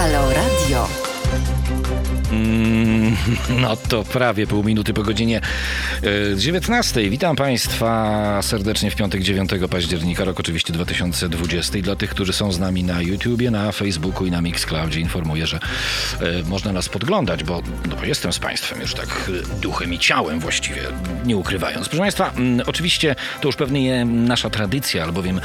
Halo 0.00 0.30
Radio. 0.32 0.88
Mm, 2.32 2.89
No 3.62 3.76
to 3.76 4.04
prawie 4.04 4.46
pół 4.46 4.64
minuty 4.64 4.94
po 4.94 5.02
godzinie 5.02 5.40
e, 6.32 6.36
19. 6.36 7.10
Witam 7.10 7.36
Państwa 7.36 8.42
serdecznie 8.42 8.90
w 8.90 8.96
piątek 8.96 9.22
9 9.22 9.50
października, 9.70 10.24
rok 10.24 10.40
oczywiście 10.40 10.72
2020. 10.72 11.78
Dla 11.78 11.96
tych, 11.96 12.10
którzy 12.10 12.32
są 12.32 12.52
z 12.52 12.58
nami 12.58 12.84
na 12.84 13.02
YouTubie, 13.02 13.50
na 13.50 13.72
Facebooku 13.72 14.26
i 14.26 14.30
na 14.30 14.40
Mixcloudzie 14.40 15.00
informuję, 15.00 15.46
że 15.46 15.56
e, 16.20 16.42
można 16.48 16.72
nas 16.72 16.88
podglądać, 16.88 17.44
bo, 17.44 17.62
no, 17.88 18.04
jestem 18.04 18.32
z 18.32 18.38
Państwem 18.38 18.80
już 18.80 18.94
tak 18.94 19.30
e, 19.56 19.60
duchem 19.60 19.94
i 19.94 19.98
ciałem 19.98 20.40
właściwie, 20.40 20.82
nie 21.24 21.36
ukrywając. 21.36 21.88
Proszę 21.88 22.02
Państwa, 22.02 22.32
oczywiście 22.66 23.16
to 23.40 23.48
już 23.48 23.56
pewnie 23.56 24.04
nasza 24.04 24.50
tradycja, 24.50 25.04
albowiem 25.04 25.40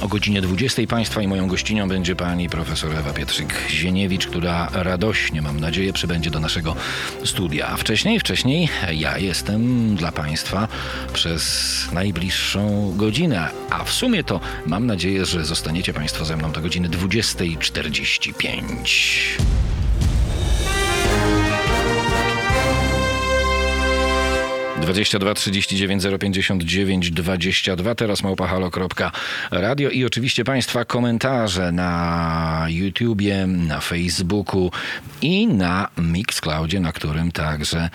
o 0.00 0.08
godzinie 0.08 0.40
20 0.40 0.82
Państwa 0.88 1.22
i 1.22 1.28
moją 1.28 1.48
gościnią 1.48 1.88
będzie 1.88 2.16
pani 2.16 2.48
profesor 2.48 2.92
Ewa 2.94 3.10
Pietrzyk-Zieniewicz, 3.10 4.26
która 4.26 4.68
radośnie, 4.72 5.42
mam 5.42 5.60
nadzieję, 5.60 5.92
przybędzie 5.92 6.30
do 6.30 6.40
naszego 6.40 6.76
studia. 7.24 7.76
Wcześniej, 7.76 8.20
wcześniej 8.20 8.68
ja 8.92 9.18
jestem 9.18 9.94
dla 9.96 10.12
Państwa 10.12 10.68
przez 11.12 11.44
najbliższą 11.92 12.92
godzinę, 12.96 13.48
a 13.70 13.84
w 13.84 13.92
sumie 13.92 14.24
to 14.24 14.40
mam 14.66 14.86
nadzieję, 14.86 15.26
że 15.26 15.44
zostaniecie 15.44 15.92
Państwo 15.92 16.24
ze 16.24 16.36
mną 16.36 16.52
do 16.52 16.60
godziny 16.60 16.88
20.45. 16.88 19.73
Dwadzieścia 24.84 25.18
dwa 25.18 25.34
trzydzieści 25.34 25.76
dziewięć 25.76 26.02
zero 26.02 26.18
pięćdziesiąt 26.18 26.62
dziewięć 26.62 27.10
dwadzieścia 27.10 27.76
dwa 27.76 27.94
teraz 27.94 28.22
małpahalo.radio 28.22 29.90
i 29.90 30.04
oczywiście 30.04 30.44
Państwa 30.44 30.84
komentarze 30.84 31.72
na 31.72 32.66
YouTubie, 32.68 33.46
na 33.46 33.80
Facebooku 33.80 34.70
i 35.22 35.46
na 35.46 35.88
Mixcloudzie, 35.98 36.80
na 36.80 36.92
którym 36.92 37.32
także 37.32 37.90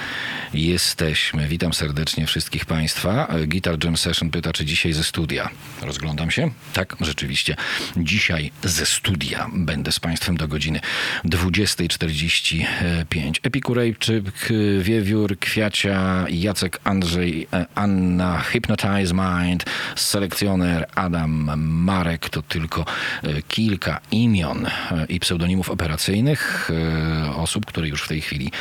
jesteśmy. 0.54 1.48
Witam 1.48 1.74
serdecznie 1.74 2.26
wszystkich 2.26 2.66
Państwa. 2.66 3.28
Guitar 3.48 3.84
Jam 3.84 3.98
Session 3.98 4.30
pyta, 4.30 4.54
czy 4.54 4.66
dzisiaj 4.66 4.94
ze 4.94 5.04
studia. 5.04 5.50
Rozglądam 5.82 6.32
się. 6.32 6.52
Tak, 6.74 6.96
rzeczywiście. 7.02 7.56
Dzisiaj 7.98 8.52
ze 8.64 8.86
studia 8.86 9.50
będę 9.54 9.92
z 9.92 10.00
Państwem 10.00 10.38
do 10.38 10.48
godziny 10.48 10.80
20.45. 11.26 12.66
Epikurejczyk, 13.44 14.26
Wiewiór, 14.82 15.40
Kwiacia, 15.40 16.26
Jacek, 16.30 16.79
Andrzej, 16.84 17.48
e, 17.54 17.66
Anna, 17.76 18.40
Hypnotize 18.40 19.14
Mind, 19.14 19.66
selekcjoner 19.96 20.88
Adam, 20.96 21.60
Marek 21.60 22.30
to 22.30 22.42
tylko 22.42 22.86
e, 23.24 23.42
kilka 23.42 24.00
imion 24.12 24.66
e, 24.66 25.06
i 25.10 25.20
pseudonimów 25.20 25.70
operacyjnych 25.70 26.70
osób, 27.36 27.66
które 27.66 27.88
już 27.88 28.04
w 28.04 28.08
tej 28.08 28.22
chwili 28.22 28.52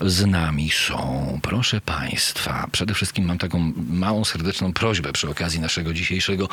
z 0.00 0.26
nami 0.26 0.70
są. 0.70 1.38
Proszę 1.42 1.80
Państwa, 1.80 2.66
przede 2.72 2.94
wszystkim 2.94 3.24
mam 3.24 3.38
taką 3.38 3.72
małą, 3.90 4.24
serdeczną 4.24 4.72
prośbę 4.72 5.12
przy 5.12 5.30
okazji 5.30 5.60
naszego 5.60 5.94
dzisiejszego 5.94 6.48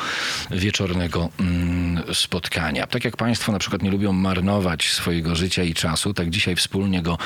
wieczornego 0.50 1.28
mm, 1.40 2.14
spotkania. 2.14 2.86
Tak 2.86 3.04
jak 3.04 3.16
Państwo 3.16 3.52
na 3.52 3.58
przykład 3.58 3.82
nie 3.82 3.90
lubią 3.90 4.12
marnować 4.12 4.92
swojego 4.92 5.36
życia 5.36 5.62
i 5.62 5.74
czasu, 5.74 6.14
tak 6.14 6.30
dzisiaj 6.30 6.56
wspólnie 6.56 7.02
go 7.02 7.18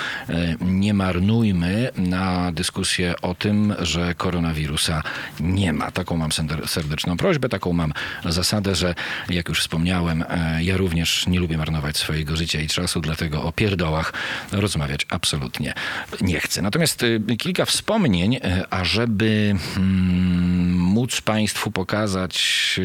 nie 0.61 0.95
marnujmy 0.95 1.91
na 1.97 2.53
dyskusję 2.53 3.15
o 3.23 3.35
tym, 3.35 3.75
że 3.87 4.15
koronawirusa 4.15 5.03
nie 5.41 5.73
ma. 5.73 5.91
Taką 5.91 6.17
mam 6.17 6.31
serdeczną 6.67 7.17
prośbę, 7.17 7.49
taką 7.49 7.73
mam 7.73 7.93
zasadę, 8.25 8.75
że 8.75 8.95
jak 9.29 9.49
już 9.49 9.61
wspomniałem, 9.61 10.25
e, 10.29 10.65
ja 10.65 10.77
również 10.77 11.27
nie 11.27 11.41
lubię 11.41 11.59
marnować 11.59 11.97
swojego 11.97 12.37
życia 12.37 12.61
i 12.61 12.69
czasu, 12.69 13.01
dlatego 13.01 13.43
o 13.43 13.53
pierdołach 13.53 14.13
rozmawiać 14.53 15.07
absolutnie 15.11 15.75
nie 16.21 16.41
chcę. 16.41 16.63
Natomiast 16.63 17.03
e, 17.03 17.37
kilka 17.37 17.65
wspomnień, 17.65 18.35
e, 18.35 18.67
ażeby 18.71 19.55
mm, 19.77 20.73
móc 20.77 21.21
Państwu 21.21 21.71
pokazać, 21.71 22.77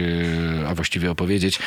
e, 0.64 0.68
a 0.68 0.76
właściwie 0.76 1.12
opowiedzieć, 1.12 1.60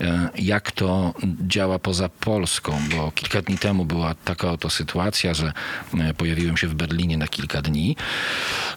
e, 0.00 0.28
jak 0.38 0.72
to 0.72 1.14
działa 1.46 1.78
poza 1.78 2.08
Polską, 2.08 2.78
bo 2.96 3.12
kilka 3.12 3.42
dni 3.42 3.58
temu 3.58 3.84
była 3.84 4.14
taka 4.14 4.50
oto 4.50 4.70
sytuacja, 4.70 5.34
że 5.34 5.52
pojawiłem 6.16 6.56
się 6.56 6.68
w 6.68 6.74
Berlinie 6.74 7.18
na 7.18 7.28
kilka 7.28 7.62
dni. 7.62 7.96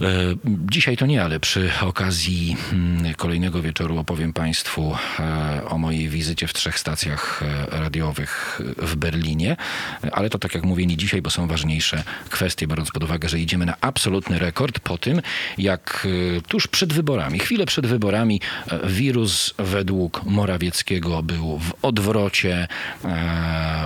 E, 0.01 0.35
Dzisiaj 0.45 0.97
to 0.97 1.05
nie, 1.05 1.23
ale 1.23 1.39
przy 1.39 1.71
okazji 1.81 2.57
mm, 2.73 3.13
kolejnego 3.13 3.61
wieczoru 3.61 3.97
opowiem 3.97 4.33
Państwu 4.33 4.95
e, 5.19 5.65
o 5.65 5.77
mojej 5.77 6.09
wizycie 6.09 6.47
w 6.47 6.53
trzech 6.53 6.79
stacjach 6.79 7.43
e, 7.43 7.79
radiowych 7.79 8.61
w 8.77 8.95
Berlinie. 8.95 9.57
Ale 10.11 10.29
to 10.29 10.39
tak 10.39 10.55
jak 10.55 10.63
mówię, 10.63 10.85
nie 10.85 10.97
dzisiaj, 10.97 11.21
bo 11.21 11.29
są 11.29 11.47
ważniejsze 11.47 12.03
kwestie, 12.29 12.67
biorąc 12.67 12.91
pod 12.91 13.03
uwagę, 13.03 13.29
że 13.29 13.39
idziemy 13.39 13.65
na 13.65 13.75
absolutny 13.81 14.39
rekord 14.39 14.79
po 14.79 14.97
tym, 14.97 15.21
jak 15.57 16.07
tuż 16.47 16.67
przed 16.67 16.93
wyborami, 16.93 17.39
chwilę 17.39 17.65
przed 17.65 17.87
wyborami, 17.87 18.41
wirus 18.83 19.53
według 19.57 20.25
Morawieckiego 20.25 21.23
był 21.23 21.59
w 21.59 21.73
odwrocie, 21.81 22.67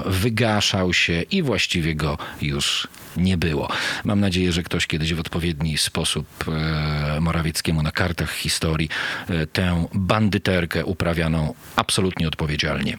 wygaszał 0.05 0.93
się 0.93 1.21
i 1.21 1.43
właściwie 1.43 1.95
go 1.95 2.17
już 2.41 2.87
nie 3.17 3.37
było. 3.37 3.69
Mam 4.03 4.19
nadzieję, 4.19 4.51
że 4.51 4.63
ktoś 4.63 4.87
kiedyś 4.87 5.13
w 5.13 5.19
odpowiedni 5.19 5.77
sposób 5.77 5.98
e, 6.47 7.19
Morawieckiemu 7.19 7.83
na 7.83 7.91
kartach 7.91 8.31
historii 8.31 8.89
e, 9.29 9.47
tę 9.47 9.85
bandyterkę 9.93 10.85
uprawianą 10.85 11.53
absolutnie 11.75 12.27
odpowiedzialnie 12.27 12.97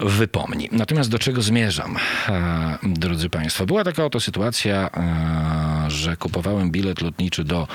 wypomni. 0.00 0.68
Natomiast 0.72 1.10
do 1.10 1.18
czego 1.18 1.42
zmierzam, 1.42 1.96
e, 2.28 2.78
drodzy 2.82 3.30
Państwo? 3.30 3.66
Była 3.66 3.84
taka 3.84 4.04
oto 4.04 4.20
sytuacja, 4.20 4.90
że 5.88 6.16
kupowałem 6.16 6.70
bilet 6.70 7.00
lotniczy 7.00 7.44
do 7.44 7.68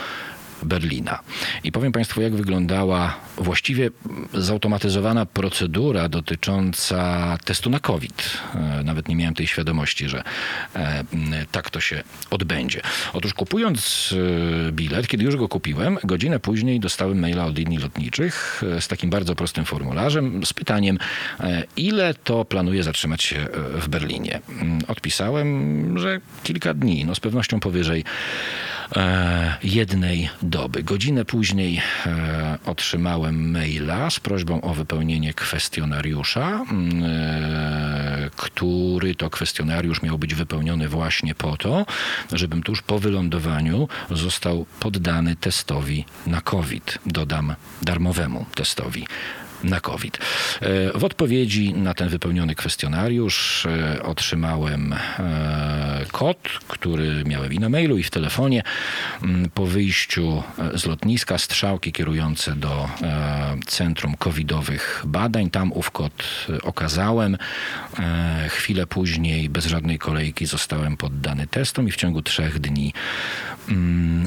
Berlina. 0.64 1.20
I 1.64 1.72
powiem 1.72 1.92
Państwu, 1.92 2.22
jak 2.22 2.36
wyglądała 2.36 3.16
właściwie 3.38 3.90
zautomatyzowana 4.34 5.26
procedura 5.26 6.10
dotycząca 6.10 7.38
testu 7.46 7.70
na 7.70 7.80
COVID. 7.80 8.38
E, 8.56 8.84
Nawet 8.84 9.08
nie 9.08 9.16
miałem 9.16 9.34
tej 9.34 9.48
świadomości, 9.48 10.10
że 10.10 10.24
e, 10.76 11.04
tak 11.52 11.70
to 11.70 11.80
się 11.80 12.04
odbędzie. 12.30 12.82
Otóż 13.14 13.34
kupując 13.34 14.14
e, 14.68 14.72
bilet, 14.72 15.08
kiedy 15.08 15.24
już 15.24 15.36
go 15.36 15.48
kupiłem, 15.48 15.98
godzinę 16.04 16.40
później 16.40 16.80
dostałem 16.80 17.20
maila 17.20 17.46
od 17.46 17.58
linii 17.58 17.78
lotniczych 17.78 18.64
z 18.80 18.88
takim 18.88 19.10
bardzo 19.10 19.36
prostym 19.36 19.66
formularzem, 19.66 20.46
z 20.46 20.54
pytaniem, 20.54 20.98
ile 21.78 22.14
to 22.14 22.46
planuję 22.46 22.84
zatrzymać 22.84 23.24
się 23.24 23.48
w 23.76 23.88
Berlinie. 23.88 24.42
Mm, 24.50 24.80
Odpisałem, 24.88 26.00
że 26.00 26.22
kilka 26.44 26.74
dni, 26.74 27.06
no 27.06 27.16
z 27.16 27.20
pewnością 27.20 27.60
powyżej 27.60 28.04
jednej 29.64 30.30
doby. 30.46 30.84
Godzinę 30.84 31.26
później 31.26 31.82
e, 32.06 32.58
otrzymałem 32.66 33.52
maila 33.52 34.10
z 34.10 34.20
prośbą 34.20 34.62
o 34.62 34.74
wypełnienie 34.74 35.34
kwestionariusza, 35.34 36.66
mm, 36.72 37.04
e, 37.04 38.30
który 38.36 39.16
to 39.16 39.30
kwestionariusz 39.30 40.02
miał 40.02 40.18
być 40.18 40.36
wypełniony 40.36 40.90
właśnie 40.90 41.36
po 41.36 41.58
to, 41.58 41.86
żebym 42.32 42.64
tuż 42.64 42.82
po 42.82 43.00
wylądowaniu 43.00 43.88
został 44.12 44.66
poddany 44.80 45.36
testowi 45.36 46.06
na 46.28 46.42
COVID. 46.42 47.00
Dodam 47.06 47.56
darmowemu 47.82 48.46
testowi 48.56 49.08
na 49.64 49.80
COVID. 49.80 50.18
E, 50.62 51.00
W 51.00 51.04
odpowiedzi 51.04 51.74
na 51.74 51.94
ten 51.94 52.10
wypełniony 52.10 52.56
kwestionariusz 52.56 53.66
e, 53.66 54.04
otrzymałem 54.04 54.94
e, 54.94 56.06
kod, 56.12 56.38
który 56.68 57.24
miałem 57.26 57.54
i 57.54 57.60
na 57.60 57.70
mailu, 57.70 57.98
i 57.98 58.04
w 58.04 58.10
telefonie. 58.10 58.64
Mm, 59.24 59.50
Po 59.50 59.66
wyjściu 59.66 60.44
z 60.74 60.86
lotniska 60.86 61.38
strzałki 61.38 61.92
kierujące 61.92 62.56
do 62.56 62.90
Centrum 63.68 64.18
Covidowych 64.18 65.04
Badań. 65.06 65.50
Tam 65.50 65.72
ów 65.72 65.92
kod 65.92 66.48
okazałem. 66.64 67.38
Chwilę 68.50 68.88
później, 68.88 69.50
bez 69.50 69.66
żadnej 69.66 70.00
kolejki, 70.00 70.46
zostałem 70.46 70.98
poddany 70.98 71.48
testom 71.48 71.88
i 71.88 71.92
w 71.92 71.96
ciągu 71.96 72.22
trzech 72.22 72.60
dni 72.60 72.94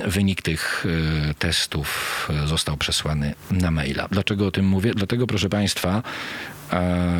wynik 0.07 0.43
tych 0.43 0.87
e, 1.31 1.35
testów 1.35 2.29
e, 2.45 2.47
został 2.47 2.77
przesłany 2.77 3.35
na 3.51 3.71
maila. 3.71 4.09
Dlaczego 4.11 4.47
o 4.47 4.51
tym 4.51 4.67
mówię? 4.67 4.93
Dlatego, 4.95 5.27
proszę 5.27 5.49
Państwa, 5.49 6.03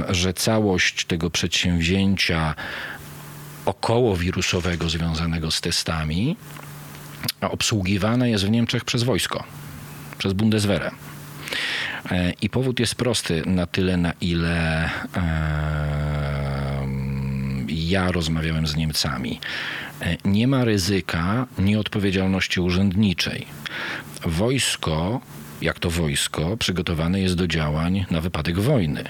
że 0.09 0.35
całość 0.35 1.05
tego 1.05 1.31
przedsięwzięcia 1.31 2.55
okołowirusowego 3.65 4.91
związanego 4.91 5.51
z 5.51 5.61
testami 5.61 6.37
obsługiwane 7.41 8.31
jest 8.31 8.45
w 8.45 8.51
Niemczech 8.51 8.85
przez 8.85 9.03
wojsko, 9.03 9.45
przez 10.19 10.33
Bundeswehrę. 10.33 10.91
E, 12.11 12.33
I 12.43 12.51
powód 12.51 12.81
jest 12.81 12.95
prosty 12.95 13.43
na 13.47 13.67
tyle, 13.67 13.97
na 13.97 14.13
ile 14.21 14.91
ja 17.69 18.13
rozmawiałem 18.13 18.67
z 18.67 18.77
Niemcami. 18.77 19.41
E, 20.03 20.17
Nie 20.25 20.47
ma 20.47 20.65
ryzyka 20.65 21.47
nieodpowiedzialności 21.59 22.61
urzędniczej. 22.61 23.47
Wojsko, 24.27 25.21
jak 25.63 25.79
to 25.79 25.91
wojsko, 25.91 26.57
przygotowane 26.57 27.21
jest 27.21 27.35
do 27.35 27.47
działań 27.47 28.07
na 28.11 28.21
wypadek 28.21 28.59
wojny. 28.61 29.05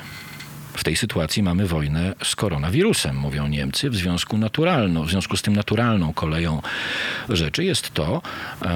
W 0.79 0.85
tej 0.85 0.97
sytuacji 0.97 1.43
mamy 1.43 1.67
wojnę 1.67 2.15
z 2.25 2.37
koronawirusem, 2.37 3.17
mówią 3.17 3.47
Niemcy. 3.47 3.91
W 3.91 3.97
związku 3.97 4.39
naturalną, 4.39 5.05
w 5.05 5.11
związku 5.11 5.37
z 5.37 5.43
tym 5.43 5.57
naturalną 5.57 6.13
koleją 6.13 6.63
rzeczy 7.29 7.65
jest 7.65 7.95
to, 7.95 8.23
e, 8.63 8.69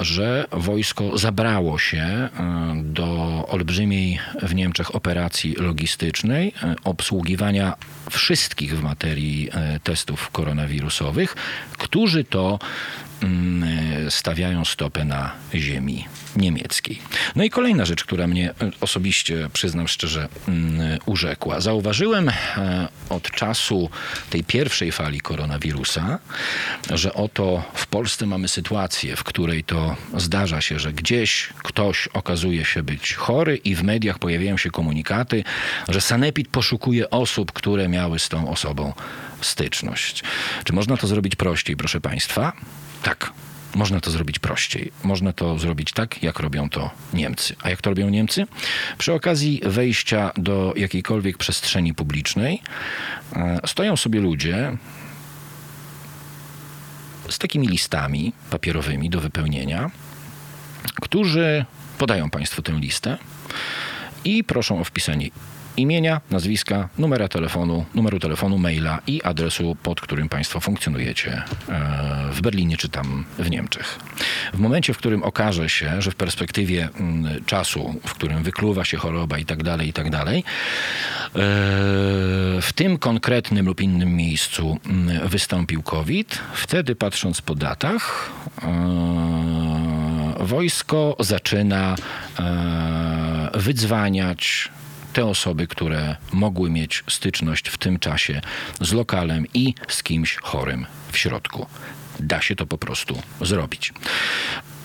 że 0.00 0.46
wojsko 0.52 1.18
zabrało 1.18 1.78
się 1.78 1.98
e, 1.98 2.28
do 2.84 3.06
olbrzymiej 3.48 4.18
w 4.42 4.54
Niemczech 4.54 4.94
operacji 4.94 5.54
logistycznej, 5.54 6.52
e, 6.62 6.74
obsługiwania 6.84 7.74
wszystkich 8.10 8.78
w 8.78 8.82
materii 8.82 9.50
testów 9.84 10.30
koronawirusowych, 10.30 11.36
którzy 11.72 12.24
to 12.24 12.58
stawiają 14.10 14.64
stopę 14.64 15.04
na 15.04 15.32
ziemi 15.54 16.04
niemieckiej. 16.36 16.98
No 17.36 17.44
i 17.44 17.50
kolejna 17.50 17.84
rzecz, 17.84 18.04
która 18.04 18.26
mnie 18.26 18.54
osobiście, 18.80 19.48
przyznam 19.52 19.88
szczerze, 19.88 20.28
mm, 20.48 20.98
urzekła. 21.06 21.60
Zauważyłem 21.60 22.28
e, 22.28 22.88
od 23.08 23.30
czasu 23.30 23.90
tej 24.30 24.44
pierwszej 24.44 24.92
fali 24.92 25.20
koronawirusa, 25.20 26.18
że 26.90 27.14
oto 27.14 27.62
w 27.74 27.86
Polsce 27.86 28.26
mamy 28.26 28.48
sytuację, 28.48 29.16
w 29.16 29.24
której 29.24 29.64
to 29.64 29.96
zdarza 30.16 30.60
się, 30.60 30.78
że 30.78 30.92
gdzieś 30.92 31.48
ktoś 31.62 32.08
okazuje 32.08 32.64
się 32.64 32.82
być 32.82 33.14
chory 33.14 33.56
i 33.56 33.74
w 33.74 33.82
mediach 33.82 34.18
pojawiają 34.18 34.56
się 34.56 34.70
komunikaty, 34.70 35.44
że 35.88 36.00
Sanepid 36.00 36.48
poszukuje 36.48 37.10
osób, 37.10 37.52
które 37.52 37.88
miały 37.88 38.18
z 38.18 38.28
tą 38.28 38.50
osobą 38.50 38.92
styczność. 39.40 40.22
Czy 40.64 40.72
można 40.72 40.96
to 40.96 41.06
zrobić 41.06 41.36
prościej, 41.36 41.76
proszę 41.76 42.00
Państwa? 42.00 42.52
Tak, 43.02 43.32
można 43.74 44.00
to 44.00 44.10
zrobić 44.10 44.38
prościej. 44.38 44.92
Można 45.02 45.32
to 45.32 45.58
zrobić 45.58 45.92
tak, 45.92 46.22
jak 46.22 46.40
robią 46.40 46.70
to 46.70 46.90
Niemcy. 47.14 47.56
A 47.62 47.70
jak 47.70 47.82
to 47.82 47.90
robią 47.90 48.08
Niemcy? 48.08 48.46
Przy 48.98 49.12
okazji 49.12 49.60
wejścia 49.64 50.32
do 50.36 50.74
jakiejkolwiek 50.76 51.38
przestrzeni 51.38 51.94
publicznej 51.94 52.62
e, 53.36 53.60
stoją 53.66 53.96
sobie 53.96 54.20
ludzie 54.20 54.76
z 57.28 57.38
takimi 57.38 57.68
listami 57.68 58.32
papierowymi 58.50 59.10
do 59.10 59.20
wypełnienia, 59.20 59.90
którzy 61.00 61.64
podają 61.98 62.30
Państwu 62.30 62.62
tę 62.62 62.72
listę 62.72 63.18
i 64.24 64.44
proszą 64.44 64.80
o 64.80 64.84
wpisanie 64.84 65.30
imienia, 65.76 66.20
nazwiska, 66.30 66.88
numera 66.98 67.28
telefonu, 67.28 67.84
numeru 67.94 68.18
telefonu, 68.18 68.58
maila 68.58 68.98
i 69.06 69.22
adresu, 69.22 69.76
pod 69.82 70.00
którym 70.00 70.28
Państwo 70.28 70.60
funkcjonujecie 70.60 71.42
e, 71.68 72.32
w 72.32 72.40
Berlinie 72.40 72.76
czy 72.76 72.88
tam 72.88 73.24
w 73.38 73.50
Niemczech. 73.50 73.98
W 74.54 74.58
momencie, 74.58 74.94
w 74.94 74.98
którym 74.98 75.22
okaże 75.22 75.68
się, 75.68 76.02
że 76.02 76.10
w 76.10 76.14
perspektywie 76.14 76.88
mm, 77.00 77.44
czasu, 77.44 77.94
w 78.06 78.14
którym 78.14 78.42
wykluwa 78.42 78.84
się 78.84 78.96
choroba 78.96 79.38
i 79.38 79.44
tak 79.44 79.62
dalej, 79.62 79.88
i 79.88 79.92
tak 79.92 80.10
dalej, 80.10 80.38
e, 80.38 80.42
w 82.60 82.70
tym 82.74 82.98
konkretnym 82.98 83.66
lub 83.66 83.80
innym 83.80 84.16
miejscu 84.16 84.78
mm, 84.86 85.28
wystąpił 85.28 85.82
COVID, 85.82 86.38
wtedy 86.54 86.94
patrząc 86.94 87.40
po 87.40 87.54
datach, 87.54 88.30
e, 88.62 88.70
wojsko 90.40 91.16
zaczyna 91.18 91.96
wydzwaniać 93.54 94.68
te 95.12 95.26
osoby, 95.26 95.66
które 95.66 96.16
mogły 96.32 96.70
mieć 96.70 97.04
styczność 97.08 97.68
w 97.68 97.78
tym 97.78 97.98
czasie 97.98 98.40
z 98.80 98.92
lokalem 98.92 99.44
i 99.54 99.74
z 99.88 100.02
kimś 100.02 100.36
chorym 100.36 100.86
w 101.12 101.18
środku. 101.18 101.66
Da 102.20 102.42
się 102.42 102.56
to 102.56 102.66
po 102.66 102.78
prostu 102.78 103.22
zrobić. 103.40 103.92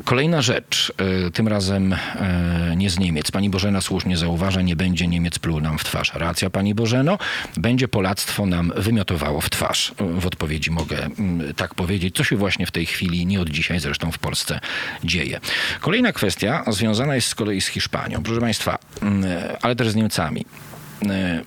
Kolejna 0.03 0.41
rzecz, 0.41 0.93
e, 1.27 1.31
tym 1.31 1.47
razem 1.47 1.93
e, 1.93 2.73
nie 2.75 2.89
z 2.89 2.99
Niemiec. 2.99 3.31
Pani 3.31 3.49
Bożena 3.49 3.81
słusznie 3.81 4.17
zauważa, 4.17 4.61
nie 4.61 4.75
będzie 4.75 5.07
Niemiec 5.07 5.39
pluł 5.39 5.61
nam 5.61 5.77
w 5.77 5.83
twarz. 5.83 6.11
Racja, 6.13 6.49
pani 6.49 6.75
Bożeno, 6.75 7.17
będzie 7.57 7.87
Polactwo 7.87 8.45
nam 8.45 8.71
wymiotowało 8.75 9.41
w 9.41 9.49
twarz. 9.49 9.93
W 9.99 10.25
odpowiedzi 10.25 10.71
mogę 10.71 11.09
tak 11.55 11.75
powiedzieć, 11.75 12.15
co 12.15 12.23
się 12.23 12.35
właśnie 12.35 12.65
w 12.65 12.71
tej 12.71 12.85
chwili, 12.85 13.25
nie 13.25 13.41
od 13.41 13.49
dzisiaj 13.49 13.79
zresztą 13.79 14.11
w 14.11 14.17
Polsce 14.17 14.59
dzieje. 15.03 15.39
Kolejna 15.79 16.13
kwestia 16.13 16.63
związana 16.67 17.15
jest 17.15 17.27
z 17.27 17.35
kolei 17.35 17.61
z 17.61 17.67
Hiszpanią. 17.67 18.23
Proszę 18.23 18.41
Państwa, 18.41 18.79
ale 19.61 19.75
też 19.75 19.89
z 19.89 19.95
Niemcami 19.95 20.45
e, 21.09 21.41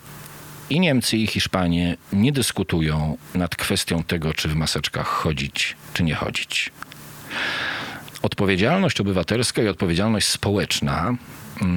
i 0.71 0.81
Niemcy, 0.81 1.17
i 1.17 1.27
Hiszpanie 1.27 1.97
nie 2.13 2.33
dyskutują 2.33 3.17
nad 3.35 3.57
kwestią 3.57 4.03
tego, 4.03 4.35
czy 4.35 4.49
w 4.49 4.55
maseczkach 4.55 5.07
chodzić, 5.07 5.77
czy 5.95 6.03
nie 6.03 6.15
chodzić. 6.15 6.71
Odpowiedzialność 8.23 9.01
obywatelska 9.01 9.63
i 9.63 9.69
odpowiedzialność 9.69 10.29
społeczna 10.29 11.15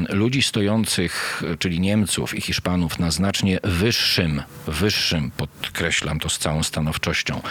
ludzi 0.10 0.42
stojących, 0.42 1.44
czyli 1.60 1.80
Niemców 1.80 2.36
i 2.36 2.42
Hiszpanów 2.42 3.00
na 3.00 3.12
znacznie 3.12 3.60
wyższym, 3.64 4.42
wyższym, 4.68 5.32
podkreślam 5.38 6.20
to 6.20 6.30
z 6.30 6.38
całą 6.38 6.64
stanowczością, 6.64 7.42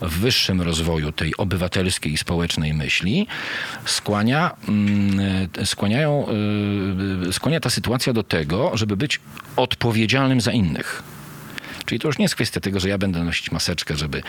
wyższym 0.00 0.60
rozwoju 0.60 1.12
tej 1.12 1.36
obywatelskiej 1.36 2.12
i 2.12 2.18
społecznej 2.18 2.74
myśli, 2.74 3.26
skłania, 3.84 4.56
mm, 4.68 5.48
skłaniają, 5.64 6.26
y, 7.28 7.32
skłania 7.32 7.60
ta 7.60 7.70
sytuacja 7.70 8.12
do 8.12 8.22
tego, 8.22 8.70
żeby 8.74 8.96
być 8.96 9.20
odpowiedzialnym 9.56 10.40
za 10.40 10.52
innych. 10.52 11.02
Czyli 11.86 11.98
to 11.98 12.08
już 12.08 12.18
nie 12.18 12.24
jest 12.24 12.34
kwestia 12.34 12.60
tego, 12.60 12.80
że 12.80 12.88
ja 12.88 12.98
będę 12.98 13.24
nosić 13.24 13.52
maseczkę, 13.52 13.96
żeby 13.96 14.22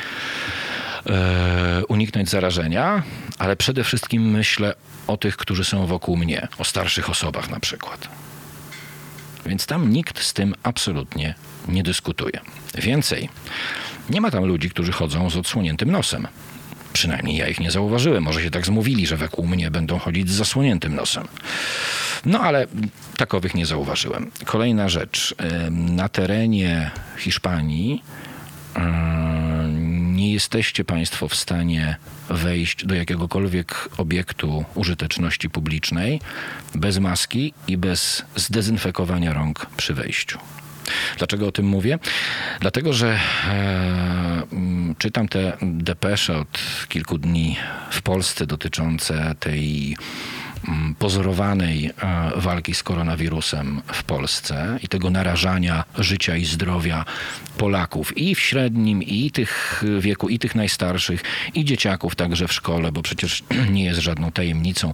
uniknąć 1.88 2.30
zarażenia, 2.30 3.04
ale 3.40 3.56
przede 3.56 3.84
wszystkim 3.84 4.32
myślę 4.32 4.74
o 5.08 5.18
tych, 5.18 5.38
którzy 5.38 5.64
są 5.64 5.86
wokół 5.88 6.18
mnie, 6.18 6.48
o 6.58 6.64
starszych 6.64 7.10
osobach 7.10 7.50
na 7.50 7.60
przykład. 7.60 8.10
Więc 9.46 9.66
tam 9.66 9.94
nikt 9.94 10.24
z 10.24 10.34
tym 10.34 10.56
absolutnie 10.64 11.36
nie 11.68 11.84
dyskutuje. 11.84 12.40
Więcej, 12.76 13.30
nie 14.10 14.22
ma 14.22 14.32
tam 14.32 14.46
ludzi, 14.46 14.70
którzy 14.70 14.92
chodzą 14.92 15.30
z 15.30 15.38
odsłoniętym 15.38 15.92
nosem. 15.92 16.28
Przynajmniej 16.94 17.38
ja 17.38 17.48
ich 17.48 17.60
nie 17.60 17.72
zauważyłem. 17.72 18.24
Może 18.24 18.44
się 18.44 18.52
tak 18.52 18.66
zmówili, 18.66 19.08
że 19.08 19.18
wokół 19.18 19.48
mnie 19.48 19.72
będą 19.72 20.00
chodzić 20.00 20.30
z 20.30 20.34
zasłoniętym 20.34 20.96
nosem. 20.96 21.28
No 22.26 22.40
ale 22.40 22.68
takowych 23.18 23.56
nie 23.56 23.66
zauważyłem. 23.66 24.32
Kolejna 24.46 24.90
rzecz. 24.90 25.36
Na 25.72 26.10
terenie 26.10 26.92
Hiszpanii 27.18 28.04
nie 30.22 30.34
jesteście 30.34 30.84
Państwo 30.84 31.28
w 31.28 31.36
stanie 31.36 31.96
wejść 32.30 32.86
do 32.86 32.96
jakiegokolwiek 32.96 33.90
obiektu 33.98 34.66
użyteczności 34.76 35.50
publicznej 35.50 36.22
bez 36.76 37.00
maski 37.00 37.54
i 37.68 37.78
bez 37.78 38.26
zdezynfekowania 38.36 39.34
rąk 39.34 39.66
przy 39.78 39.94
wejściu. 39.94 40.40
Dlaczego 41.18 41.48
o 41.48 41.52
tym 41.52 41.66
mówię? 41.66 42.00
Dlatego, 42.60 42.94
że 42.94 43.20
e, 43.48 44.44
czytam 44.98 45.28
te 45.28 45.58
depesze 45.62 46.38
od 46.38 46.60
kilku 46.90 47.18
dni 47.18 47.58
w 47.92 48.02
Polsce 48.02 48.48
dotyczące 48.48 49.36
tej 49.40 49.96
Mm, 49.96 50.41
pozorowanej 51.00 51.86
e, 51.86 51.92
walki 52.36 52.74
z 52.76 52.84
koronawirusem 52.84 53.82
w 53.94 54.04
Polsce 54.04 54.80
i 54.84 54.88
tego 54.88 55.10
narażania 55.10 55.84
życia 55.98 56.36
i 56.36 56.46
zdrowia 56.46 57.06
Polaków 57.58 58.18
i 58.18 58.36
w 58.36 58.40
średnim, 58.40 59.04
i 59.04 59.32
tych 59.32 59.84
wieku, 60.00 60.30
i 60.30 60.40
tych 60.40 60.56
najstarszych, 60.56 61.24
i 61.54 61.66
dzieciaków 61.66 62.16
także 62.16 62.48
w 62.48 62.54
szkole, 62.54 62.92
bo 62.92 63.02
przecież 63.02 63.44
nie 63.76 63.84
jest 63.84 64.00
żadną 64.00 64.32
tajemnicą, 64.32 64.94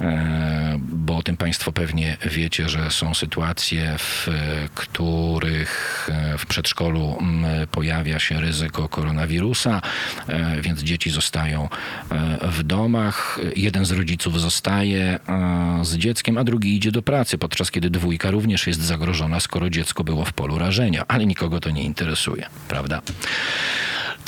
e, 0.00 0.78
bo 0.82 1.16
o 1.16 1.22
tym 1.22 1.36
Państwo 1.36 1.72
pewnie 1.72 2.16
wiecie, 2.26 2.68
że 2.68 2.90
są 2.90 3.14
sytuacje, 3.14 3.94
w 3.98 4.28
których 4.74 6.08
e, 6.12 6.38
w 6.38 6.46
przedszkolu 6.46 7.16
mm, 7.20 7.66
pojawia 7.66 8.18
się 8.18 8.40
ryzyko 8.40 8.88
koronawirusa, 8.88 9.82
więc 10.60 10.80
dzieci 10.82 11.10
zostają 11.10 11.68
w 12.42 12.62
domach. 12.62 13.38
Jeden 13.56 13.84
z 13.84 13.90
rodziców 13.90 14.40
zostaje 14.40 14.99
z 15.82 15.96
dzieckiem, 15.96 16.38
a 16.38 16.44
drugi 16.44 16.76
idzie 16.76 16.92
do 16.92 17.02
pracy, 17.02 17.38
podczas 17.38 17.70
kiedy 17.70 17.90
dwójka 17.90 18.30
również 18.30 18.66
jest 18.66 18.80
zagrożona, 18.80 19.40
skoro 19.40 19.70
dziecko 19.70 20.04
było 20.04 20.24
w 20.24 20.32
polu 20.32 20.58
rażenia, 20.58 21.04
ale 21.08 21.26
nikogo 21.26 21.60
to 21.60 21.70
nie 21.70 21.82
interesuje, 21.82 22.46
prawda? 22.68 23.02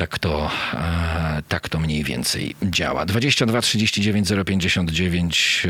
Tak 0.02 0.18
to, 0.18 0.50
e, 0.75 1.42
tak 1.49 1.68
to 1.68 1.78
mniej 1.78 2.04
więcej 2.04 2.54
działa. 2.62 3.06
22 3.06 3.61
39 3.61 4.28
059 4.47 5.66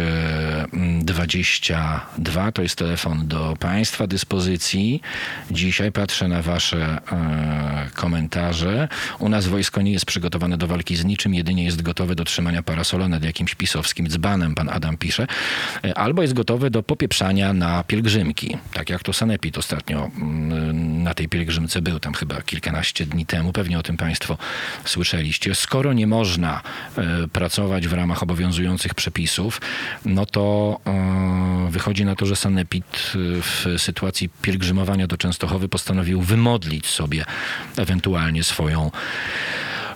22 1.00 2.52
to 2.52 2.62
jest 2.62 2.76
telefon 2.76 3.28
do 3.28 3.56
Państwa 3.60 4.06
dyspozycji. 4.06 5.00
Dzisiaj 5.50 5.92
patrzę 5.92 6.28
na 6.28 6.42
Wasze 6.42 6.98
e, 7.12 7.90
komentarze. 7.94 8.88
U 9.18 9.28
nas 9.28 9.46
wojsko 9.46 9.82
nie 9.82 9.92
jest 9.92 10.06
przygotowane 10.06 10.56
do 10.56 10.66
walki 10.66 10.96
z 10.96 11.04
niczym, 11.04 11.34
jedynie 11.34 11.64
jest 11.64 11.82
gotowe 11.82 12.14
do 12.14 12.24
trzymania 12.24 12.62
parasola 12.62 13.08
nad 13.08 13.24
jakimś 13.24 13.54
pisowskim 13.54 14.08
dzbanem, 14.08 14.54
pan 14.54 14.68
Adam 14.68 14.96
pisze, 14.96 15.26
e, 15.84 15.98
albo 15.98 16.22
jest 16.22 16.34
gotowe 16.34 16.70
do 16.70 16.82
popieprzania 16.82 17.52
na 17.52 17.84
pielgrzymki, 17.84 18.56
tak 18.72 18.90
jak 18.90 19.02
to 19.02 19.12
Sanepid 19.12 19.58
ostatnio 19.58 20.10
mm, 20.16 21.02
na 21.02 21.14
tej 21.14 21.28
pielgrzymce 21.28 21.82
był, 21.82 22.00
tam 22.00 22.14
chyba 22.14 22.42
kilkanaście 22.42 23.06
dni 23.06 23.26
temu. 23.26 23.52
Pewnie 23.52 23.78
o 23.78 23.82
tym 23.82 23.96
Państwo 23.96 24.21
słyszeliście. 24.84 25.54
Skoro 25.54 25.92
nie 25.92 26.06
można 26.06 26.60
e, 26.96 27.28
pracować 27.28 27.88
w 27.88 27.92
ramach 27.92 28.22
obowiązujących 28.22 28.94
przepisów, 28.94 29.60
no 30.04 30.26
to 30.26 30.78
e, 30.86 31.68
wychodzi 31.70 32.04
na 32.04 32.16
to, 32.16 32.26
że 32.26 32.36
Sanepid 32.36 32.84
e, 32.84 33.18
w 33.42 33.66
sytuacji 33.78 34.30
pielgrzymowania 34.42 35.06
do 35.06 35.16
Częstochowy 35.16 35.68
postanowił 35.68 36.20
wymodlić 36.20 36.86
sobie 36.86 37.24
ewentualnie 37.76 38.44
swoją 38.44 38.90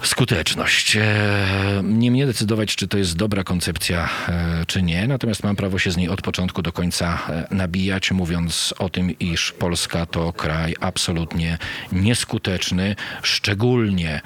skuteczność. 0.03 0.97
E, 0.97 1.81
Nie 1.85 2.11
mnie 2.11 2.27
decydować, 2.27 2.77
czy 2.77 2.89
to 2.89 2.99
jest 2.99 3.17
dobra 3.17 3.45
koncepcja, 3.45 4.09
e, 4.29 4.65
czy 4.67 4.83
nie, 4.83 5.09
natomiast 5.09 5.45
mam 5.45 5.57
prawo 5.57 5.79
się 5.79 5.91
z 5.91 5.97
niej 5.97 6.09
od 6.09 6.23
początku 6.23 6.63
do 6.63 6.73
końca 6.73 7.19
e, 7.29 7.47
nabijać, 7.55 8.13
mówiąc 8.13 8.75
o 8.79 8.89
tym, 8.89 9.19
iż 9.19 9.53
Polska 9.53 10.07
to 10.07 10.33
kraj 10.33 10.75
absolutnie 10.81 11.59
nieskuteczny, 11.93 12.97
szczególnie 13.23 14.21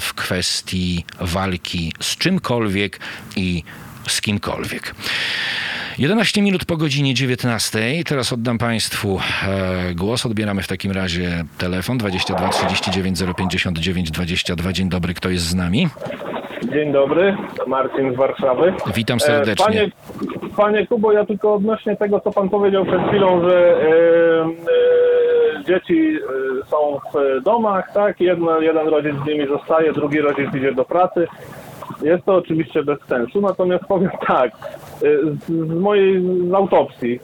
w 0.00 0.14
kwestii 0.14 1.04
walki 1.20 1.92
z 2.00 2.16
czymkolwiek 2.16 3.00
i 3.36 3.62
z 4.06 4.20
kimkolwiek. 4.20 4.94
11 5.98 6.42
minut 6.42 6.64
po 6.64 6.76
godzinie 6.76 7.14
19. 7.14 7.78
Teraz 8.06 8.32
oddam 8.32 8.58
Państwu 8.58 9.20
e, 9.48 9.94
głos. 9.94 10.26
Odbieramy 10.26 10.62
w 10.62 10.68
takim 10.68 10.92
razie 10.92 11.44
telefon 11.58 11.98
22 11.98 12.48
39 12.48 13.22
059 13.36 14.10
22. 14.10 14.72
Dzień 14.72 14.88
dobry, 14.88 15.14
kto 15.14 15.28
jest 15.30 15.44
z 15.44 15.54
nami? 15.54 15.88
Dzień 16.72 16.92
dobry, 16.92 17.36
Marcin 17.66 18.12
z 18.14 18.16
Warszawy. 18.16 18.74
Witam 18.94 19.16
E, 19.16 19.20
serdecznie. 19.20 19.64
Panie, 19.66 19.90
panie 20.56 20.86
Kubo, 20.86 21.12
ja 21.12 21.26
tylko 21.26 21.54
odnośnie 21.54 21.96
tego, 21.96 22.20
co 22.20 22.30
pan 22.30 22.48
powiedział 22.48 22.84
przed 22.84 23.08
chwilą, 23.08 23.48
że 23.48 23.76
e, 23.76 25.64
dzieci 25.64 26.18
są 26.70 27.00
w 27.14 27.42
domach, 27.42 27.92
tak? 27.94 28.20
Jedno, 28.20 28.60
jeden 28.60 28.88
rodzic 28.88 29.12
z 29.24 29.26
nimi 29.26 29.46
zostaje, 29.48 29.92
drugi 29.92 30.20
rodzic 30.20 30.54
idzie 30.54 30.74
do 30.74 30.84
pracy. 30.84 31.26
Jest 32.02 32.24
to 32.24 32.34
oczywiście 32.34 32.82
bez 32.82 32.98
sensu, 33.08 33.40
natomiast 33.40 33.84
powiem 33.84 34.10
tak, 34.26 34.50
e, 34.52 35.00
z, 35.34 35.44
z 35.46 35.80
mojej 35.80 36.22
z 36.50 36.54
autopsji. 36.54 37.20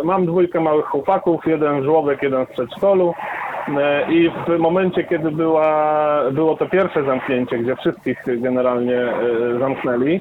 e, 0.00 0.02
Mam 0.02 0.26
dwójkę 0.26 0.60
małych 0.60 0.86
chłopaków, 0.86 1.46
jeden 1.46 1.84
żłobek, 1.84 2.22
jeden 2.22 2.46
w 2.46 2.50
przedszkolu. 2.50 3.14
E, 3.78 4.12
I 4.12 4.30
w 4.30 4.58
momencie, 4.58 5.04
kiedy 5.04 5.30
była, 5.30 6.22
było 6.32 6.56
to 6.56 6.66
pierwsze 6.66 7.04
zamknięcie, 7.04 7.58
gdzie 7.58 7.76
wszystkich 7.76 8.18
generalnie 8.26 9.12
zamknęli, 9.58 10.20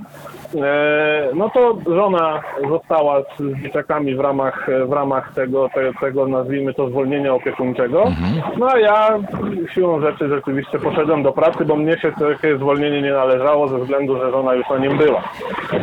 no 1.35 1.49
to 1.49 1.77
żona 1.95 2.41
została 2.69 3.21
z 3.21 3.63
dzieciakami 3.63 4.15
w 4.15 4.19
ramach, 4.19 4.67
w 4.87 4.91
ramach 4.91 5.33
tego, 5.33 5.69
te, 5.73 5.91
tego, 5.99 6.27
nazwijmy 6.27 6.73
to, 6.73 6.89
zwolnienia 6.89 7.33
opiekuńczego. 7.33 8.03
No 8.57 8.67
a 8.73 8.79
ja 8.79 9.19
siłą 9.73 10.01
rzeczy 10.01 10.29
rzeczywiście 10.29 10.79
poszedłem 10.79 11.23
do 11.23 11.31
pracy, 11.31 11.65
bo 11.65 11.75
mnie 11.75 11.97
się 11.97 12.11
takie 12.11 12.57
zwolnienie 12.57 13.01
nie 13.01 13.13
należało 13.13 13.67
ze 13.67 13.79
względu, 13.79 14.17
że 14.17 14.31
żona 14.31 14.53
już 14.53 14.69
na 14.69 14.77
nim 14.77 14.97
była. 14.97 15.23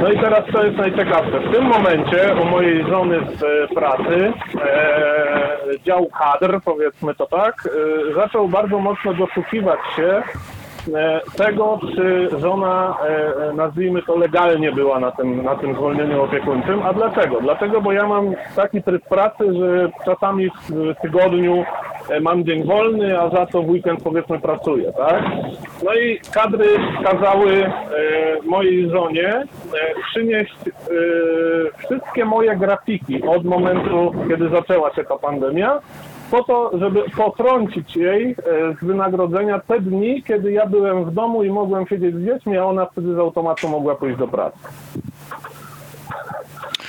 No 0.02 0.12
i 0.12 0.18
teraz 0.20 0.44
co 0.52 0.64
jest 0.64 0.78
najciekawsze. 0.78 1.40
W 1.40 1.52
tym 1.54 1.64
momencie 1.64 2.34
u 2.42 2.44
mojej 2.44 2.84
żony 2.84 3.20
z 3.20 3.42
e, 3.42 3.74
pracy 3.74 4.32
e, 4.60 5.56
dział 5.84 6.06
kadr, 6.06 6.60
powiedzmy 6.64 7.14
to 7.14 7.26
tak, 7.26 7.54
e, 8.10 8.14
zaczął 8.14 8.48
bardzo 8.48 8.78
mocno 8.78 9.14
doszukiwać 9.14 9.80
się 9.96 10.06
e, 10.06 10.55
tego, 11.36 11.80
czy 11.94 12.28
żona, 12.38 12.96
e, 13.48 13.52
nazwijmy 13.52 14.02
to, 14.02 14.16
legalnie 14.16 14.72
była 14.72 15.00
na 15.00 15.10
tym, 15.10 15.42
na 15.42 15.56
tym 15.56 15.74
zwolnieniu 15.74 16.22
opiekuńczym. 16.22 16.82
A 16.82 16.92
dlaczego? 16.92 17.40
Dlatego, 17.40 17.80
bo 17.80 17.92
ja 17.92 18.06
mam 18.06 18.34
taki 18.56 18.82
tryb 18.82 19.08
pracy, 19.08 19.44
że 19.58 19.90
czasami 20.04 20.50
w 20.68 20.94
tygodniu 21.02 21.64
e, 22.10 22.20
mam 22.20 22.44
dzień 22.44 22.64
wolny, 22.64 23.20
a 23.20 23.30
za 23.30 23.46
to 23.46 23.62
w 23.62 23.68
weekend 23.68 24.02
powiedzmy 24.02 24.40
pracuję, 24.40 24.92
tak? 24.92 25.24
No 25.84 25.94
i 25.94 26.20
kadry 26.34 26.68
kazały 27.04 27.52
e, 27.52 27.70
mojej 28.44 28.90
żonie 28.90 29.28
e, 29.28 29.44
przynieść 30.10 30.56
e, 30.68 30.72
wszystkie 31.78 32.24
moje 32.24 32.56
grafiki 32.56 33.22
od 33.22 33.44
momentu, 33.44 34.12
kiedy 34.28 34.48
zaczęła 34.48 34.94
się 34.94 35.04
ta 35.04 35.18
pandemia, 35.18 35.80
po 36.30 36.44
to, 36.44 36.78
żeby 36.78 37.10
potrącić 37.16 37.96
jej 37.96 38.30
e, 38.30 38.34
z 38.82 38.84
wynagrodzenia 38.84 39.58
te 39.58 39.80
dni, 39.80 40.22
kiedy 40.22 40.52
ja 40.52 40.66
byłem 40.66 41.04
w 41.04 41.14
domu 41.14 41.44
i 41.44 41.50
mogłem 41.50 41.86
siedzieć 41.86 42.14
z 42.14 42.24
dziećmi, 42.24 42.56
a 42.56 42.64
ona 42.64 42.86
wtedy 42.86 43.14
z 43.14 43.18
automatu 43.18 43.68
mogła 43.68 43.94
pójść 43.94 44.18
do 44.18 44.28
pracy. 44.28 44.58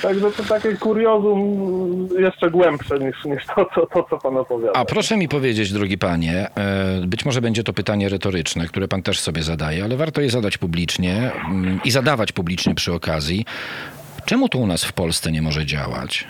Także 0.02 0.30
to 0.30 0.42
takie 0.42 0.76
kuriozum 0.76 2.08
jeszcze 2.18 2.50
głębsze 2.50 2.98
niż, 2.98 3.24
niż 3.24 3.46
to, 3.46 3.64
to, 3.74 3.86
to, 3.86 4.06
co 4.10 4.18
pan 4.18 4.36
opowiada. 4.36 4.72
A 4.72 4.84
proszę 4.84 5.16
mi 5.16 5.28
powiedzieć, 5.28 5.72
drogi 5.72 5.98
panie, 5.98 6.48
e, 6.56 7.06
być 7.06 7.24
może 7.24 7.40
będzie 7.40 7.64
to 7.64 7.72
pytanie 7.72 8.08
retoryczne, 8.08 8.66
które 8.66 8.88
pan 8.88 9.02
też 9.02 9.20
sobie 9.20 9.42
zadaje, 9.42 9.84
ale 9.84 9.96
warto 9.96 10.20
je 10.20 10.30
zadać 10.30 10.58
publicznie 10.58 11.30
mm, 11.50 11.80
i 11.84 11.90
zadawać 11.90 12.32
publicznie 12.32 12.74
przy 12.74 12.92
okazji. 12.92 13.44
Czemu 14.24 14.48
to 14.48 14.58
u 14.58 14.66
nas 14.66 14.84
w 14.84 14.92
Polsce 14.92 15.32
nie 15.32 15.42
może 15.42 15.66
działać? 15.66 16.26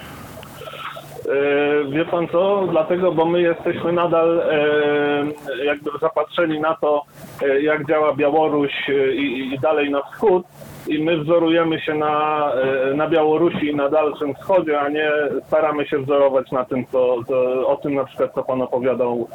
E, 1.28 1.90
Wie 1.90 2.04
pan 2.04 2.28
co? 2.28 2.66
Dlatego, 2.70 3.12
bo 3.12 3.24
my 3.24 3.40
jesteśmy 3.40 3.92
nadal 3.92 4.40
e, 4.40 5.64
jakby 5.64 5.90
zapatrzeni 6.00 6.60
na 6.60 6.74
to, 6.74 7.02
e, 7.42 7.62
jak 7.62 7.86
działa 7.86 8.14
Białoruś 8.14 8.72
i, 9.12 9.54
i 9.54 9.58
dalej 9.58 9.90
na 9.90 10.02
wschód 10.02 10.46
i 10.86 11.02
my 11.02 11.18
wzorujemy 11.18 11.80
się 11.80 11.94
na, 11.94 12.52
na 12.94 13.08
Białorusi 13.08 13.70
i 13.70 13.76
na 13.76 13.88
Dalszym 13.88 14.34
Wschodzie, 14.34 14.80
a 14.80 14.88
nie 14.88 15.10
staramy 15.46 15.86
się 15.86 15.98
wzorować 15.98 16.50
na 16.52 16.64
tym, 16.64 16.86
co, 16.92 17.16
co, 17.28 17.68
o 17.68 17.76
tym 17.76 17.94
na 17.94 18.04
przykład, 18.04 18.34
co 18.34 18.42
pan 18.42 18.62
opowiadał, 18.62 19.28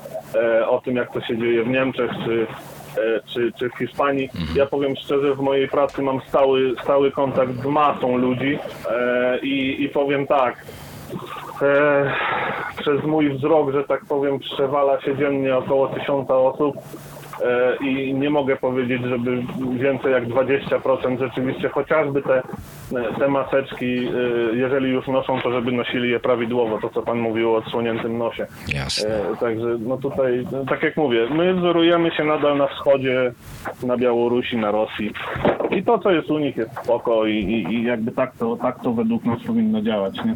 o 0.67 0.81
tym, 0.85 0.95
jak 0.95 1.13
to 1.13 1.21
się 1.21 1.37
dzieje 1.37 1.63
w 1.63 1.67
Niemczech, 1.67 2.11
czy, 2.25 2.47
czy, 3.25 3.51
czy 3.59 3.69
w 3.69 3.77
Hiszpanii. 3.77 4.29
Ja 4.55 4.65
powiem 4.65 4.95
szczerze, 4.95 5.35
w 5.35 5.39
mojej 5.39 5.67
pracy 5.67 6.01
mam 6.01 6.21
stały, 6.21 6.75
stały 6.83 7.11
kontakt 7.11 7.53
z 7.53 7.65
masą 7.65 8.17
ludzi 8.17 8.59
i, 9.41 9.83
i 9.83 9.89
powiem 9.89 10.27
tak, 10.27 10.65
E, 11.61 12.11
przez 12.79 13.03
mój 13.03 13.29
wzrok, 13.29 13.71
że 13.71 13.83
tak 13.83 14.05
powiem, 14.05 14.39
przewala 14.39 15.01
się 15.01 15.17
dziennie 15.17 15.57
około 15.57 15.87
tysiąca 15.87 16.35
osób 16.35 16.75
e, 17.45 17.75
i 17.85 18.13
nie 18.13 18.29
mogę 18.29 18.55
powiedzieć, 18.55 19.01
żeby 19.03 19.43
więcej 19.79 20.11
jak 20.11 20.23
20% 20.25 21.19
rzeczywiście, 21.19 21.69
chociażby 21.69 22.21
te, 22.21 22.41
te 23.19 23.27
maseczki, 23.27 23.85
e, 23.85 24.09
jeżeli 24.55 24.89
już 24.91 25.07
noszą, 25.07 25.41
to 25.41 25.51
żeby 25.51 25.71
nosili 25.71 26.09
je 26.09 26.19
prawidłowo, 26.19 26.79
to 26.81 26.89
co 26.89 27.01
pan 27.01 27.19
mówił 27.19 27.53
o 27.53 27.57
odsłoniętym 27.57 28.17
nosie. 28.17 28.47
Jasne. 28.67 29.09
E, 29.09 29.37
Także 29.39 29.77
no 29.79 29.97
tutaj, 29.97 30.45
tak 30.69 30.83
jak 30.83 30.97
mówię, 30.97 31.27
my 31.31 31.53
wzorujemy 31.53 32.11
się 32.11 32.23
nadal 32.23 32.57
na 32.57 32.67
wschodzie, 32.67 33.31
na 33.83 33.97
Białorusi, 33.97 34.57
na 34.57 34.71
Rosji 34.71 35.13
i 35.71 35.83
to, 35.83 35.99
co 35.99 36.11
jest 36.11 36.29
u 36.31 36.39
nich 36.39 36.57
jest 36.57 36.71
spoko 36.83 37.25
i, 37.25 37.33
i, 37.33 37.73
i 37.73 37.83
jakby 37.83 38.11
tak 38.11 38.37
to, 38.37 38.55
tak 38.55 38.83
to 38.83 38.93
według 38.93 39.25
nas 39.25 39.39
powinno 39.47 39.81
działać, 39.81 40.15
nie? 40.25 40.35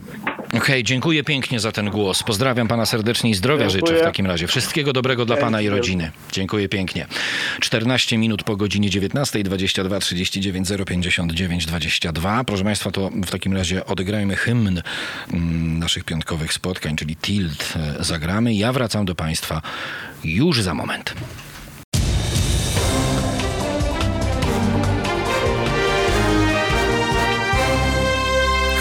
Okej, 0.57 0.84
dziękuję 0.84 1.24
pięknie 1.24 1.60
za 1.60 1.72
ten 1.72 1.89
głos. 1.89 2.24
Pozdrawiam 2.24 2.67
pana 2.67 2.86
serdecznie 2.86 3.29
i 3.29 3.34
zdrowia 3.34 3.67
Dziękuję. 3.67 3.93
życzę 3.93 4.03
w 4.03 4.05
takim 4.05 4.25
razie. 4.25 4.48
Wszystkiego 4.48 4.93
dobrego 4.93 5.25
dla 5.25 5.38
pana 5.38 5.62
i 5.62 5.69
rodziny. 5.69 6.12
Dziękuję 6.31 6.69
pięknie. 6.69 7.05
14 7.60 8.17
minut 8.17 8.43
po 8.43 8.55
godzinie 8.55 8.89
19, 8.89 9.43
22 9.43 10.00
39 10.00 10.67
059 10.88 11.65
22. 11.65 12.43
Proszę 12.43 12.63
państwa, 12.63 12.91
to 12.91 13.10
w 13.10 13.29
takim 13.29 13.53
razie 13.53 13.86
odegrajmy 13.86 14.36
hymn 14.36 14.81
mm, 15.34 15.79
naszych 15.79 16.03
piątkowych 16.03 16.53
spotkań, 16.53 16.96
czyli 16.96 17.15
Tilt 17.15 17.74
e, 18.00 18.03
zagramy. 18.03 18.53
Ja 18.53 18.74
wracam 18.74 19.05
do 19.05 19.15
państwa 19.15 19.62
już 20.24 20.62
za 20.62 20.74
moment. 20.74 21.13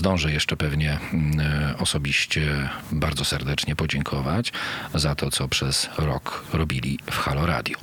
zdążę 0.00 0.32
jeszcze 0.32 0.56
pewnie 0.56 0.98
mm, 1.12 1.40
e, 1.40 1.78
osobiście 1.78 2.68
bardzo 2.92 3.24
serdecznie 3.24 3.76
podziękować 3.76 4.52
za 4.94 5.14
to, 5.14 5.30
co 5.30 5.48
przez 5.48 5.88
rok 5.98 6.44
robili 6.52 6.98
w 7.10 7.18
Halo 7.18 7.46
Radio. 7.46 7.78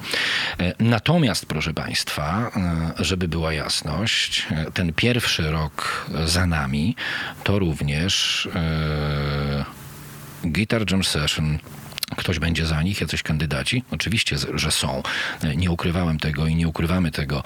E, 0.59 0.73
Natomiast, 0.79 1.45
proszę 1.45 1.73
Państwa, 1.73 2.51
e, 2.99 3.03
żeby 3.03 3.27
była 3.27 3.53
jasność, 3.53 4.47
ten 4.73 4.93
pierwszy 4.93 5.51
rok 5.51 6.05
za 6.25 6.45
nami 6.45 6.95
to 7.43 7.59
również 7.59 8.47
Guitar 10.43 10.91
Jam 10.91 11.03
Session. 11.03 11.59
Ktoś 12.17 12.39
będzie 12.39 12.65
za 12.65 12.81
nich, 12.83 13.01
jacyś 13.01 13.23
kandydaci? 13.23 13.83
Oczywiście, 13.91 14.35
że 14.53 14.71
są. 14.71 15.03
Nie 15.55 15.71
ukrywałem 15.71 16.19
tego 16.19 16.47
i 16.47 16.55
nie 16.55 16.67
ukrywamy 16.67 17.11
tego 17.11 17.43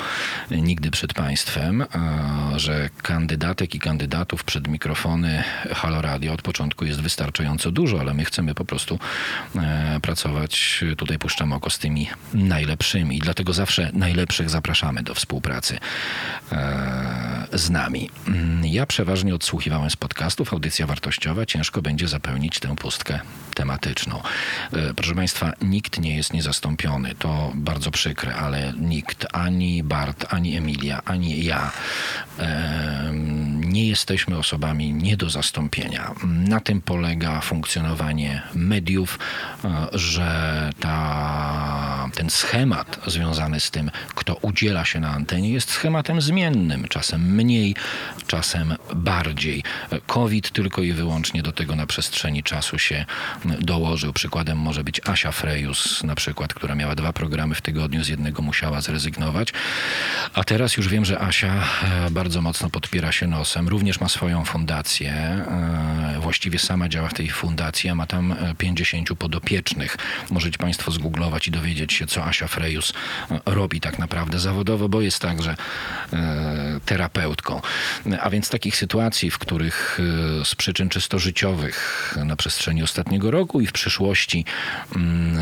nigdy 0.51 0.91
przed 0.91 1.13
Państwem, 1.13 1.85
że 2.55 2.89
kandydatek 3.01 3.75
i 3.75 3.79
kandydatów 3.79 4.43
przed 4.43 4.67
mikrofony 4.67 5.43
Halo 5.71 6.01
Radio 6.01 6.33
od 6.33 6.41
początku 6.41 6.85
jest 6.85 7.01
wystarczająco 7.01 7.71
dużo, 7.71 7.99
ale 7.99 8.13
my 8.13 8.25
chcemy 8.25 8.55
po 8.55 8.65
prostu 8.65 8.99
e, 9.55 9.99
pracować, 10.01 10.83
tutaj 10.97 11.19
puszczamy 11.19 11.55
oko 11.55 11.69
z 11.69 11.79
tymi 11.79 12.07
najlepszymi. 12.33 13.19
Dlatego 13.19 13.53
zawsze 13.53 13.89
najlepszych 13.93 14.49
zapraszamy 14.49 15.03
do 15.03 15.15
współpracy 15.15 15.77
e, 16.51 17.47
z 17.53 17.69
nami. 17.69 18.09
Mm, 18.27 18.65
Ja 18.65 18.85
przeważnie 18.85 19.35
odsłuchiwałem 19.35 19.89
z 19.89 19.95
podcastów, 19.95 20.53
audycja 20.53 20.87
wartościowa, 20.87 21.45
ciężko 21.45 21.81
będzie 21.81 22.07
zapełnić 22.07 22.59
tę 22.59 22.75
pustkę 22.75 23.19
tematyczną. 23.55 24.22
E, 24.74 24.93
Proszę 24.93 25.15
Państwa, 25.15 25.53
nikt 25.62 26.00
nie 26.00 26.15
jest 26.15 26.34
niezastąpiony, 26.34 27.15
to 27.15 27.51
bardzo 27.55 27.91
przykre, 27.91 28.36
ale 28.36 28.74
nikt, 28.77 29.27
ani 29.34 29.84
Bart, 29.84 30.25
ani 30.29 30.58
Emilia, 30.58 31.01
ani 31.05 31.43
ja 31.43 31.72
em, 32.38 33.63
nie 33.63 33.88
jesteśmy 33.88 34.38
osobami 34.38 34.93
nie 34.93 35.17
do 35.17 35.29
zastąpienia. 35.29 36.12
Na 36.24 36.60
tym 36.60 36.81
polega 36.81 37.41
funkcjonowanie 37.41 38.41
mediów, 38.53 39.20
e, 39.65 39.88
że 39.93 40.70
ta, 40.79 42.10
ten 42.15 42.29
schemat 42.29 43.00
związany 43.08 43.60
z 43.60 43.72
tym, 43.72 43.91
kto 44.15 44.36
udziela 44.36 44.86
się 44.86 45.00
na 45.00 45.10
antenie, 45.10 45.50
jest 45.50 45.72
schematem 45.72 46.22
zmiennym, 46.22 46.88
czasem 46.88 47.36
mniej, 47.36 47.75
czasem 48.27 48.75
bardziej. 48.96 49.63
COVID 50.08 50.51
tylko 50.51 50.81
i 50.81 50.93
wyłącznie 50.93 51.43
do 51.43 51.51
tego 51.51 51.75
na 51.75 51.86
przestrzeni 51.86 52.43
czasu 52.43 52.79
się 52.79 53.05
dołożył. 53.45 54.13
Przykładem 54.13 54.57
może 54.57 54.83
być 54.83 55.01
Asia 55.05 55.31
Frejus, 55.31 56.03
na 56.03 56.15
przykład, 56.15 56.53
która 56.53 56.75
miała 56.75 56.95
dwa 56.95 57.13
programy 57.13 57.55
w 57.55 57.62
tygodniu, 57.62 58.03
z 58.03 58.07
jednego 58.07 58.41
musiała 58.41 58.81
zrezygnować. 58.81 59.53
A 60.33 60.43
teraz 60.43 60.77
już 60.77 60.88
wiem, 60.88 61.05
że 61.05 61.19
Asia 61.21 61.63
e, 61.83 62.12
bardzo 62.12 62.41
mocno 62.41 62.69
podpiera 62.69 63.12
się 63.12 63.27
nosem. 63.27 63.67
Również 63.67 64.00
ma 64.01 64.10
swoją 64.10 64.45
fundację. 64.45 65.12
e, 65.12 66.19
Właściwie 66.21 66.60
sama 66.60 66.89
działa 66.89 67.07
w 67.10 67.13
tej 67.13 67.29
fundacji, 67.29 67.89
a 67.89 67.95
ma 67.95 68.05
tam 68.07 68.31
e, 68.31 68.55
50 68.57 69.10
podopiecznych. 69.17 69.98
Możecie 70.31 70.57
Państwo 70.57 70.91
zgooglować 70.91 71.48
i 71.48 71.51
dowiedzieć 71.51 71.94
się, 71.94 72.07
co 72.07 72.25
Asia 72.25 72.48
Frejus 72.48 72.94
e, 73.31 73.39
robi 73.46 73.81
tak 73.81 74.00
naprawdę 74.00 74.39
zawodowo, 74.39 74.89
bo 74.89 75.01
jest 75.01 75.20
także 75.20 75.55
e, 76.13 76.79
terapeutką. 76.85 77.61
A 78.22 78.29
więc 78.29 78.50
takich 78.50 78.77
sytuacji, 78.77 79.31
w 79.31 79.37
których 79.37 80.00
e, 80.42 80.46
z 80.46 80.55
przyczyn 80.55 80.89
czysto 80.89 81.20
życiowych 81.20 82.15
na 82.25 82.35
przestrzeni 82.35 82.83
ostatniego 82.83 83.30
roku 83.31 83.61
i 83.61 83.67
w 83.67 83.72
przyszłości 83.72 84.46
mm, 84.96 85.37
e, 85.37 85.41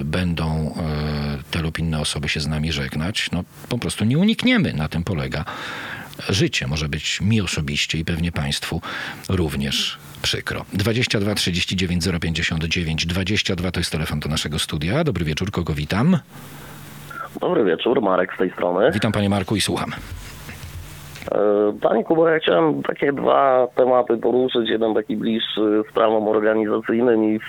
e, 0.00 0.04
będą 0.04 0.74
e, 0.76 1.42
te 1.50 1.62
lub 1.62 1.78
inne 1.78 2.00
osoby 2.00 2.28
się 2.28 2.40
z 2.40 2.46
nami 2.46 2.72
żegnać, 2.72 3.30
no 3.32 3.44
po 3.68 3.78
prostu 3.78 4.04
nie 4.04 4.18
unikniemy. 4.18 4.72
Na 4.72 4.88
tym 4.88 5.04
polega 5.04 5.44
życie. 6.28 6.66
Może 6.66 6.88
być 6.88 7.20
mi 7.20 7.40
osobiście 7.40 7.98
i 7.98 8.04
pewnie 8.04 8.32
Państwu 8.32 8.80
również 9.28 9.98
przykro. 10.22 10.64
22 10.72 11.34
39 11.34 12.04
059 12.20 13.06
22 13.06 13.70
to 13.70 13.80
jest 13.80 13.92
telefon 13.92 14.20
do 14.20 14.28
naszego 14.28 14.58
studia. 14.58 15.04
Dobry 15.04 15.24
wieczór, 15.24 15.50
kogo 15.50 15.74
witam? 15.74 16.18
Dobry 17.40 17.64
wieczór, 17.64 18.02
Marek 18.02 18.34
z 18.34 18.38
tej 18.38 18.52
strony. 18.52 18.90
Witam 18.92 19.12
Panie 19.12 19.28
Marku 19.28 19.56
i 19.56 19.60
słucham. 19.60 19.92
E, 21.30 21.72
Panie 21.80 22.04
Kubo, 22.04 22.28
ja 22.28 22.38
chciałem 22.38 22.82
takie 22.82 23.12
dwa 23.12 23.68
tematy 23.74 24.16
poruszyć. 24.16 24.70
Jeden 24.70 24.94
taki 24.94 25.16
bliższy 25.16 25.82
sprawom 25.90 26.28
organizacyjnym 26.28 27.24
i 27.24 27.38
w 27.38 27.44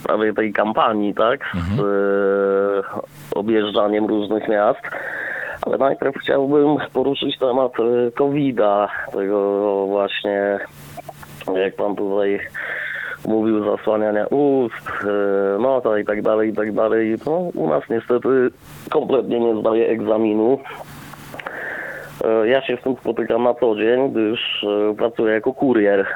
sprawie 0.00 0.34
tej 0.34 0.52
kampanii, 0.52 1.14
tak? 1.14 1.40
Z 1.76 1.80
e, 1.80 3.00
objeżdżaniem 3.34 4.06
różnych 4.06 4.48
miast. 4.48 4.80
Ale 5.66 5.78
najpierw 5.78 6.16
chciałbym 6.16 6.76
poruszyć 6.92 7.38
temat 7.38 7.72
e, 7.80 8.10
COVID-a, 8.12 8.88
tego 9.12 9.86
właśnie, 9.86 10.58
jak 11.54 11.76
pan 11.76 11.96
tutaj 11.96 12.40
mówił, 13.26 13.64
zasłaniania 13.64 14.26
ust, 14.26 14.90
nota 15.60 15.98
i 15.98 16.04
tak 16.04 16.22
dalej, 16.22 16.50
i 16.50 16.52
tak 16.52 16.72
dalej. 16.72 17.16
No, 17.26 17.32
u 17.54 17.68
nas 17.68 17.82
niestety 17.90 18.28
kompletnie 18.90 19.40
nie 19.40 19.60
zdaje 19.60 19.88
egzaminu. 19.88 20.58
E, 22.24 22.48
Ja 22.48 22.62
się 22.62 22.76
z 22.76 22.82
tym 22.82 22.96
spotykam 23.00 23.42
na 23.42 23.54
co 23.54 23.76
dzień, 23.76 24.10
gdyż 24.10 24.64
e, 24.64 24.94
pracuję 24.94 25.34
jako 25.34 25.52
kurier 25.52 26.06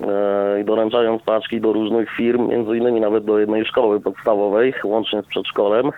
E, 0.00 0.60
i 0.60 0.64
doręczając 0.64 1.22
paczki 1.22 1.60
do 1.60 1.72
różnych 1.72 2.10
firm, 2.10 2.48
między 2.48 2.76
innymi 2.76 3.00
nawet 3.00 3.24
do 3.24 3.38
jednej 3.38 3.64
szkoły 3.64 4.00
podstawowej, 4.00 4.74
łącznie 4.84 5.22
z 5.22 5.26
przedszkolem. 5.26 5.90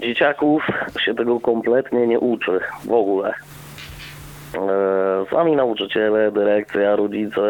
Dzieciaków 0.00 0.66
się 1.00 1.14
tego 1.14 1.40
kompletnie 1.40 2.06
nie 2.06 2.20
uczy 2.20 2.60
w 2.84 2.92
ogóle. 2.92 3.34
E, 4.54 5.26
Sami 5.30 5.56
nauczyciele, 5.56 6.32
dyrekcja, 6.32 6.96
rodzice, 6.96 7.40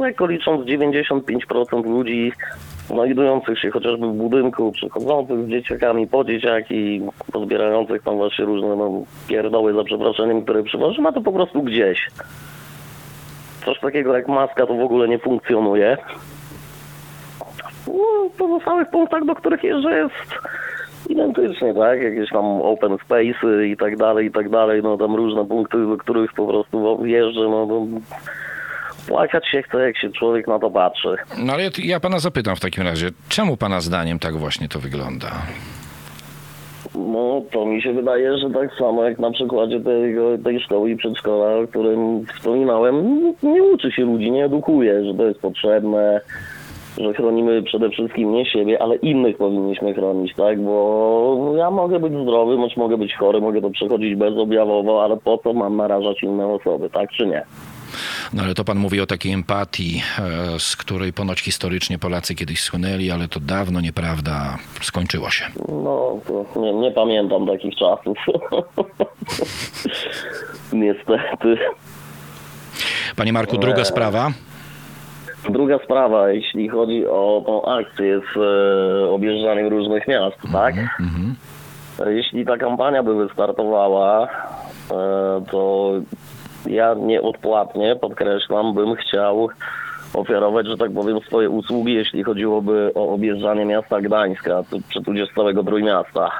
lekko 0.00 0.26
licząc 0.26 0.66
95% 0.66 1.86
ludzi 1.86 2.32
znajdujących 2.86 3.58
się 3.58 3.70
chociażby 3.70 4.06
w 4.06 4.12
budynku, 4.12 4.72
przychodzących 4.72 5.44
z 5.44 5.48
dzieciakami 5.48 6.06
po 6.06 6.24
dzieciaki, 6.24 7.02
pozbierających 7.32 8.02
tam 8.02 8.16
właśnie 8.16 8.44
różne 8.44 8.76
no, 8.76 9.02
pierdoły 9.28 9.74
za 9.74 9.84
przeproszeniem, 9.84 10.42
które 10.42 10.62
przywoży, 10.62 11.02
ma 11.02 11.12
to 11.12 11.20
po 11.20 11.32
prostu 11.32 11.62
gdzieś. 11.62 12.10
Coś 13.64 13.80
takiego 13.80 14.16
jak 14.16 14.28
maska 14.28 14.66
to 14.66 14.74
w 14.74 14.80
ogóle 14.80 15.08
nie 15.08 15.18
funkcjonuje. 15.18 15.96
No, 17.86 18.30
pozostałych 18.38 18.90
punktach, 18.90 19.24
do 19.24 19.34
których 19.34 19.64
jeżdżę 19.64 19.98
jest 19.98 20.34
identycznie, 21.08 21.74
tak? 21.74 22.02
Jakieś 22.02 22.30
tam 22.30 22.44
open 22.44 22.96
space 23.04 23.66
i 23.66 23.76
tak 23.76 23.96
dalej, 23.96 24.26
i 24.26 24.30
tak 24.30 24.50
dalej, 24.50 24.82
no 24.82 24.96
tam 24.96 25.16
różne 25.16 25.44
punkty, 25.46 25.86
do 25.86 25.96
których 25.96 26.32
po 26.32 26.46
prostu 26.46 27.06
jeżdżę, 27.06 27.40
no, 27.40 27.66
no 27.66 27.86
płakać 29.08 29.48
się 29.48 29.62
chce, 29.62 29.78
jak 29.78 29.98
się 29.98 30.10
człowiek 30.10 30.48
na 30.48 30.58
to 30.58 30.70
patrzy. 30.70 31.16
No 31.38 31.52
ale 31.52 31.62
ja, 31.62 31.70
ja 31.82 32.00
Pana 32.00 32.18
zapytam 32.18 32.56
w 32.56 32.60
takim 32.60 32.84
razie, 32.84 33.10
czemu 33.28 33.56
Pana 33.56 33.80
zdaniem 33.80 34.18
tak 34.18 34.36
właśnie 34.36 34.68
to 34.68 34.78
wygląda? 34.78 35.30
No, 36.94 37.42
to 37.52 37.66
mi 37.66 37.82
się 37.82 37.92
wydaje, 37.92 38.38
że 38.38 38.50
tak 38.50 38.70
samo 38.78 39.04
jak 39.04 39.18
na 39.18 39.30
przykładzie 39.30 39.80
tego, 39.80 40.38
tej 40.44 40.60
szkoły 40.60 40.90
i 40.90 40.96
przedszkola, 40.96 41.56
o 41.56 41.66
którym 41.66 42.26
wspominałem, 42.26 43.20
nie 43.42 43.62
uczy 43.62 43.92
się 43.92 44.02
ludzi, 44.02 44.30
nie 44.30 44.44
edukuje, 44.44 45.04
że 45.04 45.14
to 45.14 45.24
jest 45.24 45.40
potrzebne, 45.40 46.20
że 47.00 47.14
chronimy 47.14 47.62
przede 47.62 47.90
wszystkim 47.90 48.32
nie 48.32 48.46
siebie, 48.46 48.82
ale 48.82 48.96
innych 48.96 49.36
powinniśmy 49.36 49.94
chronić, 49.94 50.34
tak? 50.34 50.62
Bo 50.62 51.54
ja 51.56 51.70
mogę 51.70 52.00
być 52.00 52.12
zdrowy, 52.12 52.56
choć 52.56 52.76
mogę 52.76 52.98
być 52.98 53.14
chory, 53.14 53.40
mogę 53.40 53.60
to 53.60 53.70
przechodzić 53.70 54.14
bezobjawowo, 54.14 55.04
ale 55.04 55.16
po 55.16 55.38
co 55.38 55.52
mam 55.52 55.76
narażać 55.76 56.22
inne 56.22 56.46
osoby, 56.46 56.90
tak 56.90 57.10
czy 57.10 57.26
nie? 57.26 57.42
No 58.32 58.42
ale 58.42 58.54
to 58.54 58.64
pan 58.64 58.78
mówi 58.78 59.00
o 59.00 59.06
takiej 59.06 59.32
empatii, 59.32 60.02
e, 60.18 60.58
z 60.58 60.76
której 60.76 61.12
ponoć 61.12 61.40
historycznie 61.40 61.98
Polacy 61.98 62.34
kiedyś 62.34 62.60
słynęli, 62.60 63.10
ale 63.10 63.28
to 63.28 63.40
dawno 63.40 63.80
nieprawda. 63.80 64.58
Skończyło 64.80 65.30
się. 65.30 65.44
No, 65.68 66.18
to 66.26 66.60
nie, 66.60 66.72
nie 66.72 66.90
pamiętam 66.90 67.46
takich 67.46 67.74
czasów. 67.74 68.18
Niestety. 70.72 71.58
Panie 73.16 73.32
Marku, 73.32 73.58
druga 73.58 73.84
sprawa. 73.84 74.32
Druga 75.48 75.78
sprawa, 75.78 76.30
jeśli 76.30 76.68
chodzi 76.68 77.06
o 77.06 77.42
tą 77.46 77.64
akcję 77.64 78.20
z 78.20 78.36
e, 78.36 79.10
objeżdżaniem 79.10 79.66
różnych 79.68 80.08
miast, 80.08 80.36
tak? 80.52 80.74
Jeśli 82.06 82.46
ta 82.46 82.56
kampania 82.56 83.02
by 83.02 83.14
wystartowała, 83.26 84.24
e, 84.24 84.28
to 85.50 85.90
ja 86.66 86.94
nieodpłatnie, 86.94 87.96
podkreślam, 87.96 88.74
bym 88.74 88.94
chciał 88.94 89.48
ofiarować, 90.14 90.66
że 90.66 90.76
tak 90.76 90.92
powiem, 90.94 91.20
swoje 91.20 91.50
usługi, 91.50 91.94
jeśli 91.94 92.22
chodziłoby 92.24 92.90
o 92.94 93.08
objeżdżanie 93.14 93.64
miasta 93.64 94.00
Gdańska, 94.00 94.62
tu- 94.70 94.80
czy 94.88 95.02
tudzież 95.02 95.28
całego 95.34 95.64
Trójmiasta. 95.64 96.30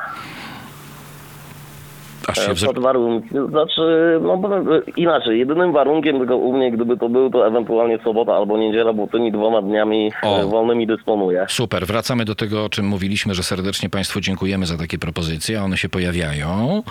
Aż 2.28 2.46
się 2.46 2.52
E. 2.52 2.66
Pod 2.66 2.78
warunkiem, 2.78 3.48
znaczy, 3.50 3.80
no 4.22 4.34
e, 4.34 4.80
inaczej, 4.96 5.38
jedynym 5.38 5.72
warunkiem 5.72 6.18
tylko 6.18 6.36
u 6.36 6.52
mnie, 6.52 6.72
gdyby 6.72 6.96
to 6.96 7.08
był, 7.08 7.30
to 7.30 7.46
ewentualnie 7.46 7.98
sobota 8.04 8.32
albo 8.32 8.58
niedziela, 8.58 8.92
bo 8.92 9.06
tymi 9.06 9.32
dwoma 9.32 9.62
dniami 9.62 10.12
O. 10.22 10.38
e, 10.40 10.46
wolnymi 10.46 10.86
dysponuję. 10.86 11.46
Super, 11.48 11.86
wracamy 11.86 12.24
do 12.24 12.34
tego, 12.34 12.64
o 12.64 12.68
czym 12.68 12.86
mówiliśmy, 12.86 13.34
że 13.34 13.42
serdecznie 13.42 13.88
Państwu 13.90 14.20
dziękujemy 14.20 14.66
za 14.66 14.76
takie 14.76 14.98
propozycje. 14.98 15.62
One 15.62 15.76
się 15.76 15.88
pojawiają, 15.88 16.82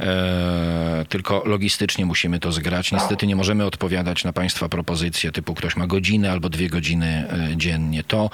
e, 0.00 1.04
tylko 1.08 1.42
logistycznie 1.46 2.06
musimy 2.06 2.38
to 2.40 2.52
zgrać. 2.52 2.92
Niestety 2.92 3.26
nie 3.26 3.36
możemy 3.36 3.64
odpowiadać 3.64 4.24
na 4.24 4.32
Państwa 4.32 4.68
propozycje 4.68 5.32
typu 5.32 5.54
ktoś 5.54 5.76
ma 5.76 5.86
godzinę 5.86 6.32
albo 6.32 6.48
dwie 6.48 6.68
godziny 6.68 7.24
dziennie. 7.56 8.02
To 8.08 8.30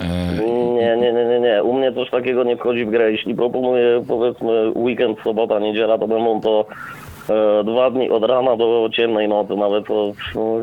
e, 0.00 0.06
Nie, 0.74 0.96
nie, 0.96 1.12
nie, 1.12 1.24
nie, 1.24 1.40
nie. 1.40 1.62
U 1.62 1.72
mnie 1.78 1.92
coś 1.92 2.10
takiego 2.10 2.44
nie 2.44 2.56
wchodzi 2.56 2.84
w 2.84 2.90
grę. 2.90 3.12
Jeśli 3.12 3.34
proponuję 3.34 4.04
powiedzmy 4.08 4.70
weekend, 4.74 5.18
sobota, 5.24 5.58
niedziela, 5.58 5.93
to 5.98 6.08
będą 6.08 6.40
to 6.40 6.64
e, 6.70 7.03
dwa 7.64 7.90
dni 7.90 8.10
od 8.10 8.24
rana 8.24 8.56
do 8.56 8.88
ciemnej 8.92 9.28
nocy, 9.28 9.56
nawet 9.56 9.90
od, 9.90 10.16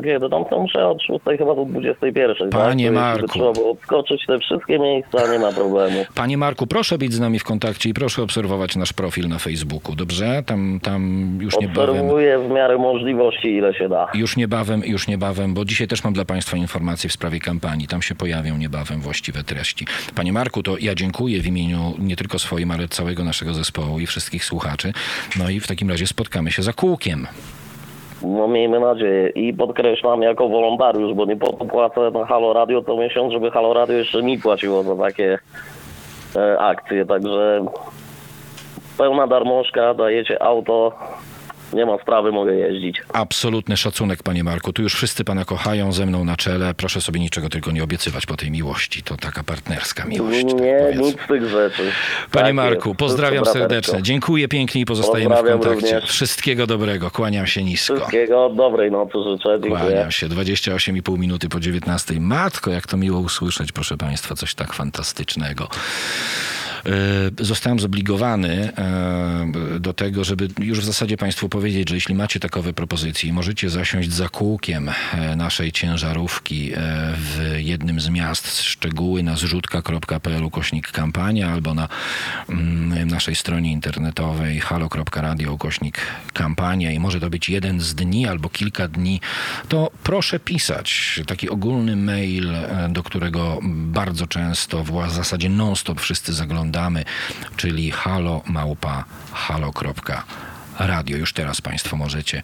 kiedy 0.04 0.28
tam 0.28 0.44
to 0.44 0.60
muszę 0.60 0.88
od 0.88 1.02
6 1.02 1.20
chyba 1.38 1.54
do 1.54 1.64
21. 1.64 2.50
tak? 2.50 2.60
Panie 2.60 2.88
by 2.88 2.92
Marku. 2.92 3.28
Trzeba 3.28 3.52
było 3.52 3.70
odskoczyć 3.70 4.26
te 4.26 4.38
wszystkie 4.38 4.78
miejsca, 4.78 5.32
nie 5.32 5.38
ma 5.38 5.52
problemu. 5.52 6.04
Panie 6.14 6.38
Marku, 6.38 6.66
proszę 6.66 6.98
być 6.98 7.12
z 7.12 7.20
nami 7.20 7.38
w 7.38 7.44
kontakcie 7.44 7.88
i 7.88 7.94
proszę 7.94 8.22
obserwować 8.22 8.76
nasz 8.76 8.92
profil 8.92 9.28
na 9.28 9.38
Facebooku, 9.38 9.94
dobrze? 9.96 10.42
Tam, 10.46 10.80
tam 10.82 11.28
już 11.40 11.58
niebawem... 11.60 11.90
Obserwuję 11.90 12.38
w 12.38 12.50
miarę 12.50 12.78
możliwości, 12.78 13.48
ile 13.48 13.74
się 13.74 13.88
da. 13.88 14.08
Już 14.14 14.36
niebawem, 14.36 14.82
już 14.84 15.08
niebawem, 15.08 15.54
bo 15.54 15.64
dzisiaj 15.64 15.88
też 15.88 16.04
mam 16.04 16.12
dla 16.12 16.24
Państwa 16.24 16.56
informacje 16.56 17.10
w 17.10 17.12
sprawie 17.12 17.40
kampanii. 17.40 17.88
Tam 17.88 18.02
się 18.02 18.14
pojawią 18.14 18.56
niebawem 18.56 19.00
właściwe 19.00 19.44
treści. 19.44 19.86
Panie 20.14 20.32
Marku, 20.32 20.62
to 20.62 20.78
ja 20.78 20.94
dziękuję 20.94 21.40
w 21.40 21.46
imieniu 21.46 21.94
nie 21.98 22.16
tylko 22.16 22.38
swoim, 22.38 22.70
ale 22.70 22.88
całego 22.88 23.24
naszego 23.24 23.54
zespołu 23.54 24.00
i 24.00 24.06
wszystkich 24.06 24.44
słuchaczy. 24.44 24.92
No 25.38 25.50
i 25.50 25.60
w 25.60 25.66
takim 25.66 25.90
razie 25.90 26.06
spotkamy 26.06 26.51
się 26.52 26.62
za 26.62 26.72
kółkiem. 26.72 27.26
No 28.22 28.48
miejmy 28.48 28.80
nadzieję. 28.80 29.28
I 29.28 29.54
podkreślam 29.54 30.22
jako 30.22 30.48
wolontariusz, 30.48 31.14
bo 31.14 31.24
nie 31.24 31.36
po 31.36 31.52
to 31.52 31.64
płacę 31.64 32.10
na 32.10 32.26
Halo 32.26 32.52
Radio 32.52 32.82
co 32.82 32.96
miesiąc, 32.96 33.32
żeby 33.32 33.50
Halo 33.50 33.74
Radio 33.74 33.96
jeszcze 33.96 34.22
mi 34.22 34.38
płaciło 34.38 34.82
za 34.82 34.96
takie 34.96 35.38
e, 36.36 36.58
akcje. 36.58 37.06
Także 37.06 37.64
pełna 38.98 39.26
darmożka, 39.26 39.94
dajecie 39.94 40.42
auto, 40.42 40.92
nie 41.72 41.86
ma 41.86 41.98
sprawy, 41.98 42.32
mogę 42.32 42.54
jeździć. 42.54 43.02
Absolutny 43.12 43.76
szacunek, 43.76 44.22
panie 44.22 44.44
Marku. 44.44 44.72
Tu 44.72 44.82
już 44.82 44.94
wszyscy 44.94 45.24
pana 45.24 45.44
kochają 45.44 45.92
ze 45.92 46.06
mną 46.06 46.24
na 46.24 46.36
czele. 46.36 46.74
Proszę 46.74 47.00
sobie 47.00 47.20
niczego 47.20 47.48
tylko 47.48 47.70
nie 47.70 47.84
obiecywać 47.84 48.26
po 48.26 48.36
tej 48.36 48.50
miłości. 48.50 49.02
To 49.02 49.16
taka 49.16 49.42
partnerska 49.42 50.04
miłość. 50.04 50.44
tak 50.44 50.60
nie, 50.60 50.76
powiedzmy. 50.80 51.02
nic 51.02 51.20
z 51.24 51.26
tych 51.28 51.48
rzeczy. 51.48 51.82
Panie 52.30 52.46
Tak 52.46 52.54
Marku, 52.54 52.88
jest. 52.88 52.98
pozdrawiam 52.98 53.44
Wszystko 53.44 53.60
serdecznie. 53.60 54.02
Dziękuję 54.02 54.48
pięknie 54.48 54.80
i 54.80 54.84
pozostajemy 54.84 55.34
w 55.34 55.38
Pozdrawiam 55.38 55.60
kontakcie. 55.60 55.94
również. 55.94 56.10
Wszystkiego 56.10 56.66
dobrego. 56.66 57.10
Kłaniam 57.10 57.46
się 57.46 57.64
nisko. 57.64 57.94
Wszystkiego, 57.96 58.48
dobrej 58.56 58.90
nocy 58.90 59.12
życzę, 59.30 59.48
dziękuję. 59.62 59.80
Kłaniam 59.90 60.10
się. 60.10 60.28
28,5 60.28 61.18
minuty 61.18 61.48
po 61.48 61.60
19. 61.60 62.20
Matko, 62.20 62.70
jak 62.70 62.86
to 62.86 62.96
miło 62.96 63.20
usłyszeć, 63.20 63.72
proszę 63.72 63.96
Państwa, 63.96 64.34
coś 64.34 64.54
tak 64.54 64.72
fantastycznego. 64.72 65.68
E, 66.86 67.44
Zostałem 67.44 67.80
zobligowany 67.80 68.72
e, 68.76 69.80
do 69.80 69.92
tego, 69.92 70.24
żeby 70.24 70.48
już 70.58 70.80
w 70.80 70.84
zasadzie 70.84 71.16
Państwu 71.16 71.48
powiedzieć, 71.48 71.88
że 71.88 71.94
jeśli 71.94 72.14
macie 72.14 72.40
takowe 72.40 72.72
propozycje 72.72 73.28
i 73.28 73.32
możecie 73.32 73.70
zasiąść 73.70 74.12
za 74.12 74.28
kółkiem 74.28 74.90
e, 75.12 75.36
naszej 75.36 75.72
ciężarówki 75.72 76.72
w 77.16 77.54
jednym 77.56 78.00
z 78.00 78.08
miast, 78.08 78.62
szczegóły 78.62 79.22
na 79.22 79.36
zrzutka.pl 79.36 80.44
ukośnik 80.44 80.90
kampania 80.90 81.50
albo 81.50 81.74
na 81.74 81.88
mm, 82.48 83.08
naszej 83.08 83.34
stronie 83.34 83.72
internetowej 83.72 84.60
halo.radio 84.60 85.52
ukośnik 85.52 85.98
kampania. 86.32 86.92
I 86.92 86.98
może 86.98 87.20
to 87.20 87.30
być 87.30 87.48
jeden 87.48 87.80
z 87.80 87.94
dni 87.94 88.26
albo 88.26 88.48
kilka 88.48 88.88
dni, 88.88 89.20
to 89.68 89.90
proszę 90.02 90.40
pisać. 90.40 91.20
Taki 91.26 91.50
ogólny 91.50 91.96
mail, 91.96 92.52
do 92.88 93.02
którego 93.02 93.58
bardzo 93.72 94.26
często, 94.26 94.84
w 94.84 95.10
zasadzie 95.10 95.48
non-stop 95.48 96.00
wszyscy 96.00 96.32
czyli 97.56 97.90
halo 97.90 98.42
małpa 98.46 99.04
halo.radio. 99.32 100.51
Radio. 100.86 101.16
Już 101.16 101.32
teraz 101.32 101.60
Państwo 101.60 101.96
możecie 101.96 102.42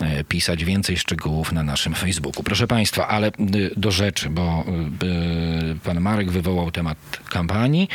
e, 0.00 0.24
pisać 0.24 0.64
więcej 0.64 0.96
szczegółów 0.96 1.52
na 1.52 1.62
naszym 1.62 1.94
Facebooku. 1.94 2.42
Proszę 2.42 2.66
Państwa, 2.66 3.08
ale 3.08 3.28
y, 3.28 3.70
do 3.76 3.90
rzeczy, 3.90 4.30
bo 4.30 4.64
y, 5.02 5.76
Pan 5.84 6.00
Marek 6.00 6.30
wywołał 6.30 6.70
temat 6.70 6.98
kampanii 7.30 7.88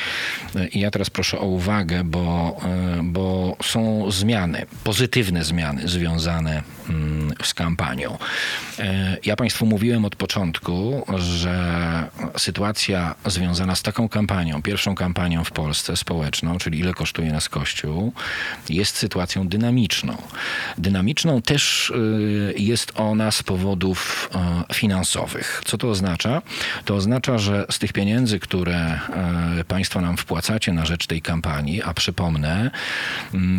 i 0.71 0.79
ja 0.79 0.91
teraz 0.91 1.09
proszę 1.09 1.39
o 1.39 1.45
uwagę, 1.45 2.03
bo, 2.03 2.57
bo 3.03 3.57
są 3.63 4.11
zmiany, 4.11 4.65
pozytywne 4.83 5.43
zmiany 5.43 5.87
związane 5.87 6.63
mm, 6.89 7.33
z 7.43 7.53
kampanią. 7.53 8.17
E, 8.79 9.17
Ja 9.25 9.35
Państwu 9.35 9.65
mówiłem 9.65 10.05
od 10.05 10.15
początku, 10.15 11.05
że 11.17 12.09
sytuacja 12.37 13.15
związana 13.25 13.75
z 13.75 13.81
taką 13.81 14.09
kampanią, 14.09 14.61
pierwszą 14.61 14.95
kampanią 14.95 15.43
w 15.43 15.51
Polsce 15.51 15.97
społeczną, 15.97 16.57
czyli 16.57 16.79
ile 16.79 16.93
kosztuje 16.93 17.31
nas 17.31 17.49
Kościół, 17.49 18.13
jest 18.69 18.95
sytuacją 18.97 19.47
dynamiczną. 19.47 19.82
Dynamiczną 20.77 21.41
też 21.41 21.89
y, 21.89 22.53
jest 22.57 22.91
ona 22.95 23.31
z 23.31 23.43
powodów 23.43 24.29
y, 24.69 24.73
finansowych. 24.73 25.61
Co 25.65 25.77
to 25.77 25.89
oznacza? 25.89 26.41
To 26.85 26.95
oznacza, 26.95 27.37
że 27.37 27.65
z 27.71 27.79
tych 27.79 27.93
pieniędzy, 27.93 28.39
które 28.39 28.99
y, 29.59 29.63
Państwo 29.63 30.01
nam 30.01 30.17
wpłacacie 30.17 30.73
na 30.73 30.85
rzecz 30.85 31.07
tej 31.07 31.21
kampanii, 31.21 31.81
a 31.83 31.93
przypomnę, 31.93 32.71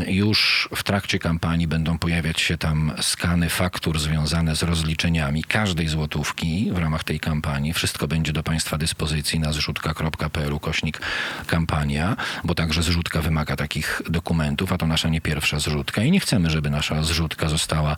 już 0.06 0.68
w 0.76 0.82
trakcie 0.82 1.18
kampanii 1.18 1.66
będą 1.66 1.98
pojawiać 1.98 2.40
się 2.40 2.58
tam 2.58 2.92
skany 3.00 3.48
faktur 3.48 3.98
związane 3.98 4.56
z 4.56 4.62
rozliczeniami 4.62 5.44
każdej 5.44 5.88
złotówki 5.88 6.70
w 6.72 6.78
ramach 6.78 7.04
tej 7.04 7.20
kampanii. 7.20 7.72
Wszystko 7.72 8.08
będzie 8.08 8.32
do 8.32 8.42
Państwa 8.42 8.78
dyspozycji 8.78 9.40
na 9.40 9.52
zrzutka.pl 9.52 10.58
kośnik 10.60 11.00
kampania, 11.46 12.16
bo 12.44 12.54
także 12.54 12.82
zrzutka 12.82 13.22
wymaga 13.22 13.56
takich 13.56 14.02
dokumentów, 14.08 14.72
a 14.72 14.78
to 14.78 14.86
nasza 14.86 15.08
nie 15.08 15.20
pierwsza 15.20 15.60
zrzutka 15.60 16.03
i 16.04 16.10
nie 16.10 16.20
chcemy, 16.20 16.50
żeby 16.50 16.70
nasza 16.70 17.02
zrzutka 17.02 17.48
została 17.48 17.96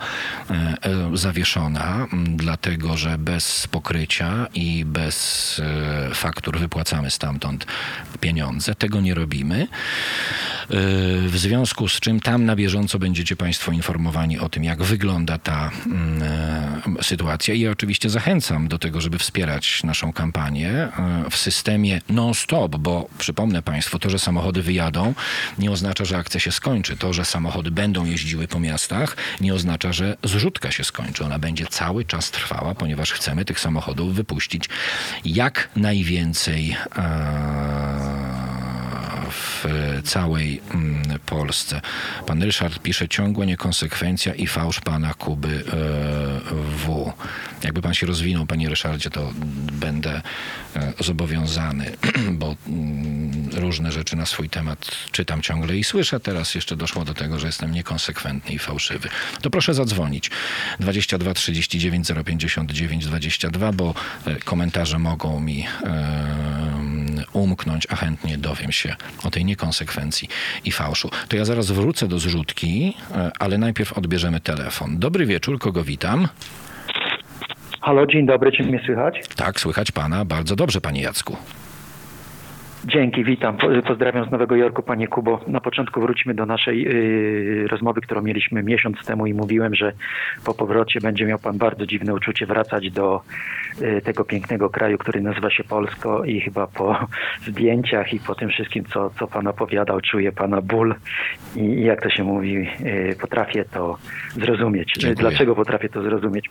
e, 0.51 0.55
e, 0.55 1.17
zawieszona, 1.17 2.07
dlatego 2.27 2.97
że 2.97 3.19
bez 3.19 3.67
pokrycia 3.67 4.47
i 4.55 4.85
bez 4.85 5.17
e, 6.11 6.15
faktur 6.15 6.59
wypłacamy 6.59 7.11
stamtąd 7.11 7.67
pieniądze. 8.21 8.75
Tego 8.75 9.01
nie 9.01 9.15
robimy. 9.15 9.69
W 11.27 11.33
związku 11.35 11.89
z 11.89 12.01
czym 12.01 12.21
tam 12.21 12.45
na 12.45 12.57
bieżąco 12.57 12.99
będziecie 12.99 13.37
Państwo 13.37 13.73
informowani 13.73 14.39
o 14.39 14.49
tym, 14.49 14.65
jak 14.65 14.83
wygląda 14.83 15.39
ta 15.39 15.71
sytuacja. 17.03 17.55
I 17.55 17.61
ja 17.61 17.71
oczywiście 17.71 18.11
zachęcam 18.11 18.69
do 18.69 18.79
tego, 18.79 19.01
żeby 19.01 19.19
wspierać 19.19 19.85
naszą 19.85 20.13
kampanię 20.13 20.89
w 21.31 21.37
systemie 21.37 22.01
non-stop, 22.09 22.77
bo 22.77 23.09
przypomnę 23.19 23.63
Państwu, 23.63 23.99
to, 23.99 24.11
że 24.11 24.19
samochody 24.19 24.63
wyjadą, 24.63 25.15
nie 25.59 25.71
oznacza, 25.71 26.05
że 26.05 26.17
akcja 26.17 26.41
się 26.41 26.53
skończy. 26.53 26.97
To, 26.97 27.13
że 27.13 27.25
samochody 27.25 27.71
będą 27.71 27.96
jeździły 28.05 28.49
po 28.49 28.61
miastach, 28.61 29.17
nie 29.41 29.55
oznacza, 29.55 29.93
że 29.93 30.17
zrzutka 30.25 30.71
się 30.71 30.85
skończy. 30.85 31.25
Ona 31.25 31.39
będzie 31.39 31.67
cały 31.67 32.05
czas 32.05 32.31
trwała, 32.31 32.75
ponieważ 32.75 33.13
chcemy 33.13 33.45
tych 33.45 33.61
samochodów 33.61 34.15
wypuścić 34.15 34.69
jak 35.25 35.69
najwięcej 35.77 36.71
e, 36.71 36.77
w 36.87 38.23
e, 38.23 38.26
całej 40.05 40.61
mm, 40.75 41.19
Polsce. 41.27 41.81
Pan 42.27 42.43
Ryszard 42.43 42.79
pisze 42.79 43.09
ciągła 43.09 43.45
niekonsekwencja 43.45 44.35
i 44.35 44.47
fałsz 44.47 44.81
pana 44.81 45.15
Kuby 45.15 45.49
e, 45.49 45.77
W. 46.87 47.13
Jakby 47.65 47.83
pan 47.83 47.95
się 47.95 48.07
rozwinął, 48.07 48.47
panie 48.47 48.69
Ryszardzie, 48.69 49.11
to 49.11 49.33
będę 49.73 50.23
e, 50.77 50.93
zobowiązany, 51.01 51.97
bo 52.41 52.57
mm, 52.69 53.49
różne 53.53 53.93
rzeczy 53.93 54.17
na 54.17 54.27
swój 54.27 54.49
temat 54.49 54.91
czytam 55.13 55.43
ciągle 55.43 55.77
i 55.77 55.85
słyszę. 55.85 56.21
Teraz 56.21 56.55
jeszcze 56.55 56.77
doszło 56.77 57.05
do 57.05 57.15
tego, 57.15 57.39
że 57.39 57.47
jestem 57.47 57.73
niekonsekwentny 57.73 58.55
i 58.55 58.59
fałszywy. 58.59 59.09
To 59.43 59.51
proszę 59.51 59.75
zadzwonić 59.75 60.31
22 60.81 61.35
39 61.35 62.09
059 62.27 63.07
22, 63.07 63.73
bo 63.73 63.95
e, 64.27 64.37
komentarze 64.37 64.99
mogą 64.99 65.41
mi 65.41 65.67
e, 65.85 66.96
umknąć, 67.33 67.87
a 67.91 67.97
chętnie 67.97 68.39
dowiem 68.39 68.73
się 68.73 68.97
o 69.25 69.31
tej 69.31 69.45
niekonsekwencji 69.45 70.29
i 70.65 70.73
fałszu. 70.73 71.11
To 71.29 71.37
ja 71.37 71.45
zaraz 71.45 71.71
wrócę 71.71 72.09
do 72.09 72.19
zrzutki, 72.19 72.95
e, 73.15 73.31
ale 73.39 73.59
najpierw 73.59 73.93
odbierzemy 73.93 74.41
telefon. 74.41 74.99
Dobry 74.99 75.27
wieczór, 75.27 75.59
kogo 75.59 75.85
witam? 75.85 76.29
Halo, 77.81 78.07
dzień 78.07 78.27
dobry, 78.27 78.53
czy 78.53 78.63
mnie 78.63 78.81
słychać? 78.87 79.15
Tak, 79.37 79.61
słychać 79.61 79.93
pana. 79.93 80.25
Bardzo 80.25 80.57
dobrze, 80.57 80.81
panie 80.81 81.03
Jacku. 81.03 81.37
Dzięki, 82.87 83.25
witam. 83.25 83.57
Po- 83.57 83.69
Pozdrawiam 83.87 84.29
z 84.29 84.31
Nowego 84.31 84.57
Jorku, 84.57 84.83
panie 84.83 85.09
Kubo. 85.09 85.41
Na 85.47 85.61
początku 85.61 86.01
wróćmy 86.01 86.35
do 86.35 86.47
naszej 86.47 86.83
yy, 86.83 87.67
rozmowy, 87.69 88.01
którą 88.01 88.23
mieliśmy 88.23 88.63
miesiąc 88.63 89.05
temu 89.07 89.27
i 89.27 89.35
mówiłem, 89.35 89.75
że 89.75 89.93
po 90.45 90.55
powrocie 90.55 91.01
będzie 91.01 91.27
miał 91.27 91.39
pan 91.39 91.59
bardzo 91.59 91.87
dziwne 91.87 92.15
uczucie 92.15 92.47
wracać 92.47 92.91
do 92.91 93.21
yy, 93.81 94.01
tego 94.03 94.25
pięknego 94.25 94.71
kraju, 94.71 94.99
który 94.99 95.21
nazywa 95.21 95.51
się 95.51 95.65
Polsko 95.65 96.25
i 96.25 96.41
chyba 96.41 96.67
po 96.67 96.99
zdjęciach 97.49 98.13
i 98.13 98.21
po 98.21 98.35
tym 98.35 98.49
wszystkim, 98.49 98.85
co, 98.85 99.11
co 99.11 99.27
pan 99.27 99.47
opowiadał, 99.47 100.01
czuję 100.01 100.33
pana 100.33 100.61
ból 100.61 100.95
i, 101.57 101.61
i 101.61 101.85
jak 101.85 102.03
to 102.03 102.11
się 102.11 102.25
mówi, 102.25 102.55
yy, 102.81 103.17
potrafię 103.21 103.65
to 103.65 103.99
zrozumieć. 104.31 104.93
Dziękuję. 104.99 105.15
Dlaczego 105.15 105.55
potrafię 105.55 105.89
to 105.89 106.03
zrozumieć? 106.03 106.51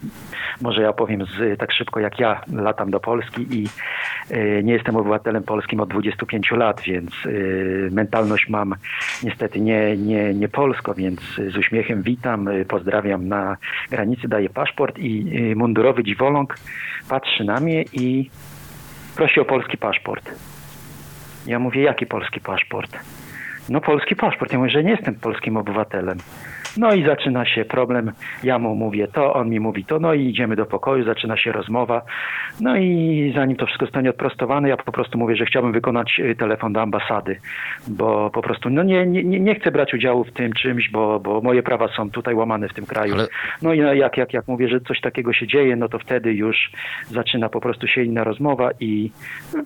Może 0.61 0.81
ja 0.81 0.89
opowiem 0.89 1.25
z, 1.25 1.59
tak 1.59 1.71
szybko, 1.71 1.99
jak 1.99 2.19
ja 2.19 2.41
latam 2.53 2.91
do 2.91 2.99
Polski 2.99 3.47
i 3.51 3.67
nie 4.63 4.73
jestem 4.73 4.95
obywatelem 4.95 5.43
polskim 5.43 5.79
od 5.79 5.93
25 6.25 6.51
lat, 6.51 6.81
więc 6.81 7.11
e, 7.25 7.29
mentalność 7.91 8.49
mam 8.49 8.75
niestety 9.23 9.61
nie, 9.61 9.97
nie, 9.97 10.33
nie 10.33 10.47
polsko, 10.47 10.93
więc 10.93 11.21
z 11.47 11.57
uśmiechem 11.57 12.01
witam, 12.01 12.47
e, 12.47 12.65
pozdrawiam 12.65 13.27
na 13.27 13.57
granicy, 13.89 14.27
daję 14.27 14.49
paszport 14.49 14.99
i 14.99 15.25
mundurowy 15.55 16.03
dziwoląg 16.03 16.55
patrzy 17.09 17.43
na 17.43 17.59
mnie 17.59 17.83
i 17.93 18.29
prosi 19.15 19.39
o 19.39 19.45
polski 19.45 19.77
paszport. 19.77 20.31
Ja 21.47 21.59
mówię, 21.59 21.81
jaki 21.81 22.05
polski 22.05 22.39
paszport? 22.39 22.97
No 23.69 23.81
polski 23.81 24.15
paszport. 24.15 24.51
Ja 24.51 24.57
mówię, 24.57 24.71
że 24.71 24.83
nie 24.83 24.91
jestem 24.91 25.15
polskim 25.15 25.57
obywatelem. 25.57 26.17
No 26.77 26.93
i 26.93 27.05
zaczyna 27.05 27.45
się 27.45 27.65
problem. 27.65 28.11
Ja 28.43 28.59
mu 28.59 28.75
mówię 28.75 29.07
to, 29.07 29.33
on 29.33 29.49
mi 29.49 29.59
mówi 29.59 29.85
to, 29.85 29.99
no 29.99 30.13
i 30.13 30.25
idziemy 30.29 30.55
do 30.55 30.65
pokoju, 30.65 31.05
zaczyna 31.05 31.37
się 31.37 31.51
rozmowa. 31.51 32.01
No 32.61 32.77
i 32.77 33.31
zanim 33.35 33.57
to 33.57 33.65
wszystko 33.65 33.85
zostanie 33.85 34.09
odprostowane, 34.09 34.69
ja 34.69 34.77
po 34.77 34.91
prostu 34.91 35.17
mówię, 35.17 35.35
że 35.35 35.45
chciałbym 35.45 35.71
wykonać 35.71 36.19
y, 36.19 36.35
telefon 36.35 36.73
do 36.73 36.81
ambasady, 36.81 37.39
bo 37.87 38.29
po 38.29 38.41
prostu 38.41 38.69
no 38.69 38.83
nie, 38.83 39.05
nie, 39.05 39.23
nie 39.23 39.55
chcę 39.55 39.71
brać 39.71 39.93
udziału 39.93 40.23
w 40.23 40.31
tym 40.31 40.53
czymś, 40.53 40.89
bo, 40.89 41.19
bo 41.19 41.41
moje 41.41 41.63
prawa 41.63 41.87
są 41.97 42.09
tutaj 42.11 42.35
łamane 42.35 42.69
w 42.69 42.73
tym 42.73 42.85
kraju. 42.85 43.13
Ale- 43.13 43.27
No 43.61 43.73
i 43.73 43.79
no, 43.79 43.93
jak, 43.93 44.17
jak, 44.17 44.33
jak 44.33 44.47
mówię, 44.47 44.67
że 44.67 44.81
coś 44.81 45.01
takiego 45.01 45.33
się 45.33 45.47
dzieje, 45.47 45.75
no 45.75 45.89
to 45.89 45.99
wtedy 45.99 46.33
już 46.33 46.71
zaczyna 47.11 47.49
po 47.49 47.61
prostu 47.61 47.87
się 47.87 48.03
inna 48.03 48.23
rozmowa 48.23 48.69
i 48.79 49.11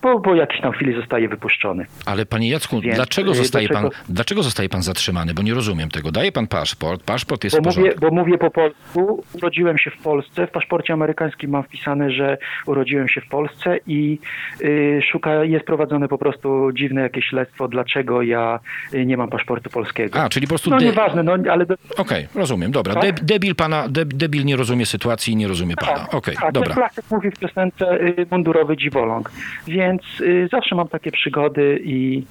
po, 0.01 0.19
po 0.19 0.35
jakiejś 0.35 0.61
tam 0.61 0.71
chwili 0.71 0.93
zostaje 0.95 1.27
wypuszczony. 1.29 1.85
Ale 2.05 2.25
panie 2.25 2.49
Jacku, 2.49 2.81
Więc, 2.81 2.95
dlaczego 2.95 3.31
y, 3.31 3.35
zostaje, 3.35 3.67
dlaczego- 3.67 3.89
pan, 3.91 3.99
dlaczego 4.09 4.43
zostaje 4.43 4.69
pan 4.69 4.81
zatrzymany? 4.81 5.33
Bo 5.33 5.41
nie 5.43 5.53
rozumiem 5.53 5.89
tego. 5.89 6.11
Daje 6.11 6.31
pan 6.31 6.47
paszport, 6.47 6.98
paszport 7.05 7.43
jest 7.43 7.61
Bo 7.61 7.69
mówię, 7.69 7.93
bo 8.01 8.11
mówię 8.11 8.37
po 8.37 8.51
polsku, 8.51 9.23
urodziłem 9.33 9.77
się 9.77 9.91
w 9.91 9.97
Polsce, 9.97 10.47
w 10.47 10.51
paszporcie 10.51 10.93
amerykańskim 10.93 11.51
mam 11.51 11.63
wpisane, 11.63 12.11
że 12.11 12.37
urodziłem 12.65 13.07
się 13.07 13.21
w 13.21 13.27
Polsce 13.27 13.77
i 13.87 14.19
y, 14.61 15.01
szuka, 15.11 15.43
jest 15.43 15.65
prowadzone 15.65 16.07
po 16.07 16.17
prostu 16.17 16.71
dziwne 16.71 17.01
jakieś 17.01 17.25
śledztwo, 17.25 17.67
dlaczego 17.67 18.21
ja 18.21 18.59
y, 18.93 19.05
nie 19.05 19.17
mam 19.17 19.29
paszportu 19.29 19.69
polskiego. 19.69 20.19
A, 20.21 20.29
czyli 20.29 20.47
po 20.47 20.49
prostu... 20.49 20.69
no 20.69 20.77
de- 20.77 20.85
nieważne, 20.85 21.23
no 21.23 21.33
ale... 21.51 21.65
Okej, 21.97 22.27
rozumiem, 22.35 22.71
dobra. 22.71 22.93
Tak? 22.93 23.03
Deb- 23.03 23.19
debil 23.23 23.55
pana, 23.55 23.87
deb- 23.89 24.13
debil 24.13 24.45
nie 24.45 24.55
rozumie 24.55 24.85
sytuacji 24.85 25.33
i 25.33 25.35
nie 25.35 25.47
rozumie 25.47 25.75
pana. 25.75 26.09
Okej, 26.11 26.35
tak, 26.35 26.51
dobra. 26.51 26.73
klasyk 26.73 27.05
mówi 27.11 27.31
w 27.31 27.39
piosence 27.39 28.01
y, 28.01 28.25
mundurowy 28.31 28.77
dziwoląg, 28.77 29.31
więc 29.67 30.01
y, 30.21 30.47
zawsze 30.51 30.75
mam 30.75 30.87
takie 30.87 31.11
przygody 31.11 31.79
i 31.83 32.23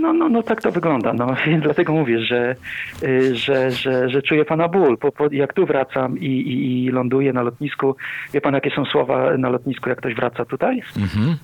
no, 0.00 0.12
no, 0.12 0.28
no 0.28 0.42
tak 0.42 0.62
to 0.62 0.72
wygląda, 0.72 1.12
no 1.12 1.26
dlatego 1.62 1.92
mówię, 1.92 2.20
że, 2.20 2.56
y, 3.02 3.36
że, 3.36 3.70
że, 3.70 4.07
że 4.10 4.22
czuję 4.22 4.44
pana 4.44 4.68
ból, 4.68 4.98
po, 4.98 5.12
po, 5.12 5.28
jak 5.32 5.52
tu 5.52 5.66
wracam 5.66 6.18
i, 6.18 6.26
i, 6.26 6.84
i 6.84 6.90
ląduję 6.90 7.32
na 7.32 7.42
lotnisku, 7.42 7.96
wie 8.32 8.40
pan 8.40 8.54
jakie 8.54 8.70
są 8.70 8.84
słowa 8.84 9.36
na 9.38 9.48
lotnisku, 9.48 9.88
jak 9.88 9.98
ktoś 9.98 10.14
wraca 10.14 10.44
tutaj? 10.44 10.82
Mhm. 10.96 11.36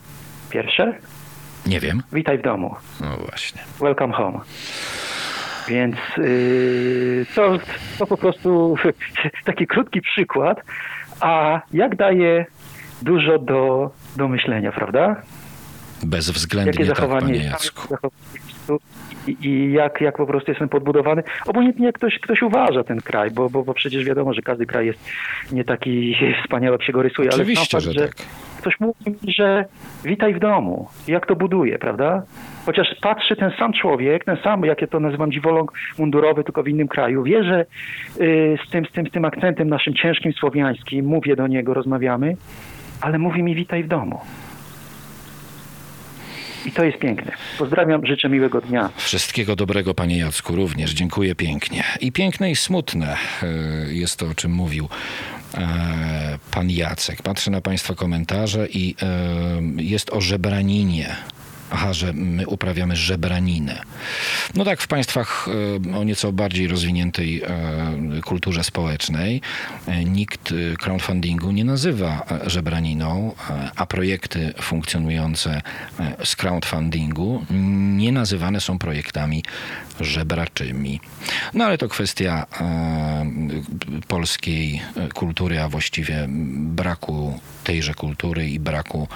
Pierwsze? 0.51 0.99
Nie 1.67 1.81
wiem. 1.81 2.03
Witaj 2.13 2.39
w 2.39 2.43
domu. 2.43 2.75
No 3.01 3.17
właśnie. 3.17 3.61
Welcome 3.81 4.15
home. 4.15 4.41
Więc 5.69 5.97
yy, 6.17 7.27
to, 7.35 7.59
to 7.99 8.07
po 8.07 8.17
prostu 8.17 8.77
taki 9.45 9.67
krótki 9.67 10.01
przykład, 10.01 10.61
a 11.21 11.61
jak 11.73 11.97
daje 11.97 12.47
dużo 13.03 13.39
do, 13.39 13.91
do 14.17 14.29
myślenia, 14.29 14.73
prawda? 14.73 15.23
Bezwzględnie 16.03 16.73
Jakie 16.73 16.87
tak, 16.87 16.97
zachowanie 16.97 17.27
panie 17.27 17.39
jest 17.39 17.51
Jacku. 17.51 17.95
I, 19.29 19.37
i 19.49 19.73
jak, 19.73 20.01
jak 20.01 20.17
po 20.17 20.27
prostu 20.27 20.51
jestem 20.51 20.69
podbudowany. 20.69 21.23
Obojętnie 21.47 21.87
jak 21.87 21.95
ktoś, 21.95 22.19
ktoś 22.19 22.43
uważa 22.43 22.85
ten 22.85 23.01
kraj, 23.01 23.31
bo, 23.31 23.51
bo, 23.51 23.65
bo 23.65 23.75
przecież 23.75 24.05
wiadomo, 24.05 24.35
że 24.35 24.43
każdy 24.43 24.67
kraj 24.67 24.87
jest 24.87 25.11
nie 25.53 25.65
taki 25.65 26.17
wspaniały, 26.43 26.75
jak 26.75 26.83
się 26.87 26.93
go 26.93 27.03
rysuje, 27.03 27.29
Oczywiście, 27.29 27.77
ale 27.77 27.83
sam 27.83 27.93
że 27.93 28.01
fakt, 28.01 28.19
tak. 28.19 28.27
ktoś 28.59 28.81
mówi 28.81 29.11
mi, 29.11 29.33
że 29.33 29.65
witaj 30.05 30.35
w 30.35 30.39
domu, 30.39 30.89
jak 31.09 31.27
to 31.27 31.37
buduje, 31.37 31.79
prawda? 31.79 32.23
Chociaż 32.67 32.89
patrzy 33.01 33.37
ten 33.37 33.51
sam 33.59 33.73
człowiek, 33.73 34.25
ten 34.25 34.37
sam, 34.45 34.65
jak 34.65 34.81
ja 34.81 34.87
to 34.87 35.01
nazywam 35.01 35.33
dziwoląg 35.33 35.73
mundurowy, 35.99 36.45
tylko 36.45 36.63
w 36.63 36.69
innym 36.69 36.89
kraju, 36.89 37.23
wie, 37.23 37.45
że 37.45 37.67
y, 38.21 38.59
z, 38.67 38.71
tym, 38.71 38.87
z, 38.87 38.93
tym, 38.93 39.07
z 39.07 39.11
tym 39.11 39.25
akcentem 39.25 39.69
naszym 39.69 39.95
ciężkim 39.95 40.33
słowiańskim, 40.33 41.07
mówię 41.07 41.37
do 41.37 41.47
niego, 41.47 41.75
rozmawiamy, 41.75 42.37
ale 43.01 43.19
mówi 43.19 43.43
mi 43.43 43.55
witaj 43.55 43.85
w 43.85 43.89
domu. 43.89 44.21
I 46.67 46.73
to 46.73 46.85
jest 46.85 46.99
piękne. 46.99 47.33
Pozdrawiam, 47.59 48.07
życzę 48.07 48.29
miłego 48.29 48.61
dnia. 48.61 48.91
Wszystkiego 48.97 49.57
dobrego, 49.57 49.95
panie 49.95 50.19
Jacku, 50.19 50.57
również. 50.57 50.91
Dziękuję 50.91 51.35
pięknie. 51.35 51.85
I 52.01 52.13
piękne 52.13 52.51
i 52.51 52.57
smutne 52.57 53.17
e, 53.43 53.47
jest 53.93 54.17
to, 54.17 54.27
o 54.27 54.35
czym 54.35 54.53
mówił 54.53 54.89
e, 55.55 56.39
pan 56.51 56.71
Jacek. 56.71 57.23
Patrzę 57.23 57.51
na 57.51 57.61
państwa 57.61 57.95
komentarze 57.95 58.67
i 58.67 58.95
e, 59.03 59.83
jest 59.83 60.11
o 60.13 60.21
żebraninie. 60.21 61.17
Aha, 61.75 61.93
że 61.93 62.13
my 62.13 62.47
uprawiamy 62.47 62.97
żebraninę. 62.97 63.83
No 64.55 64.65
tak, 64.65 64.81
w 64.81 64.87
państwach 64.87 65.47
e, 65.93 65.97
o 65.99 66.05
nieco 66.05 66.33
bardziej 66.33 66.69
rozwiniętej 66.69 67.43
e, 67.43 68.21
kulturze 68.25 68.65
społecznej 68.65 69.41
e, 69.87 70.05
nikt 70.05 70.55
crowdfundingu 70.79 71.51
nie 71.51 71.65
nazywa 71.65 72.27
żebraniną, 72.47 73.35
a 73.77 73.87
projekty 73.87 74.55
funkcjonujące 74.63 75.63
z 76.25 76.37
crowdfundingu 76.37 77.45
nie 77.97 78.13
nazywane 78.13 78.61
są 78.61 78.79
projektami 78.79 79.43
żebraczymi. 80.01 81.01
No 81.55 81.65
ale 81.65 81.79
to 81.79 81.89
kwestia 81.89 82.47
e, 82.61 83.27
polskiej 84.09 84.83
e, 84.97 85.09
kultury, 85.09 85.61
a 85.61 85.69
właściwie 85.69 86.27
braku 86.59 87.41
tejże 87.65 87.95
kultury 87.95 88.49
i 88.51 88.61
braku 88.61 89.09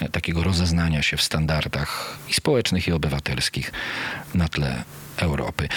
e, 0.00 0.08
takiego 0.08 0.42
rozeznania 0.42 1.02
się 1.02 1.16
w 1.16 1.22
standardach 1.22 2.18
i 2.28 2.34
społecznych, 2.34 2.88
i 2.88 2.92
obywatelskich 2.92 3.72
na 4.34 4.48
tle 4.48 4.84
Europy. 5.22 5.68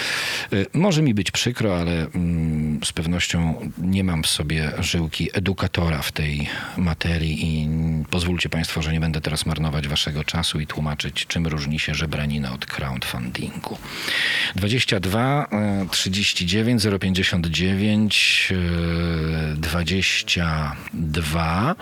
Y, 0.52 0.66
Może 0.74 1.02
mi 1.02 1.14
być 1.14 1.30
przykro, 1.30 1.78
ale 1.78 1.92
mm, 1.92 2.80
z 2.84 2.92
pewnością 2.92 3.70
nie 3.78 4.04
mam 4.04 4.22
w 4.22 4.26
sobie 4.26 4.72
żyłki 4.78 5.30
edukatora 5.32 6.02
w 6.02 6.12
tej 6.12 6.48
materii 6.76 7.46
i 7.46 7.68
pozwólcie 8.10 8.48
Państwo, 8.48 8.82
że 8.82 8.92
nie 8.92 9.00
będę 9.00 9.20
teraz 9.20 9.46
marnować 9.46 9.88
Waszego 9.88 10.24
czasu 10.24 10.60
i 10.60 10.66
tłumaczyć, 10.66 11.26
czym 11.26 11.46
różni 11.46 11.78
się 11.78 11.94
żebranina 11.94 12.52
od 12.52 12.66
crowdfundingu. 12.66 13.78
22 14.54 15.46
e, 15.52 15.86
39 15.90 16.82
059 17.00 18.52
e, 18.52 18.56
22 19.56 21.74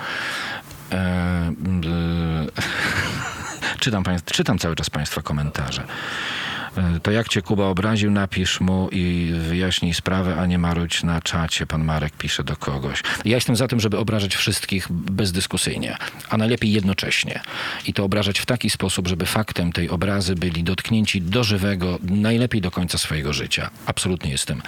E, 0.92 0.96
mm, 0.96 1.82
e, 2.56 3.78
czytam, 3.80 4.04
czytam 4.24 4.58
cały 4.58 4.76
czas 4.76 4.90
Państwa 4.90 5.22
komentarze. 5.22 5.86
E, 6.76 7.00
To 7.00 7.10
jak 7.10 7.28
cię 7.28 7.42
Kuba 7.42 7.64
obraził, 7.66 8.10
napisz 8.10 8.60
mu 8.60 8.88
i 8.92 9.32
wyjaśnij 9.48 9.94
sprawę, 9.94 10.36
a 10.40 10.46
nie 10.46 10.58
marudź 10.58 11.02
na 11.02 11.20
czacie. 11.20 11.66
Pan 11.66 11.84
Marek 11.84 12.12
pisze 12.16 12.44
do 12.44 12.56
kogoś. 12.56 13.02
Ja 13.24 13.34
jestem 13.34 13.56
za 13.56 13.68
tym, 13.68 13.80
żeby 13.80 13.98
obrażać 13.98 14.34
wszystkich 14.36 14.86
bezdyskusyjnie, 14.90 15.96
a 16.30 16.36
najlepiej 16.36 16.72
jednocześnie. 16.72 17.40
I 17.86 17.92
to 17.94 18.04
obrażać 18.04 18.38
w 18.38 18.46
taki 18.46 18.70
sposób, 18.70 19.08
żeby 19.08 19.26
faktem 19.26 19.72
tej 19.72 19.90
obrazy 19.90 20.34
byli 20.34 20.64
dotknięci 20.64 21.22
do 21.22 21.44
żywego, 21.44 21.98
najlepiej 22.02 22.60
do 22.60 22.70
końca 22.70 22.98
swojego 22.98 23.32
życia. 23.32 23.70
Absolutnie 23.86 24.30
jestem 24.30 24.62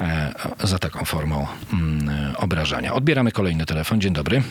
e, 0.00 0.32
za 0.60 0.78
taką 0.78 1.04
formą 1.04 1.46
mm, 1.72 2.08
obrażania. 2.36 2.94
Odbieramy 2.94 3.32
kolejny 3.32 3.66
telefon. 3.66 4.00
Dzień 4.00 4.12
dobry. 4.12 4.42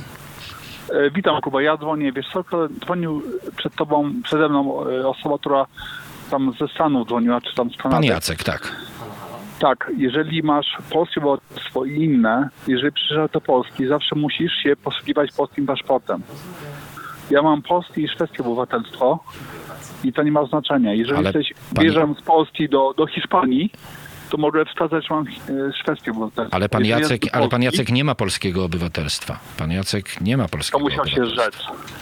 E, 0.90 1.12
Witam 1.12 1.42
Kuba, 1.42 1.62
ja 1.62 1.78
dzwonię, 1.78 2.12
wiesz 2.12 2.26
co, 2.34 2.44
dzwonił 2.86 3.24
przed 3.58 3.76
tobą, 3.76 4.14
przede 4.24 4.50
mną 4.50 4.78
osoba, 5.06 5.38
która 5.38 5.66
tam 6.30 6.54
ze 6.60 6.68
Stanów 6.68 7.08
dzwoniła, 7.08 7.42
czy 7.42 7.56
tam 7.56 7.70
z 7.70 7.78
Kanady. 7.78 7.96
Pan 7.96 8.04
Jacek, 8.04 8.44
tak. 8.44 8.76
Tak, 9.60 9.92
jeżeli 9.98 10.44
masz 10.44 10.78
polskie 10.90 11.22
obywatelstwo 11.22 11.86
i 11.86 12.04
inne, 12.04 12.50
jeżeli 12.68 12.92
przyjeżdżasz 12.92 13.32
do 13.32 13.42
Polski, 13.42 13.88
zawsze 13.88 14.16
musisz 14.16 14.54
się 14.54 14.76
posługiwać 14.76 15.32
polskim 15.32 15.66
paszportem. 15.66 16.22
Ja 17.30 17.42
mam 17.42 17.62
polskie 17.62 18.02
i 18.02 18.08
szwedzkie 18.08 18.44
obywatelstwo 18.44 19.20
i 20.04 20.14
to 20.14 20.24
nie 20.24 20.32
ma 20.32 20.46
znaczenia. 20.46 20.94
Jeżeli 20.94 21.18
Ale 21.18 21.28
jesteś, 21.28 21.54
wjeżdżam 21.80 22.16
z 22.16 22.22
Polski 22.22 22.70
do, 22.70 22.94
do 22.98 23.08
Hiszpanii, 23.08 23.72
to 24.30 24.38
mogę 24.38 24.66
wskazać, 24.66 25.10
mam 25.10 25.26
e, 25.28 25.74
szwedzkie 25.74 26.12
obywatelstwo. 26.12 26.56
Ale 26.56 26.70
pan, 26.70 26.86
Jacek, 26.86 27.22
ale 27.32 27.50
pan 27.50 27.64
Jacek 27.64 27.90
nie 27.90 28.04
ma 28.04 28.16
polskiego 28.16 28.66
obywatelstwa. 28.66 29.40
Pan 29.58 29.72
Jacek 29.72 30.22
nie 30.22 30.38
ma 30.38 30.44
To 30.44 30.50
polskiego 30.50 30.80
musiał 30.80 31.08
się 31.08 31.26
rzec. 31.26 31.56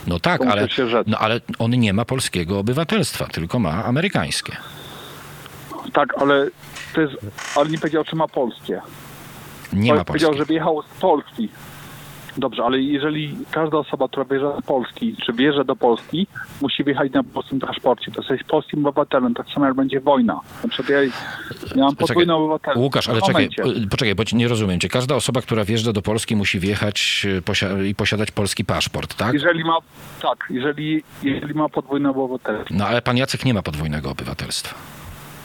No 0.07 0.19
tak, 0.19 0.41
to 0.41 0.51
ale, 0.51 0.67
no, 1.07 1.17
ale 1.17 1.41
on 1.59 1.71
nie 1.71 1.93
ma 1.93 2.05
polskiego 2.05 2.59
obywatelstwa, 2.59 3.25
tylko 3.25 3.59
ma 3.59 3.83
amerykańskie. 3.85 4.57
Tak, 5.93 6.21
ale 6.21 6.47
to 6.93 7.01
jest, 7.01 7.13
ale 7.55 7.69
nie 7.69 7.77
powiedział, 7.77 8.03
czy 8.03 8.15
ma 8.15 8.27
polskie. 8.27 8.81
Nie 9.73 9.93
ma 9.93 10.03
powiedział, 10.03 10.29
polskiego. 10.29 10.37
że 10.37 10.45
wyjechał 10.45 10.81
z 10.81 11.01
Polski. 11.01 11.49
Dobrze, 12.37 12.63
ale 12.63 12.79
jeżeli 12.81 13.37
każda 13.51 13.77
osoba, 13.77 14.07
która 14.07 14.23
wyjeżdża 14.23 14.61
z 14.61 14.65
Polski, 14.65 15.15
czy 15.25 15.33
wjeżdża 15.33 15.63
do 15.63 15.75
Polski, 15.75 16.27
musi 16.61 16.83
wjechać 16.83 17.11
na 17.11 17.23
polskim 17.23 17.59
paszporcie, 17.59 18.11
to 18.11 18.21
jesteś 18.21 18.43
polskim 18.43 18.85
obywatelem, 18.85 19.33
tak 19.33 19.47
samo 19.49 19.65
jak 19.65 19.75
będzie 19.75 19.99
wojna. 19.99 20.39
Na 20.63 20.69
przykład 20.69 20.89
ja, 20.89 21.03
ja 21.75 21.83
mam 21.83 21.95
podwójne 21.95 22.35
obywatelstwo. 22.35 22.81
Łukasz, 22.83 23.09
ale 23.09 23.21
czekaj, 23.21 23.49
poczekaj, 23.91 24.15
bo 24.15 24.23
nie 24.33 24.47
rozumiem 24.47 24.79
cię. 24.79 24.89
Każda 24.89 25.15
osoba, 25.15 25.41
która 25.41 25.65
wjeżdża 25.65 25.93
do 25.93 26.01
Polski 26.01 26.35
musi 26.35 26.59
wjechać 26.59 27.27
e, 27.37 27.41
posia- 27.41 27.85
i 27.85 27.95
posiadać 27.95 28.31
polski 28.31 28.65
paszport, 28.65 29.15
tak? 29.15 29.33
Jeżeli 29.33 29.63
ma, 29.63 29.77
tak, 30.21 30.47
jeżeli, 30.49 31.03
jeżeli 31.23 31.53
ma 31.53 31.69
podwójne 31.69 32.09
obywatelstwo, 32.09 32.73
No 32.77 32.85
ale 32.87 33.01
pan 33.01 33.17
Jacek 33.17 33.45
nie 33.45 33.53
ma 33.53 33.61
podwójnego 33.61 34.11
obywatelstwa. 34.11 34.75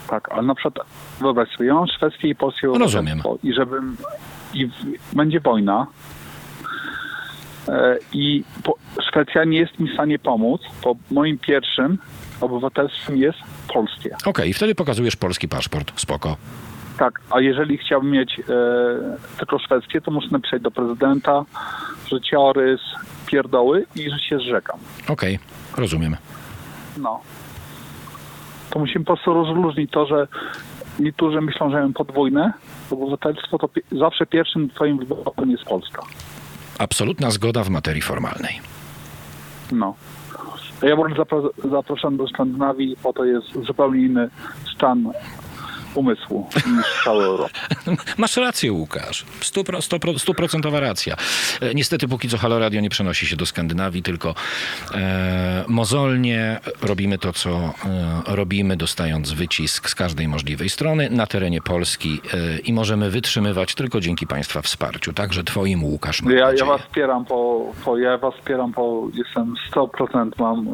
tak, 0.09 0.31
ale 0.31 0.41
na 0.41 0.55
przykład 0.55 0.87
wyobraź 1.21 1.49
sobie, 1.49 1.65
ja 1.65 1.73
mam 1.73 1.87
szwedzkie 1.87 2.27
i 2.27 2.35
polskie 2.35 2.67
No, 2.67 2.77
rozumiem. 2.77 3.21
i 3.43 3.53
żebym, 3.53 3.97
i 4.53 4.67
w, 4.67 4.71
będzie 5.15 5.39
wojna, 5.39 5.87
I 8.13 8.43
po, 8.63 8.75
Szwecja 9.09 9.43
nie 9.43 9.57
jest 9.59 9.79
mi 9.79 9.89
w 9.89 9.93
stanie 9.93 10.19
pomóc, 10.19 10.61
bo 10.83 10.95
moim 11.11 11.37
pierwszym 11.39 11.97
obywatelstwem 12.41 13.17
jest 13.17 13.37
polskie. 13.73 14.15
Okej, 14.25 14.49
i 14.49 14.53
wtedy 14.53 14.75
pokazujesz 14.75 15.15
polski 15.15 15.47
paszport. 15.47 15.91
Spoko. 15.99 16.37
Tak, 16.97 17.21
a 17.29 17.39
jeżeli 17.39 17.77
chciałbym 17.77 18.11
mieć 18.11 18.39
e, 18.39 18.43
tylko 19.37 19.59
szwedzkie, 19.59 20.01
to 20.01 20.11
muszę 20.11 20.27
napisać 20.31 20.61
do 20.61 20.71
prezydenta 20.71 21.45
życiorys, 22.07 22.81
pierdoły 23.27 23.85
i 23.95 24.09
że 24.09 24.19
się 24.19 24.37
zrzekam. 24.37 24.79
Okej, 25.07 25.39
rozumiem. 25.77 26.15
No. 26.97 27.19
To 28.69 28.79
musimy 28.79 29.05
po 29.05 29.13
prostu 29.15 29.33
rozróżnić 29.33 29.91
to, 29.91 30.05
że 30.05 30.27
niektórzy 30.99 31.41
myślą, 31.41 31.69
że 31.69 31.75
mają 31.75 31.93
podwójne 31.93 32.53
obywatelstwo, 32.91 33.57
to 33.57 33.67
pi- 33.67 33.81
zawsze 33.91 34.25
pierwszym 34.25 34.69
twoim 34.69 34.97
wyborem 34.97 35.51
jest 35.51 35.63
Polska. 35.63 36.01
Absolutna 36.81 37.31
zgoda 37.31 37.63
w 37.63 37.69
materii 37.69 38.01
formalnej. 38.01 38.59
No. 39.71 39.95
Ja 40.81 40.95
byłem 40.95 41.13
zapra- 41.13 41.69
zaproszony 41.71 42.17
do 42.17 42.27
Skandynawii, 42.27 42.95
bo 43.03 43.13
to 43.13 43.25
jest 43.25 43.47
zupełnie 43.67 44.01
inny 44.05 44.29
stan 44.75 45.11
umysłu 45.95 46.49
niż 46.77 47.07
Europa. 47.07 47.49
Masz 48.17 48.37
rację, 48.37 48.71
Łukasz. 48.73 49.25
Stuprocentowa 50.17 50.79
racja. 50.79 51.15
E, 51.61 51.73
Niestety 51.73 52.07
póki 52.07 52.29
co 52.29 52.37
Halo 52.37 52.59
Radio 52.59 52.81
nie 52.81 52.89
przenosi 52.89 53.27
się 53.27 53.35
do 53.35 53.45
Skandynawii, 53.45 54.03
tylko 54.03 54.35
e, 54.93 55.65
mozolnie 55.67 56.59
robimy 56.81 57.17
to, 57.17 57.33
co 57.33 57.49
e, 57.49 57.71
robimy, 58.35 58.77
dostając 58.77 59.31
wycisk 59.31 59.89
z 59.89 59.95
każdej 59.95 60.27
możliwej 60.27 60.69
strony 60.69 61.09
na 61.09 61.27
terenie 61.27 61.61
Polski 61.61 62.21
e, 62.33 62.57
i 62.59 62.73
możemy 62.73 63.09
wytrzymywać 63.09 63.75
tylko 63.75 63.99
dzięki 63.99 64.27
Państwa 64.27 64.61
wsparciu. 64.61 65.13
Także 65.13 65.43
Twoim, 65.43 65.83
Łukasz, 65.83 66.21
Ja, 66.29 66.53
ja 66.53 66.65
was 66.65 66.81
wspieram, 66.81 67.25
bo 67.29 67.71
ja 67.97 68.17
was 68.17 68.33
wspieram, 68.35 68.71
bo 68.71 69.07
jestem 69.13 69.53
100% 69.71 70.29
mam, 70.39 70.65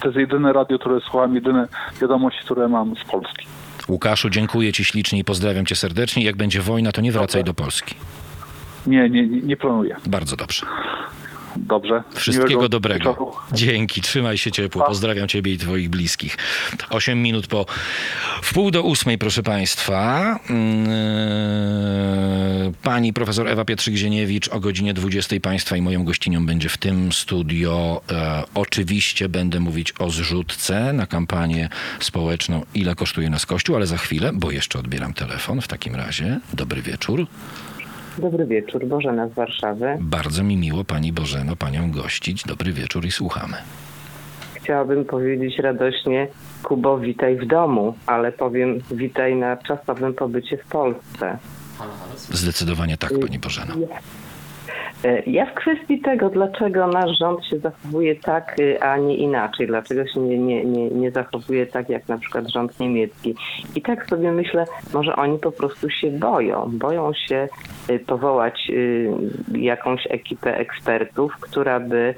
to 0.00 0.08
jest 0.08 0.18
jedyne 0.18 0.52
radio, 0.52 0.78
które 0.78 1.00
słucham, 1.00 1.34
jedyne 1.34 1.68
wiadomości, 2.00 2.40
które 2.44 2.68
mam 2.68 2.96
z 2.96 3.04
Polski. 3.10 3.46
Łukaszu, 3.90 4.30
dziękuję 4.30 4.72
Ci 4.72 4.84
ślicznie 4.84 5.18
i 5.18 5.24
pozdrawiam 5.24 5.66
Cię 5.66 5.76
serdecznie. 5.76 6.24
Jak 6.24 6.36
będzie 6.36 6.60
wojna, 6.60 6.92
to 6.92 7.00
nie 7.00 7.12
wracaj 7.12 7.44
do 7.44 7.54
Polski. 7.54 7.94
Nie, 8.86 9.10
nie, 9.10 9.26
nie, 9.26 9.40
nie 9.42 9.56
planuję. 9.56 9.96
Bardzo 10.06 10.36
dobrze. 10.36 10.66
Dobrze. 11.60 12.02
Wszystkiego 12.14 12.68
dobrego. 12.68 13.10
wieczoru. 13.10 13.32
Dzięki, 13.52 14.00
trzymaj 14.00 14.38
się 14.38 14.50
ciepło. 14.52 14.86
Pozdrawiam 14.86 15.28
ciebie 15.28 15.52
i 15.52 15.58
twoich 15.58 15.88
bliskich. 15.88 16.36
Osiem 16.90 17.22
minut 17.22 17.46
po 17.46 17.66
w 18.42 18.54
pół 18.54 18.70
do 18.70 18.82
ósmej, 18.82 19.18
proszę 19.18 19.42
państwa. 19.42 20.38
Yy, 20.50 20.54
Pani 22.82 23.12
profesor 23.12 23.48
Ewa 23.48 23.64
Pietrzyk-Zieniewicz 23.64 24.48
o 24.48 24.60
godzinie 24.60 24.94
20 24.94 25.40
państwa 25.40 25.76
i 25.76 25.82
moją 25.82 26.04
gościnią 26.04 26.46
będzie 26.46 26.68
w 26.68 26.78
tym 26.78 27.12
studio. 27.12 28.02
E, 28.10 28.42
oczywiście 28.54 29.28
będę 29.28 29.60
mówić 29.60 29.92
o 29.98 30.10
zrzutce 30.10 30.92
na 30.92 31.06
kampanię 31.06 31.68
społeczną 32.00 32.64
Ile 32.74 32.94
kosztuje 32.94 33.30
nas 33.30 33.46
Kościół, 33.46 33.76
ale 33.76 33.86
za 33.86 33.96
chwilę, 33.96 34.30
bo 34.34 34.50
jeszcze 34.50 34.78
odbieram 34.78 35.14
telefon 35.14 35.60
w 35.60 35.68
takim 35.68 35.94
razie. 35.94 36.40
Dobry 36.54 36.82
wieczór. 36.82 37.26
Dobry 38.18 38.46
wieczór, 38.46 38.86
Bożena 38.86 39.28
z 39.28 39.32
Warszawy. 39.32 39.96
Bardzo 40.00 40.42
mi 40.42 40.56
miło 40.56 40.84
Pani 40.84 41.12
Bożeno, 41.12 41.56
Panią 41.56 41.90
gościć. 41.90 42.44
Dobry 42.44 42.72
wieczór 42.72 43.04
i 43.04 43.10
słuchamy. 43.10 43.56
Chciałabym 44.54 45.04
powiedzieć 45.04 45.58
radośnie, 45.58 46.28
Kubo, 46.62 46.98
witaj 46.98 47.36
w 47.36 47.46
domu, 47.46 47.94
ale 48.06 48.32
powiem 48.32 48.78
witaj 48.90 49.36
na 49.36 49.56
czasowym 49.56 50.14
pobycie 50.14 50.56
w 50.56 50.66
Polsce. 50.66 51.38
Zdecydowanie 52.16 52.96
tak, 52.96 53.12
Pani 53.22 53.38
Bożeno. 53.38 53.74
E, 55.04 55.22
Ja 55.26 55.46
w 55.46 55.54
kwestii 55.54 56.00
tego, 56.00 56.28
dlaczego 56.28 56.86
nasz 56.86 57.18
rząd 57.18 57.44
się 57.46 57.58
zachowuje 57.58 58.16
tak, 58.16 58.56
y, 58.60 58.82
a 58.82 58.96
nie 58.96 59.16
inaczej, 59.16 59.66
dlaczego 59.66 60.06
się 60.06 60.20
nie, 60.20 60.38
nie, 60.38 60.64
nie, 60.64 60.90
nie 60.90 61.10
zachowuje 61.10 61.66
tak 61.66 61.88
jak 61.88 62.08
na 62.08 62.18
przykład 62.18 62.48
rząd 62.48 62.80
niemiecki. 62.80 63.34
I 63.76 63.82
tak 63.82 64.06
sobie 64.06 64.32
myślę, 64.32 64.64
może 64.94 65.16
oni 65.16 65.38
po 65.38 65.52
prostu 65.52 65.90
się 65.90 66.10
boją. 66.10 66.70
Boją 66.72 67.12
się 67.14 67.48
y, 67.90 67.98
powołać 67.98 68.70
y, 68.70 69.10
jakąś 69.58 70.06
ekipę 70.10 70.58
ekspertów, 70.58 71.36
która 71.40 71.80
by 71.80 72.14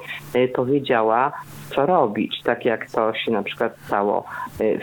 powiedziała, 0.55 1.33
co 1.75 1.87
robić, 1.87 2.43
tak 2.45 2.65
jak 2.65 2.91
to 2.91 3.15
się 3.15 3.33
na 3.33 3.43
przykład 3.43 3.77
stało 3.87 4.25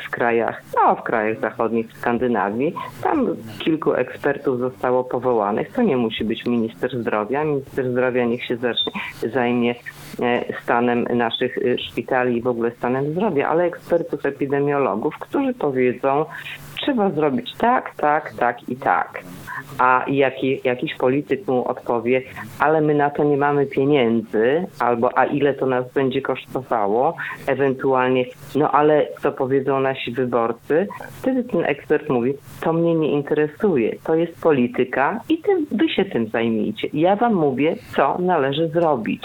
w 0.08 0.10
krajach, 0.10 0.62
no 0.76 0.96
w 0.96 1.04
krajach 1.04 1.40
zachodnich, 1.40 1.88
w 1.92 1.98
Skandynawii. 1.98 2.74
Tam 3.04 3.28
kilku 3.60 3.94
ekspertów 3.94 4.60
zostało 4.60 5.04
powołanych. 5.04 5.72
To 5.72 5.82
nie 5.82 5.98
musi 5.98 6.24
być 6.24 6.46
minister 6.46 6.98
zdrowia. 7.02 7.44
Minister 7.44 7.89
zdrowia 7.92 8.26
niech 8.26 8.46
się 8.46 8.58
zacznie, 8.58 8.92
zajmie 9.34 9.76
e, 10.22 10.62
stanem 10.64 11.04
naszych 11.04 11.58
y, 11.58 11.78
szpitali 11.90 12.38
i 12.38 12.42
w 12.42 12.48
ogóle 12.48 12.72
stanem 12.72 13.12
zdrowia, 13.12 13.48
ale 13.48 13.64
ekspertów 13.64 14.26
epidemiologów, 14.26 15.16
którzy 15.20 15.54
powiedzą, 15.54 16.26
trzeba 16.82 17.10
zrobić 17.10 17.56
tak, 17.58 17.96
tak, 17.96 18.34
tak 18.34 18.70
i 18.70 18.76
tak. 18.76 19.24
A 19.78 20.06
jaki, 20.08 20.62
jakiś 20.64 20.96
polityk 20.96 21.48
mu 21.48 21.68
odpowie, 21.68 22.22
ale 22.60 22.82
my 22.82 22.94
na 22.94 23.10
to 23.10 23.24
nie 23.24 23.38
mamy 23.38 23.66
pieniędzy, 23.66 24.66
albo 24.80 25.18
a 25.18 25.26
ile 25.26 25.54
to 25.54 25.66
nas 25.66 25.94
będzie 25.94 26.22
kosztowało, 26.22 27.16
ewentualnie, 27.48 28.26
no 28.56 28.72
ale 28.72 29.08
co 29.22 29.32
powiedzą 29.32 29.80
nasi 29.80 30.12
wyborcy, 30.12 30.88
wtedy 31.22 31.44
ten 31.44 31.66
ekspert 31.66 32.10
mówi, 32.10 32.34
to 32.62 32.74
mnie 32.74 32.96
nie 32.96 33.12
interesuje, 33.12 33.96
to 34.04 34.16
jest 34.16 34.42
polityka 34.42 35.20
i 35.30 35.38
ty, 35.38 35.52
wy 35.72 35.90
się 35.90 36.06
tym 36.06 36.28
zajmijcie. 36.28 36.88
Ja 36.94 37.16
wam 37.16 37.34
mówię, 37.34 37.76
co 37.96 38.18
należy 38.20 38.68
zrobić. 38.68 39.22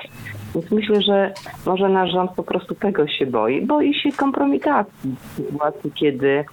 Więc 0.55 0.71
myślę, 0.71 1.03
że 1.03 1.33
może 1.67 1.89
nasz 1.89 2.13
rząd 2.13 2.31
po 2.31 2.43
prostu 2.43 2.75
tego 2.75 3.09
się 3.09 3.27
boi. 3.27 3.67
Boi 3.67 3.95
się 3.95 4.13
kompromitacji 4.13 5.15
w 5.19 5.37
sytuacji, 5.37 5.93
kiedy 5.93 6.45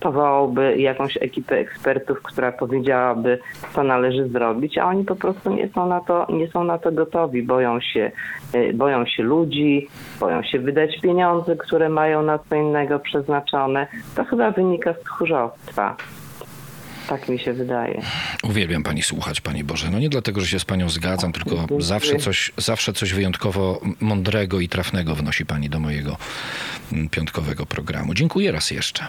powołałby 0.00 0.76
jakąś 0.78 1.16
ekipę 1.16 1.58
ekspertów, 1.58 2.22
która 2.22 2.52
powiedziałaby, 2.52 3.38
co 3.74 3.82
należy 3.82 4.28
zrobić, 4.28 4.78
a 4.78 4.84
oni 4.84 5.04
po 5.04 5.16
prostu 5.16 5.54
nie 5.54 5.68
są 5.68 5.86
na 5.86 6.00
to, 6.00 6.26
nie 6.32 6.48
są 6.48 6.64
na 6.64 6.78
to 6.78 6.92
gotowi, 6.92 7.42
boją 7.42 7.80
się, 7.80 8.12
y, 8.54 8.72
boją 8.74 9.06
się 9.06 9.22
ludzi, 9.22 9.88
boją 10.20 10.42
się 10.42 10.58
wydać 10.58 11.00
pieniądze, 11.00 11.56
które 11.56 11.88
mają 11.88 12.22
na 12.22 12.38
co 12.38 12.54
innego 12.54 12.98
przeznaczone. 12.98 13.86
To 14.16 14.24
chyba 14.24 14.50
wynika 14.50 14.94
z 14.94 15.00
tchórzostwa. 15.00 15.96
Tak 17.08 17.28
mi 17.28 17.38
się 17.38 17.52
wydaje. 17.52 18.02
Uwielbiam 18.42 18.82
pani 18.82 19.02
słuchać, 19.02 19.40
pani 19.40 19.64
Boże. 19.64 19.90
No 19.90 19.98
nie 19.98 20.08
dlatego, 20.08 20.40
że 20.40 20.46
się 20.46 20.58
z 20.58 20.64
panią 20.64 20.88
zgadzam, 20.88 21.32
tylko 21.32 21.66
zawsze 21.78 22.16
coś, 22.16 22.52
zawsze 22.56 22.92
coś 22.92 23.12
wyjątkowo 23.12 23.80
mądrego 24.00 24.60
i 24.60 24.68
trafnego 24.68 25.14
wnosi 25.14 25.46
pani 25.46 25.68
do 25.68 25.80
mojego 25.80 26.16
mm, 26.92 27.08
piątkowego 27.08 27.66
programu. 27.66 28.14
Dziękuję 28.14 28.52
raz 28.52 28.70
jeszcze. 28.70 29.06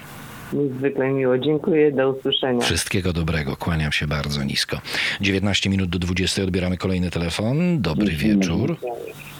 Niezwykle 0.54 1.10
miło. 1.10 1.38
Dziękuję. 1.38 1.92
Do 1.92 2.10
usłyszenia. 2.10 2.62
Wszystkiego 2.62 3.14
dobrego. 3.14 3.56
Kłaniam 3.58 3.92
się 3.92 4.08
bardzo 4.08 4.44
nisko. 4.44 4.78
19 5.22 5.70
minut 5.70 5.90
do 5.90 6.00
20 6.00 6.44
odbieramy 6.44 6.78
kolejny 6.78 7.12
telefon. 7.12 7.82
Dobry 7.82 8.12
wieczór. 8.12 8.78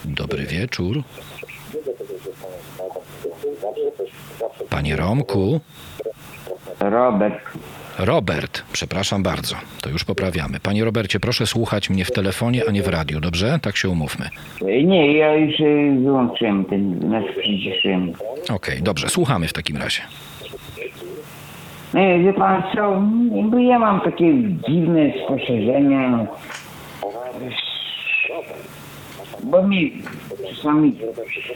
Dobry 0.06 0.46
wieczór. 0.46 1.04
Panie 4.70 4.96
Romku. 4.96 5.60
Robert. 6.80 7.42
Robert, 8.00 8.64
przepraszam 8.74 9.24
bardzo, 9.24 9.56
to 9.82 9.90
już 9.90 10.04
poprawiamy. 10.04 10.60
Panie 10.60 10.86
Robercie, 10.86 11.20
proszę 11.20 11.48
słuchać 11.48 11.90
mnie 11.90 12.06
w 12.06 12.12
telefonie, 12.12 12.62
a 12.68 12.72
nie 12.72 12.84
w 12.84 12.88
radiu, 12.88 13.20
dobrze? 13.20 13.60
Tak 13.62 13.78
się 13.78 13.90
umówmy. 13.90 14.30
Nie, 14.62 15.18
ja 15.18 15.36
już 15.36 15.60
e, 15.60 16.02
wyłączyłem 16.04 16.66
ten, 16.66 17.10
nas 17.10 17.24
przyciszyłem. 17.40 18.14
Okej, 18.50 18.82
dobrze, 18.82 19.10
słuchamy 19.10 19.48
w 19.48 19.54
takim 19.54 19.78
razie. 19.78 20.02
Nie, 21.94 22.20
wie 22.20 22.34
pan 22.34 22.64
co, 22.76 23.02
bo 23.50 23.58
ja 23.58 23.80
mam 23.80 24.02
takie 24.02 24.34
dziwne 24.68 25.00
spostrzeżenia. 25.26 26.28
Bo 29.44 29.64
mi 29.64 30.02
czasami 30.50 30.96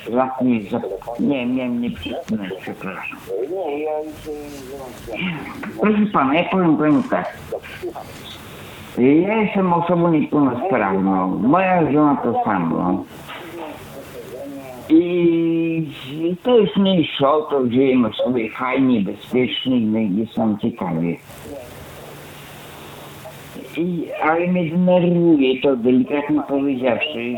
łapnie 0.09 0.61
za... 0.71 0.81
Nie, 1.19 1.45
miałem 1.45 1.81
nie 1.81 1.91
przycisnąć, 1.91 2.53
przepraszam. 2.61 3.17
Proszę 5.81 6.05
pana, 6.13 6.35
ja 6.35 6.43
powiem 6.49 6.77
panu 6.77 7.03
tak. 7.09 7.37
Ja 8.97 9.41
jestem 9.41 9.73
osobą 9.73 10.11
niepełnosprawną. 10.11 11.27
Moja 11.27 11.91
żona 11.91 12.15
to 12.15 12.43
samo. 12.43 13.03
I 14.89 16.35
to 16.43 16.59
jest 16.59 16.77
mniejsze 16.77 17.29
o 17.29 17.41
to, 17.41 17.65
żyjemy 17.69 18.09
sobie 18.13 18.49
fajnie, 18.49 19.01
bezpiecznie 19.01 19.77
i 19.77 20.17
jest 20.17 20.37
nam 20.37 20.59
ciekawie. 20.59 21.17
I, 23.77 24.07
ale 24.23 24.47
mnie 24.47 24.69
denerwuje 24.69 25.61
to, 25.61 25.75
delikatnie 25.75 26.41
powiedziawszy. 26.47 27.35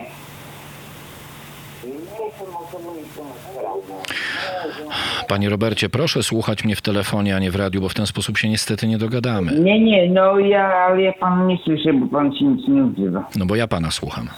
Panie 5.28 5.50
Robercie, 5.50 5.90
proszę 5.90 6.24
słuchać 6.24 6.64
mnie 6.64 6.76
w 6.76 6.82
telefonie, 6.82 7.36
a 7.36 7.40
nie 7.40 7.52
w 7.52 7.56
radiu, 7.56 7.82
bo 7.82 7.90
w 7.90 7.94
ten 7.94 8.08
sposób 8.08 8.38
się 8.38 8.50
niestety 8.50 8.88
nie 8.88 8.98
dogadamy. 8.98 9.60
Nie, 9.60 9.80
nie, 9.80 10.10
no 10.10 10.40
ja, 10.40 10.74
ale 10.74 11.02
ja 11.02 11.14
pana 11.14 11.46
nie 11.46 11.58
słyszę, 11.58 11.94
bo 11.94 12.08
pan 12.08 12.36
się 12.36 12.46
nic 12.46 12.68
nie 12.68 12.84
odzywa. 12.84 13.30
No 13.36 13.46
bo 13.46 13.56
ja 13.56 13.68
pana 13.68 13.92
słucham. 13.92 14.30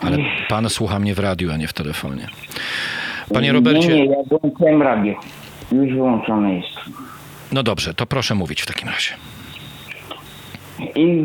Ale 0.00 0.18
pan 0.48 0.68
słucha 0.70 0.98
mnie 0.98 1.14
w 1.14 1.18
radiu, 1.18 1.52
a 1.52 1.56
nie 1.56 1.68
w 1.68 1.72
telefonie. 1.72 2.28
Panie 3.34 3.46
Nie, 3.46 3.52
Robercie, 3.52 3.88
nie, 3.88 4.06
ja 4.06 4.16
włączyłem 4.30 4.82
radio. 4.82 5.14
Już 5.72 5.92
wyłączone 5.94 6.54
jest. 6.54 6.80
no 7.52 7.62
dobrze, 7.62 7.94
to 7.94 8.06
proszę 8.06 8.34
mówić 8.34 8.62
w 8.62 8.66
takim 8.66 8.88
razie. 8.88 9.14
I 10.96 11.24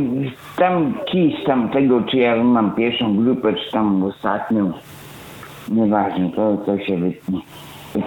tam 0.57 0.93
kij 1.11 1.37
z 1.43 1.45
tamtego, 1.45 2.01
czy 2.11 2.17
ja 2.17 2.35
mam 2.43 2.75
pierwszą 2.75 3.17
grupę, 3.17 3.53
czy 3.53 3.71
tam 3.71 4.03
ostatnią, 4.03 4.73
nieważne, 5.67 6.29
to, 6.35 6.57
to 6.65 6.79
się 6.79 6.97
wytnie. 6.97 7.39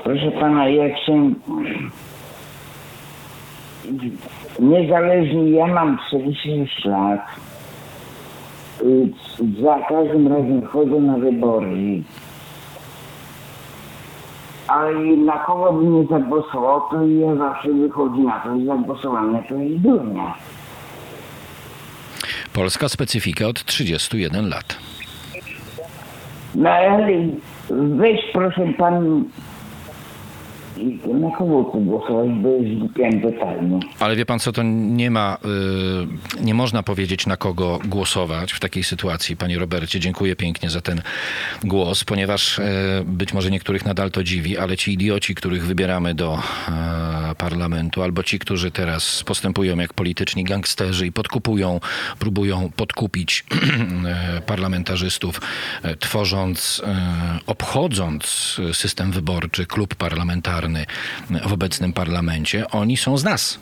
Proszę 0.05 0.31
pana, 0.41 0.69
jak 0.69 0.93
się... 0.99 1.31
Niezależnie, 4.61 5.51
ja 5.51 5.67
mam 5.67 5.99
46 6.09 6.85
lat. 6.85 7.21
Za 9.63 9.79
każdym 9.89 10.29
razem 10.29 10.67
chodzę 10.67 11.01
na 11.01 11.19
wybory. 11.19 12.03
Ale 14.69 15.17
na 15.17 15.39
kogo 15.39 15.73
by 15.73 15.85
nie 15.85 16.07
zagłosował, 16.07 16.81
to 16.91 17.07
ja 17.07 17.37
zawsze 17.37 17.73
wychodzi 17.73 18.21
na 18.21 18.41
to, 18.41 18.59
że 18.59 18.67
zagłosowane 18.67 19.43
to 19.49 19.55
jest 19.55 19.83
durnia. 19.83 20.35
Polska 22.53 22.89
specyfika 22.89 23.47
od 23.47 23.65
31 23.65 24.49
lat. 24.49 24.77
No 26.55 26.71
ale 26.71 27.09
weź 27.71 28.21
proszę 28.33 28.73
pan 28.79 29.25
na 31.21 31.37
kogo 31.37 31.63
głosować, 31.63 32.31
bo 32.43 32.49
już 32.49 32.77
zgubiłem 32.77 33.21
totalnie. 33.21 33.81
Ale 33.99 34.17
wie 34.17 34.27
pan 34.27 34.39
co, 34.39 34.53
to 34.53 34.63
nie 34.63 35.11
ma, 35.11 35.39
y, 36.41 36.45
nie 36.45 36.55
można 36.55 36.83
powiedzieć 36.83 37.27
na 37.27 37.37
kogo 37.37 37.79
głosować 37.89 38.53
w 38.53 38.61
takiej 38.61 38.85
sytuacji, 38.85 39.37
panie 39.37 39.59
Robercie. 39.59 40.01
Dziękuję 40.01 40.37
pięknie 40.37 40.71
za 40.71 40.81
ten 40.81 41.03
głos, 41.65 42.05
ponieważ 42.05 42.59
y, 42.59 42.63
być 43.07 43.33
może 43.33 43.51
niektórych 43.51 43.85
nadal 43.85 44.11
to 44.11 44.25
dziwi, 44.25 44.59
ale 44.59 44.77
ci 44.77 44.93
idioci, 44.93 45.35
których 45.35 45.67
wybieramy 45.67 46.15
do 46.15 46.39
y, 46.39 47.35
parlamentu, 47.35 48.03
albo 48.03 48.23
ci, 48.23 48.39
którzy 48.39 48.71
teraz 48.71 49.23
postępują 49.23 49.79
jak 49.79 49.93
polityczni 49.93 50.45
gangsterzy 50.45 51.07
i 51.07 51.13
podkupują, 51.13 51.81
próbują 52.19 52.71
podkupić 52.77 53.45
y, 54.39 54.41
parlamentarzystów, 54.53 55.41
tworząc, 55.99 56.83
obchodząc 57.47 58.57
system 58.73 59.13
wyborczy, 59.13 59.67
klub 59.67 59.95
parlamentarny 59.95 60.74
w 61.47 61.53
obecnym 61.53 61.93
parlamencie, 61.93 62.71
oni 62.71 62.97
są 62.97 63.19
z 63.19 63.25
nas. 63.25 63.59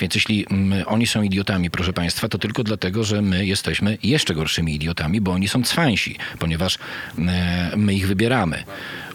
Więc 0.00 0.14
jeśli 0.14 0.46
mm, 0.50 0.84
oni 0.86 1.06
są 1.06 1.22
idiotami, 1.22 1.70
proszę 1.70 1.92
Państwa, 1.92 2.28
to 2.28 2.38
tylko 2.38 2.64
dlatego, 2.64 3.04
że 3.04 3.22
my 3.22 3.46
jesteśmy 3.46 3.98
jeszcze 4.02 4.34
gorszymi 4.34 4.74
idiotami, 4.74 5.20
bo 5.20 5.32
oni 5.32 5.48
są 5.48 5.62
cwańsi, 5.62 6.16
ponieważ 6.38 6.78
e, 7.18 7.70
my 7.76 7.94
ich 7.94 8.06
wybieramy. 8.06 8.64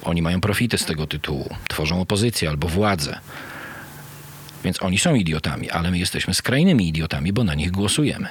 Oni 0.04 0.22
mają 0.22 0.42
profity 0.42 0.78
z 0.78 0.86
tego 0.86 1.08
tytułu, 1.08 1.56
tworzą 1.68 2.02
opozycję 2.02 2.50
albo 2.50 2.68
władzę. 2.68 3.20
Więc 4.64 4.84
oni 4.84 5.00
są 5.00 5.16
idiotami, 5.16 5.70
ale 5.70 5.92
my 5.92 6.00
jesteśmy 6.00 6.34
skrajnymi 6.34 6.88
idiotami, 6.88 7.34
bo 7.34 7.44
na 7.44 7.56
nich 7.56 7.72
głosujemy. 7.72 8.28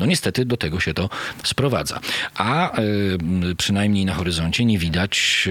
No 0.00 0.06
niestety 0.06 0.44
do 0.44 0.56
tego 0.56 0.80
się 0.80 0.94
to 0.94 1.08
sprowadza. 1.44 2.00
A 2.34 2.78
y, 2.78 3.56
przynajmniej 3.56 4.04
na 4.04 4.14
horyzoncie 4.14 4.64
nie 4.64 4.78
widać 4.78 5.44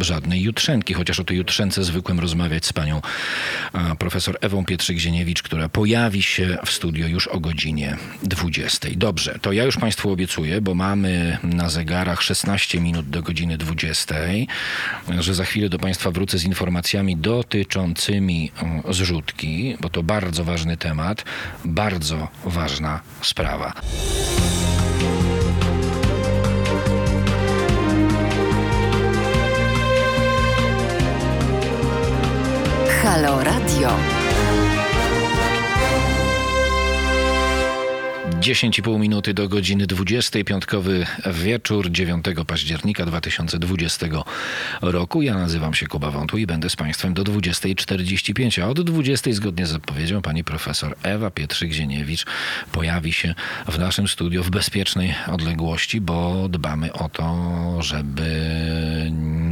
y, 0.00 0.04
żadnej 0.04 0.42
jutrzenki, 0.42 0.94
chociaż 0.94 1.20
o 1.20 1.24
tej 1.24 1.36
jutrzence 1.36 1.84
zwykłem 1.84 2.20
rozmawiać 2.20 2.66
z 2.66 2.72
panią 2.72 3.02
profesor 3.98 4.38
Ewą 4.40 4.64
Pietrzyk-Zieniewicz, 4.64 5.42
która 5.42 5.68
pojawi 5.68 6.22
się 6.22 6.58
w 6.66 6.70
studio 6.70 7.06
już 7.06 7.28
o 7.28 7.40
godzinie 7.40 7.96
20. 8.22 8.88
Dobrze, 8.96 9.38
to 9.42 9.52
ja 9.52 9.64
już 9.64 9.76
państwu 9.76 10.10
obiecuję, 10.10 10.60
bo 10.60 10.74
mamy 10.74 11.38
na 11.42 11.68
zegarach 11.68 12.22
16 12.22 12.80
minut 12.80 13.10
do 13.10 13.22
godziny 13.22 13.58
20, 13.58 14.14
że 15.18 15.34
za 15.34 15.44
chwilę 15.44 15.68
do 15.68 15.78
państwa 15.78 16.10
wrócę 16.10 16.38
z 16.38 16.44
informacjami 16.44 17.16
dotyczącymi 17.16 18.52
zrzutki, 18.88 19.76
bo 19.80 19.88
to 19.88 20.02
bardzo 20.02 20.44
ważny 20.44 20.76
temat, 20.76 21.24
bardzo 21.64 22.28
ważna 22.44 23.00
sprawa. 23.22 23.61
Halo 33.04 33.42
Radio. 33.42 34.21
10,5 38.42 38.98
minuty 38.98 39.34
do 39.34 39.48
godziny 39.48 39.86
20, 39.86 40.44
piątkowy 40.44 41.06
wieczór 41.32 41.90
9 41.90 42.24
października 42.46 43.06
2020 43.06 44.06
roku. 44.82 45.22
Ja 45.22 45.34
nazywam 45.34 45.74
się 45.74 45.86
Kuba 45.86 46.10
Wątły 46.10 46.40
i 46.40 46.46
będę 46.46 46.70
z 46.70 46.76
Państwem 46.76 47.14
do 47.14 47.24
20.45, 47.24 48.62
a 48.62 48.68
od 48.68 48.80
20 48.80 49.32
zgodnie 49.32 49.66
z 49.66 49.70
zapowiedzią 49.70 50.22
pani 50.22 50.44
profesor 50.44 50.96
Ewa 51.02 51.30
Pietrzyk-Zieniewicz 51.30 52.26
pojawi 52.72 53.12
się 53.12 53.34
w 53.68 53.78
naszym 53.78 54.08
studiu 54.08 54.42
w 54.42 54.50
bezpiecznej 54.50 55.14
odległości, 55.26 56.00
bo 56.00 56.48
dbamy 56.48 56.92
o 56.92 57.08
to, 57.08 57.56
żeby 57.82 58.30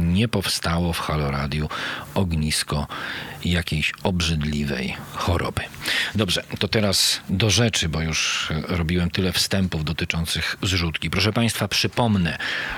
nie 0.01 0.27
powstało 0.27 0.93
w 0.93 0.99
Haloradiu 0.99 1.69
ognisko 2.15 2.87
jakiejś 3.45 3.93
obrzydliwej 4.03 4.95
choroby. 5.13 5.61
Dobrze, 6.15 6.43
to 6.59 6.67
teraz 6.67 7.21
do 7.29 7.49
rzeczy, 7.49 7.89
bo 7.89 8.01
już 8.01 8.49
robiłem 8.81 9.09
tyle 9.09 9.31
wstępów 9.31 9.85
dotyczących 9.85 10.57
zrzutki. 10.61 11.09
Proszę 11.09 11.33
Państwa, 11.33 11.67
przypomnę, 11.67 12.37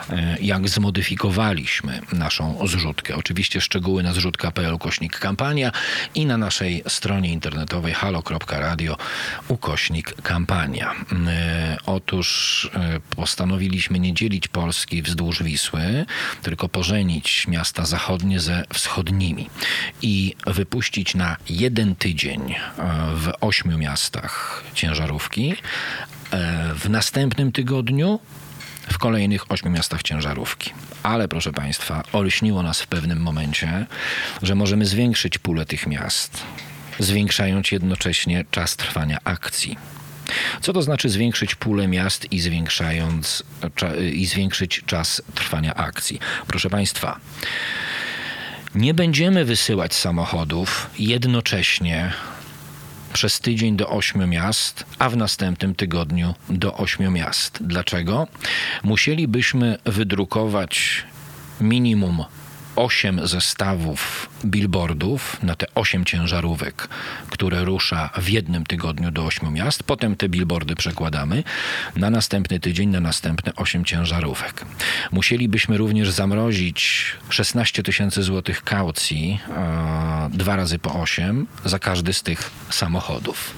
e, 0.10 0.38
jak 0.41 0.70
zmodyfikowaliśmy 0.70 2.01
naszą 2.14 2.68
zrzutkę. 2.68 3.16
Oczywiście 3.16 3.62
szczegóły 3.62 4.04
na 4.04 4.14
zrzutka.pl 4.14 4.74
ukośnik 4.74 5.20
kampania 5.20 5.72
i 6.16 6.26
na 6.26 6.38
naszej 6.38 6.84
stronie 6.88 7.34
internetowej 7.34 7.93
halo.radio 7.93 8.97
ukośnik 9.47 10.22
kampania. 10.22 10.93
E, 11.28 11.78
Otóż 11.86 12.70
e, 12.76 12.99
postanowiliśmy 13.16 13.99
nie 13.99 14.14
dzielić 14.14 14.47
Polski 14.47 15.01
wzdłuż 15.01 15.43
Wisły, 15.43 16.06
tylko 16.41 16.70
pożenić 16.70 17.47
miasta 17.47 17.86
zachodnie 17.86 18.39
ze 18.39 18.64
wschodnimi 18.74 19.49
i 20.01 20.36
wypuścić 20.47 21.16
na 21.16 21.38
jeden 21.49 21.95
tydzień 21.95 22.56
w 23.16 23.32
ośmiu 23.41 23.78
miastach 23.78 24.64
ciężarówki. 24.74 25.56
E, 26.32 26.74
W 26.76 26.89
następnym 26.89 27.52
tygodniu 27.52 28.20
w 28.91 28.98
kolejnych 28.98 29.52
ośmiu 29.52 29.72
miastach 29.72 30.04
ciężarówki. 30.04 30.74
Ale 31.04 31.28
proszę 31.28 31.52
Państwa, 31.52 32.04
olśniło 32.14 32.64
nas 32.64 32.82
w 32.82 32.88
pewnym 32.88 33.20
momencie, 33.22 33.86
że 34.41 34.56
możemy 34.56 34.86
zwiększyć 34.86 35.38
pulę 35.38 35.66
tych 35.66 35.88
miast, 35.88 36.44
zwiększając 37.00 37.72
jednocześnie 37.72 38.46
czas 38.52 38.76
trwania 38.76 39.18
akcji. 39.24 39.78
Co 40.62 40.74
to 40.74 40.82
znaczy 40.82 41.10
zwiększyć 41.10 41.56
pulę 41.56 41.88
miast 41.88 42.32
i, 42.32 42.39
zwiększając, 42.39 43.44
i 44.14 44.26
zwiększyć 44.26 44.82
czas 44.86 45.22
trwania 45.36 45.76
akcji? 45.76 46.20
Proszę 46.48 46.70
Państwa, 46.70 47.20
nie 48.76 48.94
będziemy 48.94 49.46
wysyłać 49.46 49.94
samochodów 49.94 50.89
jednocześnie 51.00 52.14
przez 53.14 53.39
tydzień 53.39 53.78
do 53.78 53.89
ośmiu 53.89 54.28
miast, 54.28 54.86
a 54.99 55.09
w 55.09 55.18
następnym 55.18 55.76
tygodniu 55.76 56.34
do 56.49 56.78
ośmiu 56.78 57.11
miast. 57.11 57.59
Dlaczego? 57.61 58.28
Musielibyśmy 58.84 59.78
wydrukować 59.86 61.03
minimum 61.61 62.24
8 62.76 63.28
zestawów 63.28 64.30
billboardów 64.45 65.43
na 65.43 65.55
te 65.55 65.65
8 65.76 66.05
ciężarówek, 66.05 66.88
które 67.30 67.65
rusza 67.65 68.09
w 68.17 68.30
jednym 68.30 68.65
tygodniu 68.65 69.11
do 69.11 69.26
8 69.26 69.53
miast. 69.53 69.84
Potem 69.84 70.15
te 70.15 70.30
billboardy 70.30 70.76
przekładamy 70.76 71.43
na 71.95 72.09
następny 72.09 72.59
tydzień, 72.59 72.89
na 72.89 72.99
następne 72.99 73.55
8 73.55 73.86
ciężarówek. 73.86 74.65
Musielibyśmy 75.11 75.78
również 75.78 76.11
zamrozić 76.11 77.05
16 77.30 77.84
tysięcy 77.84 78.24
złotych 78.24 78.63
kaucji, 78.63 79.39
e, 79.49 80.30
dwa 80.34 80.55
razy 80.55 80.80
po 80.80 80.93
8, 81.01 81.47
za 81.65 81.80
każdy 81.80 82.13
z 82.13 82.24
tych 82.24 82.51
samochodów. 82.69 83.55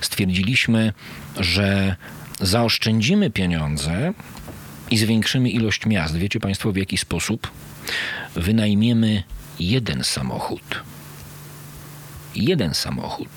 Stwierdziliśmy, 0.00 0.92
że 1.36 1.96
zaoszczędzimy 2.40 3.30
pieniądze 3.30 4.12
i 4.90 4.98
zwiększymy 4.98 5.50
ilość 5.50 5.86
miast. 5.86 6.16
Wiecie 6.16 6.40
Państwo 6.40 6.72
w 6.72 6.76
jaki 6.76 6.98
sposób? 6.98 7.50
Wynajmiemy 8.38 9.22
jeden 9.58 10.04
samochód. 10.04 10.82
Jeden 12.34 12.74
samochód, 12.74 13.28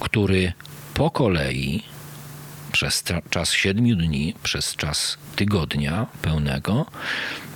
który 0.00 0.52
po 0.94 1.10
kolei 1.10 1.82
przez 2.72 3.04
czas 3.30 3.52
siedmiu 3.52 3.96
dni, 3.96 4.34
przez 4.42 4.76
czas 4.76 5.18
tygodnia 5.36 6.06
pełnego 6.22 6.86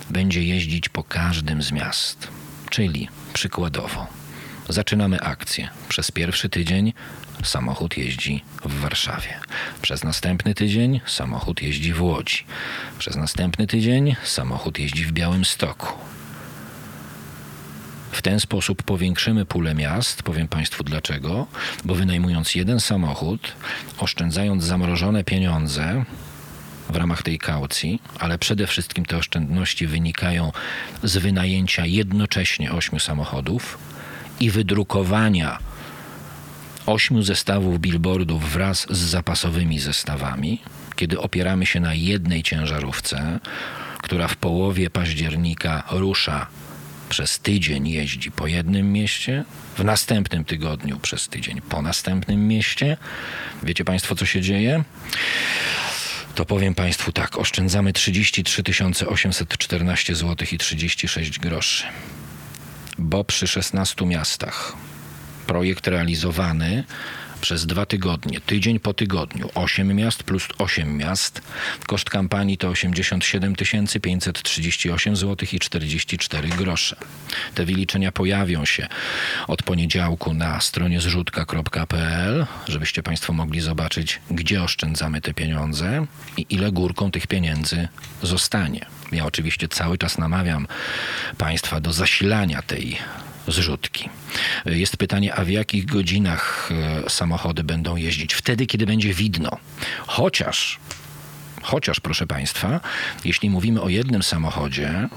będzie 0.09 0.43
jeździć 0.43 0.89
po 0.89 1.03
każdym 1.03 1.63
z 1.63 1.71
miast. 1.71 2.27
Czyli 2.69 3.09
przykładowo, 3.33 4.07
zaczynamy 4.69 5.21
akcję. 5.21 5.69
Przez 5.89 6.11
pierwszy 6.11 6.49
tydzień 6.49 6.93
samochód 7.43 7.97
jeździ 7.97 8.43
w 8.65 8.79
Warszawie. 8.79 9.39
Przez 9.81 10.03
następny 10.03 10.53
tydzień 10.53 11.01
samochód 11.05 11.61
jeździ 11.61 11.93
w 11.93 12.01
Łodzi. 12.01 12.45
Przez 12.99 13.15
następny 13.15 13.67
tydzień 13.67 14.15
samochód 14.23 14.79
jeździ 14.79 15.05
w 15.05 15.11
Białymstoku. 15.11 15.87
W 18.13 18.21
ten 18.21 18.39
sposób 18.39 18.83
powiększymy 18.83 19.45
pulę 19.45 19.75
miast. 19.75 20.23
Powiem 20.23 20.47
Państwu 20.47 20.83
dlaczego. 20.83 21.47
Bo 21.85 21.95
wynajmując 21.95 22.55
jeden 22.55 22.79
samochód, 22.79 23.53
oszczędzając 23.97 24.63
zamrożone 24.63 25.23
pieniądze 25.23 26.05
w 26.89 26.95
ramach 26.95 27.23
tej 27.23 27.39
kaucji, 27.39 28.01
ale 28.19 28.37
przede 28.37 28.67
wszystkim 28.67 29.05
te 29.05 29.17
oszczędności 29.17 29.87
wynikają 29.87 30.51
z 31.03 31.17
wynajęcia 31.17 31.85
jednocześnie 31.85 32.71
ośmiu 32.71 32.99
samochodów 32.99 33.77
i 34.39 34.51
wydrukowania 34.51 35.59
ośmiu 36.85 37.21
zestawów 37.21 37.79
billboardów 37.79 38.53
wraz 38.53 38.87
z 38.89 38.97
zapasowymi 38.97 39.79
zestawami, 39.79 40.61
kiedy 40.95 41.19
opieramy 41.19 41.65
się 41.65 41.79
na 41.79 41.93
jednej 41.93 42.43
ciężarówce, 42.43 43.39
która 43.97 44.27
w 44.27 44.35
połowie 44.35 44.89
października 44.89 45.83
rusza 45.91 46.47
przez 47.13 47.39
tydzień 47.39 47.87
jeździ 47.87 48.31
po 48.31 48.47
jednym 48.47 48.91
mieście, 48.91 49.43
w 49.77 49.83
następnym 49.83 50.45
tygodniu 50.45 50.99
przez 50.99 51.27
tydzień 51.27 51.61
po 51.61 51.81
następnym 51.81 52.47
mieście. 52.47 52.97
Wiecie 53.63 53.85
Państwo, 53.85 54.15
co 54.15 54.25
się 54.25 54.41
dzieje? 54.41 54.83
To 56.35 56.45
powiem 56.45 56.75
Państwu 56.75 57.11
tak, 57.11 57.37
oszczędzamy 57.37 57.93
33 57.93 58.63
814 59.07 60.15
zł 60.15 60.47
i 60.51 60.57
36 60.57 61.39
groszy, 61.39 61.83
bo 62.97 63.23
przy 63.23 63.47
16 63.47 64.05
miastach 64.05 64.75
projekt 65.47 65.87
realizowany 65.87 66.83
przez 67.43 67.65
dwa 67.65 67.85
tygodnie, 67.85 68.41
tydzień 68.41 68.79
po 68.79 68.93
tygodniu, 68.93 69.49
8 69.55 69.95
miast 69.95 70.23
plus 70.23 70.47
8 70.57 70.97
miast. 70.97 71.41
Koszt 71.87 72.09
kampanii 72.09 72.57
to 72.57 72.67
87 72.67 73.55
538 74.01 75.15
zł 75.15 75.47
i 75.53 75.59
44 75.59 76.49
grosze. 76.49 76.95
Te 77.55 77.65
wyliczenia 77.65 78.11
pojawią 78.11 78.65
się 78.65 78.87
od 79.47 79.63
poniedziałku 79.63 80.33
na 80.33 80.61
stronie 80.61 81.01
zrzutka.pl, 81.01 82.45
żebyście 82.67 83.03
Państwo 83.03 83.33
mogli 83.33 83.61
zobaczyć, 83.61 84.19
gdzie 84.31 84.63
oszczędzamy 84.63 85.21
te 85.21 85.33
pieniądze 85.33 86.05
i 86.37 86.45
ile 86.49 86.71
górką 86.71 87.11
tych 87.11 87.27
pieniędzy 87.27 87.87
zostanie. 88.21 88.85
Ja 89.11 89.25
oczywiście 89.25 89.67
cały 89.67 89.97
czas 89.97 90.17
namawiam 90.17 90.67
Państwa 91.37 91.79
do 91.81 91.93
zasilania 91.93 92.61
tej 92.61 92.97
zrzutki. 93.47 94.09
Jest 94.65 94.97
pytanie, 94.97 95.35
a 95.35 95.45
w 95.45 95.49
jakich 95.49 95.85
godzinach 95.85 96.69
e, 97.05 97.09
samochody 97.09 97.63
będą 97.63 97.95
jeździć? 97.95 98.33
Wtedy, 98.33 98.65
kiedy 98.65 98.85
będzie 98.85 99.13
widno. 99.13 99.57
Chociaż 100.07 100.79
Chociaż, 101.63 101.99
proszę 101.99 102.27
Państwa, 102.27 102.79
jeśli 103.25 103.49
mówimy 103.49 103.81
o 103.81 103.89
jednym 103.89 104.23
samochodzie, 104.23 105.09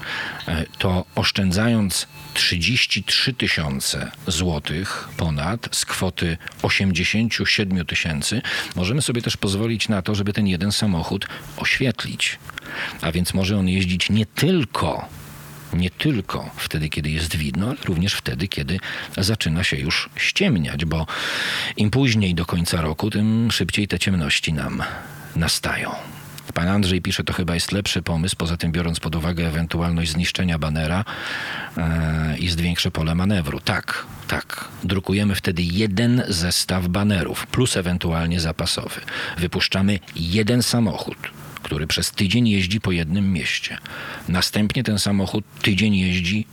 e, 0.47 0.65
to 0.77 1.05
oszczędzając 1.15 2.07
33 2.33 3.33
tysiące 3.33 4.11
złotych 4.27 5.09
ponad 5.17 5.69
z 5.71 5.85
kwoty 5.85 6.37
87 6.61 7.85
tysięcy, 7.85 8.41
możemy 8.75 9.01
sobie 9.01 9.21
też 9.21 9.37
pozwolić 9.37 9.89
na 9.89 10.01
to, 10.01 10.15
żeby 10.15 10.33
ten 10.33 10.47
jeden 10.47 10.71
samochód 10.71 11.27
oświetlić. 11.57 12.39
A 13.01 13.11
więc 13.11 13.33
może 13.33 13.57
on 13.57 13.69
jeździć 13.69 14.09
nie 14.09 14.25
tylko 14.25 15.09
nie 15.73 15.89
tylko 15.89 16.49
wtedy, 16.55 16.89
kiedy 16.89 17.09
jest 17.09 17.35
widno, 17.35 17.67
ale 17.67 17.77
również 17.85 18.13
wtedy, 18.13 18.47
kiedy 18.47 18.79
zaczyna 19.17 19.63
się 19.63 19.77
już 19.77 20.09
ściemniać, 20.15 20.85
bo 20.85 21.05
im 21.77 21.91
później 21.91 22.35
do 22.35 22.45
końca 22.45 22.81
roku, 22.81 23.09
tym 23.09 23.51
szybciej 23.51 23.87
te 23.87 23.99
ciemności 23.99 24.53
nam 24.53 24.83
nastają. 25.35 25.91
Pan 26.53 26.67
Andrzej 26.67 27.01
pisze, 27.01 27.23
to 27.23 27.33
chyba 27.33 27.53
jest 27.53 27.71
lepszy 27.71 28.01
pomysł, 28.01 28.35
poza 28.35 28.57
tym 28.57 28.71
biorąc 28.71 28.99
pod 28.99 29.15
uwagę 29.15 29.47
ewentualność 29.47 30.11
zniszczenia 30.11 30.59
banera, 30.59 31.05
e, 31.77 32.35
jest 32.39 32.61
większe 32.61 32.91
pole 32.91 33.15
manewru. 33.15 33.59
Tak, 33.59 34.05
tak. 34.27 34.67
Drukujemy 34.83 35.35
wtedy 35.35 35.63
jeden 35.63 36.23
zestaw 36.27 36.87
banerów, 36.87 37.47
plus 37.47 37.77
ewentualnie 37.77 38.39
zapasowy. 38.39 39.01
Wypuszczamy 39.37 39.99
jeden 40.15 40.63
samochód 40.63 41.17
który 41.67 41.87
przez 41.87 42.11
tydzień 42.11 42.47
jeździ 42.47 42.81
po 42.81 42.91
jednym 42.91 43.33
mieście. 43.33 43.77
Następnie 44.27 44.83
ten 44.83 44.99
samochód 44.99 45.45
tydzień 45.61 45.95
jeździ 45.95 46.45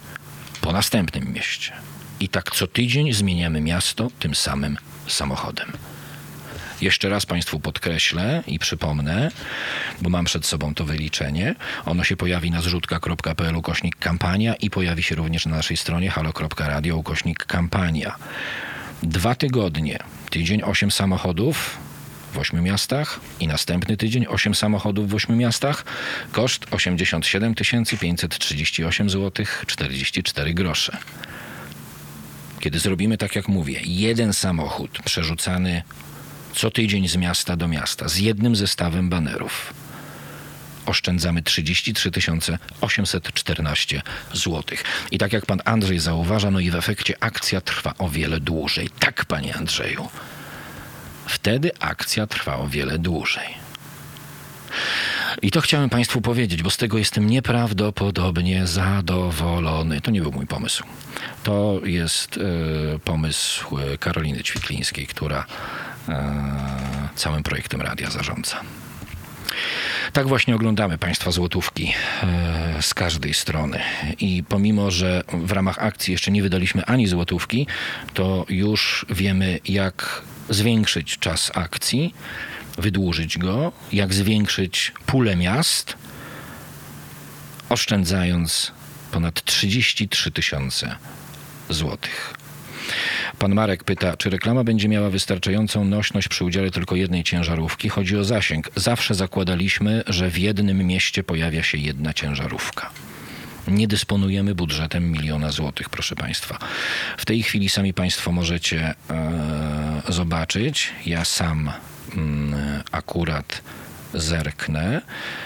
po 0.61 0.73
następnym 0.73 1.33
mieście. 1.33 1.73
I 2.21 2.29
tak 2.29 2.51
co 2.51 2.67
tydzień 2.67 3.13
zmieniamy 3.13 3.61
miasto 3.61 4.11
tym 4.19 4.35
samym 4.35 4.77
samochodem. 5.07 5.73
Jeszcze 6.81 7.09
raz 7.09 7.27
Państwu 7.27 7.61
podkreślę 7.61 8.43
i 8.47 8.59
przypomnę, 8.59 9.31
bo 10.03 10.11
mam 10.11 10.25
przed 10.25 10.47
sobą 10.47 10.75
to 10.75 10.85
wyliczenie. 10.85 11.55
Ono 11.85 12.05
się 12.05 12.17
pojawi 12.17 12.51
na 12.51 12.63
zrzutka.pl 12.63 13.57
ukośnik 13.57 13.97
kampania 13.97 14.55
i 14.55 14.71
pojawi 14.71 15.03
się 15.03 15.15
również 15.15 15.47
na 15.47 15.57
naszej 15.57 15.77
stronie 15.77 16.11
halo.radio 16.11 16.97
ukośnik 16.97 17.47
kampania. 17.47 18.17
Dwa 19.03 19.35
tygodnie, 19.35 19.99
tydzień 20.31 20.63
osiem 20.63 20.91
samochodów, 20.91 21.79
w 22.35 22.39
8 22.39 22.63
miastach 22.63 23.21
i 23.41 23.49
następny 23.49 23.97
tydzień 23.97 24.27
8 24.27 24.55
samochodów 24.55 25.11
w 25.11 25.15
8 25.15 25.37
miastach. 25.37 25.85
Koszt 26.33 26.67
87 26.71 27.55
538 27.55 29.11
zł 29.11 29.47
44 29.67 30.55
grosze. 30.55 30.97
Kiedy 32.61 32.79
zrobimy 32.79 33.19
tak 33.19 33.37
jak 33.37 33.49
mówię, 33.49 33.81
jeden 33.85 34.33
samochód 34.33 34.99
przerzucany 35.05 35.83
co 36.55 36.71
tydzień 36.71 37.09
z 37.09 37.17
miasta 37.17 37.57
do 37.57 37.69
miasta 37.69 38.09
z 38.09 38.17
jednym 38.17 38.57
zestawem 38.57 39.09
banerów, 39.09 39.75
oszczędzamy 40.87 41.43
33 41.43 42.11
814 42.81 44.03
zł. 44.33 44.63
I 45.11 45.19
tak 45.19 45.33
jak 45.33 45.47
pan 45.47 45.61
Andrzej 45.65 45.99
zauważa, 45.99 46.51
no 46.51 46.61
i 46.61 46.71
w 46.71 46.75
efekcie 46.75 47.15
akcja 47.21 47.61
trwa 47.61 47.95
o 47.99 48.09
wiele 48.09 48.41
dłużej. 48.41 48.91
Tak, 48.99 49.25
panie 49.25 49.57
Andrzeju. 49.57 50.09
Wtedy 51.27 51.71
akcja 51.81 52.27
trwa 52.27 52.57
o 52.57 52.69
wiele 52.69 52.99
dłużej. 52.99 53.65
I 55.43 55.51
to 55.51 55.61
chciałem 55.61 55.91
Państwu 55.91 56.21
powiedzieć, 56.21 56.63
bo 56.63 56.71
z 56.71 56.77
tego 56.77 56.99
jestem 56.99 57.31
nieprawdopodobnie 57.31 58.67
zadowolony. 58.67 60.01
To 60.01 60.11
nie 60.11 60.21
był 60.21 60.33
mój 60.33 60.47
pomysł. 60.47 60.85
To 61.43 61.81
jest 61.85 62.37
e, 62.37 62.99
pomysł 62.99 63.79
e, 63.79 63.99
Karoliny 63.99 64.43
Ćwiklińskiej, 64.43 65.07
która 65.07 65.47
e, 66.09 67.09
całym 67.15 67.43
projektem 67.43 67.83
radia 67.83 68.11
zarządza. 68.11 68.61
Tak 70.13 70.29
właśnie 70.29 70.55
oglądamy 70.55 70.99
Państwa 70.99 71.31
złotówki 71.31 71.95
z 72.81 72.95
każdej 72.95 73.35
strony. 73.35 73.81
I 74.21 74.45
pomimo, 74.49 74.91
że 74.91 75.23
w 75.33 75.53
ramach 75.53 75.79
akcji 75.79 76.13
jeszcze 76.13 76.31
nie 76.31 76.43
wydaliśmy 76.43 76.85
ani 76.85 77.07
złotówki, 77.07 77.67
to 78.15 78.47
już 78.49 79.07
wiemy, 79.11 79.61
jak 79.65 80.23
zwiększyć 80.49 81.19
czas 81.19 81.51
akcji, 81.55 82.15
wydłużyć 82.79 83.39
go, 83.39 83.73
jak 83.93 84.15
zwiększyć 84.15 84.93
pulę 85.07 85.37
miast, 85.37 85.97
oszczędzając 87.69 88.73
ponad 89.11 89.45
33 89.45 90.31
tysiące 90.31 90.97
złotych. 91.71 92.35
Pan 93.39 93.55
Marek 93.55 93.85
pyta, 93.85 94.17
czy 94.17 94.31
reklama 94.31 94.65
będzie 94.65 94.89
miała 94.89 95.11
wystarczającą 95.11 95.85
nośność 95.85 96.29
przy 96.29 96.45
udziale 96.45 96.71
tylko 96.71 96.97
jednej 96.97 97.25
ciężarówki? 97.25 97.89
Chodzi 97.89 98.17
o 98.17 98.25
zasięg. 98.25 98.71
Zawsze 98.77 99.15
zakładaliśmy, 99.15 100.03
że 100.07 100.31
w 100.31 100.39
jednym 100.39 100.87
mieście 100.87 101.23
pojawia 101.23 101.63
się 101.63 101.79
jedna 101.79 102.13
ciężarówka. 102.13 102.91
Nie 103.69 103.89
dysponujemy 103.89 104.55
budżetem 104.55 105.13
miliona 105.13 105.53
złotych, 105.53 105.89
proszę 105.89 106.17
Państwa. 106.17 106.59
W 107.19 107.25
tej 107.25 107.43
chwili 107.43 107.69
sami 107.69 107.95
Państwo 107.95 108.33
możecie 108.33 108.95
e, 109.11 110.03
zobaczyć. 110.09 110.93
Ja 111.07 111.25
sam 111.25 111.71
mm, 112.17 112.83
akurat 112.93 113.63
zerknę. 114.15 115.03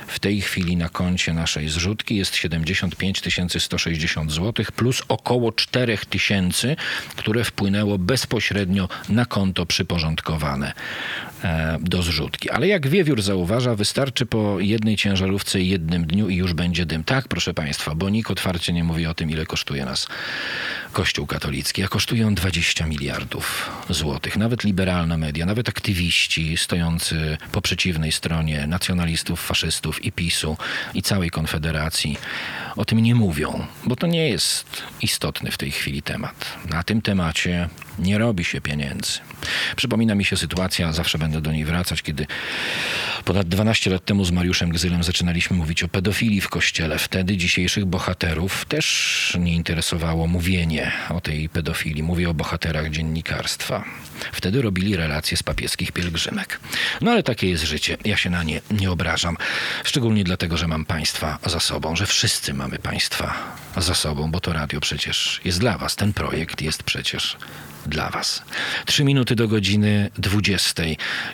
W 0.06 0.18
tej 0.18 0.40
chwili 0.40 0.76
na 0.76 0.88
koncie 0.88 1.34
naszej 1.34 1.68
zrzutki 1.68 2.16
jest 2.16 2.36
75 2.36 3.22
160 3.58 4.32
zł 4.32 4.64
plus 4.76 5.02
około 5.08 5.52
4 5.52 5.98
tysięcy, 5.98 6.76
które 7.16 7.44
wpłynęło 7.44 7.98
bezpośrednio 7.98 8.88
na 9.08 9.26
konto 9.26 9.66
przyporządkowane 9.66 10.72
do 11.80 12.02
zrzutki. 12.02 12.50
Ale 12.50 12.66
jak 12.66 12.88
Wiewiór 12.88 13.22
zauważa, 13.22 13.74
wystarczy 13.74 14.26
po 14.26 14.60
jednej 14.60 14.96
ciężarówce 14.96 15.60
i 15.60 15.68
jednym 15.68 16.06
dniu 16.06 16.28
i 16.28 16.36
już 16.36 16.52
będzie 16.52 16.86
dym. 16.86 17.04
Tak, 17.04 17.28
proszę 17.28 17.54
Państwa, 17.54 17.94
bo 17.94 18.08
nikt 18.10 18.30
otwarcie 18.30 18.72
nie 18.72 18.84
mówi 18.84 19.06
o 19.06 19.14
tym, 19.14 19.30
ile 19.30 19.46
kosztuje 19.46 19.84
nas 19.84 20.08
Kościół 20.92 21.26
katolicki, 21.26 21.82
a 21.82 21.88
kosztuje 21.88 22.26
on 22.26 22.34
20 22.34 22.86
miliardów 22.86 23.70
złotych. 23.90 24.36
Nawet 24.36 24.64
liberalne 24.64 25.18
media, 25.18 25.46
nawet 25.46 25.68
aktywiści 25.68 26.56
stojący 26.56 27.38
po 27.52 27.60
przeciwnej 27.60 28.12
stronie 28.12 28.66
nacjonalistów, 28.66 29.40
faszystów 29.40 30.04
i 30.04 30.12
PiSu 30.12 30.56
i 30.94 31.02
całej 31.02 31.30
Konfederacji 31.30 32.18
o 32.76 32.84
tym 32.84 32.98
nie 32.98 33.14
mówią, 33.14 33.66
bo 33.84 33.96
to 33.96 34.06
nie 34.06 34.28
jest 34.28 34.82
istotny 35.02 35.50
w 35.50 35.58
tej 35.58 35.70
chwili 35.70 36.02
temat. 36.02 36.46
Na 36.70 36.82
tym 36.82 37.02
temacie 37.02 37.68
nie 37.98 38.18
robi 38.18 38.44
się 38.44 38.60
pieniędzy. 38.60 39.18
Przypomina 39.76 40.14
mi 40.14 40.24
się 40.24 40.36
sytuacja, 40.36 40.92
zawsze 40.92 41.18
będę 41.18 41.40
do 41.40 41.52
niej 41.52 41.64
wracać, 41.64 42.02
kiedy 42.02 42.26
ponad 43.24 43.48
12 43.48 43.90
lat 43.90 44.04
temu 44.04 44.24
z 44.24 44.30
Mariuszem 44.30 44.70
Gzylem 44.70 45.02
zaczynaliśmy 45.02 45.56
mówić 45.56 45.82
o 45.82 45.88
pedofilii 45.88 46.40
w 46.40 46.48
kościele. 46.48 46.98
Wtedy 46.98 47.36
dzisiejszych 47.36 47.84
bohaterów 47.84 48.64
też 48.64 49.36
nie 49.40 49.54
interesowało 49.54 50.26
mówienie 50.26 50.92
o 51.08 51.20
tej 51.20 51.48
pedofilii. 51.48 52.02
Mówię 52.02 52.30
o 52.30 52.34
bohaterach 52.34 52.90
dziennikarstwa. 52.90 53.84
Wtedy 54.32 54.62
robili 54.62 54.96
relacje 54.96 55.36
z 55.36 55.42
papieskich 55.42 55.92
pielgrzymek. 55.92 56.60
No 57.00 57.10
ale 57.10 57.22
takie 57.22 57.48
jest 57.48 57.64
życie. 57.64 57.96
Ja 58.04 58.16
się 58.16 58.30
na 58.30 58.42
nie 58.42 58.60
nie 58.70 58.90
obrażam. 58.90 59.36
Szczególnie 59.84 60.24
dlatego, 60.24 60.56
że 60.56 60.68
mam 60.68 60.84
państwa 60.84 61.38
za 61.46 61.60
sobą, 61.60 61.96
że 61.96 62.06
wszyscy 62.06 62.54
mamy 62.54 62.78
państwa 62.78 63.34
za 63.76 63.94
sobą, 63.94 64.30
bo 64.30 64.40
to 64.40 64.52
radio 64.52 64.80
przecież 64.80 65.40
jest 65.44 65.60
dla 65.60 65.78
was. 65.78 65.96
Ten 65.96 66.12
projekt 66.12 66.62
jest 66.62 66.82
przecież 66.82 67.36
dla 67.86 68.10
Was. 68.10 68.42
Trzy 68.86 69.04
minuty 69.04 69.27
do 69.34 69.48
godziny 69.48 70.10
20. 70.18 70.82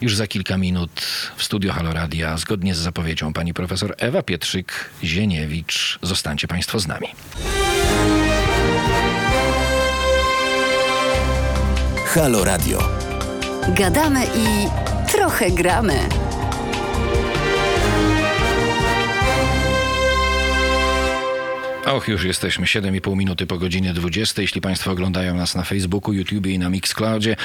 Już 0.00 0.16
za 0.16 0.26
kilka 0.26 0.58
minut 0.58 1.06
w 1.36 1.44
studio 1.44 1.72
Haloradia, 1.72 2.36
zgodnie 2.36 2.74
z 2.74 2.78
zapowiedzią 2.78 3.32
pani 3.32 3.54
profesor 3.54 3.94
Ewa 3.98 4.20
Pietrzyk-Zieniewicz. 4.20 5.98
Zostańcie 6.02 6.48
Państwo 6.48 6.80
z 6.80 6.86
nami. 6.86 7.06
Halo 12.06 12.44
Radio. 12.44 12.88
Gadamy 13.68 14.24
i 14.24 14.68
trochę 15.12 15.50
gramy. 15.50 15.94
Och, 21.86 22.08
już 22.08 22.24
jesteśmy 22.24 22.66
7,5 22.66 23.16
minuty 23.16 23.46
po 23.46 23.58
godzinie 23.58 23.92
20. 23.92 24.42
Jeśli 24.42 24.60
Państwo 24.60 24.90
oglądają 24.90 25.34
nas 25.36 25.54
na 25.54 25.62
Facebooku, 25.62 26.12
YouTube 26.12 26.46
i 26.46 26.58
na 26.58 26.70
Mixcloudzie, 26.70 27.36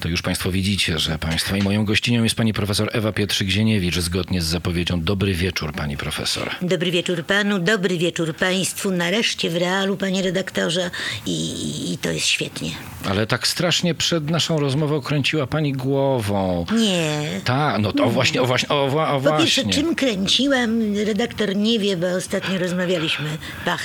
to 0.00 0.08
już 0.08 0.22
Państwo 0.22 0.50
widzicie, 0.50 0.98
że 0.98 1.18
Państwa 1.18 1.56
i 1.56 1.62
moją 1.62 1.84
gościnią 1.84 2.24
jest 2.24 2.34
pani 2.34 2.52
profesor 2.52 2.90
Ewa 2.92 3.12
Pietrzyk-Zieniewicz, 3.12 4.00
zgodnie 4.00 4.42
z 4.42 4.44
zapowiedzią. 4.44 5.00
Dobry 5.00 5.34
wieczór, 5.34 5.72
pani 5.72 5.96
profesor. 5.96 6.50
Dobry 6.62 6.90
wieczór 6.90 7.24
panu, 7.24 7.58
dobry 7.58 7.98
wieczór 7.98 8.34
państwu. 8.34 8.90
Nareszcie 8.90 9.50
w 9.50 9.56
realu, 9.56 9.96
panie 9.96 10.22
redaktorze, 10.22 10.90
i, 11.26 11.92
i 11.92 11.98
to 11.98 12.10
jest 12.10 12.26
świetnie. 12.26 12.70
Ale 13.08 13.26
tak 13.26 13.46
strasznie 13.46 13.94
przed 13.94 14.30
naszą 14.30 14.60
rozmową 14.60 15.00
kręciła 15.00 15.46
pani 15.46 15.72
głową. 15.72 16.66
Nie. 16.72 17.40
Ta, 17.44 17.78
no 17.78 17.92
to 17.92 18.04
o 18.04 18.10
właśnie, 18.10 18.42
o 18.42 18.46
właśnie, 18.46 18.68
o, 18.68 18.84
o 18.84 19.20
Po 19.20 19.38
pierwsze, 19.38 19.62
właśnie. 19.62 19.82
czym 19.82 19.94
kręciłam, 19.94 20.96
redaktor 21.06 21.56
nie 21.56 21.78
wie, 21.78 21.96
bo 21.96 22.06
ostatnio 22.06 22.58
rozmawialiśmy 22.58 23.28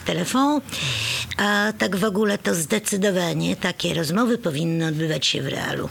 telefon, 0.05 0.61
a 1.37 1.73
tak 1.77 1.95
w 1.95 2.03
ogóle 2.03 2.37
to 2.37 2.55
zdecydowanie 2.55 3.55
takie 3.55 3.93
rozmowy 3.93 4.37
powinny 4.37 4.87
odbywać 4.87 5.25
się 5.25 5.41
w 5.41 5.47
realu. 5.47 5.89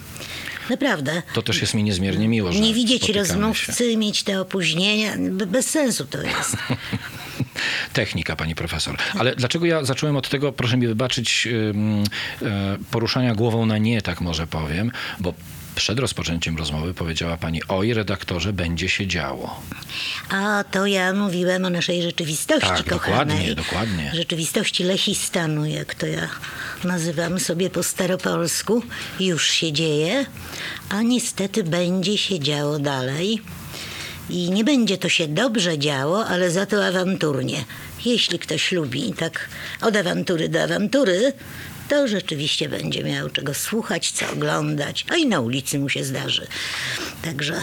Naprawdę. 0.71 1.23
To 1.35 1.43
też 1.43 1.61
jest 1.61 1.75
mi 1.75 1.83
niezmiernie 1.83 2.29
miło, 2.29 2.53
że 2.53 2.61
Nie 2.61 2.75
widzieć 2.75 3.03
spotykamy 3.03 3.27
się. 3.29 3.35
rozmówcy, 3.35 3.97
mieć 3.97 4.23
te 4.23 4.41
opóźnienia, 4.41 5.13
be- 5.19 5.47
bez 5.47 5.71
sensu 5.71 6.05
to 6.07 6.23
jest. 6.23 6.57
Technika, 7.93 8.37
pani 8.37 8.55
profesor. 8.55 8.97
Ale 9.19 9.37
dlaczego 9.37 9.67
ja 9.67 9.85
zacząłem 9.85 10.17
od 10.17 10.29
tego, 10.29 10.53
proszę 10.53 10.77
mi 10.77 10.87
wybaczyć, 10.87 11.49
e, 12.43 12.79
poruszania 12.91 13.35
głową 13.35 13.67
na 13.67 13.79
nie, 13.79 14.03
tak 14.03 14.21
może 14.21 14.47
powiem, 14.47 14.93
bo 15.21 15.35
przed 15.75 15.99
rozpoczęciem 15.99 16.57
rozmowy 16.57 16.95
powiedziała 16.95 17.37
pani, 17.37 17.61
oj 17.69 17.95
redaktorze, 17.95 18.53
będzie 18.53 18.89
się 18.89 19.07
działo. 19.07 19.61
A 20.29 20.65
to 20.71 20.87
ja 20.87 21.13
mówiłem 21.13 21.65
o 21.65 21.71
naszej 21.71 22.03
rzeczywistości 22.03 22.69
Tak, 22.69 22.85
kochanej. 22.89 23.17
dokładnie, 23.37 23.55
dokładnie. 23.55 24.13
Rzeczywistości 24.15 24.85
Lechistanu, 24.85 25.67
jak 25.67 25.95
to 25.95 26.07
ja 26.07 26.29
nazywam 26.85 27.41
sobie 27.41 27.71
po 27.71 27.83
staropolsku. 27.83 28.83
Już 29.21 29.51
się 29.51 29.73
dzieje, 29.73 30.27
a 30.89 31.03
niestety 31.03 31.65
będzie 31.65 32.19
się 32.19 32.41
działo 32.41 32.79
dalej. 32.79 33.43
I 34.31 34.51
nie 34.51 34.65
będzie 34.65 34.99
to 34.99 35.09
się 35.09 35.29
dobrze 35.29 35.79
działo, 35.79 36.27
ale 36.27 36.51
za 36.51 36.67
to 36.67 36.87
awanturnie. 36.87 37.65
Jeśli 38.05 38.39
ktoś 38.39 38.73
lubi 38.73 39.13
tak 39.13 39.49
od 39.81 39.97
awantury 39.97 40.49
do 40.49 40.63
awantury, 40.63 41.33
to 41.91 42.09
rzeczywiście 42.09 42.69
będzie 42.69 43.05
miał 43.05 43.31
czego 43.31 43.55
słuchać, 43.55 44.11
co 44.11 44.31
oglądać, 44.33 45.05
a 45.09 45.17
i 45.17 45.27
na 45.27 45.41
ulicy 45.41 45.79
mu 45.79 45.89
się 45.89 46.05
zdarzy. 46.05 46.47
Także 47.23 47.55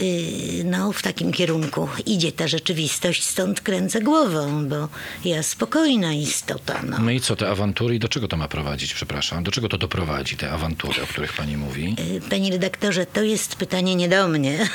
yy, 0.00 0.64
no, 0.64 0.92
w 0.92 1.02
takim 1.02 1.32
kierunku 1.32 1.88
idzie 2.06 2.32
ta 2.32 2.48
rzeczywistość, 2.48 3.24
stąd 3.24 3.60
kręcę 3.60 4.00
głową, 4.00 4.68
bo 4.68 4.88
ja 5.24 5.42
spokojna 5.42 6.12
istota. 6.12 6.82
No. 6.88 6.98
No 6.98 7.10
i 7.10 7.20
co, 7.20 7.36
te 7.36 7.48
awantury 7.48 7.94
i 7.94 7.98
do 7.98 8.08
czego 8.08 8.28
to 8.28 8.36
ma 8.36 8.48
prowadzić, 8.48 8.94
przepraszam? 8.94 9.44
Do 9.44 9.50
czego 9.50 9.68
to 9.68 9.78
doprowadzi, 9.78 10.36
te 10.36 10.50
awantury, 10.50 11.02
o 11.02 11.06
których 11.06 11.32
pani 11.32 11.56
mówi? 11.56 11.96
Y, 12.16 12.20
Panie 12.30 12.50
redaktorze, 12.50 13.06
to 13.06 13.22
jest 13.22 13.56
pytanie 13.56 13.96
nie 13.96 14.08
do 14.08 14.28
mnie. 14.28 14.68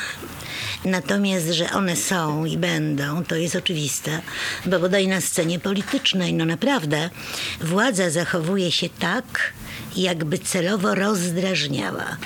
Natomiast, 0.86 1.48
że 1.48 1.72
one 1.72 1.96
są 1.96 2.46
i 2.46 2.58
będą, 2.58 3.24
to 3.24 3.36
jest 3.36 3.56
oczywiste, 3.56 4.22
bo 4.66 4.80
bodaj 4.80 5.08
na 5.08 5.22
scenie 5.22 5.60
politycznej, 5.60 6.34
no 6.34 6.46
naprawdę, 6.46 7.10
władza 7.62 8.10
zachowuje 8.10 8.72
się 8.72 8.90
tak, 8.90 9.54
jakby 9.96 10.38
celowo 10.38 10.96
rozdrażniała. 10.96 12.18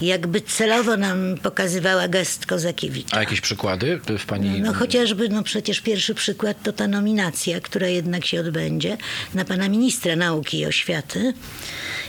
Jakby 0.00 0.40
celowo 0.40 0.96
nam 0.96 1.34
pokazywała 1.42 2.08
gest 2.08 2.46
Kozakiewicza. 2.46 3.16
A 3.16 3.20
jakieś 3.20 3.40
przykłady 3.40 4.00
w 4.18 4.26
pani... 4.26 4.60
No 4.60 4.74
chociażby, 4.74 5.28
no 5.28 5.42
przecież 5.42 5.80
pierwszy 5.80 6.14
przykład 6.14 6.62
to 6.62 6.72
ta 6.72 6.88
nominacja, 6.88 7.60
która 7.60 7.86
jednak 7.86 8.26
się 8.26 8.40
odbędzie 8.40 8.96
na 9.34 9.44
pana 9.44 9.68
ministra 9.68 10.16
nauki 10.16 10.58
i 10.58 10.66
oświaty. 10.66 11.32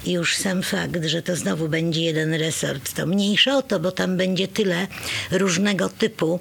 I 0.05 0.11
już 0.11 0.35
sam 0.35 0.63
fakt, 0.63 1.05
że 1.05 1.21
to 1.21 1.35
znowu 1.35 1.69
będzie 1.69 2.01
jeden 2.01 2.33
resort, 2.33 2.93
to 2.93 3.05
mniejsza 3.05 3.57
o 3.57 3.61
to, 3.61 3.79
bo 3.79 3.91
tam 3.91 4.17
będzie 4.17 4.47
tyle 4.47 4.87
różnego 5.31 5.89
typu, 5.89 6.39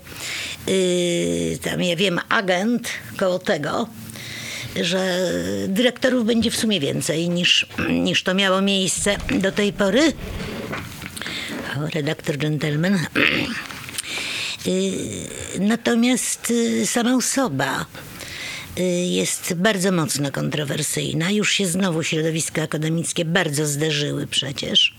yy, 0.67 1.59
tam 1.63 1.83
ja 1.83 1.97
wiem, 1.97 2.21
agent 2.29 2.89
koło 3.17 3.39
tego, 3.39 3.89
że 4.83 5.31
dyrektorów 5.69 6.27
będzie 6.27 6.51
w 6.51 6.57
sumie 6.57 6.81
więcej 6.81 7.29
niż, 7.29 7.67
niż 7.91 8.23
to 8.23 8.35
miało 8.35 8.63
miejsce 8.63 9.17
do 9.41 9.53
tej 9.53 9.73
pory. 9.73 10.13
Redaktor 11.95 12.37
gentleman. 12.37 12.99
Y, 14.67 15.61
Natomiast 15.61 16.51
y, 16.51 16.87
sama 16.87 17.15
osoba 17.17 17.87
y, 18.79 18.83
jest 19.07 19.55
bardzo 19.55 19.93
mocno 19.93 20.33
kontrowersyjna. 20.33 21.31
Już 21.31 21.53
się 21.53 21.67
znowu 21.67 22.03
środowiska 22.03 22.63
akademickie 22.63 23.25
bardzo 23.25 23.67
zderzyły 23.67 24.27
przecież. 24.27 24.95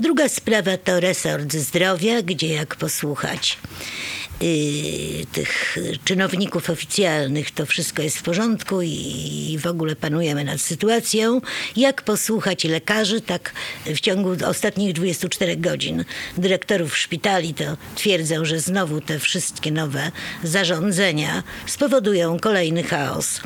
Druga 0.00 0.28
sprawa 0.28 0.76
to 0.76 1.00
resort 1.00 1.52
zdrowia, 1.52 2.22
gdzie 2.22 2.48
jak 2.48 2.76
posłuchać 2.76 3.58
tych 5.32 5.78
czynowników 6.04 6.70
oficjalnych, 6.70 7.50
to 7.50 7.66
wszystko 7.66 8.02
jest 8.02 8.18
w 8.18 8.22
porządku 8.22 8.82
i 8.82 9.58
w 9.60 9.66
ogóle 9.66 9.96
panujemy 9.96 10.44
nad 10.44 10.60
sytuacją. 10.60 11.40
Jak 11.76 12.02
posłuchać 12.02 12.64
lekarzy, 12.64 13.20
tak 13.20 13.52
w 13.86 14.00
ciągu 14.00 14.36
ostatnich 14.46 14.92
24 14.92 15.56
godzin 15.56 16.04
dyrektorów 16.36 16.96
szpitali 16.96 17.54
to 17.54 17.64
twierdzą, 17.94 18.44
że 18.44 18.60
znowu 18.60 19.00
te 19.00 19.18
wszystkie 19.18 19.72
nowe 19.72 20.12
zarządzenia 20.42 21.42
spowodują 21.66 22.38
kolejny 22.38 22.82
chaos. 22.82 23.40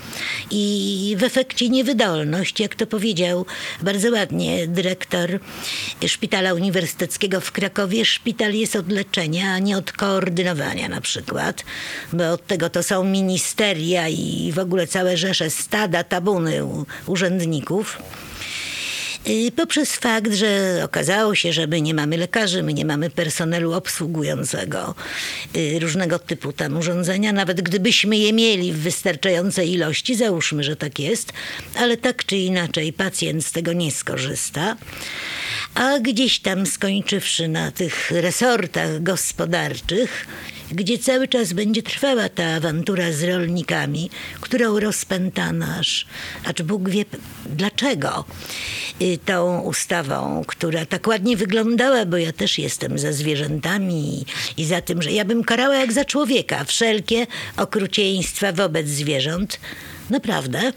I 0.51 1.16
w 1.18 1.22
efekcie 1.22 1.68
niewydolność, 1.68 2.61
jak 2.61 2.74
to 2.74 2.86
powiedział 2.86 3.47
bardzo 3.82 4.11
ładnie 4.11 4.66
dyrektor 4.66 5.38
Szpitala 6.07 6.55
Uniwersyteckiego 6.55 7.40
w 7.40 7.53
Krakowie, 7.53 8.05
szpital 8.05 8.55
jest 8.55 8.76
od 8.76 8.93
leczenia, 8.93 9.53
a 9.53 9.59
nie 9.59 9.76
od 9.76 9.93
koordynowania 9.93 10.82
na 10.89 11.01
przykład, 11.01 11.64
bo 12.12 12.33
od 12.33 12.47
tego 12.47 12.70
to 12.70 12.83
są 12.83 13.05
ministeria 13.05 14.09
i 14.09 14.53
w 14.55 14.59
ogóle 14.59 14.87
całe 14.87 15.16
rzesze 15.16 15.51
stada, 15.51 16.05
tabuny 16.05 16.62
urzędników. 17.07 17.99
Poprzez 19.57 19.97
fakt, 19.97 20.33
że 20.33 20.80
okazało 20.85 21.35
się, 21.35 21.53
że 21.53 21.66
my 21.66 21.80
nie 21.80 21.95
mamy 21.95 22.16
lekarzy, 22.16 22.62
my 22.62 22.74
nie 22.74 22.85
mamy 22.85 23.11
personelu 23.11 23.72
obsługującego 23.72 24.95
y, 25.57 25.78
różnego 25.78 26.18
typu 26.18 26.53
tam 26.53 26.76
urządzenia, 26.76 27.33
nawet 27.33 27.61
gdybyśmy 27.61 28.16
je 28.16 28.33
mieli 28.33 28.72
w 28.72 28.78
wystarczającej 28.78 29.72
ilości, 29.72 30.14
załóżmy, 30.14 30.64
że 30.64 30.76
tak 30.76 30.99
jest, 30.99 31.33
ale 31.76 31.97
tak 31.97 32.26
czy 32.26 32.37
inaczej 32.37 32.93
pacjent 32.93 33.47
z 33.47 33.53
tego 33.53 33.72
nie 33.72 33.93
skorzysta. 33.93 34.76
A 35.74 35.99
gdzieś 35.99 36.41
tam 36.41 36.66
skończywszy 36.66 37.49
na 37.49 37.70
tych 37.70 38.11
resortach 38.11 39.03
gospodarczych, 39.03 40.26
gdzie 40.74 40.98
cały 40.98 41.28
czas 41.28 41.52
będzie 41.52 41.82
trwała 41.82 42.28
ta 42.28 42.44
awantura 42.44 43.12
z 43.12 43.22
rolnikami, 43.22 44.10
którą 44.40 44.80
rozpętano 44.80 45.66
aż, 45.78 46.06
acz 46.44 46.62
Bóg 46.62 46.88
wie 46.88 47.04
dlaczego, 47.46 48.24
y, 49.02 49.18
tą 49.24 49.60
ustawą, 49.60 50.44
która 50.46 50.86
tak 50.86 51.06
ładnie 51.06 51.36
wyglądała, 51.36 52.06
bo 52.06 52.16
ja 52.16 52.32
też 52.32 52.58
jestem 52.58 52.98
za 52.98 53.12
zwierzętami 53.12 54.24
i 54.56 54.64
za 54.64 54.80
tym, 54.80 55.02
że 55.02 55.12
ja 55.12 55.24
bym 55.24 55.44
karała 55.44 55.76
jak 55.76 55.92
za 55.92 56.04
człowieka. 56.04 56.64
Wszelkie 56.64 57.26
okrucieństwa 57.56 58.52
wobec 58.52 58.86
zwierząt, 58.86 59.60
Naprawdę. 60.11 60.72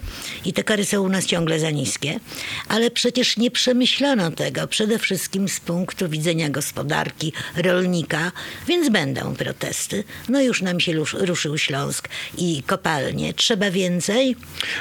I 0.46 0.54
te 0.54 0.64
kary 0.64 0.86
są 0.86 1.02
u 1.02 1.10
nas 1.10 1.26
ciągle 1.26 1.60
za 1.60 1.72
niskie. 1.72 2.20
Ale 2.68 2.92
przecież 2.92 3.38
nie 3.38 3.52
przemyślano 3.52 4.32
tego 4.32 4.68
przede 4.68 5.00
wszystkim 5.00 5.50
z 5.50 5.60
punktu 5.60 6.10
widzenia 6.10 6.50
gospodarki, 6.50 7.34
rolnika, 7.56 8.32
więc 8.68 8.90
będą 8.90 9.36
protesty. 9.36 10.04
No 10.30 10.42
już 10.42 10.62
nam 10.62 10.80
się 10.80 10.94
ruszył 11.14 11.58
Śląsk 11.58 12.10
i 12.38 12.64
kopalnie. 12.68 13.34
Trzeba 13.34 13.72
więcej? 13.72 14.36